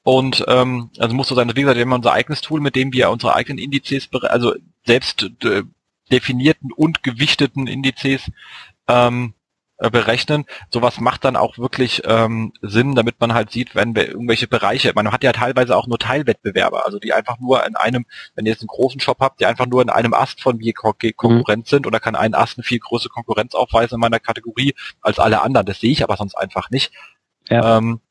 Und 0.04 0.46
ähm, 0.48 0.92
also 1.00 1.16
muss 1.16 1.28
so 1.28 1.34
sein, 1.34 1.50
wie 1.56 1.62
gesagt, 1.62 1.76
wir 1.76 1.86
haben 1.86 1.94
unser 1.94 2.14
eigenes 2.14 2.42
Tool, 2.42 2.62
mit 2.62 2.76
dem 2.76 2.94
wir 2.94 3.10
unsere 3.10 3.36
eigenen 3.36 3.58
Indizes, 3.58 4.10
also 4.14 4.54
selbst 4.86 5.32
äh, 5.44 5.64
definierten 6.12 6.72
und 6.72 7.02
gewichteten 7.02 7.66
Indizes 7.66 8.32
ähm, 8.88 9.34
äh, 9.82 9.90
berechnen. 9.90 10.46
Sowas 10.70 11.00
macht 11.00 11.26
dann 11.26 11.36
auch 11.36 11.58
wirklich 11.58 12.04
ähm, 12.06 12.54
Sinn, 12.62 12.94
damit 12.94 13.20
man 13.20 13.34
halt 13.34 13.50
sieht, 13.50 13.74
wenn 13.74 13.96
wir 13.96 14.08
irgendwelche 14.08 14.48
Bereiche, 14.48 14.92
man 14.94 15.12
hat 15.12 15.24
ja 15.24 15.32
teilweise 15.32 15.76
auch 15.76 15.88
nur 15.88 15.98
Teilwettbewerber, 15.98 16.86
also 16.86 17.00
die 17.00 17.14
einfach 17.14 17.40
nur 17.40 17.66
in 17.66 17.76
einem, 17.76 18.06
wenn 18.36 18.46
ihr 18.46 18.52
jetzt 18.52 18.62
einen 18.62 18.68
großen 18.68 19.02
Shop 19.02 19.18
habt, 19.20 19.40
die 19.40 19.48
einfach 19.48 19.66
nur 19.66 19.82
in 19.82 19.90
einem 19.90 20.14
Ast 20.14 20.40
von 20.40 20.58
mir 20.58 20.74
Konkurrenz 20.74 21.72
mhm. 21.72 21.76
sind 21.76 21.88
oder 21.88 22.00
kann 22.00 22.16
ein 22.16 22.36
Ast 22.36 22.60
eine 22.60 22.64
viel 22.64 22.78
größere 22.78 23.10
Konkurrenz 23.10 23.56
aufweisen 23.56 23.96
in 23.96 24.02
meiner 24.02 24.20
Kategorie 24.20 24.76
als 25.02 25.18
alle 25.18 25.42
anderen. 25.42 25.66
Das 25.66 25.80
sehe 25.80 25.92
ich 25.92 26.04
aber 26.04 26.16
sonst 26.16 26.36
einfach 26.36 26.70
nicht. 26.70 26.94
Ja. 27.50 27.80
Ähm, 27.80 28.02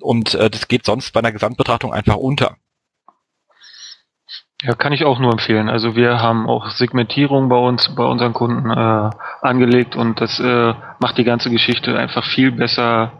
und 0.00 0.34
äh, 0.34 0.48
das 0.48 0.66
geht 0.66 0.86
sonst 0.86 1.12
bei 1.12 1.20
einer 1.20 1.32
Gesamtbetrachtung 1.32 1.92
einfach 1.92 2.16
unter. 2.16 2.56
Ja, 4.62 4.74
kann 4.74 4.92
ich 4.92 5.04
auch 5.04 5.18
nur 5.18 5.32
empfehlen. 5.32 5.70
Also 5.70 5.96
wir 5.96 6.20
haben 6.20 6.48
auch 6.48 6.70
Segmentierung 6.70 7.48
bei 7.48 7.56
uns, 7.56 7.94
bei 7.94 8.04
unseren 8.04 8.34
Kunden 8.34 8.70
äh, 8.70 9.10
angelegt 9.40 9.96
und 9.96 10.20
das 10.20 10.38
äh, 10.38 10.74
macht 10.98 11.16
die 11.16 11.24
ganze 11.24 11.50
Geschichte 11.50 11.98
einfach 11.98 12.24
viel 12.26 12.52
besser 12.52 13.12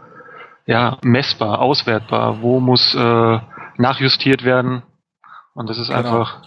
ja, 0.67 0.99
messbar, 1.03 1.59
auswertbar. 1.59 2.41
Wo 2.41 2.59
muss 2.59 2.93
äh, 2.93 3.39
nachjustiert 3.77 4.43
werden? 4.43 4.83
Und 5.53 5.69
das 5.69 5.79
ist 5.79 5.87
genau. 5.87 5.99
einfach. 5.99 6.43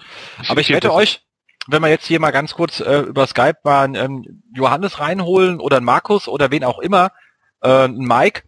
Aber 0.49 0.61
ich 0.61 0.71
wette 0.71 0.93
euch, 0.93 1.23
wenn 1.67 1.83
wir 1.83 1.89
jetzt 1.89 2.07
hier 2.07 2.21
mal 2.21 2.31
ganz 2.31 2.55
kurz 2.55 2.79
äh, 2.81 3.01
über 3.01 3.27
Skype 3.27 3.59
mal 3.65 3.85
einen 3.85 3.95
ähm, 3.97 4.43
Johannes 4.55 5.01
reinholen 5.01 5.59
oder 5.59 5.79
einen 5.79 5.87
Markus 5.87 6.29
oder 6.29 6.53
wen 6.53 6.63
auch 6.63 6.79
immer, 6.79 7.11
äh, 7.63 7.85
einen 7.85 8.07
Mike, 8.07 8.43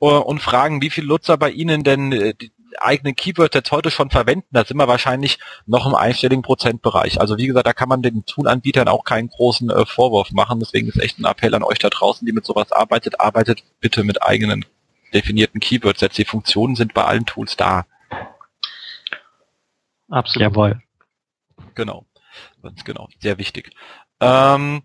äh, 0.00 0.06
und 0.06 0.40
fragen, 0.40 0.80
wie 0.82 0.90
viele 0.90 1.08
Nutzer 1.08 1.36
bei 1.36 1.50
Ihnen 1.50 1.82
denn 1.84 2.12
äh, 2.12 2.34
die, 2.34 2.52
eigenen 2.78 3.16
Keywords 3.16 3.54
jetzt 3.54 3.70
heute 3.72 3.90
schon 3.90 4.10
verwenden, 4.10 4.46
da 4.50 4.64
sind 4.64 4.76
wir 4.76 4.88
wahrscheinlich 4.88 5.38
noch 5.66 5.86
im 5.86 5.94
einstelligen 5.94 6.42
Prozentbereich. 6.42 7.20
Also 7.20 7.38
wie 7.38 7.46
gesagt, 7.46 7.66
da 7.66 7.72
kann 7.72 7.88
man 7.88 8.02
den 8.02 8.24
Toolanbietern 8.24 8.88
auch 8.88 9.04
keinen 9.04 9.28
großen 9.28 9.70
äh, 9.70 9.86
Vorwurf 9.86 10.32
machen. 10.32 10.60
Deswegen 10.60 10.88
ist 10.88 11.00
echt 11.00 11.18
ein 11.18 11.24
Appell 11.24 11.54
an 11.54 11.62
euch 11.62 11.78
da 11.78 11.88
draußen, 11.88 12.26
die 12.26 12.32
mit 12.32 12.44
sowas 12.44 12.72
arbeitet, 12.72 13.20
arbeitet 13.20 13.62
bitte 13.80 14.04
mit 14.04 14.22
eigenen 14.22 14.64
definierten 15.14 15.60
Keywords. 15.60 16.00
Jetzt 16.00 16.18
die 16.18 16.24
Funktionen 16.24 16.76
sind 16.76 16.94
bei 16.94 17.04
allen 17.04 17.26
Tools 17.26 17.56
da. 17.56 17.86
Absolut. 20.08 20.50
Jawohl. 20.50 20.82
Genau. 21.74 22.06
Ganz 22.62 22.84
genau. 22.84 23.08
Sehr 23.20 23.38
wichtig. 23.38 23.70
Ähm, 24.20 24.82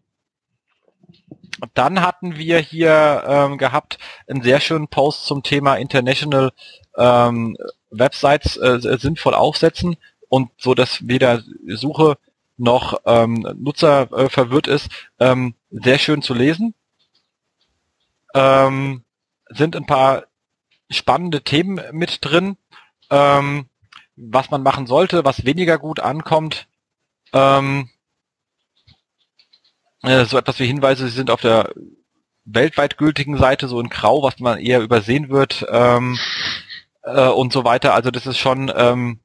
dann 1.73 2.01
hatten 2.01 2.35
wir 2.37 2.59
hier 2.59 3.23
ähm, 3.27 3.57
gehabt 3.57 3.97
einen 4.27 4.41
sehr 4.41 4.59
schönen 4.59 4.87
Post 4.87 5.25
zum 5.25 5.43
Thema 5.43 5.75
International 5.75 6.51
ähm, 6.97 7.57
Websites 7.89 8.57
äh, 8.57 8.79
sinnvoll 8.99 9.33
aufsetzen 9.33 9.97
und 10.29 10.49
so, 10.57 10.73
dass 10.73 11.07
weder 11.07 11.43
Suche 11.67 12.17
noch 12.57 13.01
ähm, 13.05 13.47
Nutzer 13.57 14.11
äh, 14.11 14.29
verwirrt 14.29 14.67
ist, 14.67 14.89
ähm, 15.19 15.55
sehr 15.69 15.97
schön 15.97 16.21
zu 16.21 16.33
lesen. 16.33 16.73
Ähm, 18.33 19.03
sind 19.49 19.75
ein 19.75 19.85
paar 19.85 20.23
spannende 20.89 21.43
Themen 21.43 21.81
mit 21.91 22.19
drin, 22.21 22.57
ähm, 23.09 23.67
was 24.15 24.51
man 24.51 24.63
machen 24.63 24.87
sollte, 24.87 25.25
was 25.25 25.45
weniger 25.45 25.77
gut 25.77 25.99
ankommt. 25.99 26.67
Ähm, 27.33 27.89
äh, 30.03 30.25
so 30.25 30.37
etwas 30.37 30.59
wie 30.59 30.67
Hinweise, 30.67 31.07
sie 31.07 31.15
sind 31.15 31.31
auf 31.31 31.41
der 31.41 31.73
weltweit 32.45 32.97
gültigen 32.97 33.37
Seite 33.37 33.67
so 33.67 33.79
in 33.79 33.89
Grau, 33.89 34.21
was 34.21 34.39
man 34.39 34.59
eher 34.59 34.81
übersehen 34.81 35.29
wird. 35.29 35.65
Ähm, 35.69 36.17
äh, 37.03 37.27
und 37.27 37.53
so 37.53 37.63
weiter. 37.63 37.93
Also 37.93 38.11
das 38.11 38.25
ist 38.25 38.37
schon 38.37 38.71
ähm, 38.75 39.19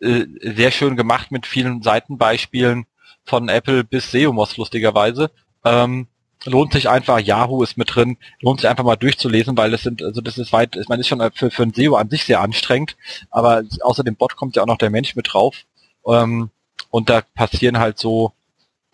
äh, 0.00 0.26
sehr 0.40 0.70
schön 0.70 0.96
gemacht 0.96 1.30
mit 1.30 1.46
vielen 1.46 1.82
Seitenbeispielen 1.82 2.86
von 3.24 3.48
Apple 3.48 3.84
bis 3.84 4.10
Seomos 4.10 4.56
lustigerweise. 4.56 5.30
Ähm, 5.64 6.06
lohnt 6.44 6.72
sich 6.72 6.88
einfach, 6.88 7.18
Yahoo 7.18 7.62
ist 7.62 7.76
mit 7.76 7.94
drin, 7.94 8.18
lohnt 8.40 8.60
sich 8.60 8.70
einfach 8.70 8.84
mal 8.84 8.96
durchzulesen, 8.96 9.56
weil 9.56 9.70
das 9.70 9.82
sind, 9.82 10.02
also 10.02 10.20
das 10.20 10.38
ist 10.38 10.52
weit, 10.52 10.76
ich 10.76 10.88
meine, 10.88 11.00
ist 11.00 11.08
schon 11.08 11.20
für, 11.34 11.50
für 11.50 11.62
ein 11.62 11.74
SEO 11.74 11.96
an 11.96 12.08
sich 12.08 12.24
sehr 12.24 12.40
anstrengend, 12.40 12.96
aber 13.30 13.64
außer 13.82 14.04
dem 14.04 14.16
Bot 14.16 14.36
kommt 14.36 14.54
ja 14.54 14.62
auch 14.62 14.66
noch 14.66 14.78
der 14.78 14.90
Mensch 14.90 15.16
mit 15.16 15.32
drauf. 15.32 15.64
Ähm, 16.06 16.50
und 16.90 17.10
da 17.10 17.22
passieren 17.34 17.78
halt 17.78 17.98
so 17.98 18.32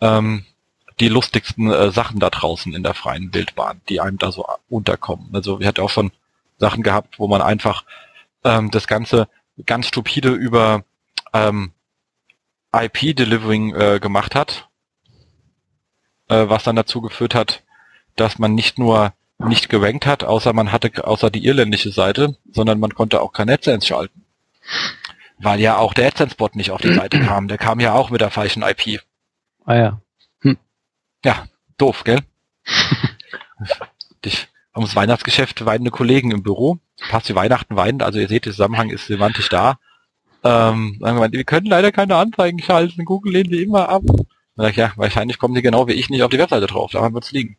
ähm, 0.01 0.45
die 0.99 1.09
lustigsten 1.09 1.71
äh, 1.71 1.91
Sachen 1.91 2.19
da 2.19 2.29
draußen 2.29 2.73
in 2.73 2.83
der 2.83 2.93
freien 2.93 3.33
Wildbahn, 3.33 3.81
die 3.89 3.99
einem 4.01 4.17
da 4.17 4.31
so 4.31 4.45
unterkommen. 4.69 5.29
Also 5.33 5.59
wir 5.59 5.67
hatten 5.67 5.81
auch 5.81 5.89
schon 5.89 6.11
Sachen 6.57 6.83
gehabt, 6.83 7.19
wo 7.19 7.27
man 7.27 7.41
einfach 7.41 7.83
ähm, 8.43 8.71
das 8.71 8.87
Ganze 8.87 9.27
ganz 9.65 9.87
stupide 9.87 10.29
über 10.29 10.83
ähm, 11.33 11.71
IP-Delivering 12.73 13.75
äh, 13.75 13.99
gemacht 13.99 14.35
hat, 14.35 14.69
äh, 16.29 16.45
was 16.47 16.63
dann 16.63 16.75
dazu 16.75 17.01
geführt 17.01 17.35
hat, 17.35 17.63
dass 18.15 18.39
man 18.39 18.55
nicht 18.55 18.79
nur 18.79 19.13
nicht 19.39 19.69
gerankt 19.69 20.05
hat, 20.05 20.23
außer 20.23 20.53
man 20.53 20.71
hatte 20.71 21.05
außer 21.05 21.29
die 21.29 21.45
irländische 21.45 21.91
Seite, 21.91 22.37
sondern 22.51 22.79
man 22.79 22.93
konnte 22.93 23.21
auch 23.21 23.33
kein 23.33 23.49
AdSense 23.49 23.87
schalten. 23.87 24.25
Weil 25.39 25.59
ja 25.59 25.77
auch 25.77 25.93
der 25.93 26.07
AdSense-Bot 26.07 26.55
nicht 26.55 26.71
auf 26.71 26.81
die 26.81 26.93
Seite 26.93 27.19
kam. 27.25 27.47
Der 27.47 27.57
kam 27.57 27.79
ja 27.79 27.93
auch 27.93 28.09
mit 28.09 28.21
der 28.21 28.31
falschen 28.31 28.63
IP. 28.63 29.01
Ah 29.65 29.75
ja. 29.75 30.01
Hm. 30.41 30.57
Ja, 31.25 31.45
doof, 31.77 32.03
gell? 32.03 32.19
Dich 34.25 34.47
ums 34.75 34.95
Weihnachtsgeschäft 34.95 35.65
weinende 35.65 35.91
Kollegen 35.91 36.31
im 36.31 36.43
Büro. 36.43 36.79
Passt 37.09 37.29
wie 37.29 37.35
Weihnachten 37.35 37.75
weinen, 37.75 38.01
also 38.01 38.19
ihr 38.19 38.27
seht, 38.27 38.45
der 38.45 38.53
Zusammenhang 38.53 38.89
ist 38.89 39.07
semantisch 39.07 39.49
da. 39.49 39.77
Ähm, 40.43 40.97
wir 40.99 41.43
können 41.43 41.67
leider 41.67 41.91
keine 41.91 42.15
Anzeigen 42.15 42.59
schalten, 42.59 43.05
Google 43.05 43.33
lehnt 43.33 43.51
die 43.51 43.63
immer 43.63 43.89
ab. 43.89 44.03
Dann 44.55 44.69
ich, 44.69 44.75
ja, 44.75 44.93
wahrscheinlich 44.95 45.39
kommen 45.39 45.55
die 45.55 45.61
genau 45.61 45.87
wie 45.87 45.93
ich 45.93 46.09
nicht 46.09 46.23
auf 46.23 46.29
die 46.29 46.37
Webseite 46.37 46.67
drauf, 46.67 46.91
daran 46.91 47.13
wird's 47.13 47.31
liegen. 47.31 47.57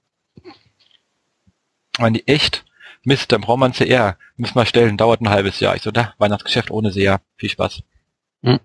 Wenn 1.99 2.15
die 2.15 2.27
echt, 2.27 2.65
Mist, 3.05 3.33
dann 3.33 3.43
braucht 3.43 3.59
man 3.59 3.73
CR, 3.73 4.17
müssen 4.37 4.55
wir 4.55 4.67
stellen, 4.67 4.97
dauert 4.97 5.21
ein 5.21 5.29
halbes 5.29 5.61
Jahr. 5.61 5.77
Ich 5.77 5.83
so, 5.83 5.91
da, 5.91 6.15
Weihnachtsgeschäft 6.19 6.71
ohne 6.71 6.91
SEA, 6.91 7.21
viel 7.37 7.51
Spaß. 7.51 7.83
Hm. 8.43 8.61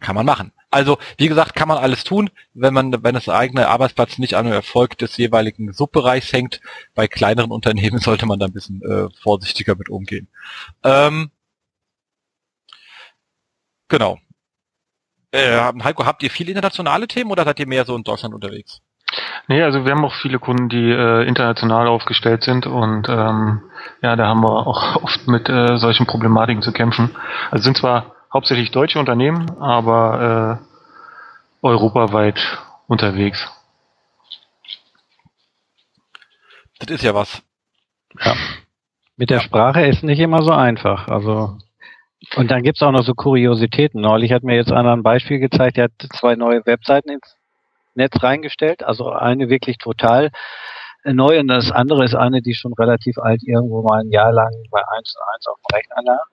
Kann 0.00 0.14
man 0.14 0.26
machen. 0.26 0.52
Also, 0.72 0.96
wie 1.18 1.28
gesagt, 1.28 1.54
kann 1.54 1.68
man 1.68 1.76
alles 1.76 2.02
tun, 2.02 2.30
wenn 2.54 2.72
man, 2.72 3.04
wenn 3.04 3.14
das 3.14 3.28
eigene 3.28 3.68
Arbeitsplatz 3.68 4.16
nicht 4.16 4.34
an 4.34 4.46
dem 4.46 4.54
Erfolg 4.54 4.96
des 4.96 5.18
jeweiligen 5.18 5.72
Subbereichs 5.74 6.32
hängt. 6.32 6.62
Bei 6.94 7.06
kleineren 7.06 7.50
Unternehmen 7.50 7.98
sollte 8.00 8.24
man 8.24 8.38
da 8.38 8.46
ein 8.46 8.54
bisschen 8.54 8.80
äh, 8.82 9.08
vorsichtiger 9.22 9.76
mit 9.76 9.90
umgehen. 9.90 10.28
Ähm, 10.82 11.30
genau. 13.88 14.18
Äh, 15.30 15.72
Heiko, 15.84 16.06
habt 16.06 16.22
ihr 16.22 16.30
viele 16.30 16.50
internationale 16.50 17.06
Themen 17.06 17.30
oder 17.30 17.44
seid 17.44 17.60
ihr 17.60 17.66
mehr 17.66 17.84
so 17.84 17.94
in 17.94 18.02
Deutschland 18.02 18.34
unterwegs? 18.34 18.80
Nee, 19.48 19.62
also 19.62 19.84
wir 19.84 19.92
haben 19.92 20.04
auch 20.04 20.14
viele 20.14 20.38
Kunden, 20.38 20.70
die 20.70 20.90
äh, 20.90 21.28
international 21.28 21.86
aufgestellt 21.86 22.44
sind 22.44 22.66
und 22.66 23.08
ähm, 23.10 23.60
ja, 24.00 24.16
da 24.16 24.26
haben 24.26 24.40
wir 24.40 24.66
auch 24.66 24.96
oft 25.02 25.28
mit 25.28 25.50
äh, 25.50 25.76
solchen 25.76 26.06
Problematiken 26.06 26.62
zu 26.62 26.72
kämpfen. 26.72 27.14
Also 27.50 27.64
sind 27.64 27.76
zwar 27.76 28.14
hauptsächlich 28.32 28.70
deutsche 28.70 28.98
Unternehmen, 28.98 29.50
aber 29.60 30.60
äh, 31.62 31.66
europaweit 31.66 32.40
unterwegs. 32.86 33.50
Das 36.78 36.90
ist 36.90 37.02
ja 37.02 37.14
was. 37.14 37.42
Ja. 38.18 38.34
Mit 39.16 39.30
der 39.30 39.40
Sprache 39.40 39.86
ist 39.86 40.02
nicht 40.02 40.18
immer 40.18 40.42
so 40.42 40.52
einfach. 40.52 41.08
Also 41.08 41.58
und 42.36 42.50
dann 42.50 42.62
gibt's 42.62 42.82
auch 42.82 42.92
noch 42.92 43.02
so 43.02 43.14
Kuriositäten. 43.14 44.00
Neulich 44.00 44.32
hat 44.32 44.42
mir 44.42 44.56
jetzt 44.56 44.72
einer 44.72 44.92
ein 44.92 45.02
Beispiel 45.02 45.38
gezeigt, 45.38 45.76
der 45.76 45.84
hat 45.84 45.92
zwei 46.14 46.34
neue 46.36 46.64
Webseiten 46.66 47.10
ins 47.10 47.36
Netz 47.94 48.22
reingestellt. 48.22 48.82
Also 48.82 49.10
eine 49.10 49.48
wirklich 49.48 49.78
total 49.78 50.30
neu 51.04 51.40
und 51.40 51.48
das 51.48 51.70
andere 51.70 52.04
ist 52.04 52.14
eine, 52.14 52.40
die 52.40 52.54
schon 52.54 52.72
relativ 52.74 53.18
alt 53.18 53.42
irgendwo 53.44 53.82
mal 53.82 54.00
ein 54.00 54.10
Jahr 54.10 54.32
lang 54.32 54.52
bei 54.70 54.80
1 54.80 55.14
und 55.16 55.34
1 55.34 55.46
auf 55.48 55.58
dem 55.58 55.76
Rechner 55.76 56.02
lag. 56.04 56.24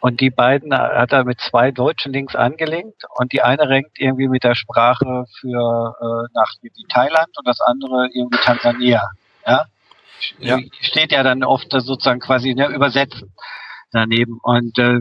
Und 0.00 0.20
die 0.20 0.30
beiden 0.30 0.74
hat 0.74 1.12
er 1.12 1.24
mit 1.24 1.40
zwei 1.40 1.70
deutschen 1.70 2.12
Links 2.12 2.34
angelinkt 2.34 3.02
und 3.16 3.32
die 3.32 3.42
eine 3.42 3.68
renkt 3.68 3.98
irgendwie 4.00 4.28
mit 4.28 4.44
der 4.44 4.54
Sprache 4.54 5.26
für 5.38 5.94
äh, 6.00 6.28
nach 6.34 6.52
wie 6.62 6.70
Thailand 6.88 7.28
und 7.36 7.46
das 7.46 7.60
andere 7.60 8.08
irgendwie 8.14 8.38
Tansania. 8.38 9.10
Ja? 9.46 9.66
ja. 10.38 10.58
Steht 10.80 11.12
ja 11.12 11.22
dann 11.22 11.44
oft 11.44 11.70
sozusagen 11.70 12.20
quasi 12.20 12.54
ne, 12.54 12.68
übersetzen 12.68 13.34
daneben. 13.92 14.38
Und 14.42 14.78
äh, 14.78 15.00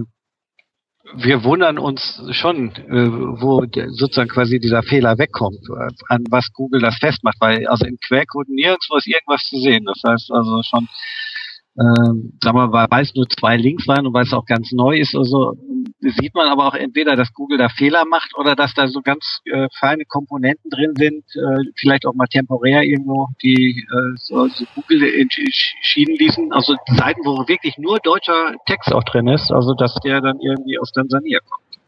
wir 1.14 1.44
wundern 1.44 1.78
uns 1.80 2.22
schon, 2.32 2.76
äh, 2.76 3.42
wo 3.42 3.66
sozusagen 3.88 4.30
quasi 4.30 4.60
dieser 4.60 4.84
Fehler 4.84 5.18
wegkommt, 5.18 5.62
äh, 5.70 5.90
an 6.10 6.26
was 6.30 6.52
Google 6.54 6.82
das 6.82 6.98
festmacht, 6.98 7.38
weil 7.40 7.68
also 7.68 7.86
im 7.86 7.98
Quellcode 8.06 8.50
nirgendwo 8.50 8.98
ist 8.98 9.08
irgendwas 9.08 9.44
zu 9.44 9.58
sehen. 9.60 9.86
Das 9.86 10.02
heißt 10.06 10.32
also 10.32 10.62
schon 10.64 10.88
ähm, 11.78 12.38
wir 12.44 12.54
mal, 12.54 12.88
weil 12.90 13.04
es 13.04 13.14
nur 13.16 13.28
zwei 13.30 13.58
Links 13.58 13.88
waren 13.88 14.08
und 14.08 14.14
weil 14.14 14.24
es 14.24 14.34
auch 14.34 14.46
ganz 14.46 14.72
neu 14.72 14.98
ist 14.98 15.16
oder 15.16 15.54
sieht 16.02 16.34
man 16.34 16.48
aber 16.48 16.68
auch 16.68 16.74
entweder, 16.74 17.16
dass 17.16 17.34
Google 17.34 17.58
da 17.58 17.70
Fehler 17.70 18.06
macht 18.06 18.36
oder 18.38 18.56
dass 18.56 18.74
da 18.74 18.88
so 18.88 19.02
ganz 19.02 19.40
äh, 19.46 19.68
feine 19.80 20.06
Komponenten 20.06 20.70
drin 20.70 20.94
sind, 20.96 21.24
äh, 21.36 21.72
vielleicht 21.76 22.06
auch 22.06 22.14
mal 22.14 22.28
temporär 22.28 22.84
irgendwo, 22.84 23.28
die 23.44 23.86
äh, 23.91 24.18
so, 24.18 24.48
so 24.48 24.66
Google 24.76 25.04
entschieden 25.20 26.16
ließen. 26.16 26.54
Also 26.54 26.76
Seiten, 26.88 27.22
wo 27.26 27.48
wirklich 27.48 27.78
nur 27.78 28.00
deutscher 28.00 28.56
Text 28.66 28.94
auch 28.94 29.04
drin 29.04 29.28
ist, 29.28 29.52
also 29.52 29.74
dass 29.74 29.96
der 30.04 30.22
dann 30.22 30.40
irgendwie 30.40 30.80
aus 30.80 30.91
Tansania 30.91 31.40
kommt. 31.40 31.80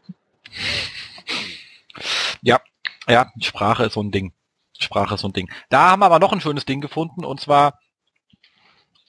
Ja, 2.42 2.60
ja, 3.08 3.30
Sprache 3.40 3.84
ist 3.84 3.94
so 3.94 4.02
ein 4.02 4.10
Ding. 4.10 4.32
Sprache 4.78 5.14
ist 5.14 5.20
so 5.20 5.28
ein 5.28 5.32
Ding. 5.32 5.50
Da 5.70 5.90
haben 5.90 6.00
wir 6.00 6.06
aber 6.06 6.18
noch 6.18 6.32
ein 6.32 6.40
schönes 6.40 6.64
Ding 6.64 6.80
gefunden 6.80 7.24
und 7.24 7.40
zwar 7.40 7.78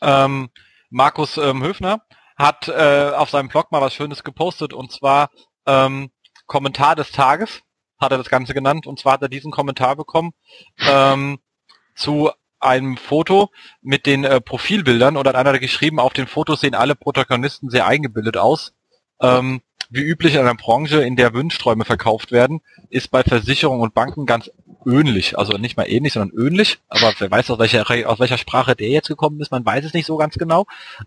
ähm, 0.04 0.50
Markus 0.90 1.38
ähm, 1.38 1.64
Höfner 1.64 2.02
hat 2.38 2.68
äh, 2.68 3.12
auf 3.16 3.30
seinem 3.30 3.50
Blog 3.50 3.72
mal 3.72 3.82
was 3.82 3.94
Schönes 3.94 4.24
gepostet 4.24 4.74
und 4.74 4.92
zwar 4.92 5.30
ähm, 5.66 6.12
Kommentar 6.46 6.96
des 6.96 7.12
Tages 7.12 7.62
hat 8.00 8.12
er 8.12 8.18
das 8.18 8.30
Ganze 8.30 8.54
genannt 8.54 8.86
und 8.86 9.00
zwar 9.00 9.14
hat 9.14 9.22
er 9.22 9.30
diesen 9.30 9.52
Kommentar 9.52 9.96
bekommen 9.96 10.34
ähm, 10.80 11.40
zu 11.96 12.32
einem 12.60 12.98
Foto 12.98 13.50
mit 13.82 14.06
den 14.06 14.24
äh, 14.24 14.42
Profilbildern 14.42 15.18
und 15.18 15.26
dann 15.26 15.36
hat 15.36 15.46
er 15.46 15.60
geschrieben, 15.60 16.00
auf 16.00 16.14
den 16.14 16.28
Fotos 16.28 16.62
sehen 16.62 16.76
alle 16.76 16.96
Protagonisten 16.96 17.70
sehr 17.70 17.86
eingebildet 17.86 18.38
aus. 18.38 18.74
Ähm, 19.22 19.62
wie 19.94 20.02
üblich 20.02 20.34
in 20.34 20.42
einer 20.42 20.56
Branche, 20.56 21.04
in 21.04 21.16
der 21.16 21.34
Wünschträume 21.36 21.86
verkauft 21.86 22.32
werden, 22.32 22.62
ist 22.90 23.12
bei 23.12 23.22
Versicherungen 23.24 23.82
und 23.82 23.94
Banken 23.94 24.26
ganz 24.26 24.50
ähnlich. 24.88 25.38
Also 25.38 25.58
nicht 25.58 25.78
mal 25.78 25.84
ähnlich, 25.84 26.14
sondern 26.14 26.36
ähnlich. 26.38 26.80
Aber 26.90 27.14
wer 27.20 27.30
weiß, 27.30 27.52
aus 27.52 27.60
welcher, 27.60 27.88
aus 28.10 28.20
welcher 28.20 28.40
Sprache 28.40 28.76
der 28.76 28.90
jetzt 28.90 29.08
gekommen 29.08 29.40
ist, 29.40 29.52
man 29.52 29.64
weiß 29.64 29.86
es 29.86 29.94
nicht 29.94 30.08
so 30.08 30.18
ganz 30.18 30.36
genau. 30.36 30.66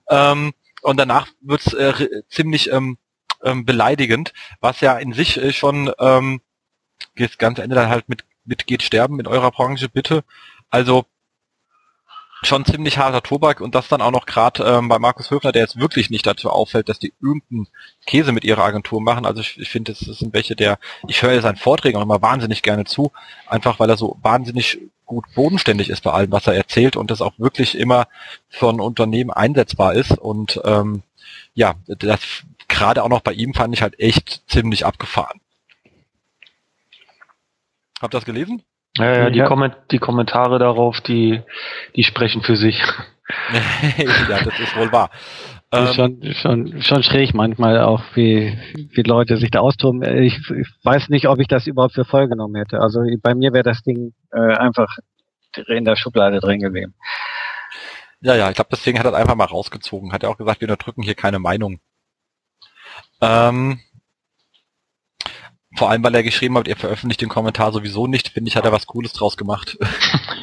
Ähm, 0.08 0.52
und 0.82 0.98
danach 0.98 1.26
wird's 1.40 1.72
äh, 1.72 2.22
ziemlich 2.28 2.70
ähm, 2.70 2.96
ähm, 3.42 3.64
beleidigend, 3.64 4.32
was 4.60 4.80
ja 4.80 4.96
in 4.98 5.12
sich 5.12 5.36
äh, 5.36 5.52
schon 5.52 5.90
ähm, 5.98 6.40
das 7.16 7.38
ganze 7.38 7.64
Ende 7.64 7.74
dann 7.74 7.90
halt 7.90 8.08
mit, 8.08 8.24
mit 8.44 8.68
geht 8.68 8.84
sterben 8.84 9.18
in 9.18 9.26
eurer 9.26 9.50
Branche, 9.50 9.88
bitte. 9.88 10.22
Also 10.70 11.06
schon 12.42 12.64
ziemlich 12.64 12.98
harter 12.98 13.22
Tobak 13.22 13.60
und 13.60 13.74
das 13.74 13.88
dann 13.88 14.02
auch 14.02 14.10
noch 14.10 14.26
gerade 14.26 14.62
ähm, 14.64 14.88
bei 14.88 14.98
Markus 14.98 15.30
Höfner, 15.30 15.52
der 15.52 15.62
jetzt 15.62 15.78
wirklich 15.78 16.10
nicht 16.10 16.26
dazu 16.26 16.50
auffällt, 16.50 16.88
dass 16.88 16.98
die 16.98 17.14
irgendeinen 17.20 17.68
Käse 18.06 18.32
mit 18.32 18.44
ihrer 18.44 18.62
Agentur 18.62 19.00
machen. 19.00 19.26
Also 19.26 19.40
ich, 19.40 19.58
ich 19.58 19.68
finde, 19.68 19.92
das 19.92 20.00
sind 20.00 20.34
welche, 20.34 20.54
der, 20.54 20.78
ich 21.08 21.22
höre 21.22 21.40
seinen 21.40 21.56
Vorträgen 21.56 21.98
auch 21.98 22.02
immer 22.02 22.22
wahnsinnig 22.22 22.62
gerne 22.62 22.84
zu, 22.84 23.12
einfach 23.46 23.78
weil 23.80 23.88
er 23.88 23.96
so 23.96 24.18
wahnsinnig 24.22 24.80
gut 25.06 25.24
bodenständig 25.34 25.88
ist 25.88 26.02
bei 26.02 26.12
allem, 26.12 26.32
was 26.32 26.46
er 26.46 26.54
erzählt 26.54 26.96
und 26.96 27.10
das 27.10 27.22
auch 27.22 27.38
wirklich 27.38 27.78
immer 27.78 28.08
von 28.48 28.80
Unternehmen 28.80 29.30
einsetzbar 29.30 29.94
ist 29.94 30.18
und 30.18 30.60
ähm, 30.64 31.02
ja, 31.54 31.74
das 31.86 32.20
gerade 32.68 33.02
auch 33.02 33.08
noch 33.08 33.20
bei 33.20 33.32
ihm 33.32 33.54
fand 33.54 33.72
ich 33.72 33.82
halt 33.82 33.98
echt 33.98 34.42
ziemlich 34.48 34.84
abgefahren. 34.84 35.40
Habt 38.00 38.14
ihr 38.14 38.18
das 38.18 38.24
gelesen? 38.24 38.62
Ja, 38.96 39.18
ja, 39.18 39.30
die, 39.30 39.38
ja. 39.38 39.46
Komment 39.46 39.76
die 39.90 39.98
Kommentare 39.98 40.58
darauf, 40.58 41.00
die, 41.00 41.42
die 41.94 42.04
sprechen 42.04 42.42
für 42.42 42.56
sich. 42.56 42.80
ja, 44.28 44.42
das 44.44 44.58
ist 44.60 44.76
wohl 44.76 44.92
wahr. 44.92 45.10
Ähm, 45.72 45.92
schon, 45.94 46.34
schon, 46.34 46.82
schon 46.82 47.02
schräg 47.02 47.34
manchmal 47.34 47.80
auch, 47.80 48.02
wie, 48.14 48.56
wie 48.92 49.02
Leute 49.02 49.36
sich 49.36 49.50
da 49.50 49.60
austoben. 49.60 50.02
Ich, 50.22 50.38
ich 50.50 50.68
weiß 50.84 51.08
nicht, 51.08 51.28
ob 51.28 51.40
ich 51.40 51.48
das 51.48 51.66
überhaupt 51.66 51.94
für 51.94 52.04
voll 52.04 52.28
genommen 52.28 52.54
hätte. 52.54 52.80
Also 52.80 53.00
bei 53.20 53.34
mir 53.34 53.52
wäre 53.52 53.64
das 53.64 53.82
Ding 53.82 54.14
äh, 54.32 54.38
einfach 54.38 54.88
in 55.66 55.84
der 55.84 55.96
Schublade 55.96 56.40
drin 56.40 56.60
gewesen. 56.60 56.94
Ja, 58.20 58.34
ja, 58.34 58.48
ich 58.48 58.54
glaube, 58.54 58.70
deswegen 58.70 58.98
hat 58.98 59.06
er 59.06 59.14
einfach 59.14 59.34
mal 59.34 59.44
rausgezogen. 59.44 60.12
Hat 60.12 60.22
er 60.22 60.30
auch 60.30 60.38
gesagt, 60.38 60.60
wir 60.60 60.68
unterdrücken 60.68 61.02
hier 61.02 61.14
keine 61.14 61.38
Meinung. 61.38 61.80
Ähm, 63.20 63.80
vor 65.76 65.90
allem, 65.90 66.02
weil 66.02 66.14
er 66.14 66.22
geschrieben 66.22 66.56
hat, 66.56 66.68
ihr 66.68 66.76
veröffentlicht 66.76 67.20
den 67.20 67.28
Kommentar 67.28 67.72
sowieso 67.72 68.06
nicht, 68.06 68.30
finde 68.30 68.48
ich, 68.48 68.56
hat 68.56 68.64
er 68.64 68.72
was 68.72 68.86
Cooles 68.86 69.12
draus 69.12 69.36
gemacht. 69.36 69.78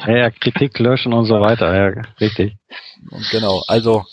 Ja, 0.06 0.16
ja 0.16 0.30
Kritik 0.30 0.78
löschen 0.80 1.14
und 1.14 1.24
so 1.24 1.40
weiter, 1.40 1.74
ja, 1.74 2.02
richtig. 2.20 2.58
Und 3.10 3.26
genau, 3.30 3.64
also 3.68 4.04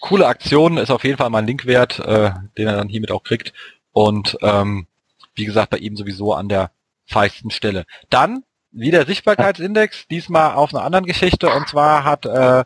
coole 0.00 0.26
Aktion, 0.26 0.78
ist 0.78 0.90
auf 0.90 1.04
jeden 1.04 1.18
Fall 1.18 1.28
mal 1.28 1.40
ein 1.40 1.46
Link 1.46 1.66
wert, 1.66 1.98
äh, 1.98 2.30
den 2.56 2.66
er 2.66 2.76
dann 2.76 2.88
hiermit 2.88 3.10
auch 3.10 3.22
kriegt. 3.22 3.52
Und 3.92 4.38
ähm, 4.40 4.86
wie 5.34 5.44
gesagt, 5.44 5.68
bei 5.68 5.76
ihm 5.76 5.94
sowieso 5.94 6.32
an 6.32 6.48
der 6.48 6.70
feisten 7.04 7.50
Stelle. 7.50 7.84
Dann 8.08 8.44
wieder 8.72 9.04
Sichtbarkeitsindex, 9.06 10.08
diesmal 10.08 10.54
auf 10.54 10.74
einer 10.74 10.84
anderen 10.84 11.06
Geschichte. 11.06 11.50
Und 11.50 11.68
zwar 11.68 12.04
hat 12.04 12.26
äh, 12.26 12.64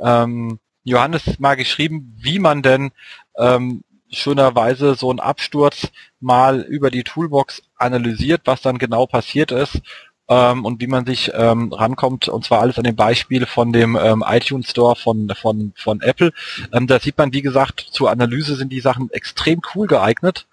ähm, 0.00 0.58
Johannes 0.84 1.38
mal 1.38 1.54
geschrieben, 1.54 2.14
wie 2.18 2.38
man 2.38 2.62
denn 2.62 2.92
ähm, 3.38 3.82
schönerweise 4.10 4.94
so 4.94 5.10
ein 5.12 5.20
Absturz 5.20 5.88
mal 6.20 6.60
über 6.60 6.90
die 6.90 7.04
Toolbox 7.04 7.62
analysiert, 7.76 8.42
was 8.44 8.60
dann 8.60 8.78
genau 8.78 9.06
passiert 9.06 9.52
ist 9.52 9.80
ähm, 10.28 10.64
und 10.64 10.80
wie 10.80 10.86
man 10.86 11.04
sich 11.04 11.30
ähm, 11.34 11.72
rankommt, 11.72 12.28
und 12.28 12.44
zwar 12.44 12.60
alles 12.60 12.78
an 12.78 12.84
dem 12.84 12.96
Beispiel 12.96 13.46
von 13.46 13.72
dem 13.72 13.96
ähm, 14.00 14.24
iTunes 14.26 14.70
Store 14.70 14.96
von, 14.96 15.28
von, 15.34 15.72
von 15.76 16.00
Apple. 16.00 16.32
Ähm, 16.72 16.86
da 16.86 17.00
sieht 17.00 17.18
man, 17.18 17.32
wie 17.32 17.42
gesagt, 17.42 17.80
zur 17.80 18.10
Analyse 18.10 18.56
sind 18.56 18.70
die 18.72 18.80
Sachen 18.80 19.10
extrem 19.10 19.60
cool 19.74 19.86
geeignet 19.86 20.46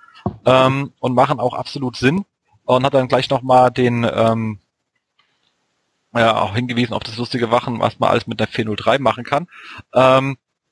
ähm, 0.45 0.93
und 0.99 1.13
machen 1.13 1.39
auch 1.39 1.53
absolut 1.53 1.95
Sinn 1.95 2.25
und 2.65 2.85
hat 2.85 2.93
dann 2.93 3.07
gleich 3.07 3.29
nochmal 3.29 3.71
den 3.71 4.05
ähm, 4.11 4.59
ja, 6.13 6.41
auch 6.41 6.55
hingewiesen 6.55 6.93
auf 6.93 7.03
das 7.03 7.17
lustige 7.17 7.51
Wachen, 7.51 7.79
was 7.79 7.99
man 7.99 8.09
alles 8.09 8.25
mit 8.25 8.39
der 8.39 8.47
403 8.47 8.97
machen 8.97 9.23
kann. 9.23 9.47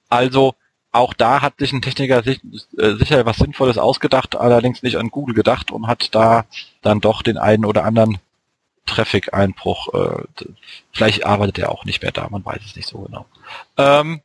Also 0.10 0.56
auch 0.96 1.14
da 1.14 1.42
hat 1.42 1.60
sich 1.60 1.74
ein 1.74 1.82
Techniker 1.82 2.24
sich, 2.24 2.40
äh, 2.78 2.94
sicher 2.96 3.26
was 3.26 3.38
Sinnvolles 3.38 3.78
ausgedacht, 3.78 4.36
allerdings 4.36 4.82
nicht 4.82 4.98
an 4.98 5.10
Google 5.10 5.36
gedacht 5.36 5.72
und 5.72 5.88
hat 5.88 6.14
da 6.16 6.46
dann 6.82 7.02
doch 7.02 7.22
den 7.22 7.38
einen 7.38 7.66
oder 7.66 7.84
anderen 7.84 8.20
Traffic-Einbruch. 8.86 9.94
Äh, 9.94 10.24
vielleicht 10.92 11.26
arbeitet 11.26 11.60
er 11.60 11.72
auch 11.72 11.86
nicht 11.86 12.02
mehr 12.02 12.12
da, 12.12 12.28
man 12.30 12.46
weiß 12.46 12.62
es 12.66 12.76
nicht 12.76 12.88
so 12.88 13.00
genau. 13.00 13.26
Ähm, 13.78 14.22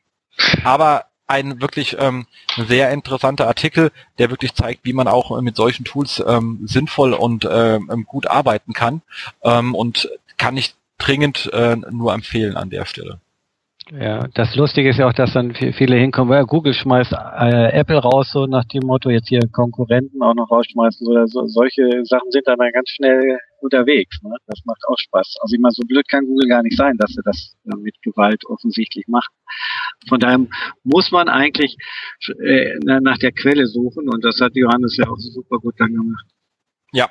aber 0.64 1.06
ein 1.26 1.60
wirklich 1.60 1.96
ähm, 1.98 2.26
sehr 2.56 2.90
interessanter 2.90 3.46
Artikel, 3.46 3.92
der 4.18 4.30
wirklich 4.30 4.54
zeigt, 4.54 4.84
wie 4.84 4.92
man 4.92 5.06
auch 5.06 5.40
mit 5.40 5.56
solchen 5.56 5.84
Tools 5.84 6.22
ähm, 6.26 6.60
sinnvoll 6.64 7.14
und 7.14 7.48
ähm, 7.50 8.04
gut 8.06 8.26
arbeiten 8.26 8.72
kann 8.72 9.02
ähm, 9.42 9.74
und 9.74 10.10
kann 10.38 10.56
ich 10.56 10.74
dringend 10.98 11.50
äh, 11.52 11.76
nur 11.76 12.12
empfehlen 12.12 12.56
an 12.56 12.70
der 12.70 12.84
Stelle. 12.84 13.20
Ja, 13.92 14.28
das 14.34 14.54
Lustige 14.54 14.90
ist 14.90 14.98
ja 14.98 15.08
auch, 15.08 15.12
dass 15.12 15.32
dann 15.32 15.52
viele 15.52 15.96
hinkommen, 15.96 16.32
weil 16.32 16.44
Google 16.44 16.74
schmeißt 16.74 17.12
äh, 17.12 17.72
Apple 17.72 17.98
raus, 17.98 18.30
so 18.30 18.46
nach 18.46 18.64
dem 18.66 18.86
Motto, 18.86 19.10
jetzt 19.10 19.28
hier 19.28 19.40
Konkurrenten 19.50 20.22
auch 20.22 20.34
noch 20.34 20.48
rausschmeißen, 20.48 21.04
oder 21.08 21.26
so, 21.26 21.44
solche 21.46 22.04
Sachen 22.04 22.30
sind 22.30 22.46
dann, 22.46 22.58
dann 22.58 22.70
ganz 22.70 22.88
schnell 22.90 23.38
unterwegs. 23.60 24.22
Ne? 24.22 24.30
Das 24.46 24.60
macht 24.64 24.80
auch 24.86 24.96
Spaß. 24.96 25.34
Also 25.40 25.54
ich 25.54 25.60
meine, 25.60 25.72
so 25.72 25.82
blöd 25.86 26.08
kann 26.08 26.24
Google 26.24 26.48
gar 26.48 26.62
nicht 26.62 26.76
sein, 26.76 26.96
dass 26.98 27.10
sie 27.10 27.22
das 27.24 27.56
äh, 27.66 27.76
mit 27.76 28.00
Gewalt 28.02 28.46
offensichtlich 28.46 29.08
macht. 29.08 29.30
Von 30.08 30.20
daher 30.20 30.38
muss 30.84 31.10
man 31.10 31.28
eigentlich 31.28 31.76
äh, 32.44 32.78
nach 32.84 33.18
der 33.18 33.32
Quelle 33.32 33.66
suchen 33.66 34.08
und 34.08 34.24
das 34.24 34.40
hat 34.40 34.54
Johannes 34.54 34.96
ja 34.98 35.08
auch 35.08 35.18
super 35.18 35.58
gut 35.58 35.74
dann 35.78 35.94
gemacht. 35.94 36.26
Ja, 36.92 37.10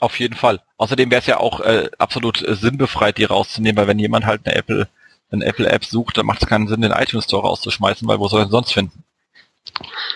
auf 0.00 0.18
jeden 0.18 0.34
Fall. 0.34 0.60
Außerdem 0.78 1.12
wäre 1.12 1.20
es 1.20 1.26
ja 1.26 1.38
auch 1.38 1.60
äh, 1.60 1.88
absolut 1.98 2.42
äh, 2.42 2.56
sinnbefreit, 2.56 3.18
die 3.18 3.24
rauszunehmen, 3.24 3.76
weil 3.76 3.86
wenn 3.86 4.00
jemand 4.00 4.26
halt 4.26 4.44
eine 4.44 4.56
Apple 4.56 4.88
eine 5.32 5.44
Apple-App 5.44 5.84
sucht, 5.84 6.18
dann 6.18 6.26
macht 6.26 6.42
es 6.42 6.48
keinen 6.48 6.68
Sinn, 6.68 6.82
den 6.82 6.92
iTunes 6.92 7.24
Store 7.24 7.46
rauszuschmeißen, 7.46 8.06
weil 8.06 8.18
wo 8.18 8.28
soll 8.28 8.42
er 8.42 8.48
sonst 8.48 8.72
finden? 8.72 9.04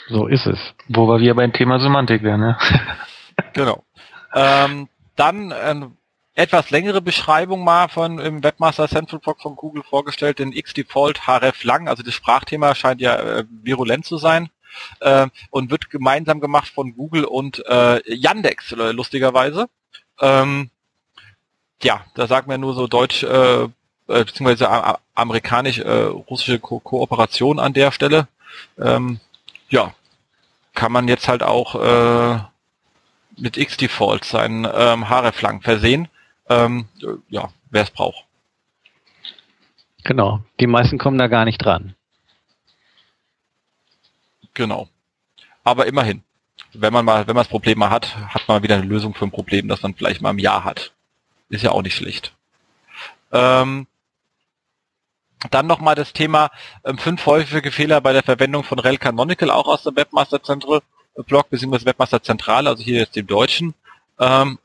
So 0.09 0.27
ist 0.27 0.47
es. 0.47 0.59
Wo 0.89 1.07
wir 1.07 1.21
wieder 1.21 1.35
beim 1.35 1.53
Thema 1.53 1.81
Semantik 1.81 2.23
wären, 2.23 2.41
ne? 2.41 2.59
genau. 3.53 3.85
Ähm, 4.35 4.89
dann 5.15 5.51
äh, 5.51 5.87
etwas 6.35 6.71
längere 6.71 7.01
Beschreibung 7.01 7.65
mal 7.65 7.89
von 7.89 8.19
im 8.19 8.45
Webmaster 8.45 8.89
Central 8.89 9.21
Block 9.21 9.41
von 9.41 9.57
Google 9.57 9.83
vorgestellt, 9.83 10.39
den 10.39 10.53
Xdefault 10.53 11.27
href 11.27 11.65
lang, 11.65 11.89
also 11.89 12.03
das 12.03 12.15
Sprachthema 12.15 12.75
scheint 12.75 13.01
ja 13.01 13.17
äh, 13.17 13.45
virulent 13.63 14.05
zu 14.05 14.19
sein 14.19 14.51
äh, 15.01 15.27
und 15.51 15.71
wird 15.71 15.91
gemeinsam 15.91 16.41
gemacht 16.41 16.69
von 16.69 16.95
Google 16.95 17.25
und 17.25 17.65
äh, 17.67 18.01
Yandex, 18.13 18.73
äh, 18.73 18.93
lustigerweise. 18.93 19.69
Ähm, 20.21 20.71
ja, 21.83 22.05
da 22.15 22.27
sagt 22.27 22.49
man 22.49 22.61
nur 22.61 22.75
so 22.75 22.87
Deutsch, 22.87 23.23
äh, 23.23 23.69
äh 24.09 24.25
beziehungsweise 24.25 24.99
amerikanisch-russische 25.15 26.55
äh, 26.55 26.59
Ko 26.59 26.81
Kooperation 26.81 27.59
an 27.59 27.73
der 27.73 27.93
Stelle. 27.93 28.29
Ähm, 28.79 29.21
ja, 29.69 29.95
kann 30.75 30.93
man 30.93 31.09
jetzt 31.09 31.29
halt 31.29 31.43
auch 31.43 31.75
äh, 31.75 32.39
mit 33.37 33.57
Xdefault 33.57 34.25
seinen 34.25 34.67
ähm, 34.73 35.09
href-lang 35.09 35.63
versehen. 35.63 36.09
Ähm, 36.49 36.89
ja, 37.29 37.51
wer 37.71 37.83
es 37.83 37.91
braucht. 37.91 38.25
Genau, 40.05 40.41
die 40.61 40.69
meisten 40.69 40.99
kommen 40.99 41.19
da 41.19 41.27
gar 41.27 41.45
nicht 41.45 41.59
dran. 41.59 41.97
Genau. 44.55 44.89
Aber 45.65 45.87
immerhin, 45.87 46.23
wenn 46.73 46.93
man 46.93 47.05
mal, 47.05 47.27
wenn 47.27 47.35
man 47.35 47.43
das 47.43 47.51
Problem 47.51 47.79
mal 47.79 47.91
hat, 47.91 48.17
hat 48.17 48.47
man 48.47 48.63
wieder 48.63 48.77
eine 48.77 48.85
Lösung 48.85 49.15
für 49.15 49.27
ein 49.27 49.33
Problem, 49.33 49.67
das 49.69 49.83
man 49.83 49.95
vielleicht 49.95 50.23
mal 50.23 50.31
im 50.31 50.39
Jahr 50.39 50.65
hat. 50.65 50.93
Ist 51.49 51.63
ja 51.63 51.73
auch 51.73 51.83
nicht 51.83 51.97
schlecht. 51.97 52.35
Ähm, 53.33 53.87
dann 55.51 55.67
nochmal 55.67 55.95
das 55.95 56.13
Thema 56.13 56.51
ähm, 56.85 56.99
fünf 56.99 57.27
häufige 57.27 57.71
Fehler 57.73 58.01
bei 58.01 58.13
der 58.13 58.23
Verwendung 58.23 58.65
von 58.65 58.79
Rel 58.79 58.99
Canonical, 58.99 59.51
auch 59.51 59.67
aus 59.67 59.83
dem 59.83 59.97
Webmaster 59.97 60.43
Central 60.43 60.83
Blog, 61.25 61.49
beziehungsweise 61.51 61.87
Webmaster 61.87 62.23
Zentrale, 62.23 62.71
also 62.71 62.83
hier 62.83 62.99
jetzt 62.99 63.17
dem 63.17 63.27
Deutschen. 63.27 63.75
Ähm, 64.19 64.59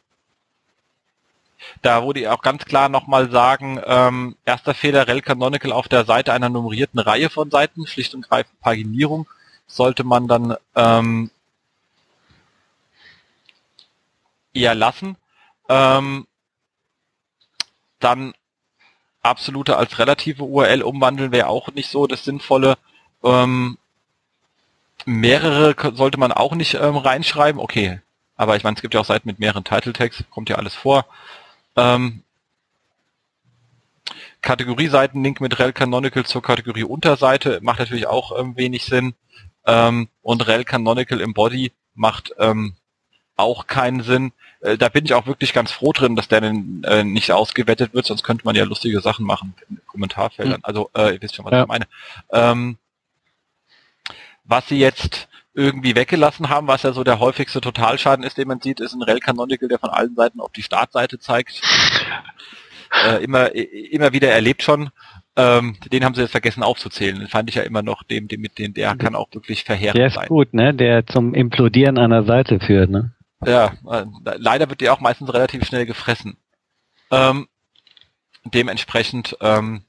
da 1.81 2.03
wurde 2.03 2.31
auch 2.31 2.41
ganz 2.41 2.65
klar 2.65 2.89
nochmal 2.89 3.29
sagen, 3.31 3.79
ähm, 3.85 4.35
erster 4.45 4.73
Fehler, 4.73 5.07
Rel 5.07 5.21
Canonical 5.21 5.71
auf 5.71 5.87
der 5.87 6.05
Seite 6.05 6.33
einer 6.33 6.49
nummerierten 6.49 6.99
Reihe 6.99 7.29
von 7.29 7.49
Seiten, 7.49 7.87
schlicht 7.87 8.13
und 8.13 8.27
greifend 8.27 8.59
Paginierung, 8.61 9.27
sollte 9.67 10.03
man 10.03 10.27
dann 10.27 10.55
ähm, 10.75 11.31
eher 14.53 14.75
lassen. 14.75 15.15
Ähm, 15.69 16.27
dann 17.99 18.33
absolute 19.21 19.77
als 19.77 19.99
relative 19.99 20.43
URL 20.43 20.83
umwandeln 20.83 21.31
wäre 21.31 21.47
auch 21.47 21.71
nicht 21.71 21.89
so 21.89 22.07
das 22.07 22.23
Sinnvolle. 22.23 22.77
Ähm, 23.23 23.77
mehrere 25.05 25.75
sollte 25.95 26.19
man 26.19 26.31
auch 26.31 26.55
nicht 26.55 26.75
ähm, 26.75 26.97
reinschreiben. 26.97 27.61
Okay, 27.61 28.01
aber 28.35 28.55
ich 28.55 28.63
meine, 28.63 28.75
es 28.75 28.81
gibt 28.81 28.93
ja 28.93 28.99
auch 28.99 29.05
Seiten 29.05 29.27
mit 29.27 29.39
mehreren 29.39 29.63
Title 29.63 29.93
Tags, 29.93 30.23
kommt 30.29 30.49
ja 30.49 30.55
alles 30.57 30.75
vor. 30.75 31.05
Ähm, 31.75 32.23
Kategorieseiten, 34.41 35.23
Link 35.23 35.39
mit 35.39 35.59
rel 35.59 35.71
canonical 35.71 36.25
zur 36.25 36.41
Kategorie 36.41 36.83
Unterseite 36.83 37.59
macht 37.61 37.79
natürlich 37.79 38.07
auch 38.07 38.37
ähm, 38.39 38.57
wenig 38.57 38.85
Sinn. 38.85 39.13
Ähm, 39.65 40.09
und 40.23 40.47
rel 40.47 40.63
canonical 40.63 41.21
im 41.21 41.33
Body 41.33 41.71
macht 41.93 42.33
ähm, 42.39 42.75
auch 43.35 43.67
keinen 43.67 44.01
Sinn. 44.01 44.31
Äh, 44.61 44.77
da 44.77 44.89
bin 44.89 45.05
ich 45.05 45.13
auch 45.13 45.27
wirklich 45.27 45.53
ganz 45.53 45.71
froh 45.71 45.91
drin, 45.91 46.15
dass 46.15 46.27
der 46.27 46.43
äh, 46.43 47.03
nicht 47.03 47.31
ausgewettet 47.31 47.93
wird, 47.93 48.05
sonst 48.05 48.23
könnte 48.23 48.45
man 48.45 48.55
ja 48.55 48.63
lustige 48.63 49.01
Sachen 49.01 49.25
machen 49.25 49.53
in 49.69 49.79
Kommentarfeldern. 49.87 50.59
Mhm. 50.59 50.65
Also, 50.65 50.89
äh, 50.95 51.13
ihr 51.15 51.21
wisst 51.21 51.35
schon, 51.35 51.45
was 51.45 51.51
ja. 51.51 51.61
ich 51.63 51.67
meine. 51.67 51.87
Ähm, 52.31 52.77
was 54.43 54.67
sie 54.67 54.79
jetzt 54.79 55.27
irgendwie 55.53 55.95
weggelassen 55.95 56.49
haben, 56.49 56.67
was 56.67 56.83
ja 56.83 56.93
so 56.93 57.03
der 57.03 57.19
häufigste 57.19 57.59
Totalschaden 57.59 58.23
ist, 58.23 58.37
den 58.37 58.47
man 58.47 58.61
sieht, 58.61 58.79
ist 58.79 58.93
ein 58.93 59.01
Rel 59.01 59.19
Canonical, 59.19 59.67
der 59.67 59.79
von 59.79 59.89
allen 59.89 60.15
Seiten 60.15 60.39
auf 60.39 60.51
die 60.51 60.63
Startseite 60.63 61.19
zeigt. 61.19 61.61
Äh, 63.05 63.23
immer, 63.23 63.55
immer 63.55 64.11
wieder 64.11 64.29
erlebt 64.31 64.63
schon. 64.63 64.89
Ähm, 65.37 65.77
den 65.93 66.03
haben 66.03 66.13
sie 66.13 66.23
jetzt 66.23 66.31
vergessen 66.31 66.61
aufzuzählen. 66.61 67.19
Den 67.19 67.29
fand 67.29 67.47
ich 67.47 67.55
ja 67.55 67.63
immer 67.63 67.81
noch 67.81 68.03
dem, 68.03 68.27
dem 68.27 68.41
mit 68.41 68.59
dem, 68.59 68.73
der 68.73 68.93
kann 68.97 69.15
auch 69.15 69.29
wirklich 69.31 69.63
verheerend 69.63 69.95
sein. 69.95 70.01
Der 70.01 70.07
ist 70.07 70.15
sein. 70.15 70.27
gut, 70.27 70.53
ne? 70.53 70.73
Der 70.73 71.05
zum 71.05 71.33
Implodieren 71.33 71.97
einer 71.97 72.23
Seite 72.23 72.59
führt, 72.59 72.89
ne? 72.89 73.13
Ja, 73.45 73.73
äh, 73.89 74.05
leider 74.37 74.69
wird 74.69 74.81
der 74.81 74.93
auch 74.93 74.99
meistens 74.99 75.33
relativ 75.33 75.65
schnell 75.65 75.85
gefressen. 75.85 76.37
Ähm, 77.09 77.47
dementsprechend 78.45 79.37
ähm, 79.41 79.83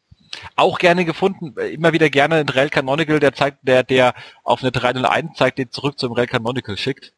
auch 0.56 0.78
gerne 0.78 1.04
gefunden, 1.04 1.54
immer 1.60 1.92
wieder 1.92 2.10
gerne 2.10 2.36
ein 2.36 2.48
Rel 2.48 2.70
Canonical, 2.70 3.20
der 3.20 3.34
zeigt, 3.34 3.58
der, 3.62 3.82
der 3.82 4.14
auf 4.42 4.62
eine 4.62 4.72
301 4.72 5.36
zeigt, 5.36 5.58
den 5.58 5.70
zurück 5.70 5.98
zum 5.98 6.12
Rel 6.12 6.26
Canonical 6.26 6.76
schickt. 6.76 7.12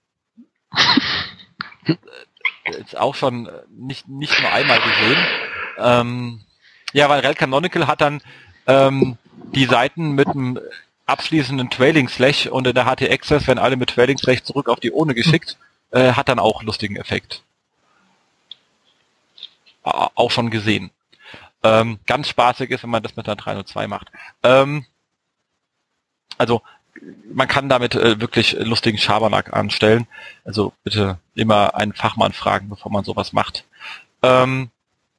Ist 2.65 2.97
auch 2.97 3.15
schon 3.15 3.49
nicht, 3.71 4.09
nicht 4.09 4.41
nur 4.41 4.53
einmal 4.53 4.81
gesehen. 4.81 5.27
Ähm, 5.79 6.41
ja, 6.93 7.09
weil 7.09 7.21
Rel 7.21 7.35
Canonical 7.35 7.87
hat 7.87 8.01
dann 8.01 8.21
ähm, 8.67 9.19
die 9.53 9.67
Seiten 9.67 10.13
mit 10.13 10.29
einem 10.29 10.59
abschließenden 11.07 11.71
Trailing 11.71 12.09
Slash 12.09 12.47
und 12.47 12.67
in 12.67 12.75
der 12.75 12.87
HT 12.87 13.03
Access 13.03 13.47
werden 13.47 13.59
alle 13.59 13.77
mit 13.77 13.91
Trailing 13.91 14.19
Slash 14.19 14.43
zurück 14.43 14.69
auf 14.69 14.81
die 14.81 14.91
ohne 14.91 15.15
geschickt, 15.15 15.59
äh, 15.95 16.13
hat 16.13 16.29
dann 16.29 16.39
auch 16.39 16.63
lustigen 16.63 16.97
Effekt. 16.97 17.43
Auch 19.83 20.31
schon 20.31 20.51
gesehen. 20.51 20.91
Ähm, 21.63 21.99
ganz 22.07 22.29
spaßig 22.29 22.71
ist, 22.71 22.83
wenn 22.83 22.91
man 22.91 23.03
das 23.03 23.17
mit 23.17 23.27
einer 23.27 23.37
302 23.37 23.87
macht. 23.87 24.11
Ähm, 24.43 24.87
also 26.37 26.63
man 27.33 27.49
kann 27.49 27.69
damit 27.69 27.95
äh, 27.95 28.21
wirklich 28.21 28.53
lustigen 28.59 28.99
Schabernack 28.99 29.53
anstellen. 29.53 30.07
Also 30.45 30.73
bitte 30.85 31.19
immer 31.35 31.75
einen 31.75 31.93
Fachmann 31.93 32.33
fragen, 32.33 32.69
bevor 32.69 32.91
man 32.91 33.05
sowas 33.05 33.33
macht. 33.33 33.65
Ähm, 34.23 34.71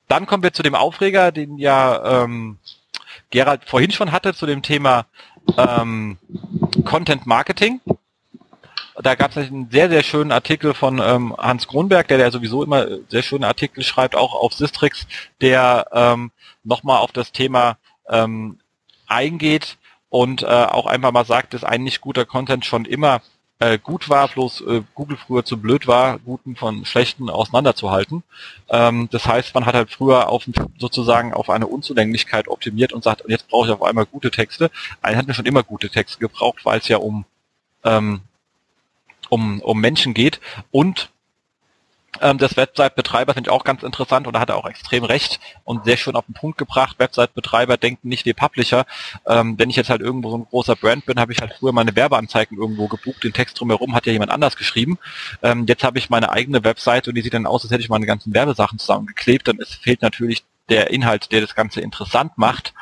dann 0.07 0.25
kommen 0.25 0.43
wir 0.43 0.53
zu 0.53 0.63
dem 0.63 0.75
Aufreger, 0.75 1.31
den 1.31 1.57
ja 1.57 2.23
ähm, 2.23 2.59
Gerald 3.29 3.65
vorhin 3.65 3.91
schon 3.91 4.11
hatte, 4.11 4.33
zu 4.33 4.45
dem 4.45 4.61
Thema 4.61 5.05
ähm, 5.57 6.17
Content 6.85 7.25
Marketing. 7.25 7.81
Da 9.01 9.15
gab 9.15 9.31
es 9.31 9.37
einen 9.37 9.69
sehr, 9.69 9.89
sehr 9.89 10.03
schönen 10.03 10.31
Artikel 10.31 10.73
von 10.73 10.99
ähm, 10.99 11.35
Hans 11.37 11.67
Kronberg, 11.67 12.07
der, 12.07 12.17
der 12.17 12.31
sowieso 12.31 12.63
immer 12.63 12.87
sehr 13.09 13.23
schöne 13.23 13.47
Artikel 13.47 13.83
schreibt, 13.83 14.15
auch 14.15 14.33
auf 14.33 14.53
Sistrix, 14.53 15.05
der 15.41 15.87
ähm, 15.91 16.31
nochmal 16.63 16.99
auf 16.99 17.11
das 17.11 17.31
Thema 17.31 17.77
ähm, 18.09 18.59
eingeht 19.07 19.77
und 20.09 20.43
äh, 20.43 20.45
auch 20.45 20.85
einfach 20.85 21.11
mal 21.11 21.25
sagt, 21.25 21.53
dass 21.53 21.63
ein 21.63 21.83
nicht 21.83 22.01
guter 22.01 22.25
Content 22.25 22.65
schon 22.65 22.85
immer 22.85 23.21
äh, 23.59 23.77
gut 23.77 24.09
war, 24.09 24.27
bloß 24.27 24.61
äh, 24.61 24.83
Google 24.93 25.17
früher 25.17 25.45
zu 25.45 25.57
blöd 25.57 25.87
war, 25.87 26.19
guten 26.19 26.55
von 26.55 26.85
schlechten 26.85 27.29
auseinanderzuhalten. 27.29 28.23
Ähm, 28.69 29.07
das 29.11 29.25
heißt, 29.25 29.53
man 29.55 29.65
hat 29.65 29.75
halt 29.75 29.91
früher 29.91 30.29
auf 30.29 30.45
sozusagen 30.77 31.33
auf 31.33 31.49
eine 31.49 31.67
Unzulänglichkeit 31.67 32.47
optimiert 32.47 32.93
und 32.93 33.03
sagt, 33.03 33.23
jetzt 33.27 33.47
brauche 33.47 33.67
ich 33.67 33.73
auf 33.73 33.83
einmal 33.83 34.05
gute 34.05 34.31
Texte. 34.31 34.71
Einen 35.01 35.17
hat 35.17 35.27
mir 35.27 35.33
schon 35.33 35.45
immer 35.45 35.63
gute 35.63 35.89
Texte 35.89 36.19
gebraucht, 36.19 36.65
weil 36.65 36.79
es 36.79 36.87
ja 36.87 36.97
um 36.97 37.25
ähm, 37.83 38.21
um, 39.29 39.61
um 39.61 39.79
Menschen 39.79 40.13
geht 40.13 40.39
und 40.71 41.09
ähm, 42.21 42.37
des 42.37 42.55
Website-Betreibers 42.55 43.33
finde 43.33 43.49
ich 43.49 43.53
auch 43.53 43.63
ganz 43.63 43.83
interessant 43.83 44.27
und 44.27 44.33
da 44.33 44.39
hat 44.39 44.49
er 44.49 44.57
auch 44.57 44.67
extrem 44.67 45.03
recht 45.03 45.39
und 45.63 45.85
sehr 45.85 45.97
schön 45.97 46.15
auf 46.15 46.25
den 46.25 46.33
Punkt 46.33 46.57
gebracht. 46.57 46.97
Website-Betreiber 46.99 47.77
denken 47.77 48.07
nicht 48.07 48.25
wie 48.25 48.33
Publisher. 48.33 48.85
Ähm, 49.27 49.55
wenn 49.57 49.69
ich 49.69 49.75
jetzt 49.75 49.89
halt 49.89 50.01
irgendwo 50.01 50.29
so 50.29 50.37
ein 50.37 50.45
großer 50.45 50.75
Brand 50.75 51.05
bin, 51.05 51.19
habe 51.19 51.33
ich 51.33 51.41
halt 51.41 51.53
früher 51.59 51.73
meine 51.73 51.95
Werbeanzeigen 51.95 52.57
irgendwo 52.57 52.87
gebucht. 52.87 53.23
Den 53.23 53.33
Text 53.33 53.59
drumherum 53.59 53.95
hat 53.95 54.05
ja 54.05 54.13
jemand 54.13 54.31
anders 54.31 54.55
geschrieben. 54.55 54.97
Ähm, 55.41 55.65
jetzt 55.67 55.83
habe 55.83 55.97
ich 55.97 56.09
meine 56.09 56.29
eigene 56.31 56.63
Website 56.63 57.07
und 57.07 57.15
die 57.15 57.21
sieht 57.21 57.33
dann 57.33 57.45
aus, 57.45 57.63
als 57.63 57.71
hätte 57.71 57.83
ich 57.83 57.89
meine 57.89 58.05
ganzen 58.05 58.33
Werbesachen 58.33 58.79
zusammengeklebt. 58.79 59.47
Dann 59.47 59.57
ist, 59.57 59.75
fehlt 59.75 60.01
natürlich 60.01 60.43
der 60.69 60.89
Inhalt, 60.89 61.31
der 61.31 61.41
das 61.41 61.55
Ganze 61.55 61.81
interessant 61.81 62.37
macht. 62.37 62.73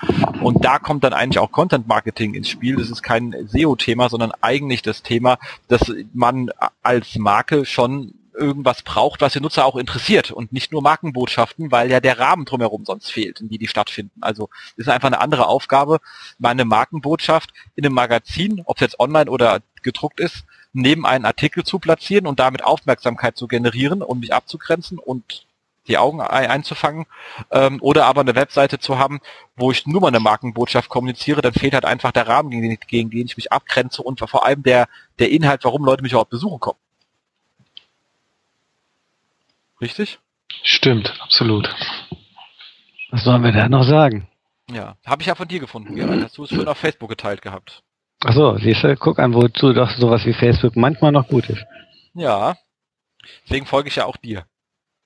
Und 0.41 0.63
da 0.63 0.79
kommt 0.79 1.03
dann 1.03 1.13
eigentlich 1.13 1.39
auch 1.39 1.51
Content 1.51 1.87
Marketing 1.87 2.33
ins 2.33 2.49
Spiel. 2.49 2.77
Das 2.77 2.89
ist 2.89 3.03
kein 3.03 3.35
SEO-Thema, 3.47 4.09
sondern 4.09 4.31
eigentlich 4.41 4.81
das 4.81 5.03
Thema, 5.03 5.37
dass 5.67 5.91
man 6.13 6.49
als 6.81 7.15
Marke 7.17 7.65
schon 7.65 8.13
irgendwas 8.33 8.81
braucht, 8.81 9.21
was 9.21 9.33
den 9.33 9.43
Nutzer 9.43 9.65
auch 9.65 9.75
interessiert 9.75 10.31
und 10.31 10.51
nicht 10.51 10.71
nur 10.71 10.81
Markenbotschaften, 10.81 11.71
weil 11.71 11.91
ja 11.91 11.99
der 11.99 12.19
Rahmen 12.19 12.45
drumherum 12.45 12.85
sonst 12.85 13.11
fehlt, 13.11 13.41
in 13.41 13.49
die 13.49 13.57
die 13.57 13.67
stattfinden. 13.67 14.21
Also 14.21 14.49
ist 14.75 14.89
einfach 14.89 15.07
eine 15.07 15.21
andere 15.21 15.47
Aufgabe, 15.47 15.99
meine 16.39 16.65
Markenbotschaft 16.65 17.53
in 17.75 17.85
einem 17.85 17.95
Magazin, 17.95 18.61
ob 18.65 18.77
es 18.77 18.81
jetzt 18.81 18.99
online 18.99 19.29
oder 19.29 19.61
gedruckt 19.83 20.19
ist, 20.19 20.45
neben 20.73 21.05
einen 21.05 21.25
Artikel 21.25 21.63
zu 21.63 21.79
platzieren 21.79 22.25
und 22.25 22.39
damit 22.39 22.63
Aufmerksamkeit 22.63 23.37
zu 23.37 23.47
generieren 23.47 24.01
und 24.01 24.19
mich 24.19 24.33
abzugrenzen 24.33 24.97
und 24.97 25.45
die 25.87 25.97
Augen 25.97 26.21
einzufangen 26.21 27.05
ähm, 27.51 27.79
oder 27.81 28.05
aber 28.05 28.21
eine 28.21 28.35
Webseite 28.35 28.79
zu 28.79 28.97
haben, 28.97 29.19
wo 29.55 29.71
ich 29.71 29.85
nur 29.85 30.01
mal 30.01 30.07
eine 30.07 30.19
Markenbotschaft 30.19 30.89
kommuniziere, 30.89 31.41
dann 31.41 31.53
fehlt 31.53 31.73
halt 31.73 31.85
einfach 31.85 32.11
der 32.11 32.27
Rahmen, 32.27 32.51
gegen 32.51 32.69
den, 32.69 32.77
gegen 32.87 33.09
den 33.09 33.25
ich 33.25 33.37
mich 33.37 33.51
abgrenze 33.51 34.01
und 34.01 34.19
vor 34.19 34.45
allem 34.45 34.63
der, 34.63 34.87
der 35.19 35.31
Inhalt, 35.31 35.63
warum 35.63 35.83
Leute 35.83 36.03
mich 36.03 36.13
überhaupt 36.13 36.29
besuchen 36.29 36.59
kommen. 36.59 36.79
Richtig? 39.81 40.19
Stimmt, 40.63 41.13
absolut. 41.21 41.69
Was 43.11 43.23
sollen 43.23 43.43
wir 43.43 43.51
da 43.51 43.67
noch 43.67 43.83
sagen? 43.83 44.27
Ja, 44.71 44.95
habe 45.05 45.21
ich 45.21 45.27
ja 45.27 45.35
von 45.35 45.47
dir 45.47 45.59
gefunden, 45.59 45.95
Gerald. 45.95 46.23
Hast 46.23 46.37
du 46.37 46.45
es 46.45 46.49
schön 46.49 46.67
auf 46.67 46.77
Facebook 46.77 47.09
geteilt 47.09 47.41
gehabt. 47.41 47.83
Achso, 48.23 48.57
siehst 48.57 48.83
du, 48.83 48.95
guck 48.95 49.19
an, 49.19 49.33
wozu 49.33 49.73
doch 49.73 49.91
sowas 49.97 50.25
wie 50.25 50.33
Facebook 50.33 50.77
manchmal 50.77 51.11
noch 51.11 51.27
gut 51.27 51.49
ist. 51.49 51.65
Ja, 52.13 52.55
deswegen 53.43 53.65
folge 53.65 53.89
ich 53.89 53.97
ja 53.97 54.05
auch 54.05 54.15
dir. 54.15 54.45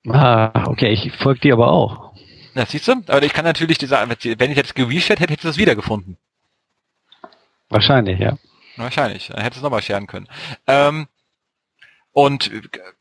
Ah, 0.10 0.66
okay, 0.68 0.90
ich 0.90 1.12
folge 1.18 1.42
dir 1.42 1.54
aber 1.54 1.72
auch. 1.72 2.14
Ja, 2.54 2.66
siehst 2.66 2.88
du? 2.88 2.94
Aber 3.08 3.24
ich 3.24 3.34
kann 3.34 3.46
natürlich 3.46 3.78
diese, 3.78 3.98
wenn 3.98 4.52
ich 4.52 4.58
jetzt 4.58 4.76
gereshared 4.76 5.20
hätte, 5.20 5.34
hätte 5.34 5.42
ich 5.42 5.50
das 5.50 5.58
wiedergefunden. 5.58 6.18
Wahrscheinlich, 7.70 8.20
ja. 8.20 8.38
Wahrscheinlich. 8.78 9.28
Dann 9.28 9.42
hätte 9.42 9.58
es 9.58 9.64
nochmal 9.64 9.82
scheren 9.82 10.08
können. 10.08 10.28
Ähm, 10.66 11.08
und 12.14 12.52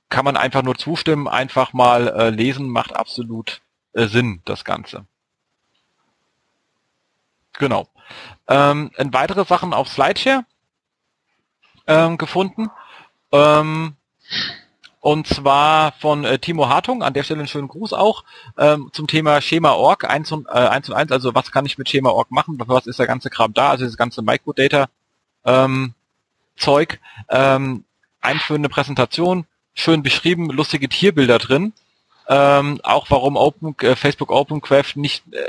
kann 0.09 0.25
man 0.25 0.37
einfach 0.37 0.63
nur 0.63 0.77
zustimmen, 0.77 1.29
einfach 1.29 1.73
mal 1.73 2.09
äh, 2.09 2.31
lesen, 2.31 2.69
macht 2.69 2.95
absolut 2.95 3.63
äh, 3.93 4.07
Sinn, 4.07 4.43
das 4.45 4.65
Ganze. 4.65 5.07
Genau. 7.55 7.89
Ähm, 8.49 8.91
weitere 8.99 9.45
Sachen 9.45 9.73
auf 9.73 9.89
Slideshare 9.89 10.45
ähm, 11.87 12.19
gefunden. 12.19 12.71
Ähm, 13.33 13.97
und 15.07 15.29
zwar 15.29 15.93
von 16.01 16.25
äh, 16.25 16.41
Timo 16.41 16.69
Hartung, 16.69 17.05
an 17.05 17.15
der 17.15 17.23
Stelle 17.23 17.39
einen 17.39 17.47
schönen 17.47 17.69
Gruß 17.69 17.93
auch, 17.93 18.25
ähm, 18.59 18.91
zum 18.93 19.07
Thema 19.07 19.41
Schema.org 19.41 20.03
1 20.03 20.33
und, 20.33 20.49
äh, 20.49 20.51
1 20.51 20.89
und 20.89 20.97
1, 20.97 21.13
also 21.13 21.33
was 21.33 21.53
kann 21.53 21.65
ich 21.65 21.79
mit 21.79 21.89
Schema.org 21.89 22.33
machen, 22.33 22.59
für 22.59 22.67
was 22.67 22.89
ist 22.89 22.99
der 22.99 23.07
ganze 23.07 23.31
Kram 23.31 23.55
da, 23.55 23.71
also 23.71 23.85
das 23.85 23.97
ganze 23.97 24.23
Microdata 24.23 24.89
ähm, 25.45 25.95
Zeug, 26.57 26.99
ähm, 27.29 27.85
einführende 28.21 28.69
Präsentation, 28.69 29.47
schön 29.75 30.03
beschrieben, 30.03 30.51
lustige 30.51 30.89
Tierbilder 30.89 31.39
drin, 31.39 31.73
ähm, 32.29 32.81
auch 32.83 33.07
warum 33.09 33.37
Open, 33.37 33.77
äh, 33.83 33.95
Facebook 33.95 34.33
OpenCraft 34.33 34.97
nicht 34.97 35.23
äh, 35.33 35.47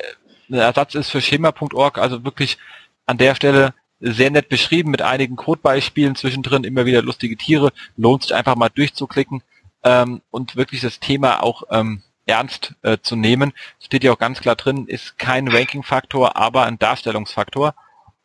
ein 0.52 0.60
Ersatz 0.60 0.94
ist 0.94 1.10
für 1.10 1.20
Schema.org, 1.20 1.98
also 1.98 2.24
wirklich 2.24 2.60
an 3.08 3.18
der 3.18 3.34
Stelle 3.34 3.74
sehr 4.00 4.32
nett 4.32 4.50
beschrieben 4.50 4.92
mit 4.92 5.02
einigen 5.02 5.36
Codebeispielen 5.36 6.16
zwischendrin, 6.16 6.64
immer 6.64 6.86
wieder 6.86 7.02
lustige 7.02 7.38
Tiere, 7.38 7.72
lohnt 7.96 8.24
sich 8.24 8.36
einfach 8.36 8.56
mal 8.56 8.70
durchzuklicken 8.70 9.42
ähm, 9.84 10.22
und 10.30 10.56
wirklich 10.56 10.82
das 10.82 11.00
Thema 11.00 11.42
auch 11.44 11.64
ähm, 11.72 12.04
ernst 12.26 12.76
äh, 12.84 12.98
zu 13.02 13.16
nehmen. 13.16 13.54
Steht 13.80 14.04
ja 14.04 14.12
auch 14.12 14.20
ganz 14.20 14.40
klar 14.40 14.56
drin, 14.56 14.86
ist 14.88 15.18
kein 15.18 15.48
Ranking-Faktor, 15.48 16.36
aber 16.36 16.64
ein 16.64 16.78
Darstellungsfaktor. 16.78 17.74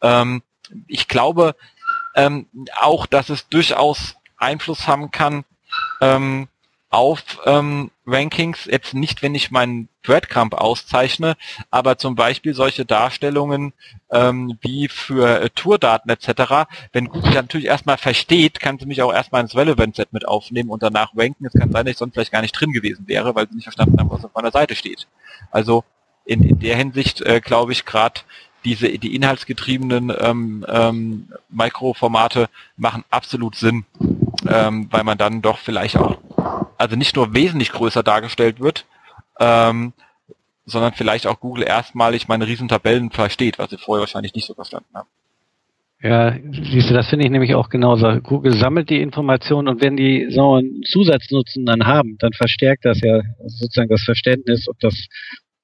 Ähm, 0.02 0.42
ich 0.86 1.08
glaube 1.08 1.54
ähm, 2.14 2.46
auch, 2.80 3.06
dass 3.06 3.30
es 3.30 3.48
durchaus 3.48 4.16
Einfluss 4.36 4.86
haben 4.86 5.10
kann, 5.10 5.44
ähm, 6.00 6.48
auf 6.92 7.40
ähm, 7.46 7.90
Rankings, 8.06 8.66
jetzt 8.66 8.92
nicht, 8.92 9.22
wenn 9.22 9.34
ich 9.34 9.50
meinen 9.50 9.88
Breadcrumb 10.02 10.52
auszeichne, 10.52 11.36
aber 11.70 11.96
zum 11.96 12.16
Beispiel 12.16 12.52
solche 12.52 12.84
Darstellungen 12.84 13.72
ähm, 14.10 14.58
wie 14.60 14.88
für 14.88 15.40
äh, 15.40 15.50
Tourdaten 15.50 16.10
etc., 16.10 16.68
wenn 16.92 17.08
Google 17.08 17.32
natürlich 17.32 17.66
erstmal 17.66 17.96
versteht, 17.96 18.60
kann 18.60 18.78
sie 18.78 18.84
mich 18.84 19.00
auch 19.00 19.12
erstmal 19.12 19.40
ins 19.40 19.56
Relevant-Set 19.56 20.12
mit 20.12 20.28
aufnehmen 20.28 20.68
und 20.68 20.82
danach 20.82 21.16
ranken. 21.16 21.46
Es 21.46 21.54
kann 21.54 21.72
sein, 21.72 21.86
dass 21.86 21.92
ich 21.92 21.98
sonst 21.98 22.12
vielleicht 22.12 22.32
gar 22.32 22.42
nicht 22.42 22.52
drin 22.52 22.72
gewesen 22.72 23.08
wäre, 23.08 23.34
weil 23.34 23.48
sie 23.48 23.54
nicht 23.54 23.64
verstanden 23.64 23.98
haben, 23.98 24.10
was 24.10 24.26
auf 24.26 24.34
meiner 24.34 24.50
Seite 24.50 24.74
steht. 24.74 25.08
Also 25.50 25.84
in, 26.26 26.44
in 26.44 26.58
der 26.58 26.76
Hinsicht 26.76 27.22
äh, 27.22 27.40
glaube 27.40 27.72
ich 27.72 27.86
gerade 27.86 28.20
diese 28.64 28.98
die 28.98 29.16
inhaltsgetriebenen 29.16 30.12
ähm, 30.20 30.66
ähm, 30.68 31.28
Mikroformate 31.48 32.48
machen 32.76 33.04
absolut 33.10 33.56
Sinn, 33.56 33.86
ähm, 34.46 34.88
weil 34.90 35.04
man 35.04 35.18
dann 35.18 35.42
doch 35.42 35.58
vielleicht 35.58 35.96
auch 35.96 36.18
also 36.82 36.96
nicht 36.96 37.14
nur 37.14 37.32
wesentlich 37.32 37.70
größer 37.70 38.02
dargestellt 38.02 38.60
wird, 38.60 38.86
ähm, 39.38 39.92
sondern 40.66 40.92
vielleicht 40.92 41.26
auch 41.26 41.40
Google 41.40 41.64
erstmalig 41.64 42.28
meine 42.28 42.46
riesen 42.46 42.68
Tabellen 42.68 43.10
versteht, 43.10 43.58
was 43.58 43.70
sie 43.70 43.78
vorher 43.78 44.00
wahrscheinlich 44.00 44.34
nicht 44.34 44.46
so 44.46 44.54
verstanden 44.54 44.88
haben. 44.94 45.08
Ja, 46.02 46.34
siehst 46.50 46.90
du, 46.90 46.94
das 46.94 47.08
finde 47.08 47.24
ich 47.24 47.30
nämlich 47.30 47.54
auch 47.54 47.68
genauso. 47.68 48.20
Google 48.20 48.56
sammelt 48.56 48.90
die 48.90 49.00
Informationen 49.00 49.68
und 49.68 49.80
wenn 49.80 49.96
die 49.96 50.26
so 50.30 50.56
einen 50.56 50.82
Zusatznutzen 50.82 51.64
dann 51.64 51.86
haben, 51.86 52.16
dann 52.18 52.32
verstärkt 52.32 52.84
das 52.84 53.00
ja 53.00 53.20
sozusagen 53.46 53.88
das 53.88 54.02
Verständnis 54.02 54.66
und 54.66 54.82
das 54.82 55.06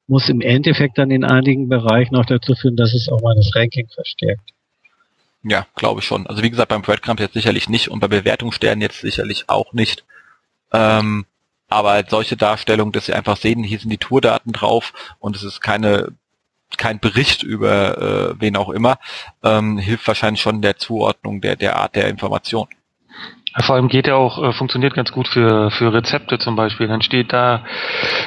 muss 0.06 0.28
im 0.28 0.40
Endeffekt 0.40 0.98
dann 0.98 1.10
in 1.10 1.24
einigen 1.24 1.68
Bereichen 1.68 2.14
auch 2.14 2.24
dazu 2.24 2.54
führen, 2.54 2.76
dass 2.76 2.94
es 2.94 3.08
auch 3.08 3.20
mal 3.20 3.34
das 3.34 3.50
Ranking 3.56 3.88
verstärkt. 3.92 4.52
Ja, 5.42 5.66
glaube 5.74 6.00
ich 6.00 6.06
schon. 6.06 6.26
Also 6.28 6.42
wie 6.42 6.50
gesagt, 6.50 6.68
beim 6.68 6.82
Breadcrumb 6.82 7.18
jetzt 7.18 7.34
sicherlich 7.34 7.68
nicht 7.68 7.88
und 7.88 7.98
bei 7.98 8.08
Bewertungssternen 8.08 8.80
jetzt 8.80 9.00
sicherlich 9.00 9.44
auch 9.48 9.72
nicht. 9.72 10.04
Ähm, 10.72 11.26
aber 11.68 12.02
solche 12.08 12.36
Darstellungen, 12.36 12.92
dass 12.92 13.06
sie 13.06 13.14
einfach 13.14 13.36
sehen, 13.36 13.62
hier 13.62 13.78
sind 13.78 13.90
die 13.90 13.98
Tourdaten 13.98 14.52
drauf 14.52 14.92
und 15.18 15.36
es 15.36 15.42
ist 15.42 15.60
keine 15.60 16.12
kein 16.76 17.00
Bericht 17.00 17.42
über 17.42 17.98
äh, 17.98 18.34
wen 18.40 18.56
auch 18.56 18.68
immer, 18.68 18.98
ähm, 19.42 19.78
hilft 19.78 20.06
wahrscheinlich 20.06 20.42
schon 20.42 20.60
der 20.60 20.76
Zuordnung 20.76 21.40
der, 21.40 21.56
der 21.56 21.76
Art 21.76 21.96
der 21.96 22.08
Information. 22.08 22.68
Vor 23.60 23.74
allem 23.74 23.88
geht 23.88 24.06
er 24.06 24.16
auch, 24.16 24.42
äh, 24.42 24.52
funktioniert 24.52 24.94
ganz 24.94 25.10
gut 25.10 25.26
für, 25.26 25.70
für 25.70 25.92
Rezepte 25.92 26.38
zum 26.38 26.54
Beispiel. 26.54 26.86
Dann 26.86 27.02
steht 27.02 27.32
da, 27.32 27.64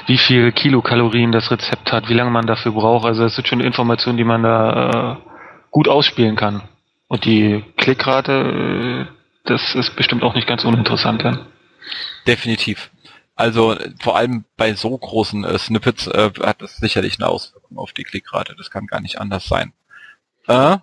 wie 0.08 0.18
viel 0.18 0.52
Kilokalorien 0.52 1.32
das 1.32 1.52
Rezept 1.52 1.92
hat, 1.92 2.10
wie 2.10 2.14
lange 2.14 2.32
man 2.32 2.48
dafür 2.48 2.72
braucht. 2.72 3.06
Also 3.06 3.24
es 3.24 3.36
sind 3.36 3.48
schon 3.48 3.62
Informationen, 3.62 4.18
die 4.18 4.24
man 4.24 4.44
da 4.44 4.90
äh, 4.90 5.30
gut 5.70 5.88
ausspielen 5.88 6.36
kann. 6.36 6.64
Und 7.08 7.26
die 7.26 7.64
Klickrate, 7.78 8.32
äh, 8.32 9.14
das 9.46 9.76
ist 9.76 9.96
bestimmt 9.96 10.24
auch 10.24 10.36
nicht 10.36 10.48
ganz 10.48 10.66
uninteressant 10.66 11.24
dann. 11.24 11.46
Definitiv. 12.28 12.92
Also 13.36 13.76
vor 14.00 14.16
allem 14.16 14.46
bei 14.58 14.76
so 14.76 14.96
großen 14.96 15.44
äh, 15.44 15.58
Snippets 15.58 16.08
äh, 16.08 16.32
hat 16.42 16.62
das 16.62 16.78
sicherlich 16.78 17.18
eine 17.20 17.28
Auswirkung 17.28 17.78
auf 17.78 17.92
die 17.94 18.04
Klickrate. 18.04 18.56
Das 18.56 18.70
kann 18.70 18.88
gar 18.88 19.02
nicht 19.02 19.20
anders 19.20 19.46
sein. 19.46 19.74
Äh, 20.48 20.78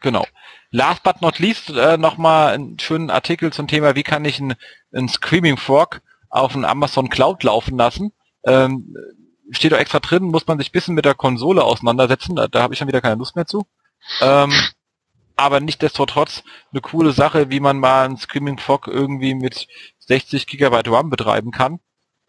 genau. 0.00 0.26
Last 0.70 1.02
but 1.02 1.22
not 1.22 1.38
least 1.38 1.70
äh, 1.70 1.96
nochmal 1.96 2.52
einen 2.52 2.78
schönen 2.78 3.08
Artikel 3.10 3.52
zum 3.52 3.68
Thema, 3.68 3.94
wie 3.94 4.02
kann 4.02 4.24
ich 4.24 4.40
einen 4.40 5.08
Screaming 5.08 5.56
Frog 5.56 6.02
auf 6.28 6.54
einen 6.54 6.66
Amazon 6.66 7.08
Cloud 7.08 7.42
laufen 7.44 7.78
lassen. 7.78 8.12
Ähm, 8.44 8.94
steht 9.50 9.72
da 9.72 9.78
extra 9.78 10.00
drin, 10.00 10.24
muss 10.24 10.46
man 10.46 10.58
sich 10.58 10.72
bisschen 10.72 10.94
mit 10.94 11.06
der 11.06 11.14
Konsole 11.14 11.64
auseinandersetzen. 11.64 12.36
Da, 12.36 12.48
da 12.48 12.62
habe 12.62 12.74
ich 12.74 12.78
schon 12.78 12.88
wieder 12.88 13.00
keine 13.00 13.16
Lust 13.16 13.36
mehr 13.36 13.46
zu. 13.46 13.66
Ähm, 14.20 14.52
aber 15.36 15.60
nicht 15.60 15.80
destotrotz 15.82 16.42
eine 16.72 16.80
coole 16.80 17.12
Sache, 17.12 17.48
wie 17.50 17.60
man 17.60 17.78
mal 17.78 18.04
einen 18.04 18.16
Screaming 18.16 18.58
Frog 18.58 18.88
irgendwie 18.88 19.34
mit 19.34 19.68
60 20.08 20.46
Gigabyte 20.46 20.90
RAM 20.90 21.10
betreiben 21.10 21.50
kann. 21.50 21.80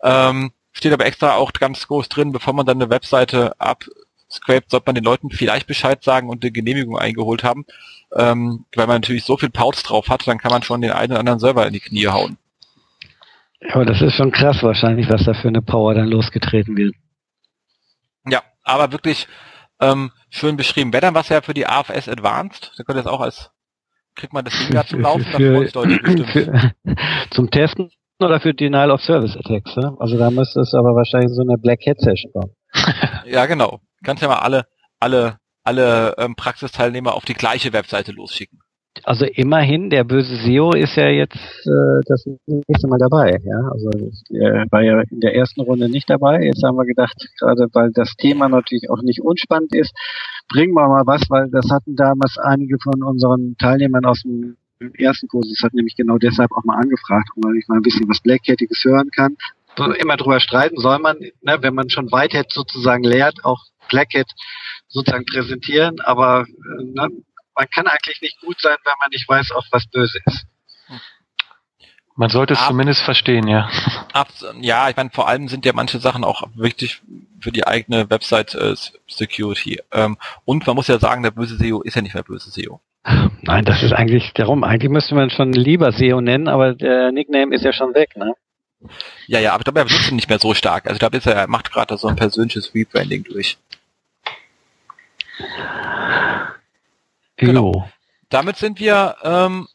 Ähm, 0.04 0.52
steht 0.72 0.94
aber 0.94 1.06
extra 1.06 1.36
auch 1.36 1.52
ganz 1.52 1.88
groß 1.88 2.10
drin, 2.10 2.32
bevor 2.32 2.54
man 2.54 2.66
dann 2.66 2.82
eine 2.82 2.90
Webseite 2.90 3.60
abscrapt, 3.60 4.70
sollte 4.70 4.86
man 4.86 4.96
den 4.96 5.04
Leuten 5.04 5.32
vielleicht 5.32 5.68
Bescheid 5.68 6.04
sagen 6.04 6.30
und 6.30 6.44
eine 6.44 6.52
Genehmigung 6.52 6.98
eingeholt 6.98 7.44
haben 7.44 7.66
ähm, 8.16 8.66
weil 8.76 8.88
man 8.88 8.98
natürlich 8.98 9.24
so 9.24 9.38
viel 9.38 9.50
Pouts 9.50 9.84
drauf 9.84 10.10
hat, 10.10 10.28
dann 10.28 10.38
kann 10.38 10.52
man 10.52 10.64
schon 10.64 10.82
den 10.82 10.92
einen 10.92 11.12
oder 11.12 11.20
anderen 11.20 11.40
Server 11.40 11.66
in 11.66 11.74
die 11.74 11.80
Knie 11.80 12.08
hauen. 12.08 12.38
Ja, 13.62 13.76
aber 13.76 13.86
das 13.86 14.02
ist 14.02 14.16
schon 14.16 14.32
krass 14.32 14.64
wahrscheinlich, 14.64 15.10
was 15.10 15.26
da 15.26 15.34
für 15.34 15.50
eine 15.50 15.62
Power 15.62 15.94
dann 15.94 16.08
losgetreten 16.08 16.78
wird. 16.78 16.96
Ja, 18.28 18.42
aber 18.64 18.92
wirklich 18.92 19.28
ähm, 19.80 20.12
schön 20.30 20.58
beschrieben. 20.58 20.94
Wäre 20.94 21.02
dann 21.02 21.14
was 21.14 21.30
ja 21.30 21.42
für 21.42 21.54
die 21.54 21.68
AFS 21.68 22.08
Advanced, 22.08 22.74
da 22.78 22.84
könnte 22.84 23.04
das 23.04 23.12
auch 23.12 23.22
als, 23.22 23.52
kriegt 24.20 24.34
man 24.34 24.46
das 24.46 24.54
Ding 24.58 24.74
da 24.74 24.86
zum 24.86 25.02
Laufen, 25.02 25.24
für, 25.24 25.64
das 25.64 25.72
freut 25.72 26.04
bestimmt. 26.04 26.30
Für, 26.30 26.72
zum 27.32 27.50
Testen 27.50 27.92
oder 28.20 28.40
für 28.40 28.54
Denial 28.54 28.92
of 28.92 29.02
Service 29.02 29.38
Attacks, 29.38 29.76
ne? 29.76 29.96
Also 30.00 30.18
da 30.18 30.30
müsste 30.30 30.60
es 30.62 30.74
aber 30.74 30.96
wahrscheinlich 30.96 31.32
so 31.32 31.42
eine 31.42 31.58
Black 31.58 31.80
Hat 31.88 32.00
Session 32.00 32.32
bauen. 32.34 32.52
ja, 33.26 33.46
genau. 33.46 33.80
Kannst 34.04 34.22
ja 34.22 34.30
mal 34.30 34.40
alle, 34.40 34.66
alle 35.00 35.38
alle 35.70 36.16
ähm, 36.18 36.36
Praxisteilnehmer 36.36 37.14
auf 37.14 37.26
die 37.26 37.36
gleiche 37.36 37.74
Webseite 37.74 38.12
losschicken. 38.12 38.60
Also 39.04 39.26
immerhin, 39.26 39.90
der 39.90 40.04
böse 40.04 40.36
SEO 40.36 40.72
ist 40.72 40.96
ja 40.96 41.08
jetzt 41.08 41.36
äh, 41.36 42.02
das 42.06 42.26
nächste 42.46 42.88
Mal 42.88 43.00
dabei. 43.00 43.40
Ja, 43.44 43.70
also 43.72 43.90
er 44.30 44.66
war 44.70 44.82
ja 44.82 45.02
in 45.10 45.20
der 45.20 45.36
ersten 45.36 45.62
Runde 45.62 45.90
nicht 45.90 46.10
dabei. 46.10 46.44
Jetzt 46.44 46.64
haben 46.64 46.78
wir 46.78 46.86
gedacht, 46.86 47.16
gerade 47.40 47.68
weil 47.74 47.92
das 47.94 48.16
Thema 48.16 48.50
natürlich 48.50 48.90
auch 48.90 49.02
nicht 49.02 49.22
unspannend 49.22 49.74
ist, 49.74 49.94
bringen 50.50 50.74
wir 50.74 50.88
mal 50.88 51.04
was, 51.06 51.22
weil 51.30 51.50
das 51.50 51.70
hatten 51.72 51.96
damals 51.96 52.38
einige 52.38 52.78
von 52.82 53.04
unseren 53.04 53.56
Teilnehmern 53.58 54.06
aus 54.06 54.22
dem 54.24 54.58
ersten 54.98 55.28
Kurs, 55.28 55.48
das 55.50 55.64
hat 55.64 55.74
nämlich 55.74 55.96
genau 55.96 56.18
deshalb 56.18 56.52
auch 56.52 56.64
mal 56.64 56.78
angefragt, 56.78 57.30
um 57.36 57.42
mal 57.42 57.78
ein 57.78 57.82
bisschen 57.82 58.08
was 58.08 58.22
Blackcatiges 58.22 58.84
hören 58.84 59.10
kann. 59.12 59.36
Immer 60.00 60.18
drüber 60.18 60.40
streiten 60.40 60.78
soll 60.78 61.00
man, 61.00 61.18
ne, 61.42 61.58
wenn 61.62 61.74
man 61.74 61.90
schon 61.90 62.12
Whitehead 62.12 62.52
sozusagen 62.52 63.04
lehrt, 63.04 63.46
auch 63.46 63.60
Blackhead 63.90 64.28
sozusagen 64.88 65.26
präsentieren, 65.26 66.00
aber 66.02 66.46
äh, 66.48 66.84
ne, 66.84 67.10
man 67.60 67.70
kann 67.70 67.88
eigentlich 67.88 68.22
nicht 68.22 68.40
gut 68.40 68.62
sein, 68.62 68.78
wenn 68.86 68.94
man 69.00 69.10
nicht 69.12 69.28
weiß, 69.28 69.52
auch 69.52 69.66
was 69.72 69.86
böse 69.88 70.18
ist. 70.26 70.46
Man 72.16 72.30
sollte 72.30 72.54
es 72.54 72.60
Ab, 72.60 72.68
zumindest 72.68 73.02
verstehen, 73.02 73.48
ja. 73.48 73.70
Ab, 74.14 74.30
ja, 74.62 74.90
ich 74.90 74.96
meine, 74.96 75.10
vor 75.10 75.28
allem 75.28 75.50
sind 75.50 75.66
ja 75.66 75.74
manche 75.74 76.00
Sachen 76.00 76.24
auch 76.24 76.44
wichtig 76.56 77.02
für 77.42 77.52
die 77.52 77.68
eigene 77.68 78.10
Website 78.10 78.56
äh, 78.56 78.76
Security. 79.08 79.82
Ähm, 79.92 80.18
und 80.46 80.66
man 80.68 80.76
muss 80.76 80.88
ja 80.88 81.00
sagen, 81.00 81.22
der 81.24 81.32
böse 81.32 81.58
SEO 81.58 81.82
ist 81.82 81.96
ja 81.96 82.02
nicht 82.02 82.14
mehr 82.14 82.24
böse 82.24 82.50
SEO. 82.50 82.80
Nein, 83.42 83.66
das 83.66 83.84
ist 83.84 83.94
eigentlich 83.94 84.32
darum. 84.34 84.64
Eigentlich 84.64 84.92
müsste 84.92 85.16
man 85.16 85.30
schon 85.30 85.52
lieber 85.52 85.92
SEO 85.92 86.22
nennen, 86.22 86.48
aber 86.48 86.76
der 86.76 87.12
Nickname 87.12 87.54
ist 87.54 87.66
ja 87.66 87.74
schon 87.74 87.94
weg, 87.94 88.16
ne? 88.16 88.34
Ja, 89.28 89.40
ja, 89.40 89.52
aber 89.52 89.62
ich 89.62 89.66
glaube, 89.66 89.80
er 89.80 89.86
benutzt 89.86 90.10
ihn 90.10 90.16
nicht 90.16 90.30
mehr 90.30 90.40
so 90.40 90.54
stark. 90.54 90.86
Also 90.86 90.96
ich 90.96 91.00
glaube, 91.00 91.20
er 91.24 91.48
macht 91.48 91.72
gerade 91.72 91.98
so 91.98 92.08
ein 92.08 92.16
persönliches 92.16 92.74
Rebranding 92.74 93.26
durch. 93.26 93.58
Genau. 97.40 97.90
Damit 98.30 98.58
sind 98.58 98.80
wir 98.80 99.16
ähm, 99.24 99.68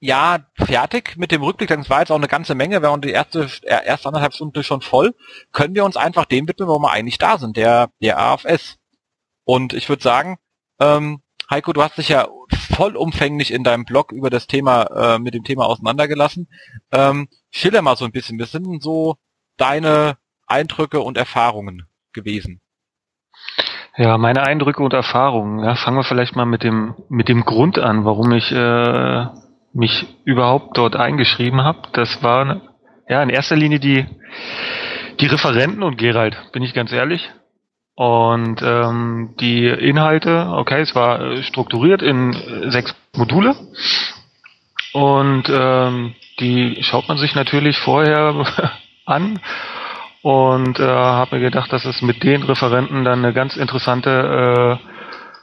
ja, 0.00 0.38
fertig 0.56 1.16
mit 1.18 1.30
dem 1.30 1.42
Rückblick, 1.42 1.68
das 1.68 1.90
war 1.90 2.00
jetzt 2.00 2.10
auch 2.10 2.16
eine 2.16 2.28
ganze 2.28 2.54
Menge, 2.54 2.80
wir 2.80 2.90
haben 2.90 3.02
die 3.02 3.10
erste, 3.10 3.50
äh, 3.62 3.84
erste 3.84 4.08
anderthalb 4.08 4.32
Stunden 4.32 4.62
schon 4.62 4.80
voll, 4.80 5.14
können 5.52 5.74
wir 5.74 5.84
uns 5.84 5.96
einfach 5.96 6.24
dem 6.24 6.48
widmen, 6.48 6.68
wo 6.68 6.78
wir 6.78 6.90
eigentlich 6.90 7.18
da 7.18 7.36
sind, 7.36 7.56
der, 7.56 7.90
der 8.00 8.18
AFS. 8.18 8.78
Und 9.44 9.74
ich 9.74 9.88
würde 9.88 10.02
sagen, 10.02 10.38
ähm, 10.78 11.20
Heiko, 11.50 11.72
du 11.72 11.82
hast 11.82 11.98
dich 11.98 12.08
ja 12.08 12.28
vollumfänglich 12.74 13.52
in 13.52 13.64
deinem 13.64 13.84
Blog 13.84 14.12
über 14.12 14.30
das 14.30 14.46
Thema, 14.46 14.84
äh, 14.84 15.18
mit 15.18 15.34
dem 15.34 15.44
Thema 15.44 15.66
auseinandergelassen. 15.66 16.48
Ähm, 16.92 17.28
schilder 17.50 17.82
mal 17.82 17.96
so 17.96 18.04
ein 18.04 18.12
bisschen, 18.12 18.38
was 18.38 18.52
sind 18.52 18.66
denn 18.66 18.80
so 18.80 19.16
deine 19.56 20.16
Eindrücke 20.46 21.00
und 21.00 21.18
Erfahrungen 21.18 21.86
gewesen? 22.12 22.60
Ja, 23.96 24.18
meine 24.18 24.42
Eindrücke 24.42 24.82
und 24.82 24.92
Erfahrungen. 24.92 25.64
Ja, 25.64 25.74
fangen 25.74 25.96
wir 25.96 26.04
vielleicht 26.04 26.36
mal 26.36 26.46
mit 26.46 26.62
dem 26.62 26.94
mit 27.08 27.28
dem 27.28 27.44
Grund 27.44 27.78
an, 27.78 28.04
warum 28.04 28.32
ich 28.32 28.50
äh, 28.52 29.26
mich 29.72 30.06
überhaupt 30.24 30.78
dort 30.78 30.96
eingeschrieben 30.96 31.62
habe. 31.62 31.80
Das 31.92 32.22
war 32.22 32.60
ja 33.08 33.22
in 33.22 33.30
erster 33.30 33.56
Linie 33.56 33.80
die 33.80 34.06
die 35.18 35.26
Referenten 35.26 35.82
und 35.82 35.98
Gerald, 35.98 36.36
bin 36.52 36.62
ich 36.62 36.72
ganz 36.72 36.92
ehrlich. 36.92 37.30
Und 37.94 38.62
ähm, 38.62 39.34
die 39.40 39.66
Inhalte, 39.66 40.46
okay, 40.52 40.80
es 40.80 40.94
war 40.94 41.20
äh, 41.20 41.42
strukturiert 41.42 42.00
in 42.00 42.32
äh, 42.32 42.70
sechs 42.70 42.94
Module. 43.14 43.54
Und 44.94 45.44
ähm, 45.50 46.14
die 46.38 46.78
schaut 46.82 47.08
man 47.08 47.18
sich 47.18 47.34
natürlich 47.34 47.78
vorher 47.78 48.46
an 49.04 49.38
und 50.22 50.78
äh, 50.78 50.86
habe 50.86 51.36
mir 51.36 51.42
gedacht, 51.42 51.72
dass 51.72 51.84
es 51.84 52.02
mit 52.02 52.22
den 52.22 52.42
Referenten 52.42 53.04
dann 53.04 53.24
eine 53.24 53.32
ganz 53.32 53.56
interessante 53.56 54.78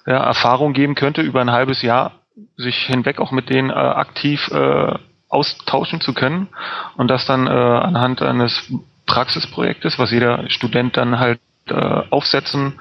äh, 0.05 0.11
ja, 0.11 0.23
Erfahrung 0.23 0.73
geben 0.73 0.95
könnte, 0.95 1.21
über 1.21 1.41
ein 1.41 1.51
halbes 1.51 1.81
Jahr 1.81 2.13
sich 2.55 2.75
hinweg 2.85 3.19
auch 3.19 3.31
mit 3.31 3.49
denen 3.49 3.69
äh, 3.69 3.73
aktiv 3.73 4.47
äh, 4.51 4.93
austauschen 5.29 6.01
zu 6.01 6.13
können 6.13 6.47
und 6.95 7.09
das 7.09 7.25
dann 7.25 7.47
äh, 7.47 7.49
anhand 7.49 8.21
eines 8.21 8.71
Praxisprojektes, 9.07 9.97
was 9.97 10.11
jeder 10.11 10.49
Student 10.49 10.95
dann 10.97 11.19
halt 11.19 11.39
äh, 11.67 11.73
aufsetzen, 11.73 12.79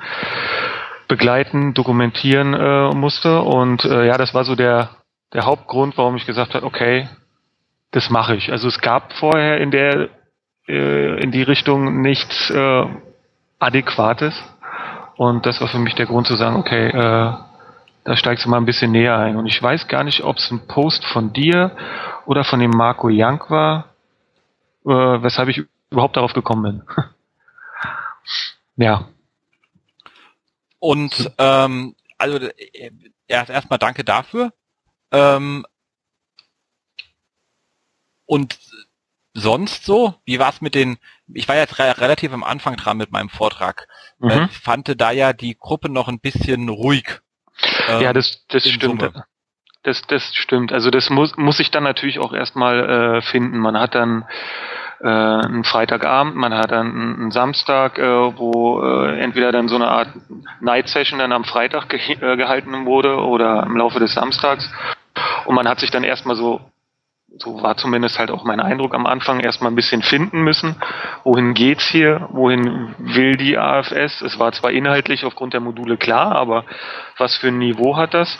begleiten, 1.09 1.73
dokumentieren 1.73 2.53
äh, 2.55 2.91
musste 2.91 3.41
und 3.41 3.85
äh, 3.85 4.07
ja, 4.07 4.19
das 4.19 4.35
war 4.35 4.45
so 4.45 4.55
der 4.55 4.91
der 5.33 5.45
Hauptgrund, 5.45 5.97
warum 5.99 6.17
ich 6.17 6.27
gesagt 6.27 6.55
habe, 6.55 6.65
okay, 6.65 7.09
das 7.91 8.11
mache 8.11 8.37
ich. 8.37 8.53
Also 8.53 8.69
es 8.69 8.81
gab 8.81 9.13
vorher 9.15 9.59
in 9.61 9.71
der 9.71 10.09
äh, 10.69 11.23
in 11.23 11.31
die 11.31 11.43
Richtung 11.43 12.03
nichts 12.03 12.51
äh, 12.51 12.87
Adäquates. 13.59 14.35
Und 15.17 15.47
das 15.47 15.61
war 15.61 15.69
für 15.69 15.79
mich 15.79 15.95
der 15.95 16.07
Grund 16.07 16.27
zu 16.27 16.37
sagen, 16.37 16.57
okay, 16.57 16.89
äh, 16.89 17.33
da 18.05 18.17
steigst 18.17 18.45
du 18.45 18.51
mal 18.51 18.59
ein 18.59 18.67
bisschen 18.67 18.93
näher 18.93 19.17
ein. 19.17 19.37
Und 19.37 19.47
ich 19.47 19.61
weiß 19.61 19.89
gar 19.89 20.05
nicht, 20.05 20.23
ob 20.23 20.37
es 20.37 20.51
ein 20.51 20.67
Post 20.69 21.05
von 21.07 21.33
dir 21.33 21.77
oder 22.27 22.45
von 22.45 22.61
dem 22.61 22.71
Marco 22.71 23.09
Young 23.11 23.43
war, 23.49 23.95
äh, 24.85 24.91
weshalb 24.91 25.49
ich 25.49 25.63
überhaupt 25.91 26.17
darauf 26.17 26.33
gekommen 26.33 26.85
bin. 26.85 27.07
ja. 28.85 29.09
Und 30.79 31.33
ähm, 31.39 31.97
also 32.19 32.39
äh, 32.39 32.91
erst 33.27 33.51
erstmal 33.51 33.79
danke 33.79 34.05
dafür. 34.05 34.53
Ähm, 35.11 35.65
und 38.27 38.59
sonst 39.37 39.85
so? 39.85 40.15
Wie 40.25 40.39
war 40.39 40.49
es 40.49 40.61
mit 40.61 40.75
den, 40.75 40.97
ich 41.33 41.49
war 41.49 41.57
jetzt 41.57 41.79
re 41.79 41.95
relativ 41.99 42.33
am 42.33 42.43
Anfang 42.43 42.77
dran 42.77 42.97
mit 42.97 43.13
meinem 43.13 43.29
Vortrag, 43.29 43.87
mhm. 44.19 44.31
äh, 44.31 44.49
fand 44.49 45.01
da 45.01 45.11
ja 45.11 45.33
die 45.33 45.57
Gruppe 45.57 45.91
noch 45.91 46.09
ein 46.09 46.21
bisschen 46.21 46.69
ruhig. 46.69 47.21
Äh, 47.89 48.03
ja, 48.03 48.13
das, 48.13 48.45
das 48.49 48.69
stimmt. 48.69 49.03
Summe. 49.03 49.25
Das, 49.83 50.03
das 50.09 50.35
stimmt. 50.35 50.73
Also 50.73 50.91
das 50.91 51.11
muss, 51.11 51.37
muss 51.37 51.61
ich 51.61 51.71
dann 51.71 51.85
natürlich 51.85 52.19
auch 52.19 52.33
erstmal 52.33 53.19
äh, 53.19 53.23
finden. 53.23 53.59
Man 53.59 53.79
hat 53.79 53.95
dann 53.95 54.25
äh, 55.01 55.07
einen 55.07 55.63
Freitagabend, 55.63 56.35
man 56.35 56.55
hat 56.55 56.73
dann 56.73 56.89
einen 56.89 57.31
Samstag, 57.31 57.99
äh, 57.99 58.03
wo 58.03 58.83
äh, 58.83 59.21
entweder 59.21 59.53
dann 59.53 59.69
so 59.69 59.77
eine 59.77 59.89
Art 59.89 60.09
Night 60.61 60.89
Session 60.89 61.21
dann 61.21 61.33
am 61.33 61.45
Freitag 61.45 61.89
ge 61.89 62.01
äh, 62.01 62.37
gehalten 62.37 62.87
wurde 62.87 63.19
oder 63.19 63.63
im 63.65 63.77
Laufe 63.77 64.01
des 64.01 64.15
Samstags. 64.15 64.69
Und 65.45 65.55
man 65.55 65.69
hat 65.69 65.79
sich 65.79 65.91
dann 65.91 66.03
erstmal 66.03 66.37
so 66.37 66.61
so 67.39 67.63
war 67.63 67.77
zumindest 67.77 68.19
halt 68.19 68.31
auch 68.31 68.45
mein 68.45 68.61
Eindruck 68.61 68.95
am 68.95 69.07
Anfang, 69.07 69.41
erstmal 69.41 69.71
ein 69.71 69.77
bisschen 69.77 70.03
finden 70.03 70.43
müssen. 70.43 70.77
Wohin 71.25 71.55
geht's 71.55 71.87
hier? 71.87 72.29
Wohin 72.31 72.95
will 72.99 73.37
die 73.37 73.59
AFS? 73.59 74.23
Es 74.23 74.39
war 74.39 74.53
zwar 74.53 74.71
inhaltlich 74.71 75.25
aufgrund 75.25 75.53
der 75.53 75.61
Module 75.61 75.97
klar, 75.97 76.35
aber 76.35 76.65
was 77.19 77.37
für 77.37 77.49
ein 77.49 77.59
Niveau 77.59 77.97
hat 77.97 78.15
das? 78.15 78.39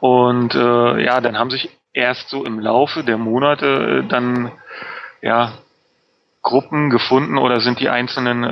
Und 0.00 0.54
äh, 0.54 1.04
ja, 1.04 1.20
dann 1.20 1.38
haben 1.38 1.50
sich 1.50 1.70
erst 1.92 2.28
so 2.28 2.44
im 2.44 2.58
Laufe 2.58 3.04
der 3.04 3.18
Monate 3.18 4.02
äh, 4.04 4.08
dann 4.08 4.52
ja 5.22 5.52
Gruppen 6.42 6.90
gefunden 6.90 7.36
oder 7.36 7.60
sind 7.60 7.80
die 7.80 7.88
einzelnen 7.88 8.44
äh, 8.44 8.48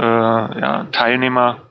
ja, 0.60 0.86
Teilnehmer 0.92 1.62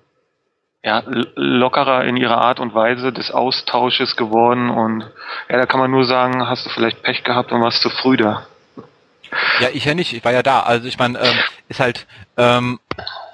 ja, 0.86 1.02
lockerer 1.36 2.06
in 2.06 2.16
ihrer 2.16 2.38
Art 2.38 2.60
und 2.60 2.76
Weise 2.76 3.12
des 3.12 3.32
Austausches 3.32 4.16
geworden 4.16 4.70
und 4.70 5.02
ja, 5.49 5.57
da 5.57 5.66
kann 5.66 5.80
man 5.80 5.90
nur 5.90 6.06
sagen, 6.06 6.48
hast 6.48 6.68
du 6.68 6.70
vielleicht 6.70 7.02
Pech 7.02 7.24
gehabt 7.24 7.52
und 7.52 7.62
warst 7.62 7.82
zu 7.82 7.90
früh 7.90 8.18
da. 8.18 8.45
Ja, 9.60 9.70
ich 9.74 9.86
ja 9.86 9.95
nicht, 9.95 10.14
ich 10.14 10.24
war 10.24 10.32
ja 10.32 10.44
da. 10.44 10.60
Also 10.62 10.88
ich 10.88 10.99
meine, 10.99 11.18
ähm, 11.20 11.36
ist 11.68 11.80
halt 11.80 12.06
ähm, 12.38 12.80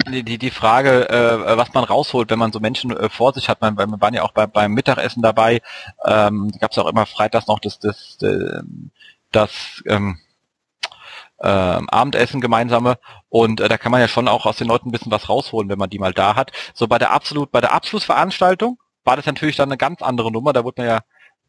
die, 0.08 0.38
die 0.38 0.50
Frage, 0.50 1.10
äh, 1.10 1.58
was 1.58 1.74
man 1.74 1.84
rausholt, 1.84 2.30
wenn 2.30 2.40
man 2.40 2.54
so 2.54 2.62
Menschen 2.62 2.96
äh, 2.96 3.10
vor 3.10 3.34
sich 3.34 3.50
hat. 3.50 3.60
Man, 3.60 3.78
wir 3.78 4.00
waren 4.00 4.14
ja 4.14 4.24
auch 4.24 4.32
bei, 4.32 4.48
beim 4.48 4.72
Mittagessen 4.72 5.22
dabei. 5.22 5.62
Ähm, 6.06 6.52
Gab 6.62 6.72
es 6.72 6.78
auch 6.78 6.88
immer 6.88 7.06
freitags 7.06 7.48
noch 7.48 7.60
das, 7.60 7.80
das, 7.80 8.18
das, 8.18 8.64
das 9.34 9.84
ähm, 9.88 10.20
äh, 11.42 11.48
Abendessen 11.48 12.42
gemeinsame 12.42 12.98
und 13.30 13.62
äh, 13.62 13.70
da 13.70 13.78
kann 13.78 13.92
man 13.92 14.02
ja 14.02 14.08
schon 14.08 14.28
auch 14.28 14.46
aus 14.46 14.58
den 14.58 14.68
Leuten 14.68 14.90
ein 14.90 14.92
bisschen 14.92 15.12
was 15.12 15.30
rausholen, 15.30 15.70
wenn 15.70 15.80
man 15.80 15.90
die 15.90 16.00
mal 16.00 16.14
da 16.14 16.36
hat. 16.36 16.52
So 16.74 16.88
bei 16.88 16.98
der 16.98 17.12
absolut, 17.12 17.52
bei 17.52 17.62
der 17.62 17.74
Abschlussveranstaltung 17.74 18.80
war 19.04 19.16
das 19.16 19.26
natürlich 19.26 19.56
dann 19.56 19.70
eine 19.70 19.78
ganz 19.78 20.02
andere 20.02 20.32
Nummer. 20.32 20.54
Da 20.54 20.64
wurde 20.64 20.82
man 20.82 20.90
ja 20.90 21.00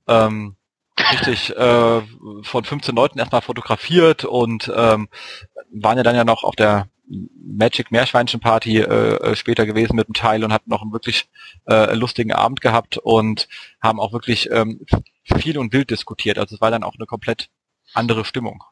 ähm, 0.08 0.56
richtig 0.98 1.56
äh, 1.56 2.02
von 2.42 2.64
15 2.64 2.94
Leuten 2.94 3.18
erstmal 3.18 3.42
fotografiert 3.42 4.24
und 4.24 4.72
ähm, 4.74 5.08
waren 5.72 5.96
ja 5.96 6.02
dann 6.02 6.16
ja 6.16 6.24
noch 6.24 6.44
auf 6.44 6.56
der 6.56 6.88
Magic 7.06 7.90
Meerschweinchen 7.90 8.40
Party 8.40 8.78
äh, 8.78 9.16
äh, 9.16 9.36
später 9.36 9.66
gewesen 9.66 9.96
mit 9.96 10.08
dem 10.08 10.14
Teil 10.14 10.44
und 10.44 10.52
hatten 10.52 10.70
noch 10.70 10.82
einen 10.82 10.92
wirklich 10.92 11.28
äh, 11.68 11.94
lustigen 11.94 12.32
Abend 12.32 12.60
gehabt 12.60 12.96
und 12.96 13.48
haben 13.82 14.00
auch 14.00 14.12
wirklich 14.12 14.50
ähm, 14.50 14.80
viel 15.24 15.58
und 15.58 15.72
wild 15.72 15.90
diskutiert. 15.90 16.38
Also 16.38 16.54
es 16.54 16.60
war 16.60 16.70
dann 16.70 16.84
auch 16.84 16.94
eine 16.94 17.06
komplett 17.06 17.50
andere 17.92 18.24
Stimmung. 18.24 18.64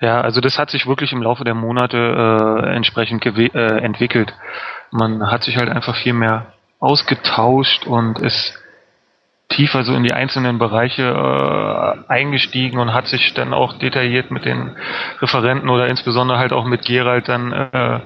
Ja, 0.00 0.20
also 0.20 0.40
das 0.40 0.58
hat 0.58 0.70
sich 0.70 0.86
wirklich 0.86 1.12
im 1.12 1.22
Laufe 1.22 1.44
der 1.44 1.54
Monate 1.54 1.96
äh, 1.96 2.74
entsprechend 2.74 3.24
äh, 3.26 3.78
entwickelt. 3.78 4.34
Man 4.90 5.30
hat 5.30 5.44
sich 5.44 5.56
halt 5.56 5.68
einfach 5.68 5.96
viel 5.96 6.14
mehr 6.14 6.52
ausgetauscht 6.78 7.86
und 7.86 8.18
ist 8.18 8.58
tiefer 9.50 9.82
so 9.84 9.94
in 9.94 10.04
die 10.04 10.12
einzelnen 10.12 10.58
Bereiche 10.58 11.02
äh, 11.02 12.10
eingestiegen 12.10 12.78
und 12.78 12.94
hat 12.94 13.08
sich 13.08 13.34
dann 13.34 13.52
auch 13.52 13.74
detailliert 13.74 14.30
mit 14.30 14.44
den 14.44 14.76
Referenten 15.20 15.68
oder 15.68 15.88
insbesondere 15.88 16.38
halt 16.38 16.52
auch 16.52 16.64
mit 16.64 16.84
Gerald 16.84 17.28
dann 17.28 17.52
äh, 17.52 18.00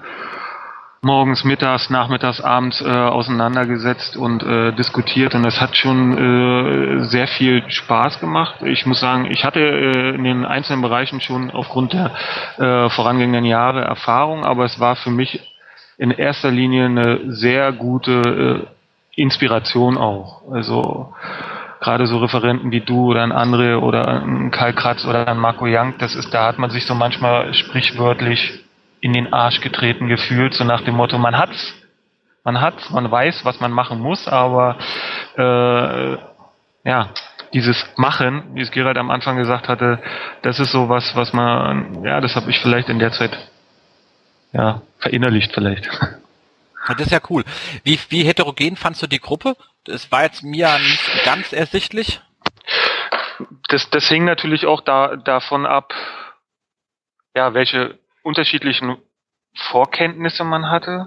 morgens, 1.05 1.45
mittags, 1.45 1.91
nachmittags, 1.91 2.41
abends 2.41 2.81
äh, 2.81 2.89
auseinandergesetzt 2.89 4.17
und 4.17 4.43
äh, 4.43 4.73
diskutiert 4.73 5.35
und 5.35 5.45
das 5.45 5.61
hat 5.61 5.77
schon 5.77 6.17
äh, 6.19 7.05
sehr 7.05 7.29
viel 7.29 7.63
Spaß 7.69 8.19
gemacht. 8.19 8.63
Ich 8.63 8.87
muss 8.87 9.01
sagen, 9.01 9.27
ich 9.31 9.45
hatte 9.45 9.61
äh, 9.61 10.15
in 10.15 10.25
den 10.25 10.45
einzelnen 10.45 10.83
Bereichen 10.83 11.21
schon 11.21 11.51
aufgrund 11.51 11.93
der 11.93 12.11
äh, 12.59 12.91
vorangegangenen 12.91 13.45
Jahre 13.45 13.83
Erfahrung, 13.83 14.45
aber 14.45 14.65
es 14.65 14.81
war 14.81 14.97
für 14.97 15.11
mich 15.11 15.41
in 15.99 16.11
erster 16.11 16.51
Linie 16.51 16.87
eine 16.87 17.21
sehr 17.33 17.73
gute 17.73 18.67
äh, 18.67 19.21
Inspiration 19.21 19.97
auch. 19.97 20.43
Also 20.51 21.13
gerade 21.81 22.07
so 22.07 22.19
Referenten 22.19 22.73
wie 22.73 22.81
du 22.81 23.11
oder 23.11 23.23
ein 23.23 23.33
andere 23.33 23.81
oder 23.81 24.23
ein 24.23 24.51
Karl 24.51 24.73
Kratz 24.73 25.05
oder 25.05 25.29
ein 25.29 25.39
Marco 25.39 25.67
Young, 25.67 25.95
das 25.99 26.17
ist, 26.17 26.33
da 26.33 26.47
hat 26.47 26.59
man 26.59 26.71
sich 26.71 26.87
so 26.87 26.95
manchmal 26.95 27.53
sprichwörtlich 27.55 28.64
in 29.05 29.13
den 29.13 29.35
Arsch 29.35 29.61
getreten 29.61 30.09
gefühlt, 30.09 30.55
so 30.55 30.65
nach 30.65 30.81
dem 30.81 30.95
Motto, 30.95 31.19
man 31.19 31.37
hat's, 31.37 31.75
man 32.43 32.59
hat's, 32.63 32.89
man 32.89 33.11
weiß, 33.11 33.45
was 33.45 33.61
man 33.61 33.71
machen 33.71 34.01
muss, 34.01 34.27
aber 34.27 34.79
äh, 35.37 36.17
ja, 36.89 37.11
dieses 37.53 37.85
Machen, 37.99 38.55
wie 38.55 38.63
es 38.63 38.71
Gerald 38.71 38.97
am 38.97 39.11
Anfang 39.11 39.37
gesagt 39.37 39.69
hatte, 39.69 40.03
das 40.41 40.59
ist 40.59 40.73
so 40.73 40.89
was, 40.89 41.15
was 41.15 41.35
man, 41.35 42.03
ja, 42.03 42.19
das 42.23 42.35
habe 42.35 42.51
ich 42.51 42.59
vielleicht 42.61 42.89
in 42.89 42.99
der 42.99 43.13
Zeit 43.13 43.37
ja, 44.55 44.81
verinnerlicht 45.01 45.53
vielleicht. 45.53 45.87
Das 46.89 47.01
ist 47.01 47.13
ja 47.13 47.21
cool. 47.29 47.45
Wie, 47.83 47.99
wie 48.09 48.25
heterogen 48.25 48.77
fandst 48.77 49.03
du 49.03 49.07
die 49.07 49.21
Gruppe? 49.21 49.55
Das 49.85 50.11
war 50.11 50.23
jetzt 50.23 50.43
mir 50.43 50.79
nicht 50.79 51.25
ganz 51.27 51.53
ersichtlich. 51.53 52.23
Das, 53.69 53.91
das 53.91 54.09
hing 54.09 54.25
natürlich 54.25 54.65
auch 54.65 54.81
da, 54.81 55.17
davon 55.17 55.67
ab, 55.67 55.93
ja, 57.35 57.53
welche 57.53 57.99
unterschiedlichen 58.25 58.97
Vorkenntnisse 59.57 60.43
man 60.43 60.71
hatte, 60.71 61.07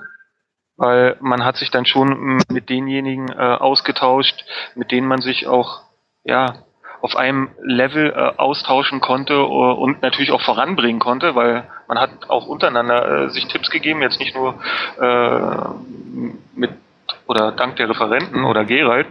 weil 0.78 1.18
man 1.20 1.44
hat 1.44 1.58
sich 1.58 1.72
dann 1.72 1.86
schon 1.86 2.40
mit 2.50 2.70
denjenigen 2.70 3.30
äh, 3.30 3.34
ausgetauscht, 3.34 4.46
mit 4.76 4.92
denen 4.92 5.08
man 5.08 5.22
sich 5.22 5.48
auch 5.48 5.82
ja 6.24 6.64
auf 7.02 7.16
einem 7.16 7.50
Level 7.62 8.12
äh, 8.12 8.38
austauschen 8.38 9.02
konnte 9.02 9.34
äh, 9.34 9.38
und 9.38 10.02
natürlich 10.02 10.32
auch 10.32 10.42
voranbringen 10.42 11.00
konnte, 11.00 11.36
weil 11.36 11.68
man 11.88 12.00
hat 12.00 12.30
auch 12.30 12.48
untereinander 12.48 13.26
äh, 13.26 13.30
sich 13.30 13.48
Tipps 13.48 13.70
gegeben, 13.70 14.02
jetzt 14.02 14.20
nicht 14.20 14.36
nur 14.36 14.56
äh, 15.00 15.70
mit 16.56 16.72
oder 17.28 17.52
dank 17.52 17.76
der 17.76 17.90
Referenten 17.90 18.44
oder 18.44 18.66
Gerald. 18.66 19.08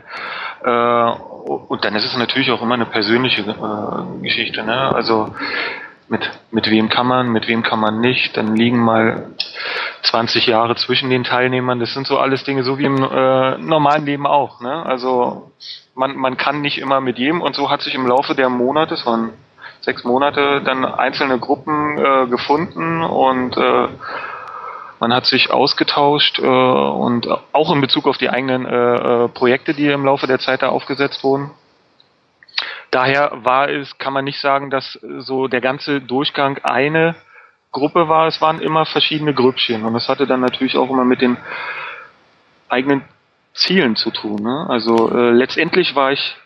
Äh, 0.65 0.71
und 0.71 1.85
dann 1.85 1.95
ist 1.95 2.05
es 2.05 2.17
natürlich 2.17 2.51
auch 2.51 2.63
immer 2.63 2.75
eine 2.75 2.87
persönliche 2.87 3.43
äh, 3.43 4.23
Geschichte. 4.23 4.63
Ne? 4.63 4.95
Also 4.95 5.35
mit, 6.09 6.31
mit 6.51 6.71
wem 6.71 6.89
kann 6.89 7.07
man, 7.07 7.29
mit 7.29 7.49
wem 7.49 7.63
kann 7.63 7.81
man 7.81 8.01
nicht. 8.01 8.37
Dann 8.37 8.55
liegen 8.55 8.79
mal 8.79 9.31
20 10.03 10.47
Jahre 10.47 10.77
zwischen 10.77 11.11
den 11.11 11.25
Teilnehmern. 11.25 11.81
Das 11.81 11.95
sind 11.95 12.07
so 12.07 12.19
alles 12.19 12.45
Dinge, 12.45 12.63
so 12.63 12.79
wie 12.79 12.85
im 12.85 13.03
äh, 13.03 13.59
normalen 13.59 14.07
Leben 14.07 14.27
auch. 14.27 14.61
Ne? 14.61 14.87
Also 14.87 15.51
man, 15.95 16.17
man 16.17 16.37
kann 16.37 16.61
nicht 16.61 16.79
immer 16.79 17.01
mit 17.01 17.19
jedem 17.19 17.41
und 17.41 17.57
so 17.57 17.71
hat 17.71 17.83
sich 17.83 17.95
im 17.95 18.07
Laufe 18.07 18.35
der 18.35 18.49
Monate, 18.49 18.95
es 18.95 19.07
waren 19.07 19.33
sechs 19.81 20.05
Monate, 20.05 20.63
dann 20.65 20.85
einzelne 20.85 21.39
Gruppen 21.39 21.99
äh, 21.99 22.27
gefunden 22.27 23.03
und 23.03 23.57
äh, 23.57 23.89
man 24.99 25.13
hat 25.13 25.27
sich 25.27 25.51
ausgetauscht 25.51 26.39
äh, 26.39 26.47
und 26.47 27.29
auch 27.53 27.73
in 27.73 27.81
Bezug 27.81 28.07
auf 28.07 28.19
die 28.19 28.31
eigenen 28.31 28.67
äh, 28.67 29.25
äh, 29.25 29.29
Projekte, 29.29 29.75
die 29.75 29.87
im 29.89 30.05
Laufe 30.05 30.27
der 30.27 30.39
Zeit 30.39 30.63
da 30.63 30.69
aufgesetzt 30.69 31.23
wurden. 31.23 31.51
Daher 32.91 33.33
war 33.45 33.69
es, 33.69 33.99
kann 33.99 34.13
man 34.13 34.25
nicht 34.25 34.41
sagen, 34.41 34.71
dass 34.71 34.99
so 35.19 35.49
der 35.49 35.61
ganze 35.61 36.01
Durchgang 36.01 36.59
eine 36.63 37.15
Gruppe 37.73 38.09
war. 38.09 38.27
Es 38.27 38.41
waren 38.41 38.61
immer 38.61 38.87
verschiedene 38.87 39.35
Grüppchen 39.35 39.85
und 39.85 39.95
das 39.95 40.09
hatte 40.09 40.27
dann 40.27 40.41
natürlich 40.41 40.77
auch 40.77 40.89
immer 40.89 41.05
mit 41.05 41.21
den 41.21 41.37
eigenen 42.69 43.03
Zielen 43.55 43.97
zu 43.97 44.11
tun. 44.11 44.43
Ne? 44.43 44.67
Also 44.69 45.11
äh, 45.11 45.31
letztendlich 45.31 45.95
war 45.95 46.13
ich 46.13 46.37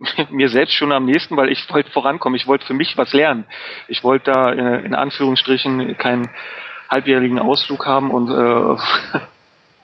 mir 0.30 0.48
selbst 0.48 0.74
schon 0.74 0.92
am 0.92 1.04
nächsten, 1.04 1.36
weil 1.36 1.50
ich 1.50 1.68
wollte 1.70 1.90
vorankommen. 1.90 2.36
Ich 2.36 2.46
wollte 2.46 2.66
für 2.66 2.74
mich 2.74 2.96
was 2.96 3.12
lernen. 3.12 3.44
Ich 3.88 4.04
wollte 4.04 4.32
da 4.32 4.52
äh, 4.52 4.84
in 4.84 4.94
Anführungsstrichen 4.94 5.96
keinen 5.98 6.30
halbjährigen 6.90 7.38
Ausflug 7.38 7.86
haben 7.86 8.10
und 8.10 8.30
äh, 8.30 9.20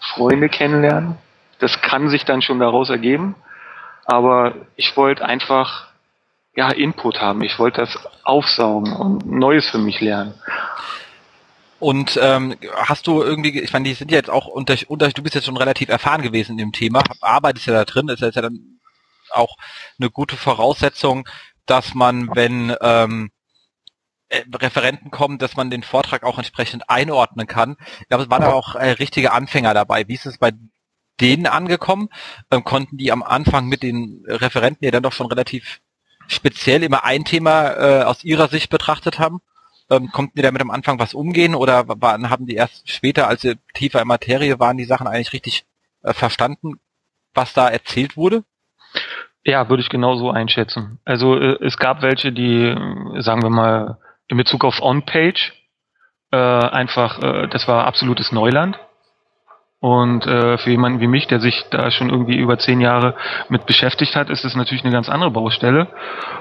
Freunde 0.01 0.49
kennenlernen. 0.49 1.17
Das 1.59 1.81
kann 1.81 2.09
sich 2.09 2.25
dann 2.25 2.43
schon 2.43 2.61
daraus 2.61 2.91
ergeben. 2.91 3.35
Aber 4.05 4.55
ich 4.77 4.97
wollte 4.97 5.25
einfach 5.25 5.88
ja 6.59 6.71
Input 6.71 7.21
haben. 7.21 7.43
Ich 7.43 7.57
wollte 7.61 7.83
das 7.83 7.97
aufsaugen 8.25 8.93
und 8.93 9.25
Neues 9.25 9.71
für 9.71 9.79
mich 9.79 10.01
lernen. 10.01 10.35
Und 11.79 12.19
ähm, 12.21 12.57
hast 12.75 13.07
du 13.07 13.23
irgendwie, 13.23 13.61
ich 13.61 13.73
meine, 13.73 13.85
die 13.85 13.95
sind 13.95 14.11
ja 14.11 14.17
jetzt 14.17 14.29
auch 14.29 14.49
unter, 14.49 14.75
unter, 14.89 15.09
du 15.09 15.23
bist 15.23 15.37
jetzt 15.37 15.45
schon 15.45 15.57
relativ 15.57 15.89
erfahren 15.89 16.23
gewesen 16.23 16.53
in 16.53 16.59
dem 16.59 16.73
Thema, 16.73 17.05
arbeitest 17.21 17.67
ja 17.67 17.75
da 17.75 17.85
drin, 17.85 18.09
ist 18.09 18.21
ja 18.21 18.31
dann 18.33 18.81
auch 19.31 19.57
eine 20.01 20.11
gute 20.11 20.37
Voraussetzung, 20.37 21.29
dass 21.65 21.95
man, 21.95 22.35
wenn 22.35 22.75
ähm, 22.81 23.31
äh, 24.29 24.43
Referenten 24.53 25.13
kommen, 25.13 25.39
dass 25.39 25.55
man 25.55 25.71
den 25.71 25.85
Vortrag 25.85 26.25
auch 26.25 26.39
entsprechend 26.39 26.91
einordnen 26.91 27.47
kann. 27.47 27.77
Ich 28.01 28.09
glaube, 28.09 28.25
es 28.25 28.31
waren 28.31 28.43
aber 28.43 28.57
auch 28.57 28.75
äh, 28.75 28.91
richtige 28.91 29.31
Anfänger 29.31 29.75
dabei. 29.75 30.09
Wie 30.09 30.15
ist 30.15 30.27
es 30.27 30.39
bei 30.39 30.51
denen 31.21 31.47
angekommen? 31.47 32.09
Ähm, 32.51 32.65
konnten 32.65 32.97
die 32.97 33.13
am 33.13 33.23
Anfang 33.23 33.67
mit 33.67 33.85
den 33.85 34.25
Referenten, 34.27 34.85
die 34.85 34.91
dann 34.91 35.05
doch 35.05 35.13
schon 35.13 35.29
relativ 35.29 35.81
speziell 36.29 36.83
immer 36.85 37.05
ein 37.05 37.25
Thema 37.25 37.71
äh, 37.71 38.03
aus 38.05 38.23
ihrer 38.23 38.49
Sicht 38.49 38.71
betrachtet 38.71 39.19
haben? 39.19 39.41
Ähm, 39.91 40.11
konnten 40.13 40.37
die 40.37 40.43
damit 40.43 40.63
am 40.63 40.71
Anfang 40.71 40.99
was 40.99 41.15
umgehen 41.15 41.55
oder 41.55 41.85
waren, 41.89 42.31
haben 42.31 42.47
die 42.47 42.55
erst 42.55 42.89
später, 42.89 43.27
als 43.27 43.41
sie 43.41 43.57
tiefer 43.75 44.01
in 44.01 44.09
Materie 44.09 44.61
waren, 44.61 44.77
die 44.77 44.85
Sachen 44.85 45.07
eigentlich 45.07 45.33
richtig 45.33 45.65
äh, 46.03 46.13
verstanden, 46.13 46.79
was 47.35 47.55
da 47.55 47.69
erzählt 47.69 48.17
wurde? 48.17 48.45
Ja, 49.45 49.69
würde 49.69 49.83
ich 49.83 49.89
genauso 49.89 50.31
einschätzen. 50.31 51.01
Also 51.05 51.37
äh, 51.37 51.57
es 51.65 51.79
gab 51.79 52.03
welche, 52.03 52.33
die, 52.33 52.65
äh, 52.65 53.23
sagen 53.23 53.43
wir 53.43 53.51
mal, 53.51 53.99
in 54.29 54.37
Bezug 54.37 54.65
auf 54.65 54.83
On-Page 54.83 55.55
äh, 56.31 56.37
einfach, 56.37 57.23
äh, 57.23 57.49
das 57.49 57.67
war 57.67 57.87
absolutes 57.87 58.31
Neuland. 58.33 58.79
Und 59.81 60.27
äh, 60.27 60.59
für 60.59 60.71
jemanden 60.71 60.99
wie 60.99 61.07
mich, 61.07 61.29
der 61.29 61.39
sich 61.39 61.65
da 61.71 61.93
schon 61.93 62.11
irgendwie 62.11 62.37
über 62.37 62.59
zehn 62.59 62.81
Jahre 62.81 63.15
mit 63.49 63.65
beschäftigt 63.65 64.17
hat, 64.17 64.29
ist 64.29 64.45
es 64.45 64.57
natürlich 64.57 64.83
eine 64.83 64.93
ganz 64.93 65.09
andere 65.09 65.31
Baustelle. 65.31 65.87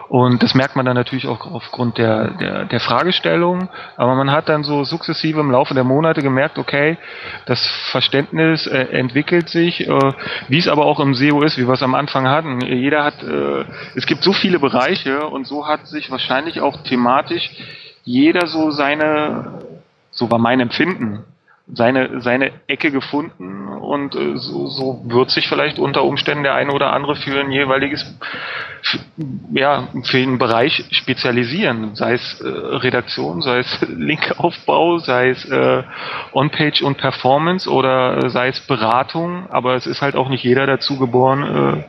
Und 0.10 0.42
das 0.42 0.56
merkt 0.56 0.76
man 0.76 0.88
dann 0.88 0.96
natürlich 0.96 1.28
auch 1.28 1.46
aufgrund 1.46 2.00
der, 2.00 2.32
der, 2.32 2.66
der 2.66 2.80
Fragestellung. 2.80 3.70
Aber 3.96 4.16
man 4.16 4.32
hat 4.32 4.50
dann 4.50 4.64
so 4.64 4.84
sukzessive 4.86 5.40
im 5.40 5.52
Laufe 5.52 5.76
der 5.76 5.84
Monate 5.84 6.24
gemerkt, 6.24 6.58
okay, 6.58 6.98
das 7.46 7.64
Verständnis 7.92 8.66
äh, 8.66 8.86
entwickelt 8.86 9.50
sich, 9.50 9.88
äh, 9.88 10.14
wie 10.48 10.58
es 10.58 10.68
aber 10.68 10.86
auch 10.86 11.00
im 11.00 11.14
SEO 11.14 11.44
ist, 11.44 11.60
wie 11.60 11.68
wir 11.68 11.74
es 11.76 11.84
am 11.84 11.94
Anfang 11.94 12.28
hatten. 12.28 12.62
Jeder 12.62 13.04
hat, 13.04 13.22
äh, 13.22 13.66
es 13.94 14.08
gibt 14.08 14.24
so 14.24 14.34
viele 14.34 14.58
Bereiche 14.58 15.28
und 15.28 15.46
so 15.46 15.68
hat 15.68 15.86
sich 15.86 16.10
wahrscheinlich 16.10 16.60
auch 16.62 16.82
thematisch 16.82 17.52
jeder 18.04 18.48
so 18.48 18.72
seine, 18.72 19.60
so 20.10 20.32
war 20.32 20.40
mein 20.40 20.60
Empfinden, 20.60 21.24
seine, 21.74 22.22
seine 22.22 22.52
Ecke 22.68 22.92
gefunden 22.92 23.68
und 23.68 24.16
äh, 24.16 24.38
so, 24.38 24.68
so 24.68 25.02
wird 25.06 25.32
sich 25.32 25.48
vielleicht 25.50 25.80
unter 25.80 26.04
Umständen 26.04 26.44
der 26.44 26.56
eine 26.56 26.72
oder 26.72 26.94
andere 26.94 27.16
für 27.16 27.40
ein 27.40 27.52
jeweiliges, 27.52 28.06
ja, 29.52 29.90
für 30.04 30.18
einen 30.18 30.38
Bereich 30.38 30.86
spezialisieren, 30.92 31.96
sei 31.96 32.14
es 32.14 32.40
äh, 32.40 32.48
Redaktion, 32.48 33.42
sei 33.42 33.60
es 33.60 33.86
Linkaufbau, 33.90 35.00
sei 35.00 35.30
es 35.30 35.44
äh, 35.46 35.84
On-Page 36.32 36.84
und 36.84 36.98
Performance 36.98 37.70
oder 37.70 38.30
sei 38.30 38.48
es 38.48 38.62
Beratung, 38.62 39.50
aber 39.50 39.76
es 39.76 39.88
ist 39.88 40.02
halt 40.02 40.16
auch 40.16 40.30
nicht 40.30 40.44
jeder 40.44 40.68
dazu 40.68 40.98
geboren, 40.98 41.44
äh, 41.44 41.84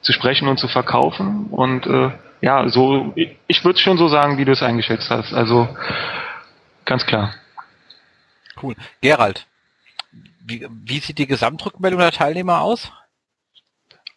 zu 0.00 0.12
sprechen 0.12 0.48
und 0.48 0.58
zu 0.58 0.68
verkaufen. 0.68 1.48
Und 1.50 1.86
äh, 1.86 2.10
ja, 2.40 2.66
so, 2.68 3.12
ich, 3.14 3.36
ich 3.46 3.64
würde 3.64 3.78
schon 3.78 3.98
so 3.98 4.08
sagen, 4.08 4.38
wie 4.38 4.46
du 4.46 4.52
es 4.52 4.62
eingeschätzt 4.62 5.10
hast, 5.10 5.34
also 5.34 5.68
ganz 6.86 7.04
klar. 7.04 7.34
Cool. 8.62 8.74
Gerald, 9.00 9.46
wie, 10.44 10.66
wie 10.84 10.98
sieht 10.98 11.18
die 11.18 11.26
Gesamtrückmeldung 11.26 12.00
der 12.00 12.12
Teilnehmer 12.12 12.60
aus? 12.62 12.90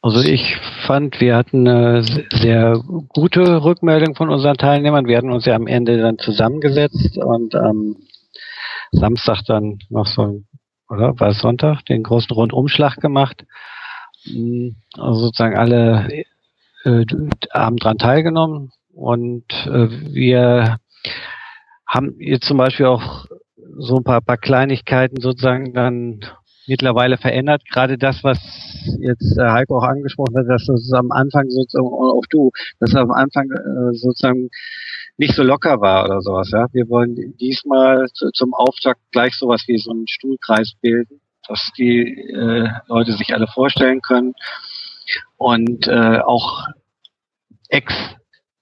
Also 0.03 0.19
ich 0.21 0.57
fand, 0.87 1.21
wir 1.21 1.35
hatten 1.35 1.67
eine 1.67 2.03
sehr 2.31 2.81
gute 3.09 3.63
Rückmeldung 3.63 4.15
von 4.15 4.29
unseren 4.29 4.57
Teilnehmern. 4.57 5.05
Wir 5.05 5.17
hatten 5.17 5.31
uns 5.31 5.45
ja 5.45 5.55
am 5.55 5.67
Ende 5.67 6.01
dann 6.01 6.17
zusammengesetzt 6.17 7.17
und 7.17 7.53
am 7.53 7.97
Samstag 8.91 9.43
dann 9.45 9.77
noch 9.89 10.07
so, 10.07 10.41
oder 10.89 11.19
war 11.19 11.29
es 11.29 11.39
Sonntag, 11.39 11.85
den 11.85 12.01
großen 12.01 12.33
Rundumschlag 12.33 12.95
gemacht. 12.95 13.45
Hm, 14.23 14.75
also 14.97 15.19
sozusagen 15.19 15.57
alle 15.57 16.25
äh, 16.83 17.05
haben 17.53 17.77
dran 17.77 17.99
teilgenommen 17.99 18.71
und 18.93 19.45
äh, 19.67 19.87
wir 20.13 20.77
haben 21.87 22.15
jetzt 22.19 22.47
zum 22.47 22.57
Beispiel 22.57 22.87
auch 22.87 23.25
so 23.81 23.97
ein 23.97 24.03
paar, 24.03 24.21
paar 24.21 24.37
Kleinigkeiten 24.37 25.19
sozusagen 25.21 25.73
dann 25.73 26.19
mittlerweile 26.67 27.17
verändert. 27.17 27.63
Gerade 27.69 27.97
das, 27.97 28.23
was 28.23 28.37
jetzt 28.99 29.37
äh, 29.37 29.43
Heiko 29.43 29.79
auch 29.79 29.83
angesprochen 29.83 30.37
hat, 30.37 30.47
dass 30.47 30.69
es 30.69 30.93
am 30.93 31.11
Anfang 31.11 31.49
sozusagen, 31.49 31.87
auch 31.87 32.25
du, 32.29 32.51
dass 32.79 32.91
es 32.91 32.95
am 32.95 33.11
Anfang 33.11 33.49
äh, 33.51 33.93
sozusagen 33.93 34.49
nicht 35.17 35.35
so 35.35 35.43
locker 35.43 35.81
war 35.81 36.05
oder 36.05 36.21
sowas. 36.21 36.51
Ja, 36.51 36.67
wir 36.71 36.87
wollen 36.89 37.35
diesmal 37.39 38.07
zu, 38.13 38.31
zum 38.31 38.53
Auftakt 38.53 39.01
gleich 39.11 39.33
sowas 39.35 39.63
wie 39.67 39.77
so 39.77 39.91
einen 39.91 40.07
Stuhlkreis 40.07 40.73
bilden, 40.81 41.19
dass 41.47 41.71
die 41.77 42.01
äh, 42.01 42.69
Leute 42.87 43.13
sich 43.13 43.33
alle 43.33 43.47
vorstellen 43.47 44.01
können 44.01 44.33
und 45.37 45.87
äh, 45.87 46.19
auch 46.19 46.67
Ex 47.69 47.93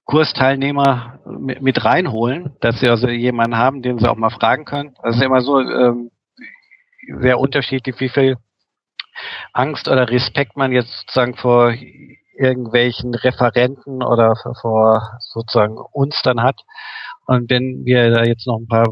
Kursteilnehmer 0.10 1.20
mit, 1.28 1.86
reinholen, 1.86 2.56
dass 2.62 2.80
sie 2.80 2.90
also 2.90 3.08
jemanden 3.08 3.58
haben, 3.58 3.84
den 3.84 4.00
sie 4.00 4.10
auch 4.10 4.16
mal 4.16 4.32
fragen 4.32 4.66
können. 4.66 4.96
Das 5.04 5.18
ist 5.18 5.22
immer 5.22 5.42
so 5.42 5.60
ähm, 5.60 6.10
sehr 7.20 7.40
unterschiedlich, 7.40 8.00
wie 8.00 8.10
viel 8.10 8.38
Angst 9.54 9.88
oder 9.88 10.10
Respekt 10.10 10.58
man 10.58 10.72
jetzt 10.72 11.02
sozusagen 11.02 11.36
vor 11.36 11.76
irgendwelchen 12.36 13.14
Referenten 13.14 14.02
oder 14.02 14.34
vor 14.60 15.20
sozusagen 15.20 15.78
uns 15.78 16.20
dann 16.24 16.42
hat. 16.42 16.60
Und 17.28 17.48
wenn 17.52 17.86
wir 17.86 18.10
da 18.10 18.24
jetzt 18.24 18.48
noch 18.48 18.58
ein 18.58 18.68
paar 18.68 18.88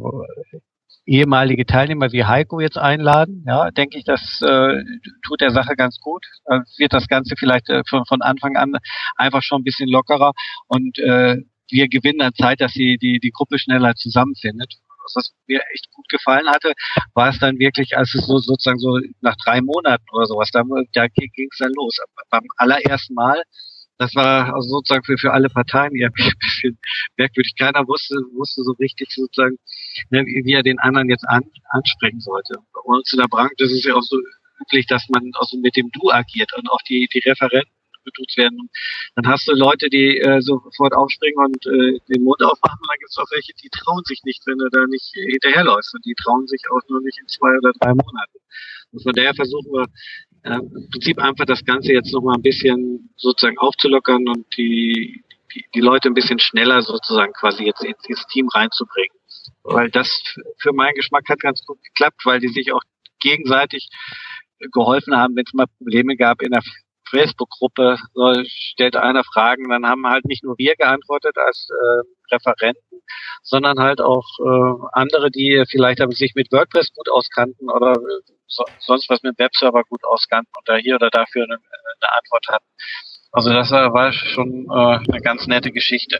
ehemalige 1.08 1.66
Teilnehmer 1.66 2.12
wie 2.12 2.26
Heiko 2.26 2.60
jetzt 2.60 2.78
einladen, 2.78 3.44
ja, 3.48 3.72
denke 3.72 3.98
ich, 3.98 4.04
das 4.04 4.42
äh, 4.42 4.84
tut 5.26 5.42
der 5.42 5.52
Sache 5.52 5.76
ganz 5.76 6.00
gut. 6.00 6.26
Dann 6.46 6.64
wird 6.78 6.94
das 6.94 7.08
Ganze 7.08 7.36
vielleicht 7.38 7.70
äh, 7.70 7.84
von, 7.90 8.06
von 8.06 8.22
Anfang 8.22 8.58
an 8.58 8.74
einfach 9.16 9.42
schon 9.42 9.62
ein 9.62 9.64
bisschen 9.64 9.90
lockerer 9.90 10.34
und 10.68 11.00
äh, 11.00 11.38
wir 11.70 11.88
gewinnen 11.88 12.20
dann 12.20 12.34
Zeit, 12.34 12.62
dass 12.62 12.74
sie 12.74 12.98
die, 12.98 13.20
die 13.20 13.32
Gruppe 13.32 13.58
schneller 13.60 13.96
zusammenfindet. 13.96 14.74
Was 15.16 15.32
mir 15.48 15.62
echt 15.74 15.90
gut 15.94 16.08
gefallen 16.10 16.50
hatte, 16.50 16.74
war 17.14 17.30
es 17.30 17.40
dann 17.40 17.60
wirklich, 17.60 17.98
als 17.98 18.14
es 18.14 18.28
so 18.28 18.40
sozusagen 18.40 18.80
so 18.80 19.00
nach 19.22 19.36
drei 19.44 19.62
Monaten 19.62 20.04
oder 20.12 20.26
sowas, 20.26 20.50
da, 20.52 20.64
da 20.94 21.08
ging 21.08 21.50
es 21.50 21.58
dann 21.60 21.72
los. 21.74 21.98
Beim 22.30 22.44
allerersten 22.58 23.14
Mal 23.14 23.42
das 23.98 24.14
war 24.16 24.54
also 24.54 24.70
sozusagen 24.70 25.04
für, 25.04 25.18
für 25.18 25.34
alle 25.34 25.50
Parteien 25.50 25.96
eher 25.96 26.10
ein 26.10 26.14
bisschen 26.40 26.78
merkwürdig. 27.18 27.54
Keiner 27.58 27.88
wusste, 27.88 28.16
wusste 28.34 28.64
so 28.64 28.74
richtig 28.74 29.12
sozusagen, 29.12 29.58
ne, 30.10 30.26
wie, 30.26 30.54
er 30.54 30.64
den 30.64 30.80
anderen 30.80 31.10
jetzt 31.10 31.28
an, 31.28 31.44
ansprechen 31.70 32.20
sollte. 32.20 32.56
Bei 32.74 32.82
uns 32.84 33.12
in 33.12 33.20
der 33.20 33.28
Branche 33.28 33.56
ist 33.58 33.74
es 33.74 33.84
ja 33.84 33.96
auch 33.96 34.04
so 34.04 34.18
üblich, 34.62 34.86
dass 34.88 35.08
man 35.10 35.32
auch 35.36 35.48
so 35.48 35.58
mit 35.58 35.76
dem 35.76 35.90
Du 35.92 36.12
agiert 36.12 36.52
und 36.58 36.70
auch 36.70 36.82
die, 36.88 37.08
die 37.14 37.20
Referenten 37.20 37.72
beduzt 38.04 38.38
werden. 38.38 38.70
Dann 39.16 39.28
hast 39.28 39.48
du 39.48 39.54
Leute, 39.54 39.90
die 39.90 40.18
äh, 40.18 40.42
sofort 40.42 40.94
aufspringen 40.94 41.38
und 41.38 41.66
äh, 41.68 42.00
den 42.08 42.24
Mund 42.24 42.42
aufmachen 42.42 42.80
und 42.80 42.88
dann 42.88 43.00
gibt 43.00 43.12
es 43.12 43.18
auch 43.18 43.30
welche, 43.32 43.54
die 43.62 43.70
trauen 43.70 44.04
sich 44.06 44.22
nicht, 44.24 44.42
wenn 44.48 44.58
du 44.58 44.70
da 44.70 44.86
nicht 44.88 45.12
hinterherläufst 45.14 45.94
und 45.94 46.06
die 46.06 46.16
trauen 46.16 46.48
sich 46.48 46.62
auch 46.72 46.82
nur 46.90 47.02
nicht 47.02 47.20
in 47.20 47.28
zwei 47.28 47.58
oder 47.58 47.72
drei 47.80 47.92
Monaten. 47.92 48.40
Und 48.92 49.04
von 49.04 49.14
daher 49.14 49.36
versuchen 49.36 49.72
wir 49.72 49.86
im 50.56 50.90
Prinzip 50.92 51.20
einfach 51.20 51.46
das 51.46 51.64
Ganze 51.66 51.94
jetzt 51.94 52.14
nochmal 52.14 52.36
ein 52.36 52.42
bisschen 52.42 53.10
sozusagen 53.16 53.58
aufzulockern 53.58 54.28
und 54.28 54.46
die, 54.58 55.24
die, 55.54 55.66
die 55.74 55.82
Leute 55.82 56.10
ein 56.10 56.14
bisschen 56.14 56.40
schneller 56.40 56.82
sozusagen 56.82 57.34
quasi 57.34 57.64
jetzt 57.64 57.84
ins 57.84 58.26
Team 58.28 58.48
reinzubringen. 58.50 59.18
Weil 59.64 59.90
das 59.90 60.24
für 60.60 60.74
meinen 60.74 60.96
Geschmack 60.96 61.28
hat 61.30 61.40
ganz 61.40 61.64
gut 61.66 61.82
geklappt, 61.84 62.22
weil 62.26 62.40
die 62.40 62.48
sich 62.48 62.72
auch 62.72 62.82
gegenseitig 63.20 63.90
geholfen 64.72 65.16
haben, 65.16 65.36
wenn 65.36 65.44
es 65.46 65.54
mal 65.54 65.68
Probleme 65.78 66.16
gab 66.16 66.42
in 66.42 66.52
der 66.52 66.62
Facebook-Gruppe, 67.10 67.98
so 68.14 68.34
stellt 68.46 68.96
einer 68.96 69.24
Fragen, 69.24 69.70
dann 69.70 69.86
haben 69.86 70.08
halt 70.08 70.26
nicht 70.26 70.44
nur 70.44 70.58
wir 70.58 70.76
geantwortet 70.76 71.38
als 71.38 71.70
äh, 71.70 72.36
Referenten, 72.36 73.02
sondern 73.44 73.80
halt 73.80 74.02
auch 74.02 74.26
äh, 74.40 74.88
andere, 74.92 75.32
die 75.32 75.64
vielleicht 75.70 76.02
sich 76.14 76.34
mit 76.36 76.52
WordPress 76.52 76.94
gut 76.94 77.10
auskannten 77.10 77.70
oder 77.70 77.96
so, 78.48 78.64
sonst 78.80 79.10
was 79.10 79.24
mit 79.24 79.38
Webserver 79.40 79.84
gut 79.84 80.04
auskannten 80.04 80.52
und 80.58 80.68
da 80.68 80.76
hier 80.76 80.96
oder 80.96 81.10
dafür 81.10 81.44
eine, 81.44 81.56
eine 81.56 82.12
Antwort 82.14 82.48
hatten. 82.50 82.66
Also 83.32 83.52
das 83.52 83.72
war 83.72 84.14
schon 84.14 84.68
äh, 84.70 85.12
eine 85.12 85.22
ganz 85.22 85.48
nette 85.48 85.72
Geschichte. 85.72 86.20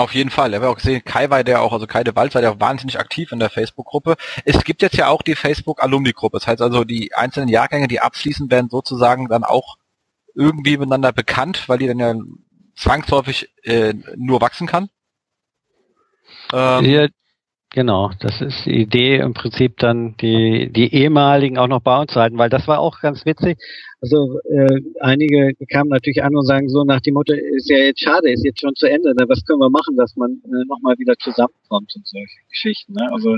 Auf 0.00 0.14
jeden 0.14 0.30
Fall. 0.30 0.48
Ich 0.48 0.56
habe 0.56 0.70
auch 0.70 0.76
gesehen, 0.76 1.04
Kai 1.04 1.28
war 1.28 1.44
der 1.44 1.60
auch, 1.60 1.74
also 1.74 1.86
Kai 1.86 2.04
de 2.04 2.16
Walz 2.16 2.34
war 2.34 2.40
der 2.40 2.52
auch 2.52 2.60
wahnsinnig 2.60 2.98
aktiv 2.98 3.32
in 3.32 3.38
der 3.38 3.50
Facebook-Gruppe. 3.50 4.16
Es 4.46 4.64
gibt 4.64 4.80
jetzt 4.80 4.96
ja 4.96 5.08
auch 5.08 5.20
die 5.20 5.34
Facebook-Alumni-Gruppe. 5.34 6.38
Das 6.38 6.46
heißt 6.46 6.62
also, 6.62 6.84
die 6.84 7.14
einzelnen 7.14 7.50
Jahrgänge, 7.50 7.86
die 7.86 8.00
abschließen, 8.00 8.50
werden 8.50 8.70
sozusagen 8.70 9.28
dann 9.28 9.44
auch 9.44 9.76
irgendwie 10.34 10.78
miteinander 10.78 11.12
bekannt, 11.12 11.68
weil 11.68 11.76
die 11.76 11.86
dann 11.86 11.98
ja 11.98 12.14
zwangsläufig 12.76 13.52
äh, 13.64 13.92
nur 14.16 14.40
wachsen 14.40 14.66
kann. 14.66 14.88
Ähm, 16.50 16.84
ja, 16.86 17.08
genau, 17.70 18.10
das 18.20 18.40
ist 18.40 18.66
die 18.66 18.82
Idee 18.82 19.18
im 19.18 19.34
Prinzip 19.34 19.78
dann 19.78 20.16
die, 20.18 20.70
die 20.72 20.92
ehemaligen 20.94 21.58
auch 21.58 21.68
noch 21.68 21.80
bei 21.80 21.98
uns 21.98 22.12
zu 22.12 22.20
halten, 22.20 22.38
weil 22.38 22.50
das 22.50 22.68
war 22.68 22.80
auch 22.80 23.00
ganz 23.00 23.24
witzig. 23.24 23.58
Also 24.02 24.40
äh, 24.48 24.80
einige 25.00 25.54
kamen 25.70 25.90
natürlich 25.90 26.22
an 26.22 26.34
und 26.34 26.46
sagen 26.46 26.70
so 26.70 26.84
nach 26.84 27.00
dem 27.00 27.14
Motto, 27.14 27.34
ist 27.34 27.68
ja 27.68 27.76
jetzt 27.76 28.00
schade, 28.00 28.32
ist 28.32 28.44
jetzt 28.44 28.60
schon 28.60 28.74
zu 28.74 28.86
Ende, 28.86 29.10
ne? 29.10 29.28
was 29.28 29.44
können 29.44 29.60
wir 29.60 29.68
machen, 29.68 29.94
dass 29.96 30.16
man 30.16 30.40
äh, 30.44 30.64
nochmal 30.68 30.98
wieder 30.98 31.14
zusammenkommt 31.18 31.92
und 31.94 32.06
solche 32.06 32.40
Geschichten. 32.48 32.94
Ne? 32.94 33.06
Also 33.12 33.36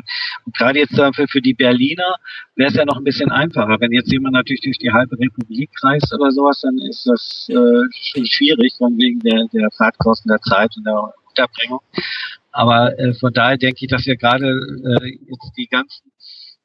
gerade 0.57 0.79
jetzt 0.79 0.97
dafür 0.97 1.27
für 1.27 1.41
die 1.41 1.55
Berliner 1.55 2.15
wäre 2.55 2.71
es 2.71 2.77
ja 2.77 2.85
noch 2.85 2.97
ein 2.97 3.05
bisschen 3.05 3.33
einfacher. 3.33 3.77
Wenn 3.81 3.91
jetzt 3.91 4.13
jemand 4.13 4.35
natürlich 4.35 4.61
durch 4.61 4.79
die 4.79 4.93
halbe 4.93 5.19
Republik 5.19 5.71
reist 5.83 6.15
oder 6.15 6.31
sowas, 6.31 6.61
dann 6.61 6.79
ist 6.79 7.07
das 7.07 7.49
äh, 7.51 7.55
schon 7.91 8.27
schwierig, 8.27 8.75
von 8.79 8.97
wegen 8.99 9.19
der, 9.19 9.47
der 9.53 9.69
Fahrtkosten 9.73 10.29
der 10.29 10.41
Zeit 10.43 10.71
und 10.77 10.85
der 10.87 11.13
Unterbringung. 11.33 11.81
Aber 12.53 12.99
äh, 12.99 13.15
von 13.15 13.33
daher 13.33 13.57
denke 13.57 13.79
ich, 13.81 13.89
dass 13.89 14.07
wir 14.07 14.17
gerade 14.17 14.47
äh, 14.47 15.09
jetzt 15.09 15.53
die 15.57 15.67
ganzen 15.67 16.13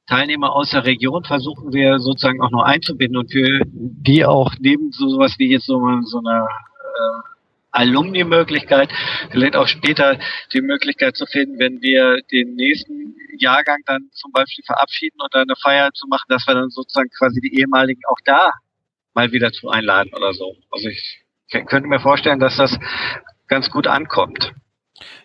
Teilnehmer 0.07 0.53
aus 0.53 0.71
der 0.71 0.85
Region 0.85 1.23
versuchen 1.25 1.73
wir 1.73 1.99
sozusagen 1.99 2.41
auch 2.41 2.51
noch 2.51 2.63
einzubinden 2.63 3.17
und 3.17 3.31
für 3.31 3.61
die 3.65 4.25
auch 4.25 4.53
neben 4.59 4.91
so 4.91 5.09
sowas 5.09 5.35
wie 5.37 5.51
jetzt 5.51 5.65
so, 5.65 5.81
so 6.03 6.19
eine 6.19 6.45
äh, 6.45 7.21
Alumni-Möglichkeit, 7.71 8.89
vielleicht 9.31 9.55
auch 9.55 9.67
später 9.67 10.17
die 10.53 10.61
Möglichkeit 10.61 11.17
zu 11.17 11.25
finden, 11.25 11.59
wenn 11.59 11.81
wir 11.81 12.21
den 12.31 12.55
nächsten 12.55 13.15
Jahrgang 13.37 13.79
dann 13.85 14.09
zum 14.13 14.31
Beispiel 14.31 14.63
verabschieden 14.65 15.17
und 15.21 15.33
dann 15.33 15.43
eine 15.43 15.55
Feier 15.61 15.91
zu 15.93 16.07
machen, 16.07 16.25
dass 16.29 16.47
wir 16.47 16.55
dann 16.55 16.69
sozusagen 16.69 17.09
quasi 17.09 17.41
die 17.41 17.59
ehemaligen 17.59 18.01
auch 18.09 18.19
da 18.23 18.51
mal 19.13 19.31
wieder 19.31 19.51
zu 19.51 19.69
einladen 19.69 20.11
oder 20.15 20.33
so. 20.33 20.55
Also 20.71 20.87
ich 20.87 21.25
könnte 21.49 21.87
mir 21.87 21.99
vorstellen, 21.99 22.39
dass 22.39 22.55
das 22.57 22.77
ganz 23.47 23.69
gut 23.69 23.87
ankommt. 23.87 24.53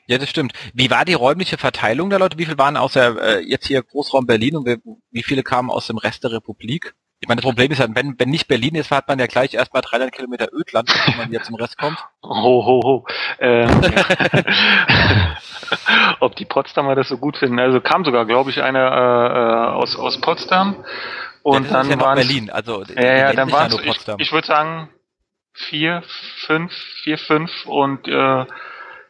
Ja, 0.06 0.18
das 0.18 0.28
stimmt. 0.28 0.52
Wie 0.74 0.90
war 0.90 1.04
die 1.04 1.14
räumliche 1.14 1.56
Verteilung 1.56 2.10
der 2.10 2.18
Leute? 2.18 2.38
Wie 2.38 2.44
viele 2.44 2.58
waren 2.58 2.76
außer 2.76 3.38
äh, 3.38 3.40
jetzt 3.40 3.66
hier 3.66 3.82
Großraum 3.82 4.26
Berlin 4.26 4.56
und 4.56 4.80
wie 5.10 5.22
viele 5.22 5.42
kamen 5.42 5.70
aus 5.70 5.86
dem 5.86 5.96
Rest 5.96 6.24
der 6.24 6.32
Republik? 6.32 6.94
Ich 7.20 7.28
meine, 7.28 7.40
das 7.40 7.48
Problem 7.48 7.70
ist 7.70 7.78
ja, 7.78 7.86
wenn, 7.88 8.18
wenn 8.18 8.30
nicht 8.30 8.48
Berlin 8.48 8.74
ist, 8.74 8.90
hat 8.90 9.06
man 9.06 9.20
ja 9.20 9.26
gleich 9.26 9.54
erstmal 9.54 9.80
300 9.80 10.12
Kilometer 10.12 10.48
Ödland, 10.52 10.92
wenn 11.06 11.16
man 11.16 11.32
jetzt 11.32 11.46
zum 11.46 11.54
Rest 11.54 11.78
kommt. 11.78 11.96
Ho, 12.24 12.64
ho, 12.66 12.82
ho. 12.82 13.06
Ähm, 13.38 13.70
ob 16.20 16.34
die 16.34 16.44
Potsdamer 16.44 16.96
das 16.96 17.08
so 17.08 17.18
gut 17.18 17.36
finden. 17.36 17.60
Also 17.60 17.80
kam 17.80 18.04
sogar, 18.04 18.26
glaube 18.26 18.50
ich, 18.50 18.60
einer 18.60 18.90
äh, 18.90 19.38
äh, 19.38 19.80
aus, 19.80 19.96
aus 19.96 20.20
Potsdam. 20.20 20.84
Und 21.44 21.66
ja, 21.66 21.72
dann 21.72 21.90
ja 21.90 22.00
waren 22.00 22.16
Berlin. 22.16 22.50
Also, 22.50 22.82
ja, 22.96 23.16
ja, 23.16 23.32
dann 23.32 23.52
waren 23.52 23.72
ich, 23.72 24.08
ich 24.18 24.32
würde 24.32 24.46
sagen 24.46 24.88
vier, 25.54 26.02
fünf, 26.46 26.72
vier, 27.02 27.18
fünf 27.18 27.50
und 27.66 28.08
äh, 28.08 28.46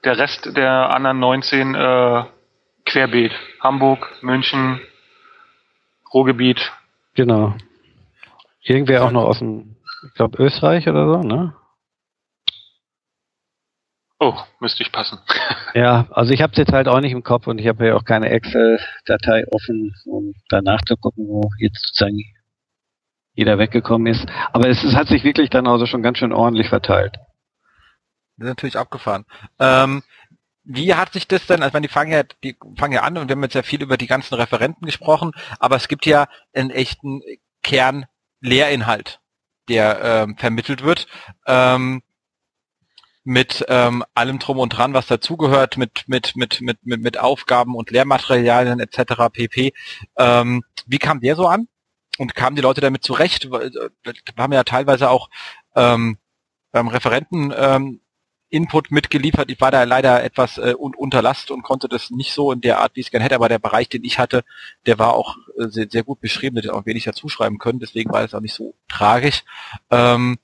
der 0.04 0.18
Rest 0.18 0.56
der 0.56 0.94
anderen 0.94 1.20
19 1.20 1.74
äh, 1.74 2.24
querbeet. 2.84 3.32
Hamburg, 3.60 4.08
München, 4.22 4.80
Ruhrgebiet. 6.12 6.72
Genau. 7.14 7.54
Irgendwer 8.62 9.04
auch 9.04 9.12
noch 9.12 9.24
aus 9.24 9.38
dem, 9.38 9.76
ich 10.06 10.14
glaube, 10.14 10.42
Österreich 10.42 10.88
oder 10.88 11.06
so, 11.06 11.20
ne? 11.20 11.54
Oh, 14.18 14.38
müsste 14.60 14.84
ich 14.84 14.92
passen. 14.92 15.18
ja, 15.74 16.06
also 16.10 16.32
ich 16.32 16.42
habe 16.42 16.52
es 16.52 16.58
jetzt 16.58 16.72
halt 16.72 16.86
auch 16.86 17.00
nicht 17.00 17.12
im 17.12 17.24
Kopf 17.24 17.48
und 17.48 17.58
ich 17.58 17.66
habe 17.66 17.88
ja 17.88 17.96
auch 17.96 18.04
keine 18.04 18.30
Excel-Datei 18.30 19.44
offen, 19.50 19.94
um 20.04 20.34
danach 20.48 20.80
zu 20.82 20.96
gucken, 20.96 21.26
wo 21.26 21.50
jetzt 21.58 21.84
sozusagen 21.88 22.22
jeder 23.34 23.58
weggekommen 23.58 24.06
ist. 24.06 24.26
Aber 24.52 24.68
es, 24.68 24.82
es 24.84 24.94
hat 24.94 25.08
sich 25.08 25.24
wirklich 25.24 25.50
dann 25.50 25.66
also 25.66 25.86
schon 25.86 26.02
ganz 26.02 26.18
schön 26.18 26.32
ordentlich 26.32 26.68
verteilt. 26.68 27.16
Das 28.36 28.46
ist 28.46 28.50
natürlich 28.50 28.78
abgefahren. 28.78 29.24
Ähm, 29.58 30.02
wie 30.64 30.94
hat 30.94 31.12
sich 31.12 31.26
das 31.26 31.46
denn, 31.46 31.62
also 31.62 31.78
die 31.80 31.88
fangen 31.88 32.12
ja, 32.12 32.22
die 32.44 32.56
fangen 32.76 32.94
ja 32.94 33.02
an 33.02 33.18
und 33.18 33.28
wir 33.28 33.34
haben 33.34 33.42
jetzt 33.42 33.54
ja 33.54 33.62
viel 33.62 33.82
über 33.82 33.96
die 33.96 34.06
ganzen 34.06 34.34
Referenten 34.34 34.86
gesprochen, 34.86 35.32
aber 35.58 35.76
es 35.76 35.88
gibt 35.88 36.06
ja 36.06 36.28
einen 36.54 36.70
echten 36.70 37.20
Kern-Lehrinhalt, 37.62 39.20
der 39.68 40.00
ähm, 40.02 40.36
vermittelt 40.36 40.82
wird. 40.82 41.06
Ähm, 41.46 42.02
mit 43.24 43.64
ähm, 43.68 44.04
allem 44.14 44.40
drum 44.40 44.58
und 44.58 44.70
dran, 44.70 44.94
was 44.94 45.06
dazugehört, 45.06 45.76
mit, 45.76 46.08
mit, 46.08 46.34
mit, 46.34 46.60
mit, 46.60 46.84
mit, 46.84 47.02
mit 47.02 47.18
Aufgaben 47.18 47.76
und 47.76 47.92
Lehrmaterialien 47.92 48.80
etc. 48.80 49.30
pp. 49.32 49.72
Ähm, 50.16 50.64
wie 50.86 50.98
kam 50.98 51.20
der 51.20 51.36
so 51.36 51.46
an? 51.46 51.68
Und 52.18 52.34
kamen 52.34 52.56
die 52.56 52.62
Leute 52.62 52.80
damit 52.80 53.04
zurecht? 53.04 53.50
Wir 53.50 53.90
haben 54.36 54.52
ja 54.52 54.64
teilweise 54.64 55.08
auch 55.08 55.30
ähm, 55.74 56.18
beim 56.70 56.88
Referenten 56.88 57.52
ähm, 57.56 58.00
Input 58.52 58.90
mitgeliefert. 58.90 59.50
Ich 59.50 59.60
war 59.62 59.70
da 59.70 59.82
leider 59.84 60.22
etwas 60.22 60.58
äh, 60.58 60.74
un 60.78 60.94
unterlasst 60.94 61.50
und 61.50 61.62
konnte 61.62 61.88
das 61.88 62.10
nicht 62.10 62.34
so 62.34 62.52
in 62.52 62.60
der 62.60 62.80
Art, 62.80 62.94
wie 62.94 63.00
ich 63.00 63.06
es 63.06 63.10
gerne 63.10 63.24
hätte, 63.24 63.34
aber 63.34 63.48
der 63.48 63.58
Bereich, 63.58 63.88
den 63.88 64.04
ich 64.04 64.18
hatte, 64.18 64.44
der 64.84 64.98
war 64.98 65.14
auch 65.14 65.38
äh, 65.58 65.68
sehr, 65.68 65.86
sehr 65.88 66.04
gut 66.04 66.20
beschrieben, 66.20 66.56
hätte 66.56 66.74
auch 66.74 66.84
wenig 66.84 67.04
dazu 67.04 67.30
schreiben 67.30 67.58
können, 67.58 67.80
deswegen 67.80 68.12
war 68.12 68.22
es 68.22 68.34
auch 68.34 68.40
nicht 68.40 68.54
so 68.54 68.74
tragisch. 68.88 69.42
Ähm, 69.90 70.38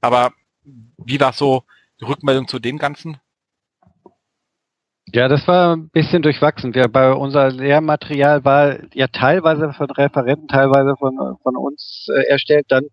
aber 0.00 0.32
wie 0.64 1.20
war 1.20 1.32
so 1.32 1.62
die 2.00 2.04
Rückmeldung 2.04 2.48
zu 2.48 2.58
dem 2.58 2.78
Ganzen? 2.78 3.18
Ja, 5.14 5.28
das 5.28 5.46
war 5.46 5.76
ein 5.76 5.90
bisschen 5.90 6.22
durchwachsen. 6.22 6.74
Wir, 6.74 6.88
bei 6.88 7.12
unser 7.12 7.50
Lehrmaterial 7.50 8.46
war 8.46 8.78
ja 8.94 9.08
teilweise 9.08 9.70
von 9.74 9.90
Referenten, 9.90 10.48
teilweise 10.48 10.96
von, 10.98 11.36
von 11.42 11.56
uns 11.56 12.08
äh, 12.14 12.28
erstellt. 12.30 12.64
Dann 12.70 12.84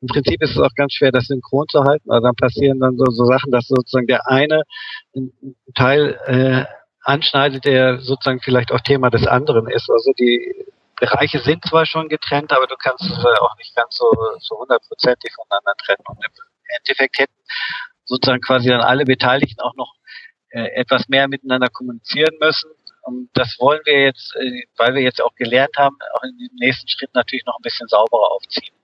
im 0.00 0.06
Prinzip 0.06 0.40
ist 0.40 0.52
es 0.52 0.58
auch 0.58 0.72
ganz 0.76 0.92
schwer, 0.92 1.10
das 1.10 1.26
synchron 1.26 1.66
zu 1.68 1.82
halten. 1.82 2.12
Also 2.12 2.26
dann 2.26 2.36
passieren 2.36 2.78
dann 2.78 2.96
so, 2.96 3.06
so 3.06 3.24
Sachen, 3.24 3.50
dass 3.50 3.66
sozusagen 3.66 4.06
der 4.06 4.28
eine 4.28 4.62
Teil 5.74 6.16
äh, 6.26 6.64
anschneidet, 7.02 7.64
der 7.64 7.98
sozusagen 7.98 8.40
vielleicht 8.40 8.70
auch 8.70 8.80
Thema 8.80 9.10
des 9.10 9.26
anderen 9.26 9.68
ist. 9.68 9.90
Also 9.90 10.12
die 10.12 10.66
Bereiche 11.00 11.40
sind 11.40 11.64
zwar 11.64 11.86
schon 11.86 12.08
getrennt, 12.08 12.52
aber 12.52 12.68
du 12.68 12.76
kannst 12.76 13.02
es 13.02 13.18
auch 13.18 13.56
nicht 13.58 13.74
ganz 13.74 13.96
so, 13.96 14.06
so 14.38 14.60
hundertprozentig 14.60 15.32
voneinander 15.34 15.74
trennen. 15.84 16.04
Und 16.06 16.24
im 16.24 16.30
Endeffekt 16.78 17.18
hätten 17.18 17.34
sozusagen 18.04 18.42
quasi 18.42 18.68
dann 18.68 18.80
alle 18.80 19.04
Beteiligten 19.04 19.60
auch 19.60 19.74
noch 19.74 19.92
äh, 20.54 20.68
etwas 20.74 21.08
mehr 21.08 21.26
miteinander 21.26 21.68
kommunizieren 21.68 22.36
müssen. 22.40 22.70
Und 23.02 23.28
das 23.34 23.56
wollen 23.58 23.80
wir 23.84 24.04
jetzt, 24.04 24.34
äh, 24.36 24.62
weil 24.76 24.94
wir 24.94 25.02
jetzt 25.02 25.20
auch 25.20 25.34
gelernt 25.34 25.76
haben, 25.76 25.96
auch 26.14 26.22
in 26.22 26.38
dem 26.38 26.54
nächsten 26.60 26.88
Schritt 26.88 27.12
natürlich 27.12 27.44
noch 27.44 27.58
ein 27.58 27.62
bisschen 27.62 27.88
sauberer 27.88 28.30
aufziehen. 28.32 28.74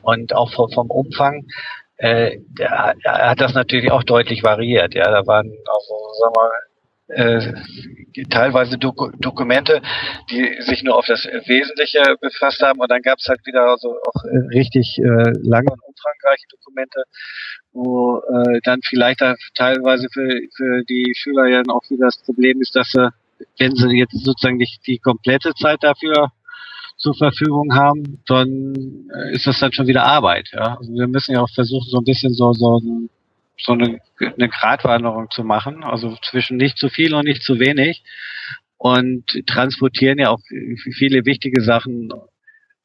Und 0.00 0.34
auch 0.34 0.50
vom, 0.52 0.90
Umfang 0.90 1.46
äh, 1.98 2.38
hat 3.04 3.40
das 3.40 3.52
natürlich 3.52 3.92
auch 3.92 4.04
deutlich 4.04 4.42
variiert. 4.42 4.94
Ja, 4.94 5.04
da 5.04 5.26
waren 5.26 5.52
also, 5.66 5.94
sagen 6.18 6.34
wir, 6.34 6.50
äh, 7.12 7.52
teilweise 8.30 8.78
Doku 8.78 9.10
Dokumente, 9.18 9.80
die 10.30 10.56
sich 10.60 10.82
nur 10.82 10.96
auf 10.96 11.06
das 11.06 11.24
Wesentliche 11.24 12.16
befasst 12.20 12.62
haben 12.62 12.80
und 12.80 12.90
dann 12.90 13.02
gab 13.02 13.18
es 13.18 13.26
halt 13.28 13.40
wieder 13.46 13.76
so 13.78 13.90
auch 13.90 14.24
richtig 14.52 14.98
äh, 14.98 15.02
lange 15.02 15.70
und 15.70 15.82
umfangreiche 15.84 16.46
Dokumente, 16.50 17.04
wo 17.72 18.18
äh, 18.18 18.60
dann 18.64 18.80
vielleicht 18.82 19.20
da 19.20 19.34
teilweise 19.54 20.08
für, 20.12 20.40
für 20.56 20.84
die 20.84 21.12
Schüler 21.16 21.46
ja 21.46 21.62
auch 21.68 21.88
wieder 21.90 22.06
das 22.06 22.18
Problem 22.24 22.60
ist, 22.60 22.74
dass 22.76 22.90
sie, 22.90 23.10
wenn 23.58 23.74
sie 23.74 23.96
jetzt 23.96 24.12
sozusagen 24.24 24.56
nicht 24.56 24.86
die 24.86 24.98
komplette 24.98 25.52
Zeit 25.54 25.82
dafür 25.82 26.30
zur 26.96 27.14
Verfügung 27.14 27.74
haben, 27.74 28.22
dann 28.26 29.08
äh, 29.14 29.34
ist 29.34 29.46
das 29.46 29.58
dann 29.58 29.72
schon 29.72 29.86
wieder 29.86 30.04
Arbeit. 30.04 30.50
Ja? 30.52 30.76
Also 30.78 30.92
wir 30.92 31.08
müssen 31.08 31.32
ja 31.32 31.40
auch 31.40 31.50
versuchen, 31.50 31.88
so 31.88 31.98
ein 31.98 32.04
bisschen 32.04 32.32
so, 32.32 32.52
so, 32.52 32.80
so 33.64 33.72
eine, 33.72 34.00
eine 34.18 34.48
Gratwanderung 34.48 35.30
zu 35.30 35.44
machen, 35.44 35.84
also 35.84 36.16
zwischen 36.22 36.56
nicht 36.56 36.78
zu 36.78 36.88
viel 36.88 37.14
und 37.14 37.24
nicht 37.24 37.42
zu 37.42 37.58
wenig 37.58 38.02
und 38.76 39.24
transportieren 39.46 40.18
ja 40.18 40.30
auch 40.30 40.40
viele 40.98 41.24
wichtige 41.24 41.62
Sachen 41.62 42.10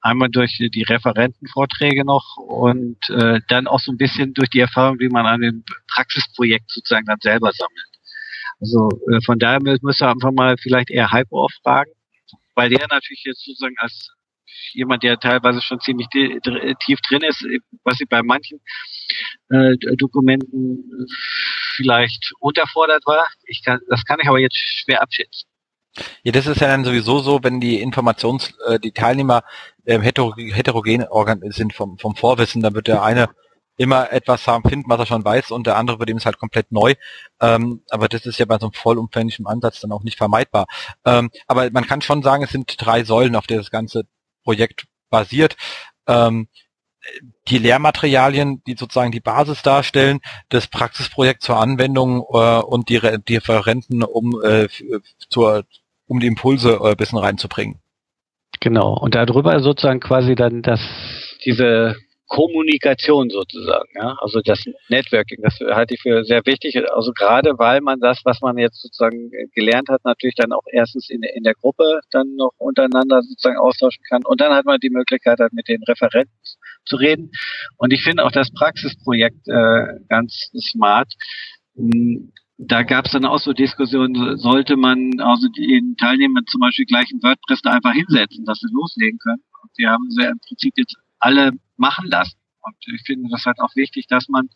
einmal 0.02 0.30
durch 0.30 0.58
die 0.58 0.84
Referentenvorträge 0.84 2.06
noch 2.06 2.38
und 2.38 2.98
äh, 3.10 3.42
dann 3.48 3.68
auch 3.68 3.80
so 3.80 3.92
ein 3.92 3.98
bisschen 3.98 4.34
durch 4.34 4.50
die 4.50 4.60
Erfahrung, 4.60 5.00
die 5.00 5.10
man 5.10 5.26
an 5.26 5.42
dem 5.42 5.64
Praxisprojekt 5.94 6.70
sozusagen 6.70 7.06
dann 7.06 7.18
selber 7.22 7.52
sammelt. 7.52 7.88
Also 8.60 8.90
äh, 9.12 9.22
von 9.26 9.40
daher 9.40 9.60
müsste 9.62 10.06
ihr 10.06 10.12
einfach 10.12 10.32
mal 10.32 10.56
vielleicht 10.58 10.90
eher 10.90 11.12
Hypo 11.12 11.48
fragen, 11.64 11.92
weil 12.56 12.70
der 12.70 12.88
natürlich 12.90 13.24
jetzt 13.26 13.44
sozusagen 13.44 13.76
als 13.80 14.12
jemand, 14.74 15.04
der 15.04 15.20
teilweise 15.20 15.62
schon 15.62 15.80
ziemlich 15.80 16.08
tief 16.10 17.00
drin 17.02 17.22
ist, 17.22 17.46
was 17.84 18.00
ich 18.00 18.08
bei 18.10 18.22
manchen 18.24 18.60
äh, 19.50 19.76
Dokumenten 19.98 21.08
vielleicht 21.76 22.32
unterfordert 22.40 23.06
war. 23.06 23.26
Ich 23.46 23.64
kann, 23.64 23.80
das 23.90 24.06
kann 24.06 24.20
ich 24.22 24.28
aber 24.28 24.40
jetzt 24.40 24.58
schwer 24.58 25.02
abschätzen. 25.02 25.48
Ja, 26.24 26.32
das 26.32 26.46
ist 26.46 26.62
ja 26.62 26.68
dann 26.68 26.86
sowieso 26.86 27.20
so, 27.20 27.44
wenn 27.44 27.60
die 27.60 27.82
Informations, 27.82 28.54
äh, 28.68 28.80
die 28.80 28.92
Teilnehmer 28.92 29.44
äh, 29.86 30.00
heterogen 30.00 31.52
sind 31.52 31.74
vom, 31.74 31.98
vom 31.98 32.16
Vorwissen, 32.16 32.62
dann 32.62 32.76
wird 32.76 32.88
der 32.88 33.02
eine 33.02 33.30
immer 33.78 34.12
etwas 34.12 34.48
haben 34.48 34.68
finden, 34.68 34.90
was 34.90 35.00
er 35.00 35.06
schon 35.06 35.24
weiß, 35.24 35.52
und 35.52 35.68
der 35.68 35.78
andere 35.78 36.00
wird 36.00 36.10
ihm 36.10 36.18
ist 36.18 36.26
halt 36.26 36.40
komplett 36.40 36.72
neu. 36.72 36.96
Ähm, 37.40 37.84
aber 37.90 38.08
das 38.08 38.26
ist 38.26 38.40
ja 38.40 38.46
bei 38.46 38.58
so 38.58 38.66
einem 38.66 38.74
vollumfänglichen 38.74 39.46
Ansatz 39.46 39.80
dann 39.80 39.92
auch 39.92 40.04
nicht 40.04 40.18
vermeidbar. 40.18 40.66
Ähm, 41.06 41.30
aber 41.48 41.70
man 41.72 41.86
kann 41.86 42.02
schon 42.02 42.24
sagen, 42.24 42.44
es 42.44 42.50
sind 42.50 42.74
drei 42.80 43.04
Säulen, 43.04 43.36
auf 43.36 43.48
der 43.48 43.58
das 43.58 43.70
ganze 43.70 44.04
Projekt 44.48 44.86
basiert. 45.10 45.58
Ähm, 46.08 46.48
die 47.50 47.58
Lehrmaterialien, 47.58 48.64
die 48.66 48.76
sozusagen 48.78 49.12
die 49.12 49.20
Basis 49.20 49.62
darstellen, 49.62 50.20
das 50.48 50.68
Praxisprojekt 50.68 51.42
zur 51.42 51.58
Anwendung 51.58 52.24
äh, 52.32 52.60
und 52.62 52.88
die, 52.88 53.02
die 53.28 53.36
Referenten, 53.36 54.04
um 54.04 54.42
äh, 54.42 54.70
zur 55.30 55.66
um 56.06 56.22
die 56.22 56.28
Impulse 56.28 56.80
äh, 56.82 56.92
ein 56.92 56.96
bisschen 56.96 57.20
reinzubringen. 57.20 57.82
Genau. 58.62 58.98
Und 58.98 59.16
darüber 59.16 59.60
sozusagen 59.60 60.00
quasi 60.00 60.36
dann 60.36 60.62
das, 60.62 60.80
diese 61.44 61.98
Kommunikation 62.28 63.30
sozusagen, 63.30 63.90
ja, 63.96 64.18
also 64.20 64.42
das 64.42 64.64
Networking, 64.90 65.42
das 65.42 65.60
halte 65.60 65.96
ich 65.96 66.02
für 66.02 66.24
sehr 66.26 66.46
wichtig, 66.46 66.78
also 66.94 67.14
gerade 67.14 67.58
weil 67.58 67.82
man 67.82 68.00
das, 68.00 68.22
was 68.26 68.42
man 68.42 68.58
jetzt 68.58 68.82
sozusagen 68.82 69.32
gelernt 69.56 69.90
hat, 69.90 70.04
natürlich 70.04 70.36
dann 70.36 70.52
auch 70.52 70.64
erstens 70.72 71.10
in, 71.10 71.24
in 71.24 71.44
der 71.44 71.54
Gruppe 71.54 72.02
dann 72.12 72.36
noch 72.36 72.52
untereinander 72.58 73.22
sozusagen 73.22 73.58
austauschen 73.58 74.04
kann. 74.10 74.26
Und 74.26 74.42
dann 74.42 74.54
hat 74.54 74.66
man 74.66 74.80
die 74.80 74.90
Möglichkeit, 74.90 75.40
halt 75.40 75.54
mit 75.54 75.68
den 75.68 75.82
Referenten 75.84 76.36
zu 76.86 76.98
reden. 76.98 77.32
Und 77.78 77.94
ich 77.94 78.04
finde 78.04 78.26
auch 78.26 78.32
das 78.32 78.52
Praxisprojekt 78.52 79.48
äh, 79.48 79.86
ganz 80.10 80.52
smart, 80.60 81.14
da 82.58 82.84
gab 82.84 83.06
es 83.06 83.12
dann 83.12 83.26
auch 83.26 83.40
so 83.40 83.54
Diskussionen, 83.54 84.38
sollte 84.38 84.76
man 84.76 85.12
also 85.20 85.48
den 85.50 85.96
Teilnehmern 85.96 86.46
zum 86.48 86.62
Beispiel 86.62 86.86
gleich 86.86 87.10
ein 87.12 87.22
WordPress 87.22 87.64
einfach 87.66 87.94
hinsetzen, 87.94 88.46
dass 88.46 88.60
sie 88.60 88.74
loslegen 88.74 89.20
können. 89.20 89.44
Und 89.62 89.72
die 89.78 89.88
haben 89.88 90.10
sie 90.10 90.24
im 90.24 90.40
Prinzip 90.40 90.74
jetzt 90.76 90.98
alle 91.20 91.52
machen 91.78 92.10
lassen. 92.10 92.38
Und 92.68 92.76
ich 92.94 93.02
finde 93.06 93.30
das 93.32 93.46
halt 93.46 93.60
auch 93.60 93.74
wichtig, 93.76 94.08
dass 94.08 94.28
man 94.28 94.50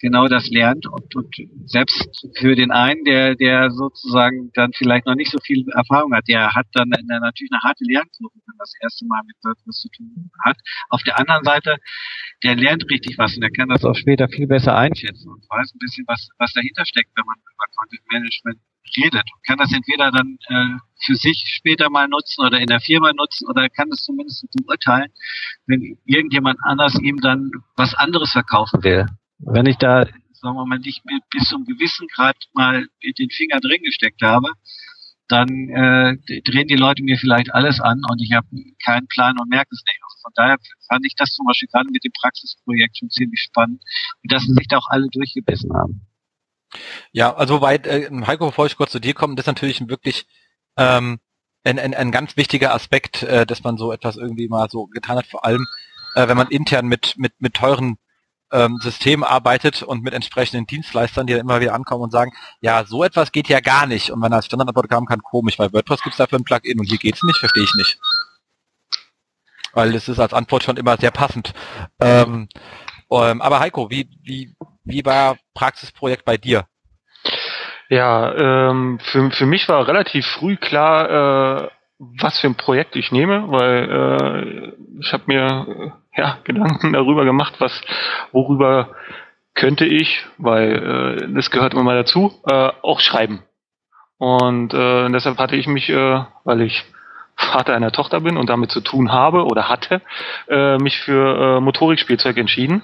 genau 0.00 0.26
das 0.26 0.48
lernt 0.50 0.86
und, 0.86 1.14
und 1.14 1.34
selbst 1.64 2.26
für 2.36 2.56
den 2.56 2.72
einen, 2.72 3.04
der, 3.04 3.36
der 3.36 3.70
sozusagen 3.70 4.50
dann 4.54 4.72
vielleicht 4.72 5.06
noch 5.06 5.14
nicht 5.14 5.30
so 5.30 5.38
viel 5.38 5.64
Erfahrung 5.70 6.12
hat, 6.12 6.24
der 6.26 6.54
hat 6.54 6.66
dann 6.72 6.92
eine, 6.92 7.20
natürlich 7.20 7.52
eine 7.52 7.62
harte 7.62 7.84
Lernkurve, 7.84 8.34
wenn 8.34 8.58
das 8.58 8.72
erste 8.80 9.06
Mal 9.06 9.22
mit 9.26 9.36
WordPress 9.44 9.80
zu 9.80 9.88
tun 9.90 10.30
hat. 10.44 10.56
Auf 10.88 11.02
der 11.04 11.20
anderen 11.20 11.44
Seite, 11.44 11.76
der 12.42 12.56
lernt 12.56 12.84
richtig 12.90 13.16
was 13.16 13.34
und 13.36 13.42
der 13.42 13.52
kann 13.52 13.68
das 13.68 13.84
auch 13.84 13.94
später 13.94 14.28
viel 14.28 14.48
besser 14.48 14.76
einschätzen 14.76 15.30
und 15.30 15.48
weiß 15.48 15.72
ein 15.74 15.78
bisschen, 15.78 16.04
was, 16.08 16.28
was 16.38 16.52
dahinter 16.52 16.84
steckt, 16.84 17.10
wenn 17.14 17.26
man 17.26 17.36
über 17.38 17.64
Content 17.76 18.02
Management 18.10 18.58
redet 18.96 19.24
und 19.34 19.46
kann 19.46 19.58
das 19.58 19.72
entweder 19.72 20.10
dann 20.10 20.38
äh, 20.48 20.78
für 21.04 21.14
sich 21.14 21.42
später 21.46 21.90
mal 21.90 22.08
nutzen 22.08 22.44
oder 22.44 22.60
in 22.60 22.66
der 22.66 22.80
Firma 22.80 23.12
nutzen 23.12 23.48
oder 23.48 23.68
kann 23.68 23.88
es 23.90 24.02
zumindest 24.02 24.46
beurteilen, 24.52 25.10
wenn 25.66 25.98
irgendjemand 26.04 26.58
anders 26.62 26.98
ihm 27.00 27.18
dann 27.20 27.50
was 27.76 27.94
anderes 27.94 28.32
verkaufen 28.32 28.82
will. 28.82 29.06
Wenn 29.38 29.66
ich 29.66 29.76
da, 29.76 30.04
sagen 30.32 30.56
wir 30.56 30.66
mal, 30.66 30.78
nicht 30.78 31.02
bis 31.30 31.48
zum 31.48 31.64
gewissen 31.64 32.06
Grad 32.14 32.36
mal 32.52 32.86
den 33.02 33.30
Finger 33.30 33.60
drin 33.60 33.82
gesteckt 33.82 34.22
habe, 34.22 34.48
dann 35.28 35.48
äh, 35.70 36.16
drehen 36.42 36.68
die 36.68 36.76
Leute 36.76 37.02
mir 37.02 37.16
vielleicht 37.16 37.54
alles 37.54 37.80
an 37.80 38.02
und 38.08 38.20
ich 38.20 38.32
habe 38.32 38.46
keinen 38.84 39.06
Plan 39.08 39.38
und 39.40 39.48
merke 39.48 39.70
es 39.72 39.82
nicht. 39.86 39.98
Von 40.22 40.32
daher 40.34 40.56
fand 40.88 41.06
ich 41.06 41.14
das 41.16 41.32
zum 41.32 41.46
Beispiel 41.46 41.68
gerade 41.72 41.88
mit 41.90 42.04
dem 42.04 42.12
Praxisprojekt 42.12 42.98
schon 42.98 43.10
ziemlich 43.10 43.40
spannend 43.40 43.82
dass 44.24 44.44
sie 44.44 44.52
sich 44.52 44.68
da 44.68 44.78
auch 44.78 44.88
alle 44.88 45.08
durchgebissen 45.10 45.72
haben. 45.72 46.06
Ja, 47.12 47.34
also 47.34 47.60
weit, 47.60 47.86
äh, 47.86 48.10
Heiko, 48.26 48.46
bevor 48.46 48.66
ich 48.66 48.76
kurz 48.76 48.92
zu 48.92 49.00
dir 49.00 49.14
komme, 49.14 49.34
das 49.34 49.44
ist 49.44 49.48
natürlich 49.48 49.88
wirklich 49.88 50.26
ähm, 50.76 51.20
ein, 51.64 51.78
ein, 51.78 51.94
ein 51.94 52.10
ganz 52.10 52.36
wichtiger 52.36 52.74
Aspekt, 52.74 53.22
äh, 53.22 53.46
dass 53.46 53.62
man 53.62 53.76
so 53.76 53.92
etwas 53.92 54.16
irgendwie 54.16 54.48
mal 54.48 54.68
so 54.70 54.86
getan 54.86 55.18
hat, 55.18 55.26
vor 55.26 55.44
allem 55.44 55.66
äh, 56.14 56.28
wenn 56.28 56.36
man 56.36 56.48
intern 56.48 56.86
mit, 56.86 57.14
mit, 57.16 57.40
mit 57.40 57.54
teuren 57.54 57.98
ähm, 58.52 58.78
Systemen 58.82 59.24
arbeitet 59.24 59.82
und 59.82 60.02
mit 60.02 60.12
entsprechenden 60.12 60.66
Dienstleistern, 60.66 61.26
die 61.26 61.32
dann 61.32 61.42
immer 61.42 61.60
wieder 61.60 61.74
ankommen 61.74 62.04
und 62.04 62.10
sagen, 62.10 62.32
ja, 62.60 62.84
so 62.84 63.02
etwas 63.02 63.32
geht 63.32 63.48
ja 63.48 63.60
gar 63.60 63.86
nicht. 63.86 64.10
Und 64.10 64.20
wenn 64.22 64.32
als 64.32 64.46
Standardantwort 64.46 64.90
kam, 64.90 65.06
kann 65.06 65.22
komisch, 65.22 65.58
weil 65.58 65.72
WordPress 65.72 66.02
gibt's 66.02 66.18
dafür 66.18 66.38
ein 66.38 66.44
Plugin 66.44 66.78
und 66.78 66.86
hier 66.86 66.98
geht's 66.98 67.22
nicht, 67.22 67.38
verstehe 67.38 67.64
ich 67.64 67.74
nicht. 67.74 67.98
Weil 69.72 69.92
das 69.92 70.08
ist 70.08 70.18
als 70.18 70.34
Antwort 70.34 70.64
schon 70.64 70.76
immer 70.76 70.98
sehr 70.98 71.10
passend. 71.10 71.54
Ähm, 71.98 72.48
ähm, 73.10 73.40
aber 73.40 73.60
Heiko, 73.60 73.88
wie, 73.90 74.08
wie, 74.22 74.54
wie 74.84 75.04
war 75.04 75.36
Praxisprojekt 75.54 76.24
bei 76.24 76.36
dir? 76.36 76.66
Ja, 77.88 78.34
ähm, 78.70 78.98
für, 79.02 79.30
für 79.30 79.46
mich 79.46 79.68
war 79.68 79.86
relativ 79.86 80.26
früh 80.26 80.56
klar, 80.56 81.64
äh, 81.64 81.68
was 81.98 82.40
für 82.40 82.46
ein 82.46 82.56
Projekt 82.56 82.96
ich 82.96 83.12
nehme, 83.12 83.50
weil 83.50 83.90
äh, 83.90 84.72
ich 85.00 85.12
habe 85.12 85.24
mir 85.26 85.66
äh, 86.16 86.20
ja 86.20 86.38
Gedanken 86.44 86.94
darüber 86.94 87.24
gemacht, 87.24 87.54
was 87.58 87.80
worüber 88.32 88.94
könnte 89.54 89.84
ich, 89.84 90.24
weil 90.38 91.18
äh, 91.20 91.34
das 91.34 91.50
gehört 91.50 91.74
immer 91.74 91.82
mal 91.82 91.96
dazu, 91.96 92.32
äh, 92.48 92.70
auch 92.82 93.00
schreiben. 93.00 93.42
Und 94.16 94.72
äh, 94.72 95.10
deshalb 95.10 95.38
hatte 95.38 95.56
ich 95.56 95.66
mich, 95.66 95.90
äh, 95.90 96.24
weil 96.44 96.62
ich 96.62 96.84
Vater 97.36 97.74
einer 97.74 97.92
Tochter 97.92 98.20
bin 98.20 98.36
und 98.36 98.48
damit 98.48 98.70
zu 98.70 98.80
tun 98.80 99.12
habe 99.12 99.44
oder 99.44 99.68
hatte, 99.68 100.00
äh, 100.48 100.78
mich 100.78 100.98
für 100.98 101.58
äh, 101.58 101.60
Motorikspielzeug 101.60 102.36
entschieden 102.36 102.82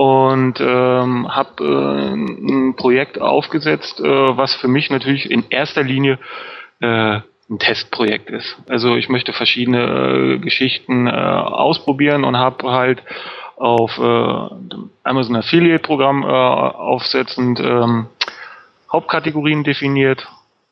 und 0.00 0.58
ähm, 0.60 1.28
habe 1.28 1.62
äh, 1.62 2.14
ein 2.14 2.74
Projekt 2.74 3.20
aufgesetzt, 3.20 4.00
äh, 4.00 4.04
was 4.04 4.54
für 4.54 4.66
mich 4.66 4.88
natürlich 4.88 5.30
in 5.30 5.44
erster 5.50 5.82
Linie 5.82 6.18
äh, 6.80 7.20
ein 7.50 7.58
Testprojekt 7.58 8.30
ist. 8.30 8.56
Also 8.66 8.96
ich 8.96 9.10
möchte 9.10 9.34
verschiedene 9.34 9.82
äh, 9.82 10.38
Geschichten 10.38 11.06
äh, 11.06 11.10
ausprobieren 11.10 12.24
und 12.24 12.38
habe 12.38 12.72
halt 12.72 13.02
auf 13.56 13.98
äh, 13.98 14.78
Amazon 15.04 15.36
Affiliate 15.36 15.82
Programm 15.82 16.22
äh, 16.22 16.28
aufsetzend 16.28 17.60
ähm, 17.60 18.06
Hauptkategorien 18.90 19.64
definiert, 19.64 20.26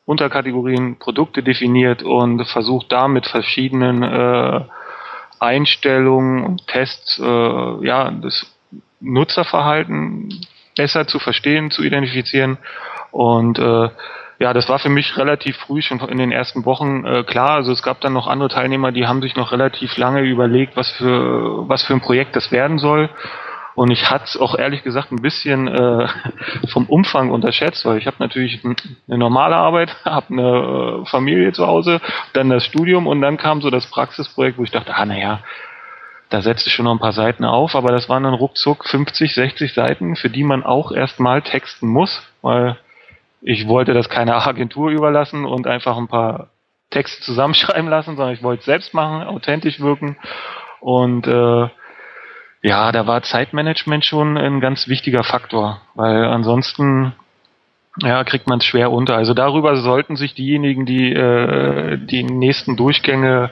Unterkategorien, 0.05 0.97
Produkte 0.97 1.43
definiert 1.43 2.01
und 2.01 2.43
versucht 2.45 2.91
da 2.91 3.07
mit 3.07 3.27
verschiedenen 3.27 4.01
äh, 4.01 4.61
Einstellungen 5.39 6.43
und 6.43 6.65
Tests 6.65 7.19
äh, 7.19 7.85
ja 7.85 8.09
das 8.09 8.55
Nutzerverhalten 9.01 10.29
besser 10.75 11.07
zu 11.07 11.19
verstehen, 11.19 11.71
zu 11.71 11.83
identifizieren. 11.83 12.57
Und 13.11 13.59
äh, 13.59 13.89
ja, 14.39 14.53
das 14.53 14.69
war 14.69 14.79
für 14.79 14.89
mich 14.89 15.17
relativ 15.17 15.57
früh, 15.57 15.81
schon 15.81 15.99
in 15.99 16.17
den 16.17 16.31
ersten 16.31 16.63
Wochen 16.65 17.05
äh, 17.05 17.23
klar. 17.23 17.51
Also 17.51 17.71
es 17.73 17.83
gab 17.83 17.99
dann 18.01 18.13
noch 18.13 18.27
andere 18.27 18.49
Teilnehmer, 18.49 18.91
die 18.91 19.05
haben 19.05 19.21
sich 19.21 19.35
noch 19.35 19.51
relativ 19.51 19.97
lange 19.97 20.21
überlegt, 20.21 20.77
was 20.77 20.89
für 20.91 21.67
was 21.67 21.83
für 21.83 21.93
ein 21.93 22.01
Projekt 22.01 22.35
das 22.35 22.51
werden 22.51 22.79
soll. 22.79 23.09
Und 23.75 23.91
ich 23.91 24.09
hatte 24.09 24.25
es 24.25 24.37
auch 24.37 24.57
ehrlich 24.57 24.83
gesagt 24.83 25.11
ein 25.11 25.21
bisschen 25.21 25.67
äh, 25.67 26.07
vom 26.71 26.85
Umfang 26.85 27.31
unterschätzt, 27.31 27.85
weil 27.85 27.97
ich 27.97 28.07
habe 28.07 28.17
natürlich 28.19 28.61
eine 28.63 29.17
normale 29.17 29.55
Arbeit, 29.55 29.95
habe 30.05 30.33
eine 30.33 31.03
äh, 31.03 31.05
Familie 31.05 31.51
zu 31.51 31.67
Hause, 31.67 32.01
dann 32.33 32.49
das 32.49 32.65
Studium 32.65 33.07
und 33.07 33.21
dann 33.21 33.37
kam 33.37 33.61
so 33.61 33.69
das 33.69 33.87
Praxisprojekt, 33.87 34.57
wo 34.57 34.63
ich 34.63 34.71
dachte, 34.71 34.95
ah 34.95 35.05
naja, 35.05 35.39
da 36.29 36.41
setzte 36.41 36.69
ich 36.69 36.75
schon 36.75 36.85
noch 36.85 36.91
ein 36.91 36.99
paar 36.99 37.13
Seiten 37.13 37.43
auf, 37.43 37.75
aber 37.75 37.91
das 37.91 38.07
waren 38.07 38.23
dann 38.23 38.33
ruckzuck 38.33 38.85
50, 38.85 39.33
60 39.33 39.73
Seiten, 39.73 40.15
für 40.15 40.29
die 40.29 40.43
man 40.43 40.63
auch 40.63 40.91
erstmal 40.91 41.41
texten 41.41 41.87
muss, 41.87 42.21
weil 42.41 42.77
ich 43.41 43.67
wollte 43.67 43.93
das 43.93 44.09
keiner 44.09 44.35
Agentur 44.47 44.91
überlassen 44.91 45.45
und 45.45 45.67
einfach 45.67 45.97
ein 45.97 46.07
paar 46.07 46.49
Texte 46.91 47.21
zusammenschreiben 47.23 47.89
lassen, 47.89 48.15
sondern 48.15 48.33
ich 48.33 48.43
wollte 48.43 48.61
es 48.61 48.65
selbst 48.65 48.93
machen, 48.93 49.27
authentisch 49.27 49.79
wirken. 49.79 50.17
Und 50.79 51.27
äh, 51.27 51.67
ja, 52.61 52.91
da 52.91 53.07
war 53.07 53.21
Zeitmanagement 53.21 54.05
schon 54.05 54.37
ein 54.37 54.59
ganz 54.59 54.87
wichtiger 54.87 55.23
Faktor, 55.23 55.81
weil 55.95 56.25
ansonsten 56.25 57.13
ja, 58.01 58.23
kriegt 58.23 58.47
man 58.47 58.59
es 58.59 58.65
schwer 58.65 58.91
unter. 58.91 59.15
Also 59.15 59.33
darüber 59.33 59.75
sollten 59.77 60.15
sich 60.15 60.33
diejenigen, 60.33 60.85
die 60.85 61.11
äh, 61.11 61.97
die 61.97 62.23
nächsten 62.23 62.75
Durchgänge 62.75 63.51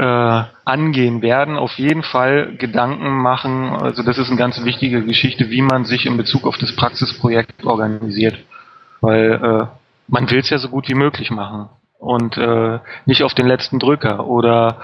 äh, 0.00 0.44
angehen 0.64 1.20
werden, 1.20 1.58
auf 1.58 1.74
jeden 1.74 2.02
Fall 2.02 2.56
Gedanken 2.56 3.18
machen. 3.18 3.68
Also 3.70 4.02
das 4.02 4.16
ist 4.16 4.28
eine 4.28 4.38
ganz 4.38 4.64
wichtige 4.64 5.04
Geschichte, 5.04 5.50
wie 5.50 5.60
man 5.60 5.84
sich 5.84 6.06
in 6.06 6.16
Bezug 6.16 6.46
auf 6.46 6.56
das 6.56 6.74
Praxisprojekt 6.74 7.64
organisiert. 7.64 8.38
Weil 9.02 9.32
äh, 9.32 9.66
man 10.08 10.30
will 10.30 10.38
es 10.38 10.48
ja 10.48 10.56
so 10.58 10.70
gut 10.70 10.88
wie 10.88 10.94
möglich 10.94 11.30
machen 11.30 11.68
und 11.98 12.38
äh, 12.38 12.78
nicht 13.04 13.22
auf 13.22 13.34
den 13.34 13.46
letzten 13.46 13.78
Drücker 13.78 14.26
oder 14.26 14.78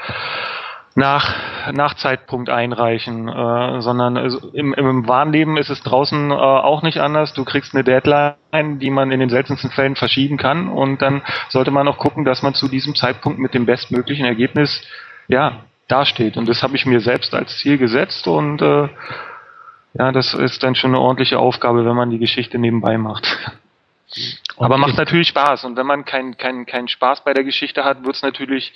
nach, 0.96 1.34
nach 1.72 1.94
Zeitpunkt 1.94 2.48
einreichen, 2.48 3.28
äh, 3.28 3.80
sondern 3.82 4.16
also 4.16 4.48
im, 4.52 4.72
im 4.72 5.06
wahren 5.06 5.30
Leben 5.30 5.58
ist 5.58 5.68
es 5.68 5.82
draußen 5.82 6.30
äh, 6.30 6.34
auch 6.34 6.82
nicht 6.82 6.98
anders. 6.98 7.34
Du 7.34 7.44
kriegst 7.44 7.74
eine 7.74 7.84
Deadline, 7.84 8.78
die 8.78 8.90
man 8.90 9.12
in 9.12 9.20
den 9.20 9.28
seltensten 9.28 9.70
Fällen 9.70 9.94
verschieben 9.94 10.38
kann 10.38 10.68
und 10.68 11.02
dann 11.02 11.22
sollte 11.50 11.70
man 11.70 11.86
auch 11.86 11.98
gucken, 11.98 12.24
dass 12.24 12.42
man 12.42 12.54
zu 12.54 12.68
diesem 12.68 12.94
Zeitpunkt 12.94 13.38
mit 13.38 13.52
dem 13.52 13.66
bestmöglichen 13.66 14.24
Ergebnis 14.24 14.82
ja 15.28 15.64
dasteht. 15.88 16.36
Und 16.36 16.48
das 16.48 16.62
habe 16.62 16.76
ich 16.76 16.86
mir 16.86 17.00
selbst 17.00 17.34
als 17.34 17.58
Ziel 17.58 17.78
gesetzt 17.78 18.26
und 18.26 18.60
äh, 18.60 18.88
ja, 19.98 20.12
das 20.12 20.34
ist 20.34 20.62
dann 20.62 20.74
schon 20.74 20.90
eine 20.90 21.00
ordentliche 21.00 21.38
Aufgabe, 21.38 21.86
wenn 21.86 21.96
man 21.96 22.10
die 22.10 22.18
Geschichte 22.18 22.58
nebenbei 22.58 22.98
macht. 22.98 23.38
Aber 24.56 24.78
macht 24.78 24.96
natürlich 24.96 25.28
Spaß. 25.28 25.64
Und 25.64 25.76
wenn 25.76 25.86
man 25.86 26.04
keinen 26.04 26.36
kein, 26.36 26.64
kein 26.64 26.88
Spaß 26.88 27.24
bei 27.24 27.34
der 27.34 27.44
Geschichte 27.44 27.84
hat, 27.84 28.04
wird 28.04 28.16
es 28.16 28.22
natürlich 28.22 28.72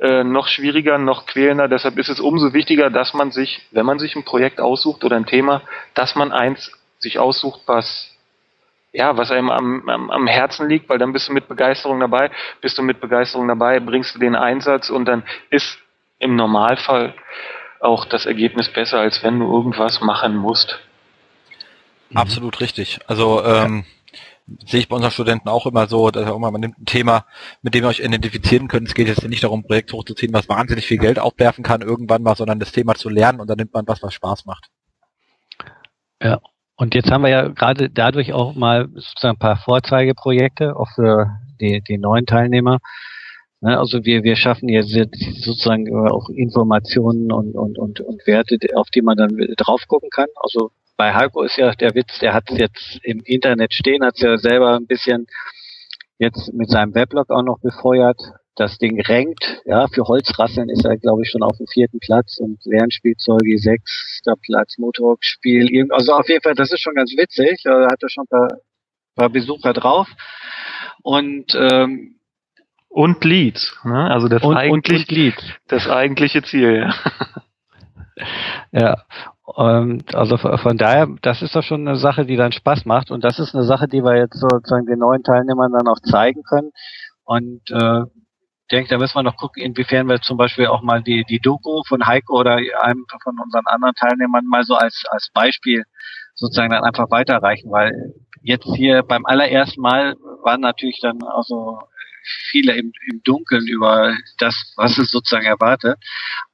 äh, 0.00 0.24
noch 0.24 0.46
schwieriger, 0.46 0.98
noch 0.98 1.26
quälender. 1.26 1.68
Deshalb 1.68 1.98
ist 1.98 2.08
es 2.08 2.20
umso 2.20 2.52
wichtiger, 2.52 2.90
dass 2.90 3.12
man 3.12 3.30
sich, 3.30 3.66
wenn 3.72 3.86
man 3.86 3.98
sich 3.98 4.14
ein 4.14 4.24
Projekt 4.24 4.60
aussucht 4.60 5.04
oder 5.04 5.16
ein 5.16 5.26
Thema, 5.26 5.62
dass 5.94 6.14
man 6.14 6.32
eins 6.32 6.72
sich 6.98 7.18
aussucht, 7.18 7.62
was 7.66 8.14
ja, 8.92 9.16
was 9.18 9.30
einem 9.30 9.50
am, 9.50 9.88
am, 9.88 10.10
am 10.10 10.26
Herzen 10.26 10.66
liegt, 10.66 10.88
weil 10.88 10.98
dann 10.98 11.12
bist 11.12 11.28
du 11.28 11.32
mit 11.32 11.46
Begeisterung 11.46 12.00
dabei, 12.00 12.30
bist 12.62 12.78
du 12.78 12.82
mit 12.82 13.00
Begeisterung 13.00 13.46
dabei, 13.46 13.80
bringst 13.80 14.14
du 14.14 14.18
den 14.18 14.34
Einsatz 14.34 14.88
und 14.88 15.04
dann 15.04 15.24
ist 15.50 15.78
im 16.18 16.36
Normalfall 16.36 17.14
auch 17.80 18.04
das 18.04 18.26
Ergebnis 18.26 18.72
besser, 18.72 19.00
als 19.00 19.22
wenn 19.22 19.38
du 19.38 19.52
irgendwas 19.52 20.00
machen 20.00 20.36
musst. 20.36 20.78
Absolut 22.14 22.60
richtig. 22.60 22.98
Also 23.06 23.44
ähm, 23.44 23.84
sehe 24.66 24.80
ich 24.80 24.88
bei 24.88 24.96
unseren 24.96 25.12
Studenten 25.12 25.48
auch 25.48 25.66
immer 25.66 25.86
so, 25.86 26.10
dass 26.10 26.28
auch 26.28 26.38
mal, 26.38 26.50
man 26.50 26.60
nimmt 26.60 26.78
ein 26.78 26.86
Thema, 26.86 27.26
mit 27.62 27.74
dem 27.74 27.84
ihr 27.84 27.88
euch 27.88 28.00
identifizieren 28.00 28.68
könnt. 28.68 28.88
Es 28.88 28.94
geht 28.94 29.08
jetzt 29.08 29.26
nicht 29.28 29.44
darum, 29.44 29.60
ein 29.60 29.66
Projekt 29.66 29.92
hochzuziehen, 29.92 30.32
was 30.32 30.48
wahnsinnig 30.48 30.86
viel 30.86 30.98
Geld 30.98 31.18
aufwerfen 31.18 31.62
kann 31.62 31.82
irgendwann 31.82 32.22
mal, 32.22 32.36
sondern 32.36 32.58
das 32.58 32.72
Thema 32.72 32.94
zu 32.94 33.08
lernen 33.08 33.40
und 33.40 33.48
dann 33.48 33.58
nimmt 33.58 33.74
man 33.74 33.86
was, 33.86 34.02
was 34.02 34.14
Spaß 34.14 34.46
macht. 34.46 34.68
Ja, 36.22 36.40
und 36.76 36.94
jetzt 36.94 37.10
haben 37.10 37.22
wir 37.22 37.30
ja 37.30 37.48
gerade 37.48 37.90
dadurch 37.90 38.32
auch 38.32 38.54
mal 38.54 38.88
sozusagen 38.94 39.36
ein 39.36 39.38
paar 39.38 39.58
Vorzeigeprojekte, 39.58 40.76
auch 40.76 40.88
für 40.94 41.38
die, 41.60 41.82
die 41.86 41.98
neuen 41.98 42.26
Teilnehmer. 42.26 42.78
Ne, 43.60 43.76
also 43.76 44.04
wir, 44.04 44.22
wir 44.22 44.36
schaffen 44.36 44.68
jetzt 44.68 44.90
sozusagen 45.42 45.88
auch 46.08 46.28
Informationen 46.28 47.32
und, 47.32 47.56
und, 47.56 47.76
und, 47.76 48.00
und 48.00 48.26
Werte, 48.26 48.56
auf 48.74 48.88
die 48.90 49.02
man 49.02 49.16
dann 49.16 49.36
drauf 49.56 49.82
gucken 49.88 50.10
kann. 50.10 50.28
Also 50.36 50.70
bei 50.96 51.12
Heiko 51.12 51.42
ist 51.42 51.56
ja 51.56 51.72
der 51.72 51.94
Witz, 51.94 52.18
der 52.20 52.34
hat 52.34 52.50
es 52.50 52.58
jetzt 52.58 53.00
im 53.02 53.20
Internet 53.24 53.74
stehen, 53.74 54.04
hat 54.04 54.14
es 54.14 54.22
ja 54.22 54.36
selber 54.36 54.76
ein 54.76 54.86
bisschen 54.86 55.26
jetzt 56.18 56.52
mit 56.52 56.70
seinem 56.70 56.94
Weblog 56.94 57.30
auch 57.30 57.42
noch 57.42 57.58
befeuert. 57.60 58.20
Das 58.54 58.78
Ding 58.78 59.00
rankt, 59.00 59.62
ja, 59.64 59.86
für 59.86 60.02
Holzrasseln 60.02 60.68
ist 60.68 60.84
er, 60.84 60.96
glaube 60.96 61.22
ich, 61.22 61.30
schon 61.30 61.44
auf 61.44 61.56
dem 61.56 61.66
vierten 61.68 62.00
Platz 62.00 62.38
und 62.38 62.58
Lernspielzeuge 62.64 63.56
sechster 63.56 64.34
Platz, 64.42 64.78
Motorspiel, 64.78 65.86
also 65.90 66.14
auf 66.14 66.28
jeden 66.28 66.42
Fall, 66.42 66.54
das 66.54 66.72
ist 66.72 66.80
schon 66.80 66.96
ganz 66.96 67.12
witzig, 67.16 67.60
da 67.62 67.86
hat 67.86 68.02
er 68.02 68.08
schon 68.08 68.24
ein 68.24 68.28
paar, 68.28 68.48
paar 69.14 69.30
Besucher 69.30 69.72
drauf. 69.72 70.08
Und 71.04 71.54
ähm, 71.54 72.17
und 72.88 73.24
Leads, 73.24 73.78
ne? 73.84 74.10
Also 74.10 74.28
das 74.28 74.42
und, 74.42 74.56
eigentlich 74.56 75.08
und, 75.10 75.18
und 75.18 75.60
das 75.68 75.88
eigentliche 75.88 76.42
Ziel. 76.42 76.90
Ja. 78.72 78.80
ja, 78.80 78.96
ähm, 79.56 80.02
also 80.12 80.36
von 80.36 80.76
daher, 80.76 81.08
das 81.22 81.42
ist 81.42 81.54
doch 81.54 81.62
schon 81.62 81.86
eine 81.86 81.96
Sache, 81.96 82.26
die 82.26 82.36
dann 82.36 82.52
Spaß 82.52 82.84
macht 82.84 83.10
und 83.10 83.24
das 83.24 83.38
ist 83.38 83.54
eine 83.54 83.64
Sache, 83.64 83.88
die 83.88 84.02
wir 84.02 84.16
jetzt 84.16 84.38
sozusagen 84.38 84.86
den 84.86 84.98
neuen 84.98 85.22
Teilnehmern 85.22 85.72
dann 85.72 85.86
auch 85.86 86.00
zeigen 86.00 86.42
können 86.42 86.70
und 87.24 87.70
äh, 87.70 88.02
denke, 88.70 88.90
da 88.90 88.98
müssen 88.98 89.16
wir 89.16 89.22
noch 89.22 89.36
gucken, 89.36 89.62
inwiefern 89.62 90.08
wir 90.08 90.20
zum 90.20 90.36
Beispiel 90.36 90.66
auch 90.66 90.82
mal 90.82 91.02
die, 91.02 91.24
die 91.24 91.40
Doku 91.40 91.82
von 91.86 92.06
Heiko 92.06 92.38
oder 92.38 92.56
einem 92.56 93.06
von 93.22 93.38
unseren 93.38 93.66
anderen 93.66 93.94
Teilnehmern 93.94 94.44
mal 94.46 94.64
so 94.64 94.74
als, 94.74 95.04
als 95.10 95.30
Beispiel 95.32 95.84
sozusagen 96.34 96.70
dann 96.70 96.84
einfach 96.84 97.10
weiterreichen, 97.10 97.70
weil 97.70 98.14
jetzt 98.42 98.68
hier 98.76 99.02
beim 99.02 99.26
allerersten 99.26 99.80
Mal 99.80 100.16
waren 100.42 100.60
natürlich 100.60 101.00
dann 101.00 101.18
also 101.22 101.78
viele 102.50 102.76
im, 102.76 102.92
im 103.10 103.22
Dunkeln 103.22 103.66
über 103.66 104.16
das, 104.38 104.72
was 104.76 104.98
es 104.98 105.10
sozusagen 105.10 105.46
erwartet. 105.46 105.98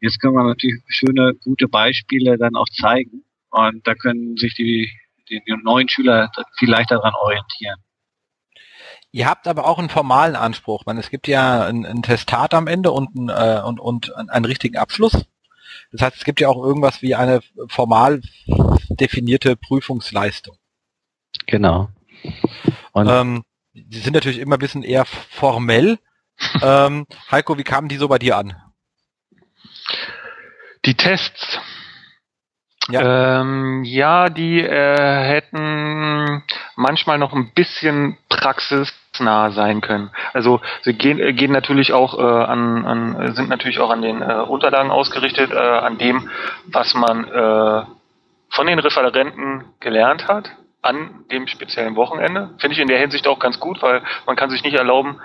Jetzt 0.01 0.21
können 0.21 0.35
wir 0.35 0.45
natürlich 0.45 0.83
schöne, 0.89 1.35
gute 1.43 1.69
Beispiele 1.69 2.39
dann 2.39 2.57
auch 2.57 2.69
zeigen 2.81 3.25
und 3.51 3.87
da 3.87 3.95
können 3.95 4.37
sich 4.37 4.55
die, 4.55 4.91
die, 5.29 5.43
die 5.47 5.57
neuen 5.63 5.89
Schüler 5.89 6.31
viel 6.59 6.71
leichter 6.71 6.97
daran 6.97 7.15
orientieren. 7.15 7.81
Ihr 9.13 9.29
habt 9.29 9.47
aber 9.47 9.69
auch 9.69 9.79
einen 9.79 9.91
formalen 9.91 10.35
Anspruch. 10.35 10.87
Man, 10.87 10.99
es 10.99 11.09
gibt 11.09 11.29
ja 11.29 11.65
ein, 11.67 11.87
ein 11.87 12.03
Testat 12.03 12.53
am 12.53 12.67
Ende 12.67 12.91
und, 12.91 13.15
ein, 13.15 13.29
äh, 13.29 13.63
und, 13.65 13.79
und 13.79 14.13
einen 14.17 14.45
richtigen 14.45 14.77
Abschluss. 14.77 15.27
Das 15.93 16.03
heißt, 16.03 16.17
es 16.17 16.25
gibt 16.25 16.41
ja 16.41 16.49
auch 16.49 16.61
irgendwas 16.61 17.01
wie 17.01 17.15
eine 17.15 17.41
formal 17.69 18.21
definierte 18.91 19.55
Prüfungsleistung. 19.55 20.57
Genau. 21.47 21.91
Und 22.91 23.09
ähm, 23.09 23.45
die 23.75 23.99
sind 23.99 24.15
natürlich 24.15 24.39
immer 24.39 24.57
ein 24.57 24.61
bisschen 24.61 24.83
eher 24.83 25.05
formell. 25.05 25.99
ähm, 26.63 27.07
Heiko, 27.31 27.59
wie 27.59 27.65
kamen 27.65 27.89
die 27.89 27.97
so 27.97 28.09
bei 28.09 28.19
dir 28.19 28.37
an? 28.37 28.55
Die 30.85 30.95
Tests. 30.95 31.59
Ja, 32.89 33.41
ähm, 33.41 33.83
ja 33.85 34.29
die 34.29 34.61
äh, 34.61 35.25
hätten 35.25 36.43
manchmal 36.77 37.19
noch 37.19 37.33
ein 37.33 37.53
bisschen 37.55 38.19
praxisnah 38.29 39.53
sein 39.53 39.81
können. 39.81 40.11
Also 40.35 40.61
sie 40.83 40.93
gehen, 40.93 41.19
äh, 41.19 41.33
gehen 41.33 41.53
natürlich 41.53 41.93
auch 41.93 42.19
äh, 42.19 42.23
an, 42.23 42.85
an, 42.85 43.35
sind 43.35 43.49
natürlich 43.49 43.81
auch 43.81 43.91
an 43.91 44.03
den 44.03 44.21
äh, 44.21 44.35
Unterlagen 44.35 44.91
ausgerichtet, 44.91 45.51
äh, 45.51 45.57
an 45.57 45.99
dem, 45.99 46.29
was 46.67 46.95
man 46.95 47.25
äh, 47.25 47.85
von 48.51 48.67
den 48.67 48.79
Referenten 48.79 49.65
gelernt 49.81 50.29
hat 50.29 50.51
an 50.85 51.25
dem 51.31 51.47
speziellen 51.47 51.97
Wochenende. 51.97 52.51
Finde 52.59 52.75
ich 52.75 52.81
in 52.81 52.89
der 52.89 52.99
Hinsicht 52.99 53.27
auch 53.27 53.39
ganz 53.39 53.59
gut, 53.59 53.81
weil 53.83 54.03
man 54.27 54.37
kann 54.37 54.51
sich 54.51 54.63
nicht 54.63 54.77
erlauben, 54.77 55.19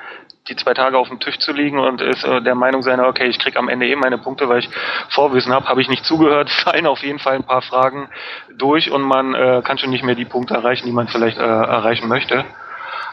die 0.48 0.56
zwei 0.56 0.74
Tage 0.74 0.98
auf 0.98 1.10
dem 1.10 1.20
Tisch 1.20 1.38
zu 1.40 1.52
liegen 1.52 1.78
und 1.78 2.02
ist 2.02 2.24
äh, 2.24 2.42
der 2.42 2.56
Meinung 2.56 2.82
sein, 2.82 3.00
okay, 3.02 3.28
ich 3.28 3.38
krieg 3.40 3.58
am 3.58 3.68
Ende 3.68 3.88
eh 3.88 3.96
meine 3.96 4.18
Punkte, 4.18 4.48
weil 4.48 4.60
ich 4.60 4.70
Vorwissen 5.10 5.54
habe, 5.54 5.68
habe 5.68 5.82
ich 5.82 5.90
nicht 5.90 6.06
zugehört, 6.06 6.50
fallen 6.64 6.88
auf 6.88 7.04
jeden 7.04 7.20
Fall 7.20 7.36
ein 7.36 7.44
paar 7.44 7.62
Fragen 7.62 8.10
durch 8.58 8.90
und 8.90 9.02
man 9.02 9.36
äh, 9.36 9.62
kann 9.64 9.78
schon 9.78 9.90
nicht 9.90 10.04
mehr 10.04 10.16
die 10.16 10.26
Punkte 10.26 10.54
erreichen, 10.54 10.86
die 10.86 10.94
man 10.94 11.10
vielleicht 11.10 11.38
äh, 11.38 11.42
erreichen 11.42 12.08
möchte. 12.08 12.46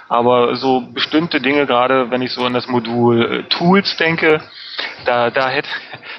Aber 0.08 0.54
so 0.54 0.82
bestimmte 0.92 1.40
Dinge, 1.40 1.66
gerade 1.66 2.12
wenn 2.12 2.22
ich 2.22 2.32
so 2.32 2.44
an 2.44 2.54
das 2.54 2.68
Modul 2.68 3.40
äh, 3.40 3.42
Tools 3.48 3.96
denke, 3.96 4.40
da, 5.04 5.30
da 5.30 5.48
hätte, 5.48 5.68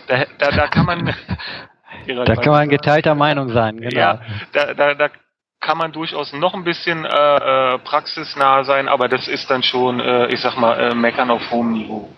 da, 0.08 0.26
da, 0.40 0.52
da 0.52 0.68
kann 0.68 0.86
man 0.86 1.16
da 2.06 2.36
kann 2.36 2.52
man 2.52 2.70
geteilter 2.70 3.16
Meinung 3.26 3.50
sein, 3.50 3.78
genau. 3.80 3.98
Ja, 3.98 4.22
da, 4.52 4.74
da, 4.74 4.94
da 4.94 5.10
kann 5.60 5.78
man 5.78 5.92
durchaus 5.92 6.34
noch 6.34 6.54
ein 6.54 6.64
bisschen 6.64 7.06
äh, 7.06 7.10
äh, 7.10 7.80
praxisnah 7.80 8.64
sein, 8.64 8.88
aber 8.88 9.08
das 9.08 9.28
ist 9.28 9.50
dann 9.50 9.64
schon, 9.64 10.00
äh, 10.00 10.28
ich 10.28 10.40
sag 10.40 10.58
mal, 10.58 10.80
äh, 10.80 10.96
meckern 10.96 11.32
auf 11.32 11.52
hohem 11.52 11.74
Niveau. 11.74 12.10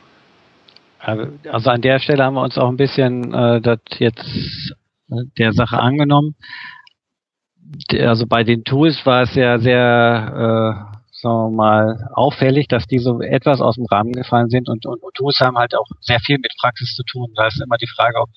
Also 1.00 1.70
an 1.70 1.82
der 1.82 2.00
Stelle 2.00 2.26
haben 2.26 2.34
wir 2.34 2.44
uns 2.44 2.58
auch 2.58 2.68
ein 2.68 2.76
bisschen 2.76 3.34
äh, 3.34 3.62
das 3.62 3.80
jetzt 3.98 4.76
äh, 5.10 5.24
der 5.38 5.54
Sache 5.54 5.80
angenommen. 5.80 6.36
Also 7.98 8.26
bei 8.28 8.44
den 8.44 8.64
Tools 8.66 9.06
war 9.06 9.22
es 9.22 9.36
ja 9.36 9.60
sehr, 9.60 9.78
äh, 9.78 10.98
sagen 11.12 11.52
wir 11.52 11.56
mal, 11.56 12.10
auffällig, 12.14 12.68
dass 12.68 12.86
die 12.88 13.00
so 13.00 13.22
etwas 13.22 13.62
aus 13.62 13.76
dem 13.76 13.86
Rahmen 13.86 14.12
gefallen 14.12 14.50
sind 14.50 14.68
und, 14.68 14.86
und, 14.86 15.02
und 15.02 15.14
Tools 15.14 15.40
haben 15.40 15.58
halt 15.58 15.74
auch 15.76 15.88
sehr 16.02 16.20
viel 16.20 16.38
mit 16.40 16.54
Praxis 16.60 16.94
zu 16.96 17.04
tun. 17.04 17.32
Da 17.36 17.48
ist 17.48 17.62
immer 17.62 17.78
die 17.78 17.88
Frage, 17.88 18.20
ob 18.20 18.30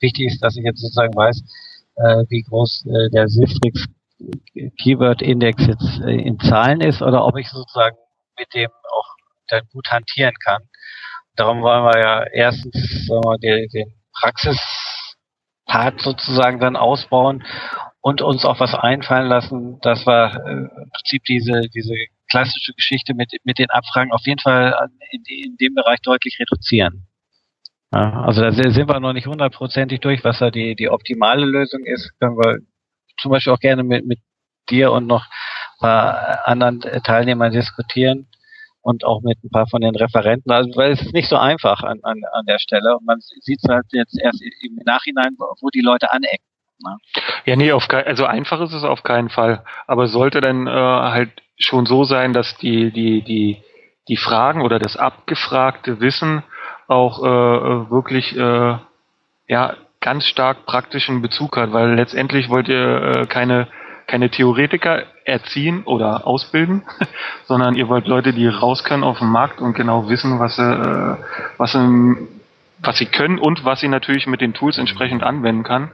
wichtig 0.00 0.26
ist, 0.26 0.42
dass 0.42 0.56
ich 0.56 0.64
jetzt 0.64 0.80
sozusagen 0.80 1.14
weiß, 1.14 1.42
äh, 1.96 2.24
wie 2.28 2.42
groß 2.42 2.86
äh, 2.86 3.10
der 3.10 3.28
Silfrix 3.28 3.86
Keyword-Index 4.82 5.66
jetzt 5.66 6.00
äh, 6.04 6.20
in 6.20 6.38
Zahlen 6.40 6.80
ist 6.80 7.02
oder 7.02 7.24
ob 7.24 7.36
ich 7.36 7.48
sozusagen 7.48 7.96
mit 8.38 8.52
dem 8.54 8.70
auch 8.90 9.06
dann 9.48 9.62
gut 9.72 9.88
hantieren 9.90 10.34
kann. 10.44 10.62
Darum 11.36 11.62
wollen 11.62 11.84
wir 11.84 12.00
ja 12.00 12.24
erstens 12.32 12.74
wir, 13.08 13.38
den, 13.38 13.68
den 13.70 13.94
Praxispart 14.20 16.00
sozusagen 16.00 16.58
dann 16.60 16.76
ausbauen 16.76 17.44
und 18.00 18.22
uns 18.22 18.44
auch 18.44 18.60
was 18.60 18.74
einfallen 18.74 19.28
lassen, 19.28 19.80
dass 19.80 20.06
wir 20.06 20.42
äh, 20.46 20.50
im 20.50 20.90
Prinzip 20.92 21.24
diese, 21.24 21.62
diese 21.74 21.94
klassische 22.28 22.72
Geschichte 22.74 23.14
mit, 23.14 23.32
mit 23.44 23.58
den 23.58 23.70
Abfragen 23.70 24.12
auf 24.12 24.26
jeden 24.26 24.40
Fall 24.40 24.88
in, 25.10 25.22
in 25.26 25.56
dem 25.56 25.74
Bereich 25.74 26.00
deutlich 26.00 26.38
reduzieren. 26.40 27.06
Ja, 27.92 28.22
also 28.22 28.42
da 28.42 28.52
sind 28.52 28.88
wir 28.88 29.00
noch 29.00 29.14
nicht 29.14 29.26
hundertprozentig 29.26 30.00
durch, 30.00 30.22
was 30.22 30.40
da 30.40 30.50
die, 30.50 30.74
die 30.74 30.90
optimale 30.90 31.46
Lösung 31.46 31.84
ist, 31.84 32.12
können 32.18 32.36
wir 32.36 32.58
zum 33.20 33.30
Beispiel 33.30 33.52
auch 33.52 33.60
gerne 33.60 33.82
mit, 33.82 34.06
mit 34.06 34.20
dir 34.70 34.92
und 34.92 35.06
noch 35.06 35.24
ein 35.24 35.80
paar 35.80 36.46
anderen 36.46 36.80
Teilnehmern 36.80 37.52
diskutieren 37.52 38.26
und 38.82 39.04
auch 39.04 39.20
mit 39.22 39.42
ein 39.44 39.50
paar 39.50 39.66
von 39.66 39.80
den 39.80 39.94
Referenten. 39.94 40.50
Also 40.50 40.70
weil 40.76 40.92
es 40.92 41.02
ist 41.02 41.12
nicht 41.12 41.28
so 41.28 41.36
einfach 41.36 41.82
an, 41.82 42.00
an, 42.02 42.20
an 42.32 42.46
der 42.46 42.58
Stelle. 42.58 42.96
Und 42.96 43.06
man 43.06 43.20
sieht 43.20 43.60
es 43.62 43.68
halt 43.68 43.86
jetzt 43.92 44.18
erst 44.18 44.42
im 44.42 44.76
Nachhinein, 44.84 45.36
wo 45.38 45.68
die 45.68 45.80
Leute 45.80 46.10
anecken. 46.10 46.44
Ne? 46.82 46.96
Ja, 47.44 47.56
nee, 47.56 47.72
auf 47.72 47.88
also 47.90 48.24
einfach 48.24 48.60
ist 48.60 48.72
es 48.72 48.84
auf 48.84 49.02
keinen 49.02 49.28
Fall. 49.30 49.64
Aber 49.86 50.06
sollte 50.08 50.40
dann 50.40 50.66
äh, 50.66 50.70
halt 50.70 51.30
schon 51.58 51.86
so 51.86 52.04
sein, 52.04 52.32
dass 52.32 52.56
die, 52.58 52.92
die, 52.92 53.22
die, 53.22 53.62
die 54.08 54.16
Fragen 54.16 54.62
oder 54.62 54.78
das 54.78 54.96
abgefragte 54.96 56.00
Wissen 56.00 56.42
auch 56.86 57.22
äh, 57.22 57.90
wirklich 57.90 58.36
äh, 58.36 58.78
ja 59.48 59.76
ganz 60.00 60.24
stark 60.26 60.66
praktischen 60.66 61.22
Bezug 61.22 61.56
hat, 61.56 61.72
weil 61.72 61.94
letztendlich 61.94 62.48
wollt 62.48 62.68
ihr 62.68 63.16
äh, 63.16 63.26
keine 63.26 63.68
keine 64.08 64.30
Theoretiker 64.30 65.04
erziehen 65.24 65.84
oder 65.84 66.26
ausbilden, 66.26 66.82
sondern 67.44 67.76
ihr 67.76 67.88
wollt 67.88 68.08
Leute, 68.08 68.32
die 68.32 68.48
raus 68.48 68.82
können 68.82 69.04
auf 69.04 69.18
den 69.18 69.28
Markt 69.28 69.60
und 69.60 69.74
genau 69.74 70.08
wissen, 70.08 70.40
was 70.40 70.56
sie, 70.56 70.62
äh, 70.62 71.16
was 71.58 71.72
sie, 71.72 72.16
was 72.78 72.96
sie 72.96 73.06
können 73.06 73.38
und 73.38 73.64
was 73.64 73.80
sie 73.80 73.88
natürlich 73.88 74.26
mit 74.26 74.40
den 74.40 74.54
Tools 74.54 74.78
entsprechend 74.78 75.22
anwenden 75.22 75.62
kann. 75.62 75.90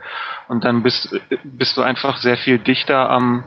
Und 0.48 0.64
dann 0.64 0.84
bist, 0.84 1.12
bist 1.42 1.76
du 1.76 1.82
einfach 1.82 2.18
sehr 2.18 2.36
viel 2.36 2.58
dichter 2.58 3.10
am, 3.10 3.44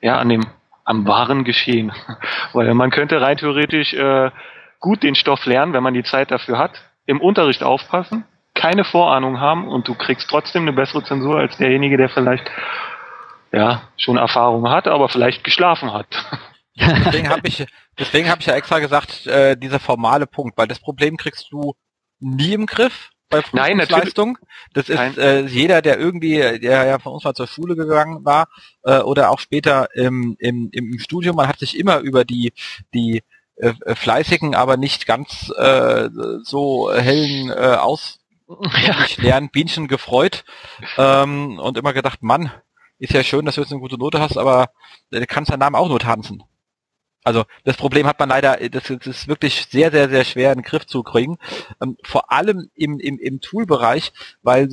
ja, 0.00 0.18
an 0.18 0.28
dem, 0.28 0.46
am 0.84 1.06
wahren 1.06 1.42
Geschehen. 1.42 1.90
Weil 2.52 2.72
man 2.74 2.90
könnte 2.90 3.20
rein 3.20 3.36
theoretisch 3.36 3.92
äh, 3.92 4.30
gut 4.78 5.02
den 5.02 5.16
Stoff 5.16 5.46
lernen, 5.46 5.72
wenn 5.72 5.82
man 5.82 5.94
die 5.94 6.04
Zeit 6.04 6.30
dafür 6.30 6.58
hat, 6.58 6.80
im 7.06 7.20
Unterricht 7.20 7.64
aufpassen, 7.64 8.24
keine 8.56 8.84
Vorahnung 8.84 9.38
haben 9.38 9.68
und 9.68 9.86
du 9.86 9.94
kriegst 9.94 10.28
trotzdem 10.28 10.62
eine 10.62 10.72
bessere 10.72 11.04
Zensur 11.04 11.38
als 11.38 11.56
derjenige, 11.58 11.96
der 11.96 12.08
vielleicht 12.08 12.50
ja, 13.52 13.82
schon 13.96 14.16
Erfahrung 14.16 14.68
hat, 14.68 14.88
aber 14.88 15.08
vielleicht 15.08 15.44
geschlafen 15.44 15.92
hat. 15.92 16.06
deswegen 16.76 17.28
habe 17.28 17.46
ich, 17.46 17.64
deswegen 17.98 18.28
habe 18.28 18.40
ich 18.40 18.46
ja 18.46 18.54
extra 18.54 18.80
gesagt, 18.80 19.26
äh, 19.26 19.56
dieser 19.56 19.78
formale 19.78 20.26
Punkt, 20.26 20.58
weil 20.58 20.66
das 20.66 20.80
Problem 20.80 21.16
kriegst 21.16 21.52
du 21.52 21.74
nie 22.18 22.52
im 22.52 22.66
Griff 22.66 23.10
bei 23.28 23.40
Prüfungsleistung. 23.40 24.38
Das 24.72 24.88
ist 24.88 25.18
äh, 25.18 25.46
jeder, 25.46 25.82
der 25.82 25.98
irgendwie, 25.98 26.38
der 26.60 26.84
ja 26.84 26.98
von 26.98 27.12
uns 27.12 27.24
mal 27.24 27.34
zur 27.34 27.46
Schule 27.46 27.76
gegangen 27.76 28.24
war 28.24 28.48
äh, 28.84 28.98
oder 28.98 29.30
auch 29.30 29.40
später 29.40 29.88
im, 29.94 30.36
im, 30.38 30.68
im 30.72 30.98
Studium, 30.98 31.36
man 31.36 31.48
hat 31.48 31.58
sich 31.58 31.78
immer 31.78 31.98
über 31.98 32.24
die 32.24 32.52
die 32.94 33.22
äh, 33.56 33.72
fleißigen, 33.94 34.54
aber 34.54 34.76
nicht 34.76 35.06
ganz 35.06 35.50
äh, 35.56 36.08
so 36.42 36.92
hellen 36.92 37.50
äh, 37.50 37.76
aus 37.76 38.18
ja. 39.18 39.40
Bienchen 39.40 39.88
gefreut 39.88 40.44
ähm, 40.96 41.58
und 41.58 41.78
immer 41.78 41.92
gedacht, 41.92 42.22
Mann, 42.22 42.50
ist 42.98 43.12
ja 43.12 43.22
schön, 43.22 43.44
dass 43.44 43.56
du 43.56 43.60
jetzt 43.60 43.72
eine 43.72 43.80
gute 43.80 43.98
Note 43.98 44.20
hast, 44.20 44.38
aber 44.38 44.70
du 45.10 45.26
kannst 45.26 45.50
deinen 45.50 45.60
Namen 45.60 45.76
auch 45.76 45.88
nur 45.88 46.00
tanzen. 46.00 46.42
Also 47.24 47.44
das 47.64 47.76
Problem 47.76 48.06
hat 48.06 48.20
man 48.20 48.28
leider, 48.28 48.56
das, 48.68 48.84
das 48.84 49.06
ist 49.06 49.28
wirklich 49.28 49.66
sehr, 49.66 49.90
sehr, 49.90 50.08
sehr 50.08 50.24
schwer 50.24 50.52
in 50.52 50.58
den 50.58 50.64
Griff 50.64 50.86
zu 50.86 51.02
kriegen. 51.02 51.38
Ähm, 51.82 51.96
vor 52.04 52.30
allem 52.30 52.70
im, 52.74 53.00
im, 53.00 53.18
im 53.18 53.40
Tool-Bereich, 53.40 54.12
weil 54.42 54.68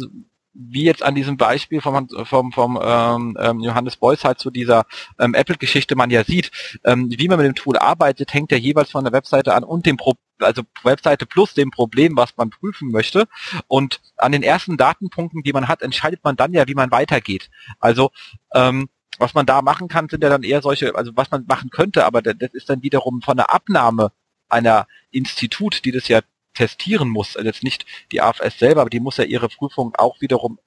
wie 0.54 0.84
jetzt 0.84 1.04
an 1.04 1.16
diesem 1.16 1.38
Beispiel 1.38 1.82
vom, 1.82 2.08
vom, 2.26 2.52
vom 2.52 2.80
ähm, 2.82 3.38
ähm, 3.40 3.60
Johannes 3.60 3.98
Beuys 3.98 4.24
halt 4.24 4.40
zu 4.40 4.52
dieser 4.52 4.86
ähm, 5.20 5.34
Apple-Geschichte 5.34 5.96
man 5.96 6.12
ja 6.12 6.24
sieht, 6.24 6.52
ähm, 6.84 7.10
wie 7.10 7.28
man 7.28 7.38
mit 7.38 7.48
dem 7.48 7.56
Tool 7.56 7.78
arbeitet, 7.78 8.34
hängt 8.34 8.52
ja 8.52 8.58
jeweils 8.58 8.92
von 8.92 9.04
der 9.04 9.14
Webseite 9.14 9.54
an 9.54 9.64
und 9.64 9.86
dem 9.86 9.98
Pro 9.98 10.14
also 10.40 10.64
Webseite 10.84 11.26
plus 11.26 11.54
dem 11.54 11.72
Problem, 11.72 12.18
was 12.18 12.36
man 12.38 12.50
prüfen 12.50 12.92
möchte. 12.92 13.28
Und 13.68 14.02
an 14.18 14.32
den 14.32 14.44
ersten 14.44 14.78
Datenpunkten, 14.78 15.44
die 15.44 15.54
man 15.54 15.68
hat, 15.68 15.82
entscheidet 15.82 16.24
man 16.24 16.36
dann 16.36 16.54
ja, 16.54 16.68
wie 16.68 16.74
man 16.74 16.92
weitergeht. 16.92 17.50
Also 17.80 18.12
ähm, 18.54 18.90
was 19.20 19.34
man 19.34 19.46
da 19.46 19.62
machen 19.62 19.88
kann, 19.88 20.10
sind 20.10 20.24
ja 20.24 20.30
dann 20.30 20.44
eher 20.44 20.62
solche, 20.62 20.96
also 20.96 21.12
was 21.16 21.32
man 21.32 21.46
machen 21.48 21.70
könnte, 21.70 22.06
aber 22.06 22.22
das 22.22 22.54
ist 22.54 22.70
dann 22.70 22.82
wiederum 22.82 23.22
von 23.22 23.38
der 23.38 23.54
Abnahme 23.54 24.12
einer 24.50 24.88
Institut, 25.12 25.86
die 25.86 25.92
das 25.92 26.08
ja 26.08 26.22
testieren 26.54 27.10
muss, 27.10 27.36
also 27.36 27.48
jetzt 27.48 27.64
nicht 27.64 27.86
die 28.12 28.22
AFS 28.22 28.60
selber, 28.60 28.82
aber 28.82 28.90
die 28.90 29.00
muss 29.00 29.18
ja 29.18 29.24
ihre 29.24 29.50
Prüfung 29.50 29.94
auch 29.96 30.22
wiederum 30.22 30.60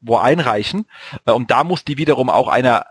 wo 0.00 0.16
einreichen. 0.16 0.86
Äh, 1.26 1.32
und 1.32 1.50
da 1.50 1.64
muss 1.64 1.84
die 1.84 1.98
wiederum 1.98 2.30
auch 2.30 2.48
einer 2.48 2.86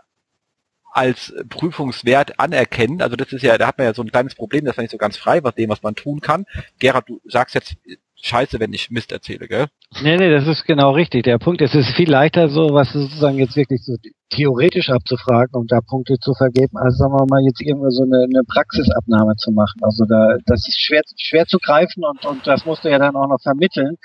als 0.92 1.34
Prüfungswert 1.48 2.38
anerkennen. 2.38 3.02
Also 3.02 3.16
das 3.16 3.32
ist 3.32 3.42
ja, 3.42 3.58
da 3.58 3.68
hat 3.68 3.78
man 3.78 3.86
ja 3.86 3.94
so 3.94 4.02
ein 4.02 4.10
kleines 4.10 4.34
Problem, 4.34 4.64
das 4.64 4.76
ist 4.76 4.80
nicht 4.80 4.90
so 4.90 4.98
ganz 4.98 5.16
frei, 5.16 5.42
was 5.42 5.54
dem, 5.54 5.70
was 5.70 5.82
man 5.82 5.94
tun 5.94 6.20
kann. 6.20 6.46
Gerhard, 6.78 7.08
du 7.08 7.20
sagst 7.24 7.54
jetzt 7.54 7.76
scheiße, 8.22 8.60
wenn 8.60 8.72
ich 8.72 8.90
Mist 8.90 9.12
erzähle, 9.12 9.48
gell? 9.48 9.66
Nee, 10.02 10.16
nee, 10.16 10.30
das 10.30 10.46
ist 10.46 10.64
genau 10.66 10.92
richtig. 10.92 11.24
Der 11.24 11.38
Punkt 11.38 11.60
ist, 11.62 11.74
es 11.74 11.88
ist 11.88 11.96
viel 11.96 12.10
leichter 12.10 12.48
so, 12.48 12.72
was 12.72 12.92
sozusagen 12.92 13.38
jetzt 13.38 13.56
wirklich 13.56 13.82
so 13.82 13.96
theoretisch 14.30 14.90
abzufragen 14.90 15.54
und 15.54 15.72
da 15.72 15.80
Punkte 15.80 16.18
zu 16.18 16.34
vergeben, 16.34 16.76
als 16.76 16.98
sagen 16.98 17.12
wir 17.12 17.26
mal 17.28 17.42
jetzt 17.42 17.60
irgendwo 17.60 17.90
so 17.90 18.04
eine, 18.04 18.24
eine 18.24 18.42
Praxisabnahme 18.46 19.34
zu 19.36 19.50
machen. 19.50 19.80
Also 19.82 20.04
da, 20.04 20.36
das 20.46 20.68
ist 20.68 20.80
schwer, 20.80 21.02
schwer 21.16 21.46
zu 21.46 21.58
greifen 21.58 22.04
und, 22.04 22.24
und 22.24 22.46
das 22.46 22.64
musst 22.64 22.84
du 22.84 22.90
ja 22.90 22.98
dann 22.98 23.16
auch 23.16 23.28
noch 23.28 23.40
vermitteln. 23.42 23.96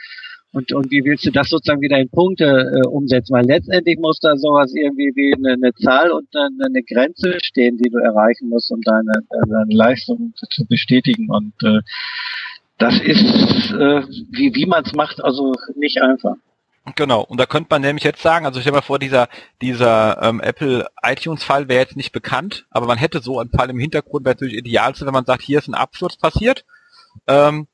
Und, 0.55 0.71
und 0.71 0.89
wie 0.89 1.03
willst 1.03 1.25
du 1.25 1.31
das 1.31 1.49
sozusagen 1.49 1.81
wieder 1.81 1.97
in 1.97 2.09
Punkte 2.09 2.45
äh, 2.45 2.87
umsetzen? 2.87 3.33
Weil 3.33 3.45
letztendlich 3.45 3.99
muss 3.99 4.21
da 4.21 4.37
sowas 4.37 4.73
irgendwie 4.73 5.11
wie 5.13 5.33
eine, 5.35 5.53
eine 5.53 5.73
Zahl 5.73 6.11
und 6.11 6.29
eine, 6.33 6.67
eine 6.67 6.81
Grenze 6.81 7.39
stehen, 7.43 7.77
die 7.77 7.89
du 7.89 7.97
erreichen 7.97 8.47
musst, 8.47 8.71
um 8.71 8.79
deine, 8.81 9.11
deine 9.29 9.65
Leistung 9.67 10.33
zu 10.49 10.65
bestätigen. 10.65 11.29
Und 11.29 11.53
äh, 11.61 11.81
das 12.77 13.01
ist, 13.01 13.71
äh, 13.73 14.03
wie, 14.31 14.55
wie 14.55 14.65
man 14.65 14.85
es 14.85 14.93
macht, 14.93 15.21
also 15.21 15.51
nicht 15.75 16.01
einfach. 16.01 16.35
Genau, 16.95 17.21
und 17.21 17.37
da 17.37 17.47
könnte 17.47 17.67
man 17.71 17.81
nämlich 17.81 18.05
jetzt 18.05 18.21
sagen, 18.21 18.45
also 18.45 18.59
ich 18.59 18.63
stelle 18.63 18.77
mal 18.77 18.81
vor, 18.81 18.99
dieser, 18.99 19.27
dieser 19.61 20.21
ähm, 20.21 20.39
Apple 20.39 20.87
iTunes-Fall 21.03 21.67
wäre 21.67 21.81
jetzt 21.81 21.97
nicht 21.97 22.13
bekannt, 22.13 22.65
aber 22.69 22.85
man 22.85 22.97
hätte 22.97 23.19
so 23.19 23.39
einen 23.39 23.49
Fall 23.49 23.69
im 23.71 23.79
Hintergrund, 23.79 24.23
wäre 24.23 24.35
natürlich 24.35 24.57
idealste, 24.57 25.05
wenn 25.05 25.13
man 25.13 25.25
sagt, 25.25 25.41
hier 25.41 25.59
ist 25.59 25.67
ein 25.67 25.73
Absturz 25.73 26.15
passiert, 26.15 26.63
ähm, 27.27 27.67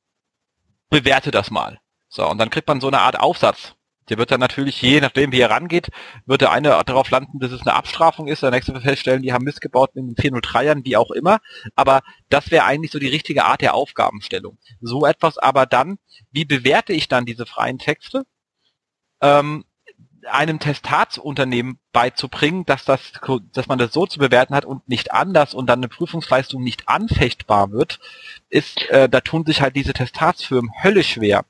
bewerte 0.89 1.29
das 1.29 1.51
mal. 1.51 1.80
So, 2.11 2.29
und 2.29 2.37
dann 2.39 2.49
kriegt 2.49 2.67
man 2.67 2.81
so 2.81 2.87
eine 2.87 2.99
Art 2.99 3.17
Aufsatz. 3.19 3.73
Der 4.09 4.17
wird 4.17 4.31
dann 4.31 4.41
natürlich, 4.41 4.81
je 4.81 4.99
nachdem 4.99 5.31
wie 5.31 5.39
er 5.39 5.49
rangeht, 5.49 5.89
wird 6.25 6.41
der 6.41 6.51
eine 6.51 6.81
darauf 6.85 7.09
landen, 7.09 7.39
dass 7.39 7.53
es 7.53 7.61
eine 7.61 7.73
Abstrafung 7.73 8.27
ist, 8.27 8.43
der 8.43 8.51
nächste 8.51 8.73
wird 8.73 8.83
feststellen, 8.83 9.21
die 9.21 9.31
haben 9.31 9.45
missgebaut 9.45 9.95
mit 9.95 10.21
den 10.21 10.33
403ern, 10.33 10.83
wie 10.83 10.97
auch 10.97 11.11
immer. 11.11 11.39
Aber 11.75 12.01
das 12.27 12.51
wäre 12.51 12.65
eigentlich 12.65 12.91
so 12.91 12.99
die 12.99 13.07
richtige 13.07 13.45
Art 13.45 13.61
der 13.61 13.73
Aufgabenstellung. 13.73 14.57
So 14.81 15.05
etwas 15.05 15.37
aber 15.37 15.65
dann, 15.65 15.99
wie 16.31 16.43
bewerte 16.43 16.91
ich 16.91 17.07
dann 17.07 17.25
diese 17.25 17.45
freien 17.45 17.77
Texte? 17.77 18.23
Ähm, 19.21 19.63
einem 20.29 20.59
Testatsunternehmen 20.59 21.79
beizubringen, 21.93 22.65
dass 22.65 22.83
das, 22.83 23.13
dass 23.53 23.67
man 23.67 23.79
das 23.79 23.93
so 23.93 24.05
zu 24.05 24.19
bewerten 24.19 24.53
hat 24.53 24.65
und 24.65 24.87
nicht 24.89 25.13
anders 25.13 25.53
und 25.53 25.67
dann 25.67 25.79
eine 25.79 25.87
Prüfungsleistung 25.87 26.61
nicht 26.61 26.89
anfechtbar 26.89 27.71
wird, 27.71 27.99
ist, 28.49 28.89
äh, 28.89 29.07
da 29.07 29.21
tun 29.21 29.45
sich 29.45 29.61
halt 29.61 29.77
diese 29.77 29.93
Testatsfirmen 29.93 30.71
höllisch 30.83 31.13
schwer 31.13 31.45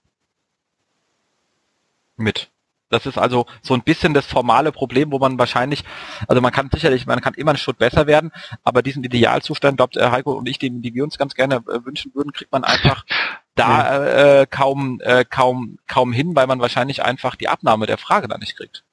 mit. 2.18 2.52
Das 2.92 3.06
ist 3.06 3.18
also 3.18 3.46
so 3.62 3.74
ein 3.74 3.84
bisschen 3.84 4.14
das 4.14 4.26
formale 4.26 4.72
Problem, 4.72 5.12
wo 5.12 5.18
man 5.18 5.40
wahrscheinlich, 5.40 5.84
also 6.28 6.42
man 6.42 6.52
kann 6.52 6.70
sicherlich, 6.72 7.08
man 7.08 7.22
kann 7.22 7.34
immer 7.36 7.52
ein 7.52 7.58
Schritt 7.58 7.78
besser 7.78 8.06
werden, 8.06 8.32
aber 8.64 8.82
diesen 8.82 9.04
Idealzustand, 9.04 9.78
glaubt 9.78 9.96
äh, 9.96 10.12
Heiko 10.12 10.34
und 10.34 10.48
ich, 10.48 10.60
den, 10.60 10.82
die 10.82 10.94
wir 10.94 11.04
uns 11.04 11.18
ganz 11.18 11.34
gerne 11.34 11.56
äh, 11.56 11.86
wünschen 11.86 12.14
würden, 12.14 12.34
kriegt 12.34 12.52
man 12.52 12.66
einfach 12.66 13.06
da 13.56 14.42
äh, 14.42 14.46
kaum, 14.46 15.00
äh, 15.02 15.24
kaum, 15.24 15.78
kaum 15.88 16.12
hin, 16.12 16.36
weil 16.36 16.48
man 16.48 16.60
wahrscheinlich 16.60 17.02
einfach 17.02 17.36
die 17.36 17.48
Abnahme 17.48 17.88
der 17.88 17.98
Frage 17.98 18.28
da 18.28 18.38
nicht 18.38 18.58
kriegt. 18.58 18.84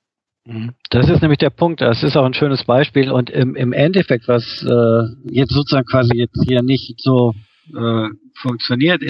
Mhm. 0.45 0.75
Das 0.91 1.09
ist 1.11 1.21
nämlich 1.21 1.39
der 1.39 1.51
Punkt. 1.51 1.81
Das 1.81 2.03
ist 2.03 2.17
auch 2.17 2.25
ein 2.25 2.35
schönes 2.35 2.65
Beispiel. 2.65 3.11
Und 3.11 3.31
im, 3.31 3.55
im 3.55 3.73
Endeffekt, 3.73 4.29
was 4.29 4.63
äh, 4.63 5.03
jetzt 5.31 5.53
sozusagen 5.53 5.87
quasi 5.87 6.17
jetzt 6.17 6.43
hier 6.47 6.63
nicht 6.63 6.95
so 7.01 7.35
äh, 7.77 8.09
funktioniert, 8.41 9.03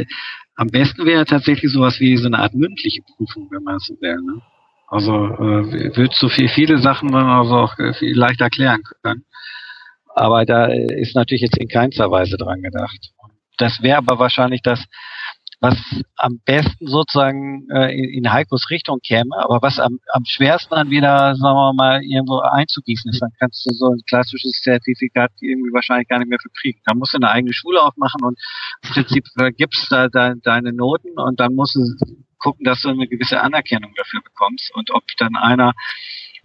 am 0.58 0.66
besten 0.68 1.06
wäre 1.06 1.24
tatsächlich 1.24 1.72
sowas 1.72 2.00
wie 2.00 2.16
so 2.16 2.26
eine 2.26 2.40
Art 2.40 2.52
mündliche 2.52 3.02
Prüfung, 3.02 3.48
wenn 3.52 3.62
man 3.62 3.76
es 3.76 3.86
so 3.86 3.94
will. 4.00 4.16
Ne? 4.16 4.42
Also 4.88 5.12
äh, 5.14 5.96
wird 5.96 6.14
so 6.14 6.28
viel, 6.28 6.48
viele 6.48 6.78
Sachen 6.78 7.10
man 7.10 7.26
also 7.26 7.54
auch 7.54 7.78
äh, 7.78 7.94
viel 7.94 8.18
leichter 8.18 8.46
erklären 8.46 8.82
können. 9.02 9.24
Aber 10.16 10.44
da 10.44 10.66
ist 10.66 11.14
natürlich 11.14 11.42
jetzt 11.42 11.58
in 11.58 11.68
keinster 11.68 12.10
Weise 12.10 12.36
dran 12.36 12.60
gedacht. 12.60 13.12
Das 13.58 13.82
wäre 13.82 13.98
aber 13.98 14.18
wahrscheinlich 14.18 14.60
das, 14.62 14.84
was 15.60 15.76
am 16.16 16.40
besten 16.44 16.86
sozusagen 16.86 17.68
äh, 17.70 17.92
in, 17.92 18.30
Heikos 18.32 18.70
Richtung 18.70 19.00
käme, 19.04 19.36
aber 19.38 19.60
was 19.60 19.80
am, 19.80 19.98
am 20.12 20.24
schwersten 20.24 20.74
dann 20.74 20.90
wieder, 20.90 21.34
sagen 21.34 21.56
wir 21.56 21.72
mal, 21.74 22.02
irgendwo 22.02 22.38
einzugießen 22.38 23.10
ist, 23.10 23.20
dann 23.20 23.32
kannst 23.40 23.66
du 23.66 23.74
so 23.74 23.90
ein 23.90 24.00
klassisches 24.08 24.60
Zertifikat 24.62 25.32
irgendwie 25.40 25.72
wahrscheinlich 25.72 26.08
gar 26.08 26.18
nicht 26.18 26.28
mehr 26.28 26.38
verkriegen. 26.40 26.80
Da 26.84 26.94
musst 26.94 27.14
du 27.14 27.18
eine 27.18 27.30
eigene 27.30 27.52
Schule 27.52 27.82
aufmachen 27.82 28.22
und 28.22 28.38
im 28.82 28.90
Prinzip 28.90 29.24
gibst 29.56 29.90
da 29.90 30.08
de, 30.08 30.34
deine 30.42 30.72
Noten 30.72 31.18
und 31.18 31.40
dann 31.40 31.54
musst 31.54 31.74
du 31.74 31.80
gucken, 32.38 32.64
dass 32.64 32.82
du 32.82 32.90
eine 32.90 33.08
gewisse 33.08 33.40
Anerkennung 33.40 33.92
dafür 33.96 34.20
bekommst 34.22 34.72
und 34.74 34.92
ob 34.92 35.02
dann 35.18 35.34
einer 35.34 35.72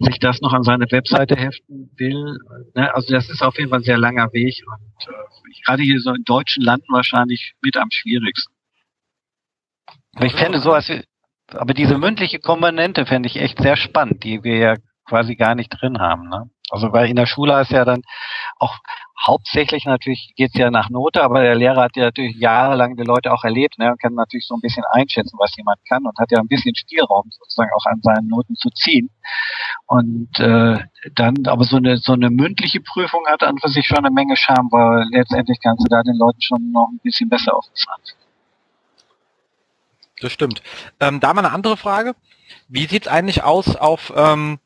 sich 0.00 0.18
das 0.18 0.40
noch 0.40 0.52
an 0.52 0.64
seine 0.64 0.90
Webseite 0.90 1.36
heften 1.36 1.90
will. 1.96 2.36
Ne? 2.74 2.92
Also 2.94 3.14
das 3.14 3.30
ist 3.30 3.42
auf 3.42 3.56
jeden 3.58 3.70
Fall 3.70 3.78
ein 3.78 3.84
sehr 3.84 3.98
langer 3.98 4.32
Weg 4.32 4.62
und 4.66 5.08
äh, 5.08 5.62
gerade 5.64 5.82
hier 5.84 6.00
so 6.00 6.12
in 6.12 6.24
deutschen 6.24 6.64
Landen 6.64 6.86
wahrscheinlich 6.90 7.54
mit 7.62 7.76
am 7.76 7.88
schwierigsten. 7.92 8.53
Aber 10.16 10.26
ich 10.26 10.34
fände 10.34 10.58
sowas, 10.58 10.90
aber 11.52 11.74
diese 11.74 11.98
mündliche 11.98 12.38
Komponente 12.38 13.06
fände 13.06 13.28
ich 13.28 13.36
echt 13.36 13.60
sehr 13.60 13.76
spannend, 13.76 14.24
die 14.24 14.42
wir 14.42 14.56
ja 14.56 14.74
quasi 15.06 15.36
gar 15.36 15.54
nicht 15.54 15.70
drin 15.70 15.98
haben. 15.98 16.28
Ne? 16.28 16.50
Also 16.70 16.92
weil 16.92 17.08
in 17.08 17.16
der 17.16 17.26
Schule 17.26 17.60
ist 17.60 17.72
ja 17.72 17.84
dann 17.84 18.02
auch 18.58 18.78
hauptsächlich 19.26 19.84
natürlich 19.84 20.32
geht's 20.36 20.56
ja 20.56 20.70
nach 20.70 20.90
Note, 20.90 21.22
aber 21.22 21.42
der 21.42 21.54
Lehrer 21.54 21.82
hat 21.82 21.96
ja 21.96 22.04
natürlich 22.04 22.36
jahrelang 22.36 22.96
die 22.96 23.04
Leute 23.04 23.32
auch 23.32 23.44
erlebt 23.44 23.78
ne, 23.78 23.90
und 23.90 24.00
kann 24.00 24.14
natürlich 24.14 24.46
so 24.46 24.54
ein 24.54 24.60
bisschen 24.60 24.84
einschätzen, 24.90 25.36
was 25.38 25.56
jemand 25.56 25.78
kann 25.88 26.04
und 26.04 26.18
hat 26.18 26.30
ja 26.30 26.38
ein 26.38 26.48
bisschen 26.48 26.74
Spielraum 26.74 27.24
sozusagen 27.30 27.70
auch 27.76 27.86
an 27.86 28.00
seinen 28.02 28.28
Noten 28.28 28.54
zu 28.56 28.70
ziehen. 28.70 29.10
Und 29.86 30.38
äh, 30.40 30.78
dann, 31.14 31.46
aber 31.46 31.64
so 31.64 31.76
eine 31.76 31.96
so 31.98 32.12
eine 32.12 32.30
mündliche 32.30 32.80
Prüfung 32.80 33.24
hat 33.26 33.42
an 33.42 33.58
für 33.58 33.68
sich 33.68 33.86
schon 33.86 33.98
eine 33.98 34.10
Menge 34.10 34.36
Charme, 34.36 34.68
weil 34.70 35.06
letztendlich 35.10 35.58
kannst 35.62 35.84
du 35.84 35.88
da 35.88 36.02
den 36.02 36.16
Leuten 36.16 36.40
schon 36.40 36.72
noch 36.72 36.88
ein 36.90 37.00
bisschen 37.02 37.28
besser 37.28 37.56
auf 37.56 37.66
den 37.66 37.76
Zahn. 37.76 38.23
Das 40.20 40.32
stimmt. 40.32 40.62
Ähm, 41.00 41.20
da 41.20 41.34
mal 41.34 41.44
eine 41.44 41.54
andere 41.54 41.76
Frage. 41.76 42.14
Wie 42.68 42.86
sieht's 42.86 43.08
eigentlich 43.08 43.42
aus 43.42 43.76
auf 43.76 44.12
ähm, 44.16 44.58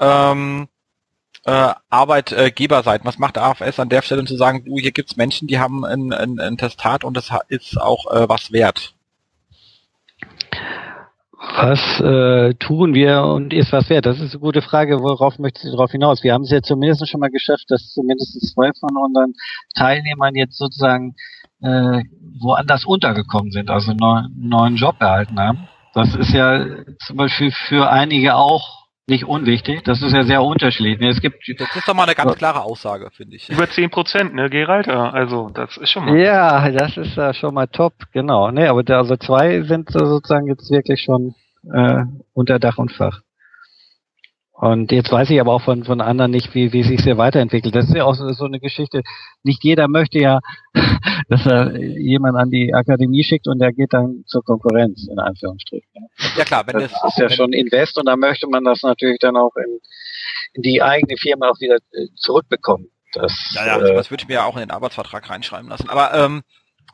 ähm, 0.00 0.68
äh, 1.46 1.74
Arbeitgeberseiten. 1.90 3.06
Was 3.06 3.18
macht 3.18 3.38
AFS 3.38 3.78
an 3.78 3.88
der 3.88 4.02
Stelle 4.02 4.24
zu 4.24 4.36
sagen, 4.36 4.64
du, 4.64 4.78
hier 4.78 4.92
gibt's 4.92 5.16
Menschen, 5.16 5.46
die 5.46 5.58
haben 5.58 5.84
ein, 5.84 6.12
ein, 6.12 6.40
ein 6.40 6.58
Testat 6.58 7.04
und 7.04 7.16
das 7.16 7.30
ist 7.48 7.80
auch 7.80 8.12
äh, 8.12 8.28
was 8.28 8.52
wert? 8.52 8.94
Was 11.38 12.00
äh, 12.00 12.54
tun 12.54 12.94
wir 12.94 13.22
und 13.22 13.52
ist 13.52 13.72
was 13.72 13.88
wert? 13.88 14.06
Das 14.06 14.20
ist 14.20 14.32
eine 14.32 14.40
gute 14.40 14.62
Frage. 14.62 15.00
Worauf 15.00 15.38
möchtest 15.38 15.66
du 15.66 15.70
darauf 15.70 15.92
hinaus? 15.92 16.24
Wir 16.24 16.34
haben 16.34 16.42
es 16.42 16.50
ja 16.50 16.62
zumindest 16.62 17.08
schon 17.08 17.20
mal 17.20 17.30
geschafft, 17.30 17.66
dass 17.68 17.92
zumindest 17.92 18.40
zwei 18.52 18.72
von 18.72 18.96
unseren 18.96 19.34
Teilnehmern 19.76 20.34
jetzt 20.34 20.58
sozusagen 20.58 21.14
äh, 21.62 22.02
woanders 22.40 22.84
untergekommen 22.84 23.50
sind, 23.50 23.70
also 23.70 23.92
einen 23.92 24.32
neuen 24.36 24.76
Job 24.76 24.96
erhalten 25.00 25.38
haben. 25.38 25.68
Das 25.94 26.14
ist 26.14 26.32
ja 26.32 26.64
zum 27.06 27.16
Beispiel 27.16 27.50
für 27.50 27.90
einige 27.90 28.34
auch 28.34 28.86
nicht 29.08 29.24
unwichtig. 29.24 29.84
Das 29.84 30.02
ist 30.02 30.12
ja 30.12 30.24
sehr 30.24 30.42
unterschiedlich. 30.42 31.00
Es 31.00 31.20
gibt 31.20 31.36
das 31.58 31.74
ist 31.76 31.88
doch 31.88 31.94
mal 31.94 32.04
eine 32.04 32.14
ganz 32.14 32.34
klare 32.36 32.62
Aussage, 32.62 33.10
finde 33.12 33.36
ich. 33.36 33.48
Über 33.48 33.68
zehn 33.70 33.88
Prozent, 33.88 34.34
ne, 34.34 34.50
Gerald? 34.50 34.88
Also 34.88 35.48
das 35.50 35.76
ist 35.76 35.90
schon 35.90 36.06
mal. 36.06 36.18
Ja, 36.18 36.68
das 36.70 36.96
ist 36.96 37.16
ja 37.16 37.32
schon 37.32 37.54
mal 37.54 37.68
top, 37.68 37.94
genau. 38.12 38.50
Ne, 38.50 38.68
aber 38.68 38.82
da, 38.82 38.98
also 38.98 39.16
zwei 39.16 39.62
sind 39.62 39.90
sozusagen 39.90 40.48
jetzt 40.48 40.70
wirklich 40.70 41.02
schon 41.02 41.34
äh, 41.72 42.04
unter 42.34 42.58
Dach 42.58 42.78
und 42.78 42.92
Fach. 42.92 43.20
Und 44.58 44.90
jetzt 44.90 45.12
weiß 45.12 45.28
ich 45.28 45.38
aber 45.38 45.52
auch 45.52 45.60
von, 45.60 45.84
von 45.84 46.00
anderen 46.00 46.30
nicht, 46.30 46.54
wie, 46.54 46.72
wie 46.72 46.82
sich 46.82 47.02
sehr 47.02 47.18
weiterentwickelt. 47.18 47.74
Das 47.74 47.88
ist 47.88 47.94
ja 47.94 48.04
auch 48.04 48.14
so, 48.14 48.26
so 48.30 48.46
eine 48.46 48.58
Geschichte. 48.58 49.02
Nicht 49.42 49.62
jeder 49.62 49.86
möchte 49.86 50.18
ja, 50.18 50.40
dass 51.28 51.44
er 51.44 51.78
jemand 51.78 52.38
an 52.38 52.48
die 52.48 52.72
Akademie 52.72 53.22
schickt 53.22 53.48
und 53.48 53.58
der 53.58 53.72
geht 53.72 53.92
dann 53.92 54.24
zur 54.26 54.42
Konkurrenz, 54.42 55.08
in 55.10 55.18
Anführungsstrichen. 55.18 56.08
Ja 56.38 56.44
klar, 56.44 56.66
wenn 56.66 56.80
das, 56.80 56.90
das 56.90 57.04
ist 57.04 57.18
ja 57.18 57.28
schon 57.28 57.52
Invest 57.52 57.98
und 57.98 58.06
da 58.06 58.16
möchte 58.16 58.46
man 58.48 58.64
das 58.64 58.82
natürlich 58.82 59.18
dann 59.18 59.36
auch 59.36 59.54
in, 59.56 59.78
in 60.54 60.62
die 60.62 60.82
eigene 60.82 61.18
Firma 61.18 61.50
auch 61.50 61.60
wieder 61.60 61.76
äh, 61.92 62.06
zurückbekommen. 62.16 62.88
Das, 63.12 63.52
ja, 63.54 63.66
ja, 63.66 63.78
äh, 63.78 63.94
das 63.94 64.10
würde 64.10 64.22
ich 64.22 64.28
mir 64.28 64.34
ja 64.34 64.44
auch 64.46 64.56
in 64.56 64.60
den 64.60 64.70
Arbeitsvertrag 64.70 65.28
reinschreiben 65.28 65.68
lassen. 65.68 65.90
Aber 65.90 66.14
ähm, 66.14 66.42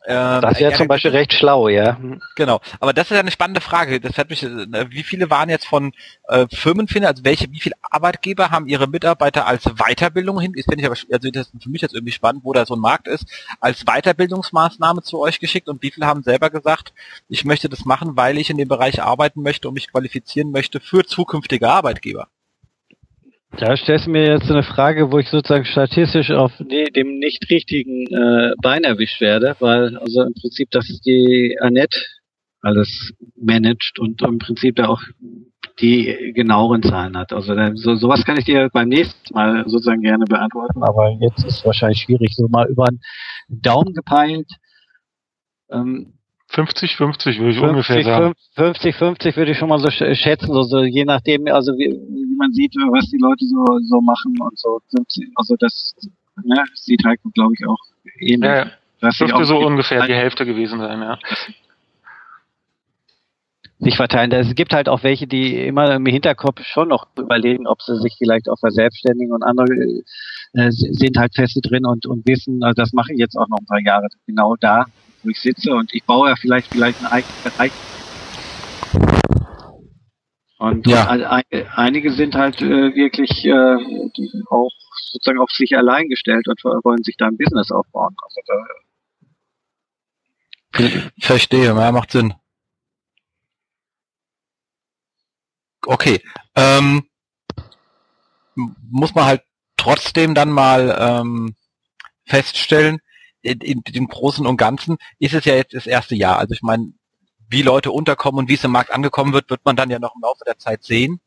ähm, 0.04 0.40
das 0.40 0.58
wäre 0.58 0.72
ja, 0.72 0.76
zum 0.76 0.88
Beispiel 0.88 1.12
recht 1.12 1.32
schlau, 1.32 1.68
ja. 1.68 1.96
Genau, 2.34 2.60
aber 2.80 2.92
das 2.92 3.04
ist 3.06 3.14
ja 3.14 3.20
eine 3.20 3.30
spannende 3.30 3.60
Frage. 3.60 4.00
Das 4.00 4.18
hat 4.18 4.30
mich, 4.30 4.42
äh, 4.42 4.90
wie 4.90 5.02
viele 5.02 5.30
waren 5.30 5.48
jetzt 5.48 5.66
von 5.66 5.92
äh, 6.28 6.46
Firmenfinder, 6.52 7.08
also 7.08 7.24
welche, 7.24 7.50
wie 7.52 7.60
viele 7.60 7.76
Arbeitgeber 7.82 8.50
haben 8.50 8.66
ihre 8.66 8.88
Mitarbeiter 8.88 9.46
als 9.46 9.64
Weiterbildung 9.64 10.40
hin? 10.40 10.54
Ist 10.54 10.68
finde 10.68 10.82
ich 10.82 10.86
aber, 10.86 10.96
also 11.12 11.30
das 11.30 11.48
ist 11.48 11.62
für 11.62 11.70
mich 11.70 11.82
jetzt 11.82 11.94
irgendwie 11.94 12.12
spannend, 12.12 12.42
wo 12.44 12.52
da 12.52 12.66
so 12.66 12.74
ein 12.74 12.80
Markt 12.80 13.06
ist, 13.06 13.26
als 13.60 13.84
Weiterbildungsmaßnahme 13.84 15.02
zu 15.02 15.20
euch 15.20 15.38
geschickt 15.38 15.68
und 15.68 15.82
wie 15.82 15.92
viele 15.92 16.06
haben 16.06 16.22
selber 16.22 16.50
gesagt, 16.50 16.92
ich 17.28 17.44
möchte 17.44 17.68
das 17.68 17.84
machen, 17.84 18.16
weil 18.16 18.38
ich 18.38 18.50
in 18.50 18.58
dem 18.58 18.68
Bereich 18.68 19.02
arbeiten 19.02 19.42
möchte 19.42 19.68
und 19.68 19.74
mich 19.74 19.90
qualifizieren 19.90 20.50
möchte 20.50 20.80
für 20.80 21.04
zukünftige 21.04 21.68
Arbeitgeber? 21.68 22.28
Da 23.58 23.76
stellst 23.76 24.06
du 24.06 24.10
mir 24.10 24.26
jetzt 24.26 24.50
eine 24.50 24.62
Frage, 24.62 25.12
wo 25.12 25.18
ich 25.18 25.28
sozusagen 25.28 25.64
statistisch 25.64 26.30
auf 26.30 26.52
dem 26.58 27.18
nicht 27.18 27.48
richtigen 27.50 28.06
äh, 28.06 28.54
Bein 28.62 28.82
erwischt 28.84 29.20
werde, 29.20 29.56
weil 29.60 29.96
also 29.98 30.22
im 30.22 30.32
Prinzip 30.34 30.70
das 30.70 30.86
die 31.04 31.58
Annette 31.60 31.98
alles 32.62 33.12
managt 33.36 33.98
und 33.98 34.22
im 34.22 34.38
Prinzip 34.38 34.76
da 34.76 34.88
auch 34.88 35.02
die 35.80 36.32
genaueren 36.34 36.82
Zahlen 36.82 37.16
hat. 37.16 37.32
Also 37.32 37.54
so, 37.74 37.94
sowas 37.94 38.24
kann 38.24 38.38
ich 38.38 38.44
dir 38.44 38.68
beim 38.72 38.88
nächsten 38.88 39.34
Mal 39.34 39.64
sozusagen 39.68 40.02
gerne 40.02 40.24
beantworten, 40.24 40.82
aber 40.82 41.16
jetzt 41.20 41.44
ist 41.44 41.58
es 41.58 41.64
wahrscheinlich 41.64 42.00
schwierig, 42.00 42.34
so 42.34 42.48
mal 42.48 42.68
über 42.68 42.86
einen 42.88 43.00
Daumen 43.48 43.92
gepeilt. 43.92 44.48
Ähm, 45.70 46.14
50, 46.52 46.96
50 46.96 47.38
würde 47.38 47.50
ich 47.50 47.58
50, 47.58 47.70
ungefähr 47.70 48.02
sagen. 48.04 48.34
50, 48.56 48.96
50 48.96 49.36
würde 49.36 49.52
ich 49.52 49.58
schon 49.58 49.70
mal 49.70 49.78
so 49.78 49.90
schätzen, 49.90 50.52
so, 50.52 50.62
so 50.62 50.82
je 50.82 51.04
nachdem, 51.04 51.46
also 51.46 51.72
wie, 51.72 51.88
wie 51.88 52.36
man 52.36 52.52
sieht, 52.52 52.74
was 52.74 53.08
die 53.08 53.18
Leute 53.18 53.44
so, 53.46 53.64
so 53.80 54.00
machen 54.02 54.34
und 54.38 54.58
so. 54.58 54.80
Also 55.34 55.56
das 55.58 55.94
ne, 56.44 56.62
sieht 56.74 57.04
halt, 57.04 57.20
glaube 57.34 57.54
ich, 57.58 57.66
auch 57.66 57.78
ähnlich. 58.20 58.42
Ja, 58.42 58.56
ja. 58.66 58.70
Das 59.00 59.16
dürfte 59.16 59.44
so 59.44 59.58
ungefähr 59.58 60.06
die 60.06 60.14
Hälfte 60.14 60.44
gewesen 60.44 60.78
sein, 60.78 61.00
ja. 61.00 61.18
Sich 63.78 63.96
verteilen. 63.96 64.30
Es 64.30 64.54
gibt 64.54 64.74
halt 64.74 64.88
auch 64.88 65.02
welche, 65.02 65.26
die 65.26 65.66
immer 65.66 65.94
im 65.94 66.06
Hinterkopf 66.06 66.62
schon 66.64 66.88
noch 66.88 67.06
überlegen, 67.18 67.66
ob 67.66 67.82
sie 67.82 67.96
sich 67.98 68.14
vielleicht 68.16 68.48
auch 68.48 68.58
verselbstständigen 68.60 69.32
und 69.32 69.42
andere 69.42 69.72
äh, 70.52 70.70
sind 70.70 71.16
halt 71.16 71.34
feste 71.34 71.60
drin 71.60 71.86
und, 71.86 72.06
und 72.06 72.26
wissen, 72.26 72.62
also 72.62 72.74
das 72.80 72.92
mache 72.92 73.12
ich 73.12 73.18
jetzt 73.18 73.36
auch 73.36 73.48
noch 73.48 73.58
ein 73.58 73.66
paar 73.66 73.80
Jahre 73.80 74.06
genau 74.26 74.54
da 74.60 74.84
wo 75.22 75.30
ich 75.30 75.40
sitze 75.40 75.72
und 75.72 75.92
ich 75.94 76.04
baue 76.04 76.28
ja 76.28 76.36
vielleicht 76.36 76.68
vielleicht 76.72 76.98
einen 76.98 77.12
eigenen 77.12 77.42
Bereich. 77.44 77.72
Und 80.58 80.86
ja. 80.86 81.08
einige 81.74 82.12
sind 82.12 82.36
halt 82.36 82.62
äh, 82.62 82.94
wirklich 82.94 83.44
äh, 83.44 83.76
auch 84.48 84.70
sozusagen 85.10 85.40
auf 85.40 85.50
sich 85.50 85.76
allein 85.76 86.08
gestellt 86.08 86.46
und 86.46 86.62
wollen 86.84 87.02
sich 87.02 87.16
da 87.16 87.26
ein 87.26 87.36
Business 87.36 87.72
aufbauen. 87.72 88.14
Also 88.22 88.40
da, 88.46 88.54
Verstehe, 91.20 91.66
ja, 91.66 91.92
macht 91.92 92.12
Sinn. 92.12 92.34
Okay. 95.84 96.22
Ähm, 96.54 97.08
muss 98.54 99.14
man 99.14 99.24
halt 99.24 99.42
trotzdem 99.76 100.34
dann 100.34 100.50
mal 100.50 100.96
ähm, 100.98 101.56
feststellen, 102.24 103.00
in, 103.42 103.60
in 103.60 103.82
dem 103.82 104.08
Großen 104.08 104.46
und 104.46 104.56
Ganzen 104.56 104.96
ist 105.18 105.34
es 105.34 105.44
ja 105.44 105.54
jetzt 105.54 105.74
das 105.74 105.86
erste 105.86 106.14
Jahr. 106.14 106.38
Also 106.38 106.54
ich 106.54 106.62
meine, 106.62 106.92
wie 107.48 107.62
Leute 107.62 107.90
unterkommen 107.90 108.40
und 108.40 108.48
wie 108.48 108.54
es 108.54 108.64
im 108.64 108.70
Markt 108.70 108.92
angekommen 108.92 109.32
wird, 109.32 109.50
wird 109.50 109.64
man 109.64 109.76
dann 109.76 109.90
ja 109.90 109.98
noch 109.98 110.14
im 110.14 110.22
Laufe 110.22 110.44
der 110.46 110.58
Zeit 110.58 110.84
sehen. 110.84 111.20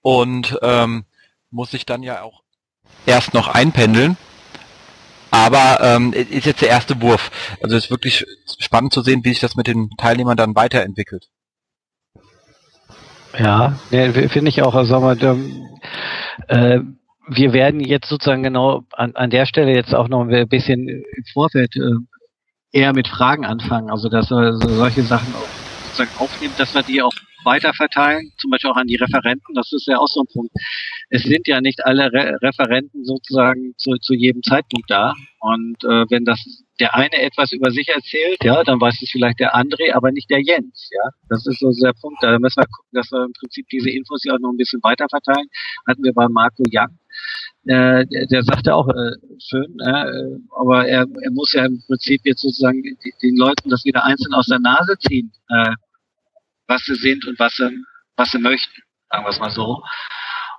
Und 0.00 0.58
ähm, 0.62 1.04
muss 1.50 1.70
sich 1.70 1.86
dann 1.86 2.02
ja 2.02 2.22
auch 2.22 2.42
erst 3.06 3.34
noch 3.34 3.48
einpendeln. 3.48 4.16
Aber 5.30 5.80
ähm, 5.82 6.12
ist 6.12 6.46
jetzt 6.46 6.62
der 6.62 6.68
erste 6.68 7.00
Wurf. 7.02 7.30
Also 7.62 7.76
es 7.76 7.84
ist 7.84 7.90
wirklich 7.90 8.24
spannend 8.58 8.92
zu 8.92 9.02
sehen, 9.02 9.24
wie 9.24 9.30
sich 9.30 9.40
das 9.40 9.56
mit 9.56 9.66
den 9.66 9.90
Teilnehmern 9.98 10.36
dann 10.36 10.54
weiterentwickelt. 10.54 11.28
Ja, 13.38 13.78
ne, 13.90 14.28
finde 14.28 14.48
ich 14.48 14.62
auch. 14.62 14.74
Also, 14.74 14.90
sagen 14.90 15.20
wir, 15.20 16.56
äh, 16.56 16.80
wir 17.28 17.52
werden 17.52 17.80
jetzt 17.80 18.08
sozusagen 18.08 18.42
genau 18.42 18.84
an, 18.92 19.14
an 19.14 19.30
der 19.30 19.46
Stelle 19.46 19.74
jetzt 19.74 19.94
auch 19.94 20.08
noch 20.08 20.26
ein 20.26 20.48
bisschen 20.48 20.88
im 20.88 21.24
Vorfeld 21.32 21.76
äh, 21.76 21.92
eher 22.72 22.92
mit 22.94 23.08
Fragen 23.08 23.44
anfangen, 23.44 23.90
also 23.90 24.08
dass 24.08 24.30
wir 24.30 24.54
so 24.54 24.68
solche 24.68 25.02
Sachen 25.02 25.32
sozusagen 25.86 26.10
aufnehmen, 26.18 26.54
dass 26.58 26.74
wir 26.74 26.82
die 26.82 27.02
auch 27.02 27.12
weiter 27.44 27.72
verteilen, 27.72 28.32
zum 28.38 28.50
Beispiel 28.50 28.70
auch 28.70 28.76
an 28.76 28.88
die 28.88 28.96
Referenten, 28.96 29.54
das 29.54 29.72
ist 29.72 29.86
ja 29.86 29.98
auch 29.98 30.08
so 30.08 30.20
ein 30.20 30.26
Punkt. 30.32 30.52
Es 31.08 31.22
sind 31.22 31.46
ja 31.46 31.60
nicht 31.60 31.84
alle 31.86 32.12
Re 32.12 32.36
Referenten 32.42 33.04
sozusagen 33.04 33.74
zu, 33.78 33.96
zu 34.00 34.14
jedem 34.14 34.42
Zeitpunkt 34.42 34.90
da 34.90 35.14
und 35.40 35.82
äh, 35.84 36.04
wenn 36.10 36.24
das 36.24 36.44
der 36.80 36.94
eine 36.94 37.20
etwas 37.20 37.52
über 37.52 37.70
sich 37.70 37.88
erzählt, 37.88 38.38
ja, 38.42 38.62
dann 38.62 38.80
weiß 38.80 39.02
es 39.02 39.10
vielleicht 39.10 39.40
der 39.40 39.54
André, 39.54 39.92
aber 39.94 40.12
nicht 40.12 40.30
der 40.30 40.40
Jens, 40.40 40.88
ja. 40.92 41.10
Das 41.28 41.46
ist 41.46 41.58
so 41.60 41.72
der 41.72 41.92
Punkt. 41.92 42.22
Da 42.22 42.38
müssen 42.38 42.60
wir 42.60 42.66
gucken, 42.66 42.90
dass 42.92 43.10
wir 43.10 43.24
im 43.24 43.32
Prinzip 43.32 43.66
diese 43.68 43.90
Infos 43.90 44.22
ja 44.24 44.34
auch 44.34 44.38
noch 44.38 44.50
ein 44.50 44.56
bisschen 44.56 44.80
weiter 44.82 45.06
verteilen. 45.08 45.48
Hatten 45.88 46.04
wir 46.04 46.12
bei 46.12 46.28
Marco 46.28 46.62
Young. 46.70 46.96
Äh, 47.68 48.06
der, 48.06 48.26
der 48.26 48.42
sagte 48.44 48.74
auch 48.74 48.88
äh, 48.88 49.12
schön, 49.38 49.76
äh, 49.80 50.40
aber 50.58 50.88
er, 50.88 51.04
er 51.20 51.30
muss 51.32 51.52
ja 51.52 51.66
im 51.66 51.82
Prinzip 51.86 52.22
jetzt 52.24 52.40
sozusagen 52.40 52.82
den 52.82 53.36
Leuten 53.36 53.68
das 53.68 53.84
wieder 53.84 54.04
einzeln 54.04 54.32
aus 54.32 54.46
der 54.46 54.58
Nase 54.58 54.96
ziehen, 54.98 55.30
äh, 55.50 55.74
was 56.66 56.82
sie 56.86 56.94
sind 56.94 57.26
und 57.26 57.38
was 57.38 57.54
sie, 57.56 57.68
was 58.16 58.30
sie 58.30 58.38
möchten, 58.38 58.80
sagen 59.10 59.24
wir 59.24 59.28
es 59.28 59.38
mal 59.38 59.50
so. 59.50 59.82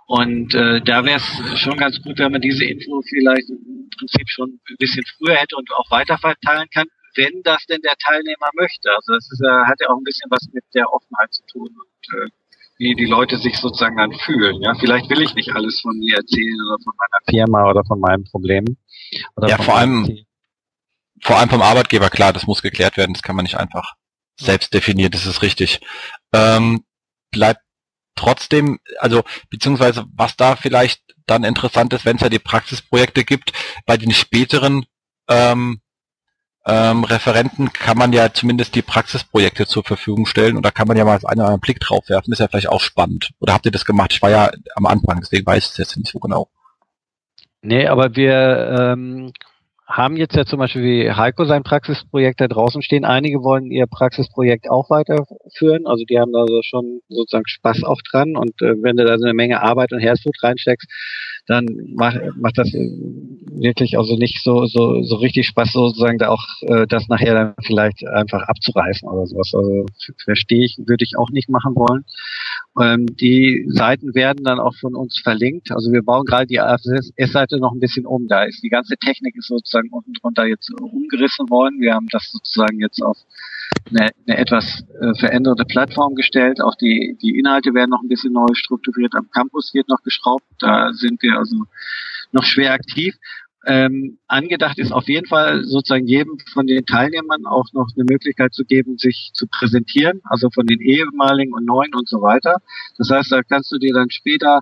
Und 0.06 0.54
äh, 0.54 0.82
da 0.82 1.04
wäre 1.04 1.18
es 1.18 1.60
schon 1.60 1.78
ganz 1.78 2.00
gut, 2.00 2.20
wenn 2.20 2.32
man 2.32 2.42
diese 2.42 2.66
Info 2.66 3.02
vielleicht 3.02 3.50
im 3.50 3.90
Prinzip 3.98 4.30
schon 4.30 4.60
ein 4.70 4.76
bisschen 4.78 5.04
früher 5.18 5.36
hätte 5.36 5.56
und 5.56 5.68
auch 5.74 5.90
weiter 5.90 6.20
verteilen 6.20 6.68
kann, 6.72 6.86
wenn 7.16 7.42
das 7.44 7.66
denn 7.66 7.82
der 7.82 7.96
Teilnehmer 8.06 8.50
möchte. 8.54 8.92
Also 8.92 9.14
das 9.14 9.28
ist, 9.32 9.42
äh, 9.42 9.66
hat 9.66 9.82
ja 9.82 9.90
auch 9.90 9.98
ein 9.98 10.04
bisschen 10.04 10.30
was 10.30 10.48
mit 10.54 10.64
der 10.76 10.94
Offenheit 10.94 11.34
zu 11.34 11.42
tun 11.52 11.70
und 11.70 12.22
äh, 12.22 12.30
wie 12.80 12.96
die 12.96 13.06
Leute 13.06 13.38
sich 13.38 13.58
sozusagen 13.58 13.98
dann 13.98 14.14
fühlen. 14.14 14.62
Ja, 14.62 14.74
vielleicht 14.80 15.10
will 15.10 15.22
ich 15.22 15.36
nicht 15.36 15.54
alles 15.54 15.82
von 15.82 15.98
mir 15.98 16.16
erzählen 16.16 16.58
oder 16.66 16.78
von 16.82 16.94
meiner 16.98 17.22
Firma 17.30 17.70
oder 17.70 17.84
von 17.84 18.00
meinem 18.00 18.24
Problem. 18.24 18.78
ja, 19.42 19.58
vor 19.58 19.76
allem, 19.76 20.26
vor 21.22 21.38
allem 21.38 21.50
vom 21.50 21.62
Arbeitgeber, 21.62 22.10
klar, 22.10 22.32
das 22.32 22.48
muss 22.48 22.62
geklärt 22.62 22.96
werden, 22.96 23.14
das 23.14 23.22
kann 23.22 23.36
man 23.36 23.44
nicht 23.44 23.58
einfach 23.58 23.96
selbst 24.40 24.74
definieren, 24.74 25.12
das 25.12 25.26
ist 25.26 25.42
richtig. 25.42 25.82
Ähm, 26.34 26.86
bleibt 27.32 27.62
trotzdem, 28.16 28.80
also 29.00 29.24
beziehungsweise 29.50 30.06
was 30.16 30.38
da 30.38 30.56
vielleicht 30.56 31.02
dann 31.28 31.44
interessant 31.44 31.92
ist, 31.94 32.06
wenn 32.06 32.16
es 32.16 32.22
ja 32.22 32.30
die 32.30 32.40
Praxisprojekte 32.40 33.26
gibt, 33.26 33.52
bei 33.86 33.98
den 33.98 34.12
späteren 34.12 34.86
ähm, 35.28 35.82
ähm, 36.70 37.04
Referenten 37.04 37.74
kann 37.74 37.98
man 37.98 38.14
ja 38.14 38.32
zumindest 38.32 38.76
die 38.76 38.82
Praxisprojekte 38.82 39.66
zur 39.66 39.84
Verfügung 39.84 40.26
stellen 40.26 40.56
und 40.56 40.66
da 40.66 40.72
kann 40.72 40.88
man 40.88 40.98
ja 40.98 41.06
mal 41.06 41.14
einen 41.14 41.24
oder 41.24 41.32
anderen 41.32 41.60
Blick 41.60 41.80
drauf 41.80 42.08
werfen. 42.10 42.32
Ist 42.32 42.40
ja 42.40 42.48
vielleicht 42.48 42.70
auch 42.70 42.82
spannend. 42.82 43.32
Oder 43.40 43.54
habt 43.54 43.66
ihr 43.66 43.72
das 43.72 43.86
gemacht? 43.86 44.14
Ich 44.14 44.22
war 44.22 44.30
ja 44.30 44.52
am 44.76 44.86
Anfang, 44.86 45.20
deswegen 45.22 45.46
weiß 45.46 45.66
ich 45.66 45.72
es 45.72 45.78
jetzt 45.78 45.98
nicht 45.98 46.12
so 46.12 46.20
genau. 46.20 46.48
Nee, 47.62 47.88
aber 47.88 48.16
wir 48.16 48.94
ähm, 48.94 49.34
haben 49.90 50.18
jetzt 50.18 50.36
ja 50.36 50.46
zum 50.46 50.60
Beispiel 50.60 50.84
wie 50.84 51.12
Heiko 51.12 51.46
sein 51.46 51.64
Praxisprojekt 51.64 52.40
da 52.40 52.48
draußen 52.48 52.84
stehen. 52.84 53.06
Einige 53.06 53.42
wollen 53.44 53.72
ihr 53.72 53.88
Praxisprojekt 53.88 54.70
auch 54.70 54.92
weiterführen. 54.92 55.88
Also 55.88 56.06
die 56.06 56.20
haben 56.20 56.32
da 56.32 56.46
schon 56.62 57.02
sozusagen 57.10 57.48
Spaß 57.48 57.84
auch 57.84 58.00
dran. 58.10 58.38
Und 58.38 58.62
äh, 58.62 58.76
wenn 58.84 58.98
du 58.98 59.06
da 59.06 59.18
so 59.18 59.26
eine 59.26 59.34
Menge 59.34 59.64
Arbeit 59.64 59.92
und 59.92 60.00
Herzblut 60.00 60.36
reinsteckst, 60.44 60.88
dann 61.50 61.66
macht, 61.96 62.20
macht 62.36 62.60
das 62.60 62.72
wirklich 62.72 63.98
also 63.98 64.16
nicht 64.16 64.44
so, 64.44 64.68
so, 64.68 65.02
so 65.02 65.16
richtig 65.16 65.48
Spaß, 65.48 65.72
sozusagen 65.74 66.20
da 66.20 66.30
auch 66.30 66.44
äh, 66.62 66.86
das 66.88 67.08
nachher 67.08 67.34
dann 67.34 67.54
vielleicht 67.66 68.08
einfach 68.08 68.44
abzureißen 68.44 69.10
oder 69.10 69.26
sowas. 69.26 69.52
Also 69.54 69.86
verstehe 70.24 70.64
ich, 70.64 70.78
würde 70.78 71.04
ich 71.04 71.18
auch 71.18 71.32
nicht 71.32 71.50
machen 71.50 71.76
wollen. 71.76 72.06
Ähm, 72.80 73.08
die 73.20 73.66
Seiten 73.68 74.14
werden 74.14 74.44
dann 74.44 74.60
auch 74.60 74.76
von 74.76 74.96
uns 74.96 75.20
verlinkt. 75.22 75.72
Also 75.72 75.92
wir 75.92 76.04
bauen 76.04 76.26
gerade 76.26 76.46
die 76.46 76.60
AFS-Seite 76.60 77.58
noch 77.58 77.74
ein 77.74 77.80
bisschen 77.80 78.06
um. 78.06 78.28
Da 78.28 78.44
ist 78.44 78.62
die 78.62 78.70
ganze 78.70 78.96
Technik 78.98 79.36
ist 79.36 79.48
sozusagen 79.48 79.90
unten 79.90 80.14
drunter 80.14 80.46
jetzt 80.46 80.72
umgerissen 80.80 81.50
worden. 81.50 81.82
Wir 81.82 81.96
haben 81.96 82.08
das 82.12 82.30
sozusagen 82.32 82.80
jetzt 82.80 83.02
auf 83.02 83.18
eine, 83.90 84.10
eine 84.28 84.38
etwas 84.38 84.84
äh, 85.02 85.14
veränderte 85.20 85.66
Plattform 85.66 86.16
gestellt. 86.16 86.62
Auch 86.62 86.76
die, 86.76 87.18
die 87.22 87.38
Inhalte 87.38 87.74
werden 87.74 87.90
noch 87.90 88.02
ein 88.02 88.08
bisschen 88.08 88.34
neu 88.34 88.48
strukturiert. 88.54 89.16
Am 89.16 89.30
Campus 89.32 89.74
wird 89.74 89.90
noch 89.90 90.02
geschraubt. 90.04 90.46
Da 90.60 90.92
sind 90.94 91.22
wir 91.22 91.38
also 91.38 91.56
noch 92.32 92.44
schwer 92.44 92.74
aktiv. 92.74 93.16
Ähm, 93.66 94.18
angedacht 94.28 94.80
ist 94.80 94.94
auf 94.94 95.08
jeden 95.10 95.28
Fall 95.28 95.64
sozusagen 95.66 96.08
jedem 96.08 96.38
von 96.54 96.66
den 96.66 96.86
Teilnehmern 96.86 97.46
auch 97.46 97.66
noch 97.74 97.90
eine 97.96 98.06
Möglichkeit 98.10 98.54
zu 98.54 98.64
geben, 98.64 98.98
sich 98.98 99.32
zu 99.34 99.48
präsentieren, 99.48 100.22
also 100.24 100.50
von 100.50 100.66
den 100.66 100.80
ehemaligen 100.80 101.54
und 101.54 101.66
neuen 101.66 101.94
und 101.94 102.08
so 102.08 102.22
weiter. 102.22 102.58
Das 102.98 103.10
heißt, 103.10 103.32
da 103.32 103.44
kannst 103.44 103.72
du 103.72 103.78
dir 103.78 103.94
dann 103.94 104.10
später 104.10 104.62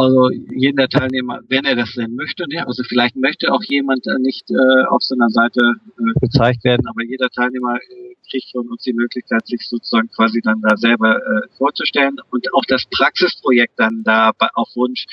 also 0.00 0.30
jeder 0.50 0.88
Teilnehmer, 0.88 1.40
wenn 1.48 1.64
er 1.64 1.76
das 1.76 1.92
denn 1.92 2.14
möchte, 2.14 2.48
ne? 2.48 2.66
also 2.66 2.82
vielleicht 2.84 3.16
möchte 3.16 3.52
auch 3.52 3.62
jemand 3.68 4.06
äh, 4.06 4.18
nicht 4.18 4.50
äh, 4.50 4.84
auf 4.88 5.02
so 5.02 5.14
einer 5.14 5.28
Seite 5.28 5.60
äh, 5.98 6.20
gezeigt 6.20 6.64
werden, 6.64 6.86
aber 6.88 7.04
jeder 7.04 7.28
Teilnehmer 7.28 7.76
äh, 7.76 8.14
kriegt 8.30 8.50
von 8.52 8.68
uns 8.68 8.82
die 8.82 8.94
Möglichkeit, 8.94 9.46
sich 9.46 9.68
sozusagen 9.68 10.08
quasi 10.08 10.40
dann 10.40 10.62
da 10.62 10.76
selber 10.76 11.16
äh, 11.16 11.48
vorzustellen 11.58 12.16
und 12.30 12.52
auch 12.54 12.64
das 12.66 12.84
Praxisprojekt 12.90 13.78
dann 13.78 14.02
da 14.02 14.32
bei, 14.38 14.48
auf 14.54 14.68
Wunsch 14.74 15.04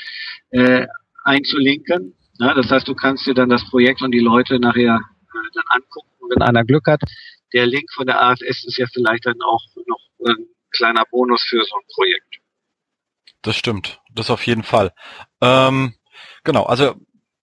äh, 0.51 0.87
einzulinken. 1.23 2.13
Ja, 2.39 2.53
das 2.53 2.71
heißt, 2.71 2.87
du 2.87 2.95
kannst 2.95 3.25
dir 3.25 3.33
dann 3.33 3.49
das 3.49 3.67
Projekt 3.69 4.01
und 4.01 4.11
die 4.11 4.19
Leute 4.19 4.59
nachher 4.59 4.95
äh, 4.95 5.49
dann 5.53 5.63
angucken. 5.69 6.09
Und 6.19 6.31
wenn 6.31 6.41
einer 6.41 6.63
Glück 6.63 6.87
hat, 6.87 7.01
der 7.53 7.65
Link 7.65 7.91
von 7.93 8.05
der 8.05 8.21
AFS 8.21 8.65
ist 8.65 8.77
ja 8.77 8.85
vielleicht 8.93 9.25
dann 9.25 9.41
auch 9.41 9.63
noch 9.85 9.99
ein 10.25 10.47
kleiner 10.71 11.03
Bonus 11.11 11.43
für 11.49 11.63
so 11.63 11.75
ein 11.75 11.87
Projekt. 11.93 12.46
Das 13.41 13.55
stimmt. 13.55 14.01
Das 14.13 14.29
auf 14.29 14.45
jeden 14.45 14.63
Fall. 14.63 14.93
Ähm, 15.41 15.93
genau, 16.43 16.63
also 16.63 16.95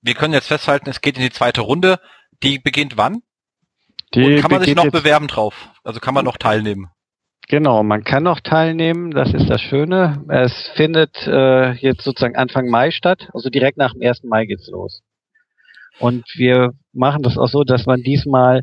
wir 0.02 0.14
können 0.14 0.34
jetzt 0.34 0.48
festhalten, 0.48 0.90
es 0.90 1.00
geht 1.00 1.16
in 1.16 1.22
die 1.22 1.30
zweite 1.30 1.62
Runde. 1.62 2.00
Die 2.42 2.58
beginnt 2.58 2.96
wann? 2.96 3.22
Die 4.14 4.24
Und 4.24 4.40
kann 4.40 4.50
man 4.50 4.62
sich 4.62 4.74
noch 4.74 4.90
bewerben 4.90 5.28
drauf? 5.28 5.70
Also 5.82 6.00
kann 6.00 6.14
man 6.14 6.24
noch 6.24 6.36
teilnehmen? 6.36 6.88
Genau, 7.48 7.82
man 7.82 8.04
kann 8.04 8.22
noch 8.22 8.40
teilnehmen, 8.40 9.10
das 9.10 9.34
ist 9.34 9.50
das 9.50 9.60
Schöne. 9.60 10.24
Es 10.28 10.70
findet 10.76 11.26
äh, 11.26 11.72
jetzt 11.72 12.02
sozusagen 12.02 12.36
Anfang 12.36 12.68
Mai 12.68 12.90
statt, 12.90 13.28
also 13.34 13.50
direkt 13.50 13.76
nach 13.76 13.92
dem 13.92 14.02
1. 14.02 14.24
Mai 14.24 14.46
geht's 14.46 14.68
los. 14.68 15.02
Und 15.98 16.24
wir 16.34 16.72
machen 16.92 17.22
das 17.22 17.36
auch 17.36 17.48
so, 17.48 17.64
dass 17.64 17.86
man 17.86 18.02
diesmal 18.02 18.62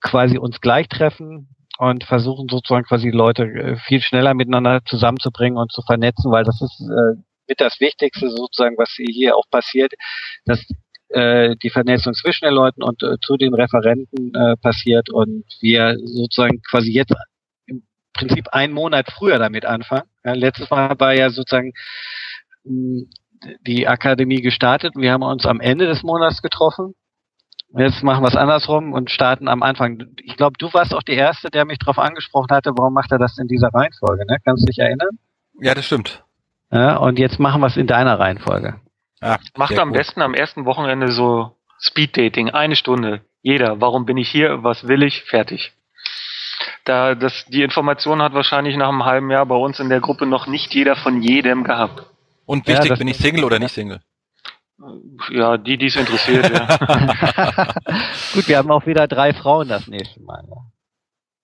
quasi 0.00 0.38
uns 0.38 0.60
gleich 0.60 0.88
treffen, 0.88 1.55
und 1.78 2.04
versuchen 2.04 2.48
sozusagen 2.48 2.86
quasi 2.86 3.10
Leute 3.10 3.44
äh, 3.44 3.76
viel 3.76 4.00
schneller 4.00 4.34
miteinander 4.34 4.80
zusammenzubringen 4.84 5.58
und 5.58 5.72
zu 5.72 5.82
vernetzen, 5.82 6.32
weil 6.32 6.44
das 6.44 6.60
ist 6.60 6.80
äh, 6.80 7.20
mit 7.48 7.60
das 7.60 7.78
Wichtigste 7.80 8.28
sozusagen, 8.28 8.76
was 8.76 8.90
hier 8.96 9.36
auch 9.36 9.48
passiert, 9.50 9.92
dass 10.44 10.64
äh, 11.08 11.56
die 11.62 11.70
Vernetzung 11.70 12.14
zwischen 12.14 12.46
den 12.46 12.54
Leuten 12.54 12.82
und 12.82 13.02
äh, 13.02 13.16
zu 13.20 13.36
den 13.36 13.54
Referenten 13.54 14.34
äh, 14.34 14.56
passiert 14.56 15.10
und 15.10 15.44
wir 15.60 15.96
sozusagen 16.02 16.60
quasi 16.68 16.90
jetzt 16.90 17.14
im 17.66 17.86
Prinzip 18.12 18.48
einen 18.48 18.72
Monat 18.72 19.06
früher 19.12 19.38
damit 19.38 19.64
anfangen. 19.64 20.08
Ja, 20.24 20.32
letztes 20.32 20.68
Mal 20.70 20.98
war 20.98 21.14
ja 21.14 21.30
sozusagen 21.30 21.72
mh, 22.64 23.04
die 23.60 23.86
Akademie 23.86 24.40
gestartet 24.40 24.96
und 24.96 25.02
wir 25.02 25.12
haben 25.12 25.22
uns 25.22 25.46
am 25.46 25.60
Ende 25.60 25.86
des 25.86 26.02
Monats 26.02 26.42
getroffen 26.42 26.94
Jetzt 27.74 28.02
machen 28.02 28.22
wir 28.22 28.28
es 28.28 28.36
andersrum 28.36 28.92
und 28.92 29.10
starten 29.10 29.48
am 29.48 29.62
Anfang. 29.62 30.06
Ich 30.22 30.36
glaube, 30.36 30.56
du 30.58 30.72
warst 30.72 30.94
auch 30.94 31.02
der 31.02 31.16
Erste, 31.16 31.50
der 31.50 31.64
mich 31.64 31.78
darauf 31.78 31.98
angesprochen 31.98 32.50
hatte, 32.50 32.72
warum 32.76 32.94
macht 32.94 33.12
er 33.12 33.18
das 33.18 33.38
in 33.38 33.48
dieser 33.48 33.68
Reihenfolge, 33.68 34.24
ne? 34.26 34.38
Kannst 34.44 34.62
du 34.62 34.66
dich 34.66 34.78
erinnern? 34.78 35.18
Ja, 35.60 35.74
das 35.74 35.86
stimmt. 35.86 36.24
Ja, 36.70 36.96
und 36.96 37.18
jetzt 37.18 37.38
machen 37.38 37.60
wir 37.60 37.66
es 37.66 37.76
in 37.76 37.86
deiner 37.86 38.18
Reihenfolge. 38.18 38.80
Ja, 39.20 39.38
Macht 39.56 39.78
am 39.78 39.88
gut. 39.88 39.98
besten 39.98 40.22
am 40.22 40.34
ersten 40.34 40.64
Wochenende 40.64 41.12
so 41.12 41.56
Speed 41.80 42.16
Dating, 42.16 42.50
eine 42.50 42.76
Stunde. 42.76 43.22
Jeder, 43.42 43.80
warum 43.80 44.06
bin 44.06 44.16
ich 44.16 44.28
hier, 44.28 44.62
was 44.62 44.88
will 44.88 45.02
ich, 45.02 45.22
fertig. 45.22 45.72
Da 46.84 47.14
das 47.14 47.44
die 47.46 47.62
Information 47.62 48.22
hat 48.22 48.32
wahrscheinlich 48.32 48.76
nach 48.76 48.88
einem 48.88 49.04
halben 49.04 49.30
Jahr 49.30 49.46
bei 49.46 49.56
uns 49.56 49.80
in 49.80 49.88
der 49.88 50.00
Gruppe 50.00 50.26
noch 50.26 50.46
nicht 50.46 50.74
jeder 50.74 50.96
von 50.96 51.22
jedem 51.22 51.64
gehabt. 51.64 52.02
Und 52.44 52.66
wichtig, 52.66 52.90
ja, 52.90 52.96
bin 52.96 53.08
ich 53.08 53.18
Single 53.18 53.44
oder 53.44 53.58
nicht 53.58 53.72
Single? 53.72 54.00
Ja, 55.30 55.56
die, 55.56 55.78
die 55.78 55.86
es 55.86 55.96
interessiert, 55.96 56.50
ja. 56.50 56.66
Gut, 58.34 58.46
wir 58.46 58.58
haben 58.58 58.70
auch 58.70 58.86
wieder 58.86 59.08
drei 59.08 59.32
Frauen 59.32 59.68
das 59.68 59.86
nächste 59.86 60.20
Mal. 60.20 60.44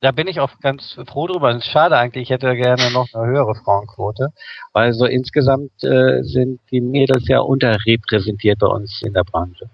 Da 0.01 0.11
bin 0.11 0.27
ich 0.27 0.41
auch 0.41 0.59
ganz 0.61 0.99
froh 1.07 1.29
drüber. 1.29 1.51
Es 1.51 1.65
ist 1.65 1.71
schade 1.71 1.97
eigentlich, 1.97 2.25
ich 2.25 2.31
hätte 2.31 2.55
gerne 2.57 2.91
noch 2.91 3.07
eine 3.15 3.27
höhere 3.27 3.55
Frauenquote, 3.55 4.33
weil 4.73 4.93
so 4.93 5.07
insgesamt 5.07 5.71
äh, 5.85 6.23
sind 6.23 6.61
die 6.71 6.81
Mädels 6.81 7.27
ja 7.29 7.39
unterrepräsentiert 7.39 8.59
bei 8.59 8.67
uns 8.67 9.01
in 9.01 9.15
der 9.15 9.25
Branche. 9.25 9.71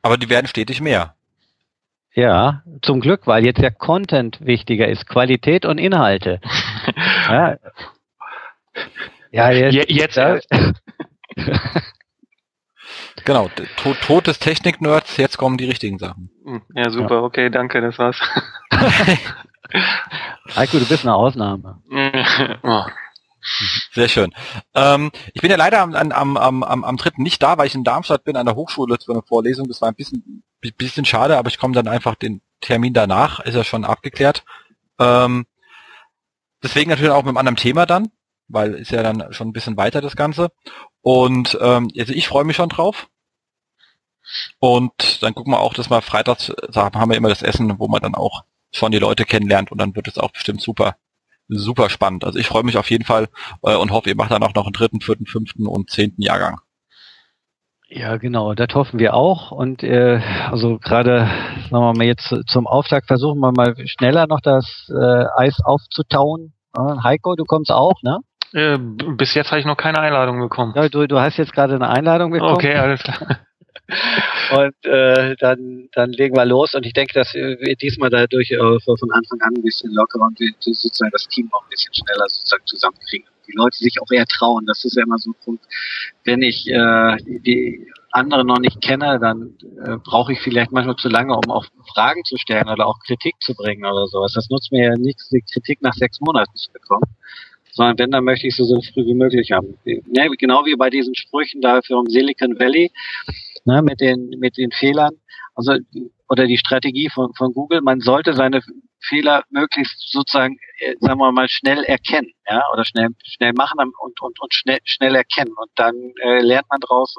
Aber 0.00 0.16
die 0.16 0.30
werden 0.30 0.46
stetig 0.46 0.80
mehr. 0.80 1.14
Ja, 2.14 2.62
zum 2.82 3.00
Glück, 3.00 3.26
weil 3.26 3.44
jetzt 3.44 3.60
ja 3.60 3.70
Content 3.70 4.44
wichtiger 4.44 4.86
ist, 4.88 5.06
Qualität 5.06 5.64
und 5.64 5.78
Inhalte. 5.78 6.40
ja. 7.28 7.56
Ja, 9.30 9.50
jetzt, 9.50 9.88
jetzt, 9.88 10.16
jetzt 10.16 10.81
genau, 13.24 13.50
Tod, 13.76 14.00
Tod 14.00 14.26
des 14.26 14.38
Technik-Nerds, 14.38 15.16
jetzt 15.16 15.38
kommen 15.38 15.56
die 15.56 15.66
richtigen 15.66 15.98
Sachen. 15.98 16.30
Hm, 16.44 16.62
ja, 16.74 16.90
super, 16.90 17.16
ja. 17.16 17.22
okay, 17.22 17.50
danke, 17.50 17.80
das 17.80 17.98
war's. 17.98 18.20
Heiko, 20.56 20.78
du 20.78 20.86
bist 20.86 21.04
eine 21.04 21.14
Ausnahme. 21.14 21.82
oh. 22.62 22.84
Sehr 23.92 24.08
schön. 24.08 24.32
Ähm, 24.74 25.10
ich 25.34 25.42
bin 25.42 25.50
ja 25.50 25.56
leider 25.56 25.80
am, 25.80 25.94
am, 25.94 26.36
am, 26.36 26.62
am, 26.62 26.84
am 26.84 26.96
dritten 26.96 27.22
nicht 27.22 27.42
da, 27.42 27.58
weil 27.58 27.66
ich 27.66 27.74
in 27.74 27.82
Darmstadt 27.82 28.22
bin 28.22 28.36
an 28.36 28.46
der 28.46 28.54
Hochschule 28.54 28.96
für 29.04 29.12
eine 29.12 29.22
Vorlesung. 29.22 29.66
Das 29.66 29.80
war 29.80 29.88
ein 29.88 29.96
bisschen, 29.96 30.44
bisschen 30.60 31.04
schade, 31.04 31.36
aber 31.36 31.48
ich 31.48 31.58
komme 31.58 31.74
dann 31.74 31.88
einfach 31.88 32.14
den 32.14 32.40
Termin 32.60 32.94
danach, 32.94 33.40
ist 33.40 33.56
ja 33.56 33.64
schon 33.64 33.84
abgeklärt. 33.84 34.44
Ähm, 35.00 35.46
deswegen 36.62 36.90
natürlich 36.90 37.10
auch 37.10 37.22
mit 37.22 37.30
einem 37.30 37.38
anderen 37.38 37.56
Thema 37.56 37.84
dann 37.84 38.12
weil 38.48 38.74
ist 38.74 38.90
ja 38.90 39.02
dann 39.02 39.32
schon 39.32 39.48
ein 39.48 39.52
bisschen 39.52 39.76
weiter 39.76 40.00
das 40.00 40.16
Ganze. 40.16 40.50
Und 41.00 41.58
ähm, 41.60 41.90
also 41.98 42.12
ich 42.12 42.28
freue 42.28 42.44
mich 42.44 42.56
schon 42.56 42.68
drauf. 42.68 43.08
Und 44.58 45.22
dann 45.22 45.34
gucken 45.34 45.52
wir 45.52 45.60
auch, 45.60 45.74
dass 45.74 45.90
wir 45.90 46.00
freitags 46.02 46.52
haben 46.74 47.10
wir 47.10 47.16
immer 47.16 47.28
das 47.28 47.42
Essen, 47.42 47.78
wo 47.78 47.88
man 47.88 48.00
dann 48.02 48.14
auch 48.14 48.44
schon 48.72 48.92
die 48.92 48.98
Leute 48.98 49.24
kennenlernt 49.24 49.70
und 49.70 49.78
dann 49.78 49.94
wird 49.94 50.08
es 50.08 50.18
auch 50.18 50.30
bestimmt 50.30 50.62
super, 50.62 50.96
super 51.48 51.90
spannend. 51.90 52.24
Also 52.24 52.38
ich 52.38 52.46
freue 52.46 52.62
mich 52.62 52.78
auf 52.78 52.90
jeden 52.90 53.04
Fall 53.04 53.28
äh, 53.62 53.76
und 53.76 53.90
hoffe, 53.90 54.08
ihr 54.08 54.16
macht 54.16 54.30
dann 54.30 54.42
auch 54.42 54.54
noch 54.54 54.64
einen 54.64 54.72
dritten, 54.72 55.00
vierten, 55.00 55.26
fünften 55.26 55.66
und 55.66 55.90
zehnten 55.90 56.22
Jahrgang. 56.22 56.60
Ja, 57.94 58.16
genau, 58.16 58.54
das 58.54 58.74
hoffen 58.74 58.98
wir 58.98 59.12
auch. 59.12 59.50
Und 59.50 59.82
äh, 59.82 60.18
also 60.50 60.78
gerade, 60.78 61.28
sagen 61.70 61.84
wir 61.84 61.92
mal 61.92 62.06
jetzt 62.06 62.34
zum 62.46 62.66
Auftakt 62.66 63.06
versuchen 63.06 63.38
wir 63.40 63.52
mal 63.52 63.74
schneller 63.86 64.26
noch 64.26 64.40
das 64.40 64.90
äh, 64.90 65.24
Eis 65.36 65.60
aufzutauen. 65.62 66.54
Äh, 66.74 67.02
Heiko, 67.02 67.36
du 67.36 67.44
kommst 67.44 67.70
auch, 67.70 68.02
ne? 68.02 68.20
Äh, 68.52 68.78
bis 68.78 69.34
jetzt 69.34 69.50
habe 69.50 69.60
ich 69.60 69.66
noch 69.66 69.76
keine 69.76 69.98
Einladung 70.00 70.40
bekommen. 70.40 70.72
Ja, 70.76 70.88
du, 70.88 71.06
du 71.06 71.18
hast 71.18 71.38
jetzt 71.38 71.52
gerade 71.52 71.74
eine 71.74 71.88
Einladung 71.88 72.32
bekommen. 72.32 72.54
Okay, 72.54 72.74
alles 72.74 73.02
klar. 73.02 73.40
und 74.52 74.84
äh, 74.84 75.34
dann, 75.36 75.88
dann 75.92 76.12
legen 76.12 76.36
wir 76.36 76.44
los 76.44 76.74
und 76.74 76.86
ich 76.86 76.92
denke, 76.92 77.14
dass 77.14 77.34
wir 77.34 77.76
diesmal 77.76 78.10
dadurch 78.10 78.50
äh, 78.50 78.56
von 78.56 79.10
Anfang 79.10 79.40
an 79.40 79.54
ein 79.56 79.62
bisschen 79.62 79.92
lockerer 79.92 80.26
und 80.26 80.38
sozusagen 80.60 81.10
das 81.10 81.26
Team 81.28 81.48
auch 81.52 81.62
ein 81.62 81.70
bisschen 81.70 81.92
schneller 81.94 82.28
sozusagen 82.28 82.66
zusammenkriegen. 82.66 83.26
Die 83.48 83.56
Leute 83.56 83.76
sich 83.76 84.00
auch 84.00 84.10
eher 84.10 84.26
trauen. 84.26 84.66
Das 84.66 84.84
ist 84.84 84.96
ja 84.96 85.02
immer 85.02 85.18
so 85.18 85.30
ein 85.30 85.34
Punkt. 85.44 85.64
Wenn 86.24 86.42
ich 86.42 86.68
äh, 86.68 87.16
die 87.26 87.86
anderen 88.12 88.46
noch 88.46 88.60
nicht 88.60 88.80
kenne, 88.80 89.18
dann 89.18 89.54
äh, 89.84 89.96
brauche 90.04 90.32
ich 90.32 90.40
vielleicht 90.40 90.70
manchmal 90.70 90.96
zu 90.96 91.08
lange, 91.08 91.34
um 91.34 91.50
auch 91.50 91.64
Fragen 91.92 92.22
zu 92.24 92.36
stellen 92.36 92.68
oder 92.68 92.86
auch 92.86 92.98
Kritik 93.04 93.34
zu 93.40 93.54
bringen 93.54 93.84
oder 93.84 94.06
sowas. 94.06 94.34
Das 94.34 94.48
nutzt 94.48 94.70
mir 94.70 94.84
ja 94.84 94.96
nichts, 94.96 95.28
die 95.30 95.42
Kritik 95.52 95.82
nach 95.82 95.94
sechs 95.94 96.20
Monaten 96.20 96.54
zu 96.54 96.70
bekommen. 96.72 97.16
Sondern 97.72 97.98
wenn, 97.98 98.10
dann 98.10 98.24
möchte 98.24 98.46
ich 98.46 98.54
sie 98.54 98.64
so 98.64 98.80
früh 98.80 99.04
wie 99.06 99.14
möglich 99.14 99.50
haben. 99.50 99.78
Ne, 99.84 100.28
genau 100.38 100.64
wie 100.64 100.76
bei 100.76 100.90
diesen 100.90 101.14
Sprüchen 101.14 101.60
da 101.60 101.80
für 101.82 102.00
Silicon 102.06 102.58
Valley, 102.58 102.92
ne, 103.64 103.82
mit 103.82 104.00
den, 104.00 104.30
mit 104.38 104.56
den 104.56 104.70
Fehlern. 104.70 105.12
Also, 105.54 105.76
oder 106.28 106.46
die 106.46 106.58
Strategie 106.58 107.10
von, 107.12 107.32
von 107.34 107.52
Google, 107.52 107.82
man 107.82 108.00
sollte 108.00 108.32
seine 108.34 108.62
Fehler 109.00 109.44
möglichst 109.50 110.10
sozusagen, 110.10 110.58
äh, 110.78 110.94
sagen 111.00 111.18
wir 111.18 111.32
mal, 111.32 111.48
schnell 111.48 111.84
erkennen, 111.84 112.32
ja, 112.48 112.62
oder 112.72 112.84
schnell, 112.84 113.08
schnell 113.24 113.52
machen 113.52 113.78
und, 113.80 114.20
und, 114.20 114.40
und 114.40 114.54
schnell, 114.54 114.78
schnell 114.84 115.14
erkennen. 115.14 115.52
Und 115.56 115.70
dann 115.74 115.94
äh, 116.22 116.40
lernt 116.40 116.66
man 116.70 116.80
draus. 116.80 117.14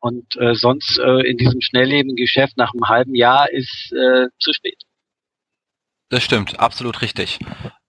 Und 0.00 0.36
äh, 0.36 0.54
sonst 0.54 0.98
äh, 0.98 1.26
in 1.28 1.38
diesem 1.38 1.60
schnelllebigen 1.60 2.16
Geschäft 2.16 2.56
nach 2.56 2.72
einem 2.74 2.88
halben 2.88 3.14
Jahr 3.14 3.50
ist 3.50 3.92
äh, 3.92 4.26
zu 4.38 4.52
spät. 4.52 4.82
Das 6.10 6.22
stimmt, 6.22 6.60
absolut 6.60 7.00
richtig. 7.00 7.38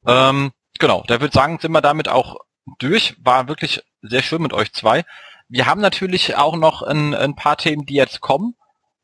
Ähm, 0.07 0.51
genau, 0.79 1.03
da 1.07 1.15
würde 1.15 1.27
ich 1.27 1.33
sagen, 1.33 1.59
sind 1.59 1.71
wir 1.71 1.81
damit 1.81 2.07
auch 2.07 2.37
durch. 2.79 3.15
War 3.23 3.47
wirklich 3.47 3.83
sehr 4.01 4.21
schön 4.21 4.41
mit 4.41 4.53
euch 4.53 4.73
zwei. 4.73 5.05
Wir 5.47 5.65
haben 5.67 5.81
natürlich 5.81 6.35
auch 6.35 6.55
noch 6.55 6.81
ein, 6.81 7.13
ein 7.13 7.35
paar 7.35 7.57
Themen, 7.57 7.85
die 7.85 7.93
jetzt 7.95 8.21
kommen. 8.21 8.55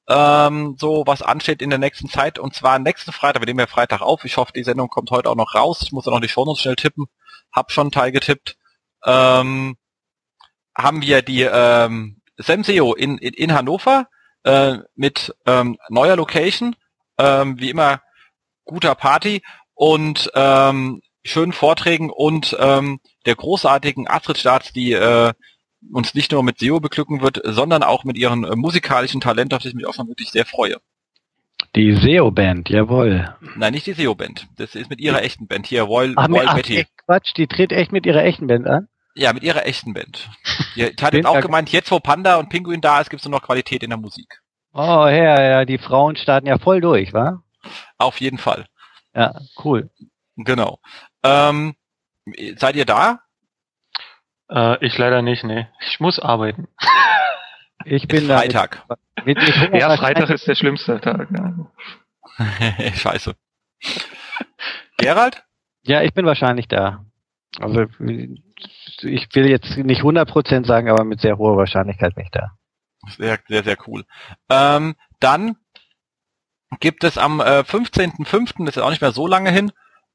Ähm, 0.10 0.76
so 0.80 1.04
was 1.06 1.22
ansteht 1.22 1.62
in 1.62 1.70
der 1.70 1.80
nächsten 1.80 2.10
Zeit. 2.10 2.40
Und 2.40 2.56
zwar 2.56 2.80
nächsten 2.80 3.12
Freitag, 3.12 3.42
wir 3.42 3.46
nehmen 3.46 3.60
ja 3.60 3.68
Freitag 3.68 4.02
auf. 4.02 4.26
Ich 4.26 4.38
hoffe, 4.38 4.52
die 4.54 4.64
Sendung 4.64 4.90
kommt 4.90 5.12
heute 5.12 5.30
auch 5.30 5.36
noch 5.36 5.56
raus. 5.56 5.82
Ich 5.84 5.92
muss 5.92 6.06
ja 6.06 6.12
noch 6.12 6.20
die 6.20 6.30
Shownotes 6.30 6.62
schnell 6.62 6.76
tippen. 6.76 7.06
Hab 7.52 7.72
schon 7.72 7.86
einen 7.86 7.92
Teil 7.92 8.12
getippt. 8.12 8.58
Ähm, 9.06 9.78
haben 10.76 11.02
wir 11.02 11.22
die 11.22 11.44
ähm, 11.44 12.22
Semseo 12.38 12.94
in, 12.94 13.18
in, 13.18 13.34
in 13.34 13.54
Hannover 13.54 14.08
äh, 14.44 14.80
mit 14.96 15.36
ähm, 15.46 15.78
neuer 15.90 16.16
Location. 16.16 16.76
Ähm, 17.18 17.60
wie 17.60 17.70
immer 17.70 18.02
guter 18.66 18.96
Party 18.96 19.44
und 19.76 20.32
ähm, 20.34 21.02
schönen 21.24 21.54
Vorträgen 21.54 22.10
und 22.10 22.56
ähm, 22.60 23.00
der 23.26 23.36
großartigen 23.36 24.08
Astrid 24.08 24.38
Staats, 24.38 24.74
die 24.74 24.94
äh, 24.94 25.34
uns 25.92 26.14
nicht 26.14 26.32
nur 26.32 26.44
mit 26.44 26.60
SEO 26.60 26.80
beglücken 26.80 27.22
wird, 27.22 27.42
sondern 27.44 27.84
auch 27.84 28.04
mit 28.04 28.18
ihrem 28.18 28.44
äh, 28.44 28.56
musikalischen 28.56 29.22
Talent, 29.22 29.54
auf 29.54 29.64
das 29.64 29.70
ich 29.70 29.76
mich 29.76 29.86
auch 29.86 29.94
schon 29.94 30.08
wirklich 30.08 30.30
sehr 30.30 30.46
freue. 30.46 30.78
Die 31.76 31.96
SEO-Band, 31.96 32.70
jawohl. 32.70 33.34
Nein, 33.56 33.74
nicht 33.74 33.86
die 33.86 33.94
SEO-Band. 33.94 34.48
Das 34.58 34.76
ist 34.76 34.90
mit 34.90 35.00
ihrer 35.00 35.24
echten 35.24 35.48
Band 35.48 35.68
hier, 35.68 35.84
Royal, 35.84 36.14
ach, 36.18 36.28
Royal 36.28 36.48
ach, 36.50 36.56
Betty. 36.56 36.86
Quatsch, 37.06 37.34
die 37.38 37.48
tritt 37.48 37.72
echt 37.72 37.92
mit 37.92 38.06
ihrer 38.06 38.24
echten 38.24 38.48
Band 38.48 38.68
an? 38.68 38.88
Ja, 39.16 39.32
mit 39.32 39.44
ihrer 39.44 39.66
echten 39.66 39.94
Band. 39.94 40.30
Die 40.76 40.84
hat 41.02 41.14
jetzt 41.14 41.26
auch 41.26 41.40
gemeint, 41.40 41.70
jetzt 41.70 41.92
wo 41.92 42.00
Panda 42.00 42.36
und 42.38 42.50
Pinguin 42.50 42.82
da 42.82 43.00
ist, 43.00 43.10
gibt 43.10 43.22
es 43.22 43.28
nur 43.28 43.38
noch 43.38 43.46
Qualität 43.46 43.84
in 43.84 43.90
der 43.90 44.00
Musik. 44.00 44.42
Oh, 44.74 45.08
ja, 45.08 45.42
ja, 45.42 45.66
die 45.66 45.78
Frauen 45.78 46.16
starten 46.16 46.48
ja 46.48 46.58
voll 46.58 46.82
durch, 46.82 47.14
wa? 47.14 47.42
Auf 47.98 48.20
jeden 48.22 48.38
Fall. 48.38 48.66
Ja, 49.14 49.40
cool. 49.64 49.90
Genau. 50.38 50.80
Ähm, 51.24 51.76
seid 52.58 52.76
ihr 52.76 52.86
da? 52.86 53.20
Äh, 54.50 54.86
ich 54.86 54.98
leider 54.98 55.22
nicht, 55.22 55.44
nee. 55.44 55.68
Ich 55.82 56.00
muss 56.00 56.20
arbeiten. 56.20 56.68
Ich 57.84 58.08
bin 58.08 58.28
da. 58.28 58.38
Freitag. 58.38 58.86
Mit, 59.26 59.38
mit 59.38 59.74
ja, 59.82 59.98
Freitag 59.98 60.30
ist 60.30 60.48
der 60.48 60.54
schlimmste 60.54 61.02
Tag. 61.02 61.30
Ja. 61.32 62.92
Scheiße. 62.96 63.36
Gerald? 64.98 65.44
Ja, 65.84 66.02
ich 66.02 66.14
bin 66.14 66.26
wahrscheinlich 66.26 66.68
da. 66.68 67.06
Also 67.60 67.86
ich 69.02 69.28
will 69.34 69.50
jetzt 69.50 69.78
nicht 69.78 70.02
100% 70.02 70.66
sagen, 70.66 70.90
aber 70.90 71.04
mit 71.04 71.22
sehr 71.22 71.38
hoher 71.38 71.58
Wahrscheinlichkeit 71.58 72.16
bin 72.16 72.26
ich 72.26 72.32
da. 72.32 72.52
Sehr, 73.18 73.40
sehr, 73.48 73.64
sehr 73.64 73.78
cool. 73.88 74.06
Ähm, 74.50 74.96
dann 75.20 75.58
gibt 76.80 77.04
es 77.04 77.18
am 77.18 77.40
äh, 77.40 77.62
15.05., 77.62 78.66
das 78.66 78.78
ist 78.78 78.84
auch 78.84 78.90
nicht 78.90 79.02
mehr 79.02 79.12
so 79.12 79.28
lange 79.28 79.52
hin, 79.52 79.72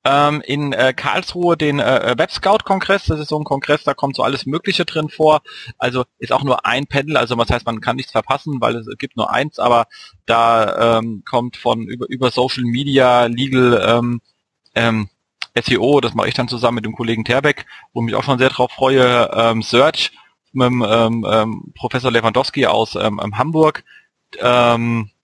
ähm, 0.07 0.41
in 0.47 0.73
äh, 0.73 0.93
Karlsruhe 0.95 1.57
den 1.57 1.81
äh, 1.81 2.15
Web 2.17 2.31
Scout 2.31 2.59
Kongress. 2.65 3.07
Das 3.07 3.19
ist 3.19 3.29
so 3.29 3.39
ein 3.39 3.45
Kongress, 3.45 3.83
da 3.83 3.95
kommt 3.95 4.15
so 4.15 4.23
alles 4.23 4.47
Mögliche 4.47 4.85
drin 4.85 5.09
vor. 5.09 5.43
Also 5.79 6.05
ist 6.19 6.33
auch 6.33 6.45
nur 6.45 6.65
ein 6.65 6.87
Panel, 6.87 7.17
also 7.17 7.37
was 7.37 7.51
heißt, 7.51 7.67
man 7.67 7.81
kann 7.81 7.97
nichts 7.97 8.13
verpassen, 8.13 8.61
weil 8.61 8.77
es 8.77 8.87
gibt 8.99 9.17
nur 9.17 9.33
eins, 9.33 9.59
aber 9.59 9.87
da 10.25 10.99
ähm, 10.99 11.25
kommt 11.29 11.57
von 11.57 11.83
über, 11.83 12.09
über 12.09 12.31
Social 12.31 12.65
Media, 12.65 13.27
Legal, 13.27 13.83
ähm, 13.85 14.21
ähm, 14.75 15.09
SEO, 15.61 16.01
das 16.01 16.15
mache 16.15 16.29
ich 16.29 16.35
dann 16.35 16.49
zusammen 16.49 16.77
mit 16.77 16.85
dem 16.85 16.95
Kollegen 16.95 17.25
Terbeck, 17.25 17.67
wo 17.93 18.01
ich 18.01 18.07
mich 18.07 18.15
auch 18.15 18.25
schon 18.25 18.39
sehr 18.39 18.51
drauf 18.51 18.71
freue, 18.71 19.31
ähm, 19.35 19.63
Search 19.63 20.13
mit 20.53 20.69
dem 20.69 20.85
ähm, 20.87 21.27
ähm, 21.29 21.73
Professor 21.75 22.13
Lewandowski 22.13 22.67
aus 22.67 22.95
ähm, 22.95 23.21
Hamburg, 23.37 23.85
ähm, 24.39 25.11
äh, 25.11 25.16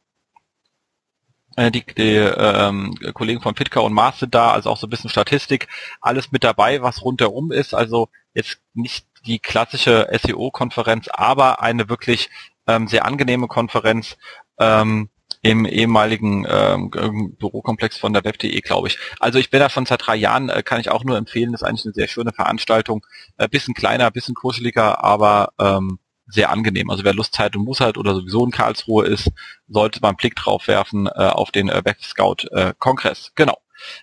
die, 1.70 1.84
die 1.86 2.16
ähm, 2.16 2.94
Kollegen 3.14 3.40
von 3.40 3.54
Fitka 3.54 3.80
und 3.80 3.98
sind 4.14 4.34
da, 4.34 4.52
also 4.52 4.70
auch 4.70 4.76
so 4.76 4.86
ein 4.86 4.90
bisschen 4.90 5.10
Statistik, 5.10 5.68
alles 6.00 6.32
mit 6.32 6.44
dabei, 6.44 6.82
was 6.82 7.02
rundherum 7.02 7.52
ist. 7.52 7.74
Also 7.74 8.08
jetzt 8.34 8.58
nicht 8.74 9.06
die 9.26 9.38
klassische 9.38 10.08
SEO-Konferenz, 10.10 11.08
aber 11.08 11.62
eine 11.62 11.88
wirklich 11.88 12.30
ähm, 12.66 12.88
sehr 12.88 13.04
angenehme 13.04 13.48
Konferenz 13.48 14.16
ähm, 14.58 15.10
im 15.42 15.66
ehemaligen 15.66 16.46
ähm, 16.48 16.90
Bürokomplex 16.90 17.98
von 17.98 18.12
der 18.12 18.24
Web.de, 18.24 18.60
glaube 18.60 18.88
ich. 18.88 18.98
Also 19.18 19.38
ich 19.38 19.50
bin 19.50 19.60
da 19.60 19.68
schon 19.68 19.86
seit 19.86 20.06
drei 20.06 20.14
Jahren, 20.14 20.48
äh, 20.48 20.62
kann 20.62 20.80
ich 20.80 20.90
auch 20.90 21.02
nur 21.04 21.16
empfehlen, 21.16 21.52
das 21.52 21.62
ist 21.62 21.68
eigentlich 21.68 21.84
eine 21.84 21.94
sehr 21.94 22.08
schöne 22.08 22.32
Veranstaltung. 22.32 23.04
Äh, 23.38 23.48
bisschen 23.48 23.74
kleiner, 23.74 24.10
bisschen 24.12 24.34
kuscheliger, 24.34 25.02
aber 25.02 25.52
ähm, 25.58 25.98
sehr 26.32 26.50
angenehm. 26.50 26.90
Also 26.90 27.04
wer 27.04 27.14
Lust, 27.14 27.34
Zeit 27.34 27.56
und 27.56 27.64
Muss 27.64 27.80
hat 27.80 27.98
oder 27.98 28.14
sowieso 28.14 28.44
in 28.44 28.50
Karlsruhe 28.50 29.06
ist, 29.06 29.30
sollte 29.68 30.00
mal 30.00 30.08
einen 30.08 30.16
Blick 30.16 30.34
drauf 30.36 30.66
werfen 30.68 31.06
äh, 31.06 31.10
auf 31.10 31.50
den 31.50 31.68
äh, 31.68 31.84
Web 31.84 32.02
Scout 32.02 32.48
äh, 32.50 32.74
Kongress. 32.78 33.32
Genau. 33.34 33.58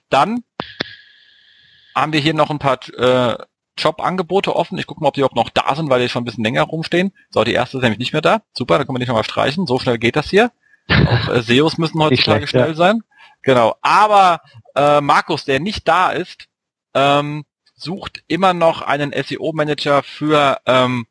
Dann 0.10 0.44
haben 1.96 2.14
wir 2.14 2.20
hier 2.20 2.34
noch 2.34 2.50
ein 2.50 2.60
paar 2.60 2.80
äh, 2.98 3.38
Jobangebote 3.78 4.56
offen. 4.56 4.78
Ich 4.78 4.88
gucke 4.88 5.02
mal, 5.02 5.10
ob 5.10 5.14
die 5.16 5.24
auch 5.24 5.34
noch 5.34 5.50
da 5.50 5.76
sind, 5.76 5.90
weil 5.90 6.02
die 6.02 6.10
schon 6.10 6.22
ein 6.22 6.26
bisschen 6.26 6.44
länger 6.44 6.64
rumstehen. 6.64 7.14
So, 7.30 7.44
die 7.44 7.54
erste 7.54 7.78
ist 7.78 7.84
nämlich 7.84 8.00
nicht 8.00 8.14
mehr 8.14 8.22
da. 8.22 8.42
Super, 8.54 8.78
da 8.78 8.84
können 8.84 8.96
wir 8.96 9.00
nicht 9.00 9.08
nochmal 9.08 9.24
streichen. 9.24 9.66
So 9.66 9.80
schnell 9.80 9.98
geht 9.98 10.16
das 10.16 10.30
hier. 10.30 10.52
Auch 10.90 11.30
äh, 11.30 11.42
SEOs 11.42 11.78
müssen 11.78 12.02
heutzutage 12.02 12.48
schlecht, 12.48 12.50
schnell 12.50 12.70
ja. 12.70 12.76
sein. 12.76 13.04
Genau. 13.44 13.76
Aber 13.82 14.42
äh, 14.76 15.02
Markus, 15.02 15.46
der 15.46 15.60
nicht 15.60 15.88
da 15.88 16.12
ist, 16.12 16.48
ähm, 16.94 17.46
sucht 17.76 18.24
immer 18.28 18.54
noch 18.54 18.82
einen 18.82 19.14
SEO-Manager 19.14 20.04
für 20.04 20.60
ähm, 20.66 21.06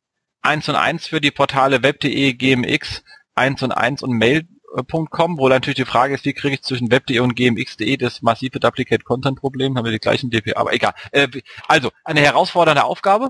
1 0.49 0.69
und 0.71 0.77
1 0.77 1.07
für 1.07 1.21
die 1.21 1.31
Portale 1.31 1.83
web.de, 1.83 2.33
gmx, 2.33 3.05
1 3.35 3.63
und 3.63 3.73
1 3.73 4.03
und 4.03 4.13
mail.com, 4.13 5.39
wo 5.39 5.49
natürlich 5.49 5.77
die 5.77 5.85
Frage 5.85 6.15
ist, 6.15 6.25
wie 6.25 6.33
kriege 6.33 6.55
ich 6.55 6.63
zwischen 6.63 6.91
web.de 6.91 7.19
und 7.19 7.35
gmx.de 7.37 7.99
das 7.99 8.23
massive 8.23 8.59
Duplicate 8.59 9.05
Content 9.05 9.39
Problem, 9.39 9.77
haben 9.77 9.85
wir 9.85 9.93
die 9.93 9.99
gleichen 9.99 10.31
DPA, 10.31 10.59
aber 10.59 10.73
egal. 10.73 10.95
Äh, 11.13 11.29
also, 11.67 11.91
eine 12.03 12.21
herausfordernde 12.21 12.85
Aufgabe. 12.85 13.29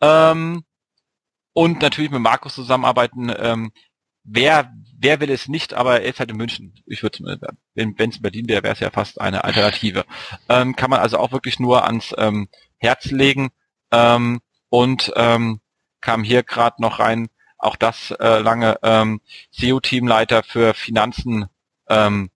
Ähm, 0.00 0.64
und 1.52 1.80
natürlich 1.80 2.10
mit 2.10 2.20
Markus 2.20 2.56
zusammenarbeiten. 2.56 3.32
Ähm, 3.38 3.70
wer, 4.24 4.72
wer 4.98 5.20
will 5.20 5.30
es 5.30 5.46
nicht, 5.46 5.72
aber 5.72 6.00
er 6.00 6.08
ist 6.08 6.18
halt 6.18 6.32
in 6.32 6.36
München. 6.36 6.74
Ich 6.84 7.04
würde, 7.04 7.38
wenn 7.74 7.94
es 7.96 8.16
in 8.16 8.22
Berlin 8.22 8.48
wäre, 8.48 8.64
wäre 8.64 8.74
es 8.74 8.80
ja 8.80 8.90
fast 8.90 9.20
eine 9.20 9.44
Alternative. 9.44 10.04
Ähm, 10.48 10.74
kann 10.74 10.90
man 10.90 10.98
also 10.98 11.16
auch 11.18 11.30
wirklich 11.30 11.60
nur 11.60 11.84
ans 11.84 12.12
ähm, 12.18 12.48
Herz 12.78 13.06
legen. 13.06 13.50
Ähm, 13.92 14.40
und 14.68 15.12
ähm, 15.14 15.60
kam 16.00 16.24
hier 16.24 16.42
gerade 16.42 16.80
noch 16.80 16.98
rein, 16.98 17.28
auch 17.58 17.76
das 17.76 18.10
äh, 18.12 18.38
lange 18.38 18.78
ähm, 18.82 19.20
SEO-Teamleiter 19.50 20.42
für 20.42 20.74
Finanzen 20.74 21.46
ähm, 21.88 22.30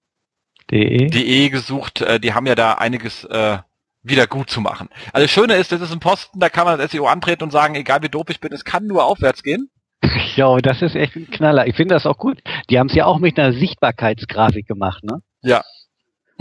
De. 0.70 1.08
De 1.08 1.48
gesucht. 1.48 2.00
Äh, 2.00 2.20
die 2.20 2.32
haben 2.32 2.46
ja 2.46 2.54
da 2.54 2.74
einiges 2.74 3.24
äh, 3.24 3.58
wieder 4.02 4.26
gut 4.26 4.50
zu 4.50 4.60
machen. 4.60 4.88
Also 5.12 5.24
das 5.24 5.30
Schöne 5.30 5.54
ist, 5.54 5.72
das 5.72 5.80
ist 5.80 5.92
ein 5.92 6.00
Posten, 6.00 6.38
da 6.38 6.48
kann 6.48 6.64
man 6.64 6.78
das 6.78 6.92
SEO 6.92 7.06
antreten 7.06 7.42
und 7.42 7.50
sagen, 7.50 7.74
egal 7.74 8.02
wie 8.02 8.08
doof 8.08 8.26
ich 8.30 8.40
bin, 8.40 8.52
es 8.52 8.64
kann 8.64 8.86
nur 8.86 9.04
aufwärts 9.04 9.42
gehen. 9.42 9.70
Ja, 10.36 10.56
das 10.58 10.80
ist 10.80 10.94
echt 10.94 11.16
ein 11.16 11.28
Knaller. 11.28 11.66
Ich 11.66 11.76
finde 11.76 11.94
das 11.94 12.06
auch 12.06 12.16
gut. 12.16 12.40
Die 12.70 12.78
haben 12.78 12.86
es 12.86 12.94
ja 12.94 13.04
auch 13.04 13.18
mit 13.18 13.38
einer 13.38 13.52
Sichtbarkeitsgrafik 13.52 14.66
gemacht, 14.66 15.02
ne? 15.02 15.20
Ja, 15.42 15.62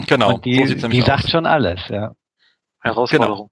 genau. 0.08 0.36
Und 0.36 0.46
die, 0.46 0.66
so 0.66 0.88
die 0.88 1.02
sagt 1.02 1.30
schon 1.30 1.46
alles, 1.46 1.82
ja. 1.90 2.14
Herausforderung. 2.82 3.50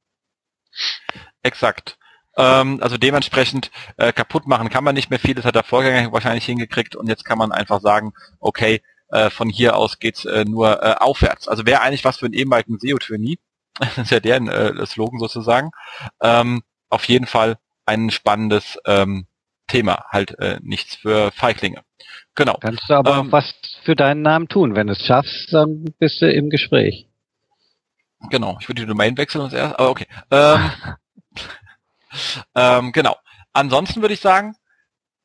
Genau. 0.72 1.28
Exakt. 1.42 1.98
Ähm, 2.38 2.80
also 2.82 2.98
dementsprechend 2.98 3.72
äh, 3.98 4.14
kaputt 4.14 4.48
machen 4.48 4.70
kann 4.70 4.84
man 4.84 4.96
nicht 4.96 5.10
mehr 5.10 5.20
viel. 5.20 5.36
Das 5.36 5.46
hat 5.46 5.56
der 5.56 5.64
Vorgänger 5.64 6.12
wahrscheinlich 6.12 6.46
hingekriegt 6.46 6.96
und 6.96 7.08
jetzt 7.08 7.26
kann 7.26 7.38
man 7.38 7.52
einfach 7.52 7.82
sagen, 7.82 8.14
okay, 8.40 8.82
äh, 9.10 9.30
von 9.30 9.50
hier 9.50 9.76
aus 9.76 10.00
geht's 10.00 10.26
äh, 10.26 10.46
nur 10.46 10.84
äh, 10.84 10.96
aufwärts. 11.00 11.48
Also 11.48 11.66
wäre 11.66 11.82
eigentlich 11.82 12.06
was 12.06 12.18
für 12.18 12.26
einen 12.26 12.34
ehemaligen 12.34 12.78
SEO-Trainee. 12.80 13.38
das 13.80 13.98
ist 13.98 14.12
ja 14.12 14.20
deren 14.20 14.48
äh, 14.48 14.86
Slogan 14.86 15.20
sozusagen. 15.20 15.72
Ähm, 16.22 16.62
auf 16.90 17.06
jeden 17.06 17.26
Fall 17.26 17.58
ein 17.86 18.12
spannendes 18.12 18.78
ähm, 18.86 19.28
Thema, 19.68 20.06
halt 20.10 20.38
äh, 20.40 20.60
nichts 20.62 20.96
für 20.96 21.32
Feiglinge. 21.32 21.84
Genau. 22.36 22.58
Kannst 22.62 22.84
du 22.88 22.94
aber 22.94 23.18
ähm, 23.18 23.28
auch 23.28 23.32
was 23.32 23.54
für 23.84 23.96
deinen 23.96 24.22
Namen 24.22 24.48
tun. 24.48 24.76
Wenn 24.76 24.88
du 24.88 24.94
es 24.94 25.06
schaffst, 25.06 25.52
dann 25.52 25.86
bist 26.00 26.22
du 26.22 26.32
im 26.32 26.50
Gespräch. 26.50 27.08
Genau, 28.30 28.58
ich 28.60 28.68
würde 28.68 28.82
die 28.82 28.88
Domain 28.88 29.18
wechseln 29.18 29.42
und 29.42 29.54
erst, 29.54 29.78
aber 29.78 29.90
okay. 29.90 30.08
Ähm, 30.32 30.72
ähm, 32.56 32.92
genau. 32.92 33.16
Ansonsten 33.54 34.02
würde 34.02 34.14
ich 34.14 34.20
sagen, 34.20 34.56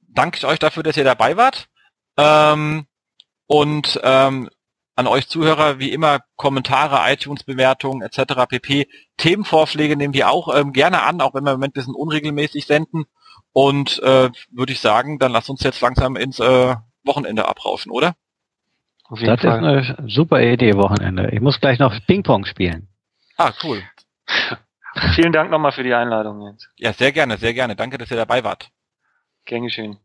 danke 0.01 0.39
ich 0.39 0.47
euch 0.47 0.59
dafür, 0.59 0.83
dass 0.83 0.97
ihr 0.97 1.05
dabei 1.05 1.37
wart. 1.37 1.69
Ähm, 2.17 2.87
und 3.47 4.01
ähm, 4.03 4.49
an 4.95 5.07
euch 5.07 5.29
Zuhörer 5.29 5.79
wie 5.79 5.93
immer 5.93 6.21
Kommentare, 6.37 7.01
iTunes-Bewertungen 7.13 8.03
etc. 8.03 8.47
pp. 8.49 8.89
Themenvorschläge 9.17 9.97
nehmen 9.97 10.15
wir 10.15 10.31
auch 10.31 10.55
ähm, 10.55 10.73
gerne 10.73 11.03
an, 11.03 11.21
auch 11.21 11.35
wenn 11.35 11.45
wir 11.45 11.53
im 11.53 11.59
Moment 11.59 11.73
ein 11.73 11.81
bisschen 11.81 11.95
unregelmäßig 11.95 12.67
senden. 12.67 13.05
Und 13.53 14.03
äh, 14.03 14.31
würde 14.51 14.73
ich 14.73 14.81
sagen, 14.81 15.19
dann 15.19 15.33
lasst 15.33 15.51
uns 15.51 15.63
jetzt 15.63 15.81
langsam 15.81 16.17
ins 16.17 16.41
äh, 16.41 16.77
Wochenende 17.05 17.49
abrauschen, 17.49 17.91
oder? 17.91 18.15
das 19.11 19.41
Fall. 19.41 19.81
ist 19.81 19.99
eine 19.99 20.09
super 20.09 20.41
Idee, 20.41 20.75
Wochenende. 20.77 21.31
Ich 21.33 21.41
muss 21.41 21.61
gleich 21.61 21.79
noch 21.79 21.95
Ping-Pong 22.07 22.47
spielen. 22.47 22.89
Ah, 23.37 23.53
cool. 23.63 23.83
Vielen 25.15 25.33
Dank 25.33 25.51
nochmal 25.51 25.73
für 25.73 25.83
die 25.83 25.95
Einladung, 25.95 26.43
Jens. 26.43 26.69
Ja, 26.77 26.93
sehr 26.93 27.13
gerne, 27.13 27.39
sehr 27.39 27.55
gerne. 27.55 27.77
Danke, 27.77 27.99
dass 27.99 28.11
ihr 28.11 28.17
dabei 28.17 28.45
wart. 28.45 28.71
Gern 29.45 29.63
geschehen. 29.63 29.99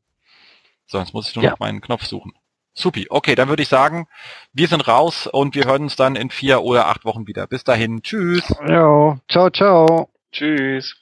So, 0.85 0.99
jetzt 0.99 1.14
muss 1.14 1.30
ich 1.30 1.35
nur 1.35 1.43
ja. 1.43 1.51
noch 1.51 1.59
meinen 1.59 1.81
Knopf 1.81 2.05
suchen. 2.05 2.34
Supi. 2.73 3.07
Okay, 3.09 3.35
dann 3.35 3.49
würde 3.49 3.64
ich 3.64 3.69
sagen, 3.69 4.07
wir 4.53 4.68
sind 4.68 4.88
raus 4.88 5.27
und 5.27 5.55
wir 5.55 5.65
hören 5.65 5.84
uns 5.84 5.95
dann 5.95 6.15
in 6.15 6.30
vier 6.30 6.61
oder 6.61 6.88
acht 6.88 7.05
Wochen 7.05 7.27
wieder. 7.27 7.47
Bis 7.47 7.64
dahin. 7.64 8.01
Tschüss. 8.03 8.47
Ja, 8.65 9.18
ciao, 9.27 9.49
ciao. 9.49 10.09
Tschüss. 10.31 10.95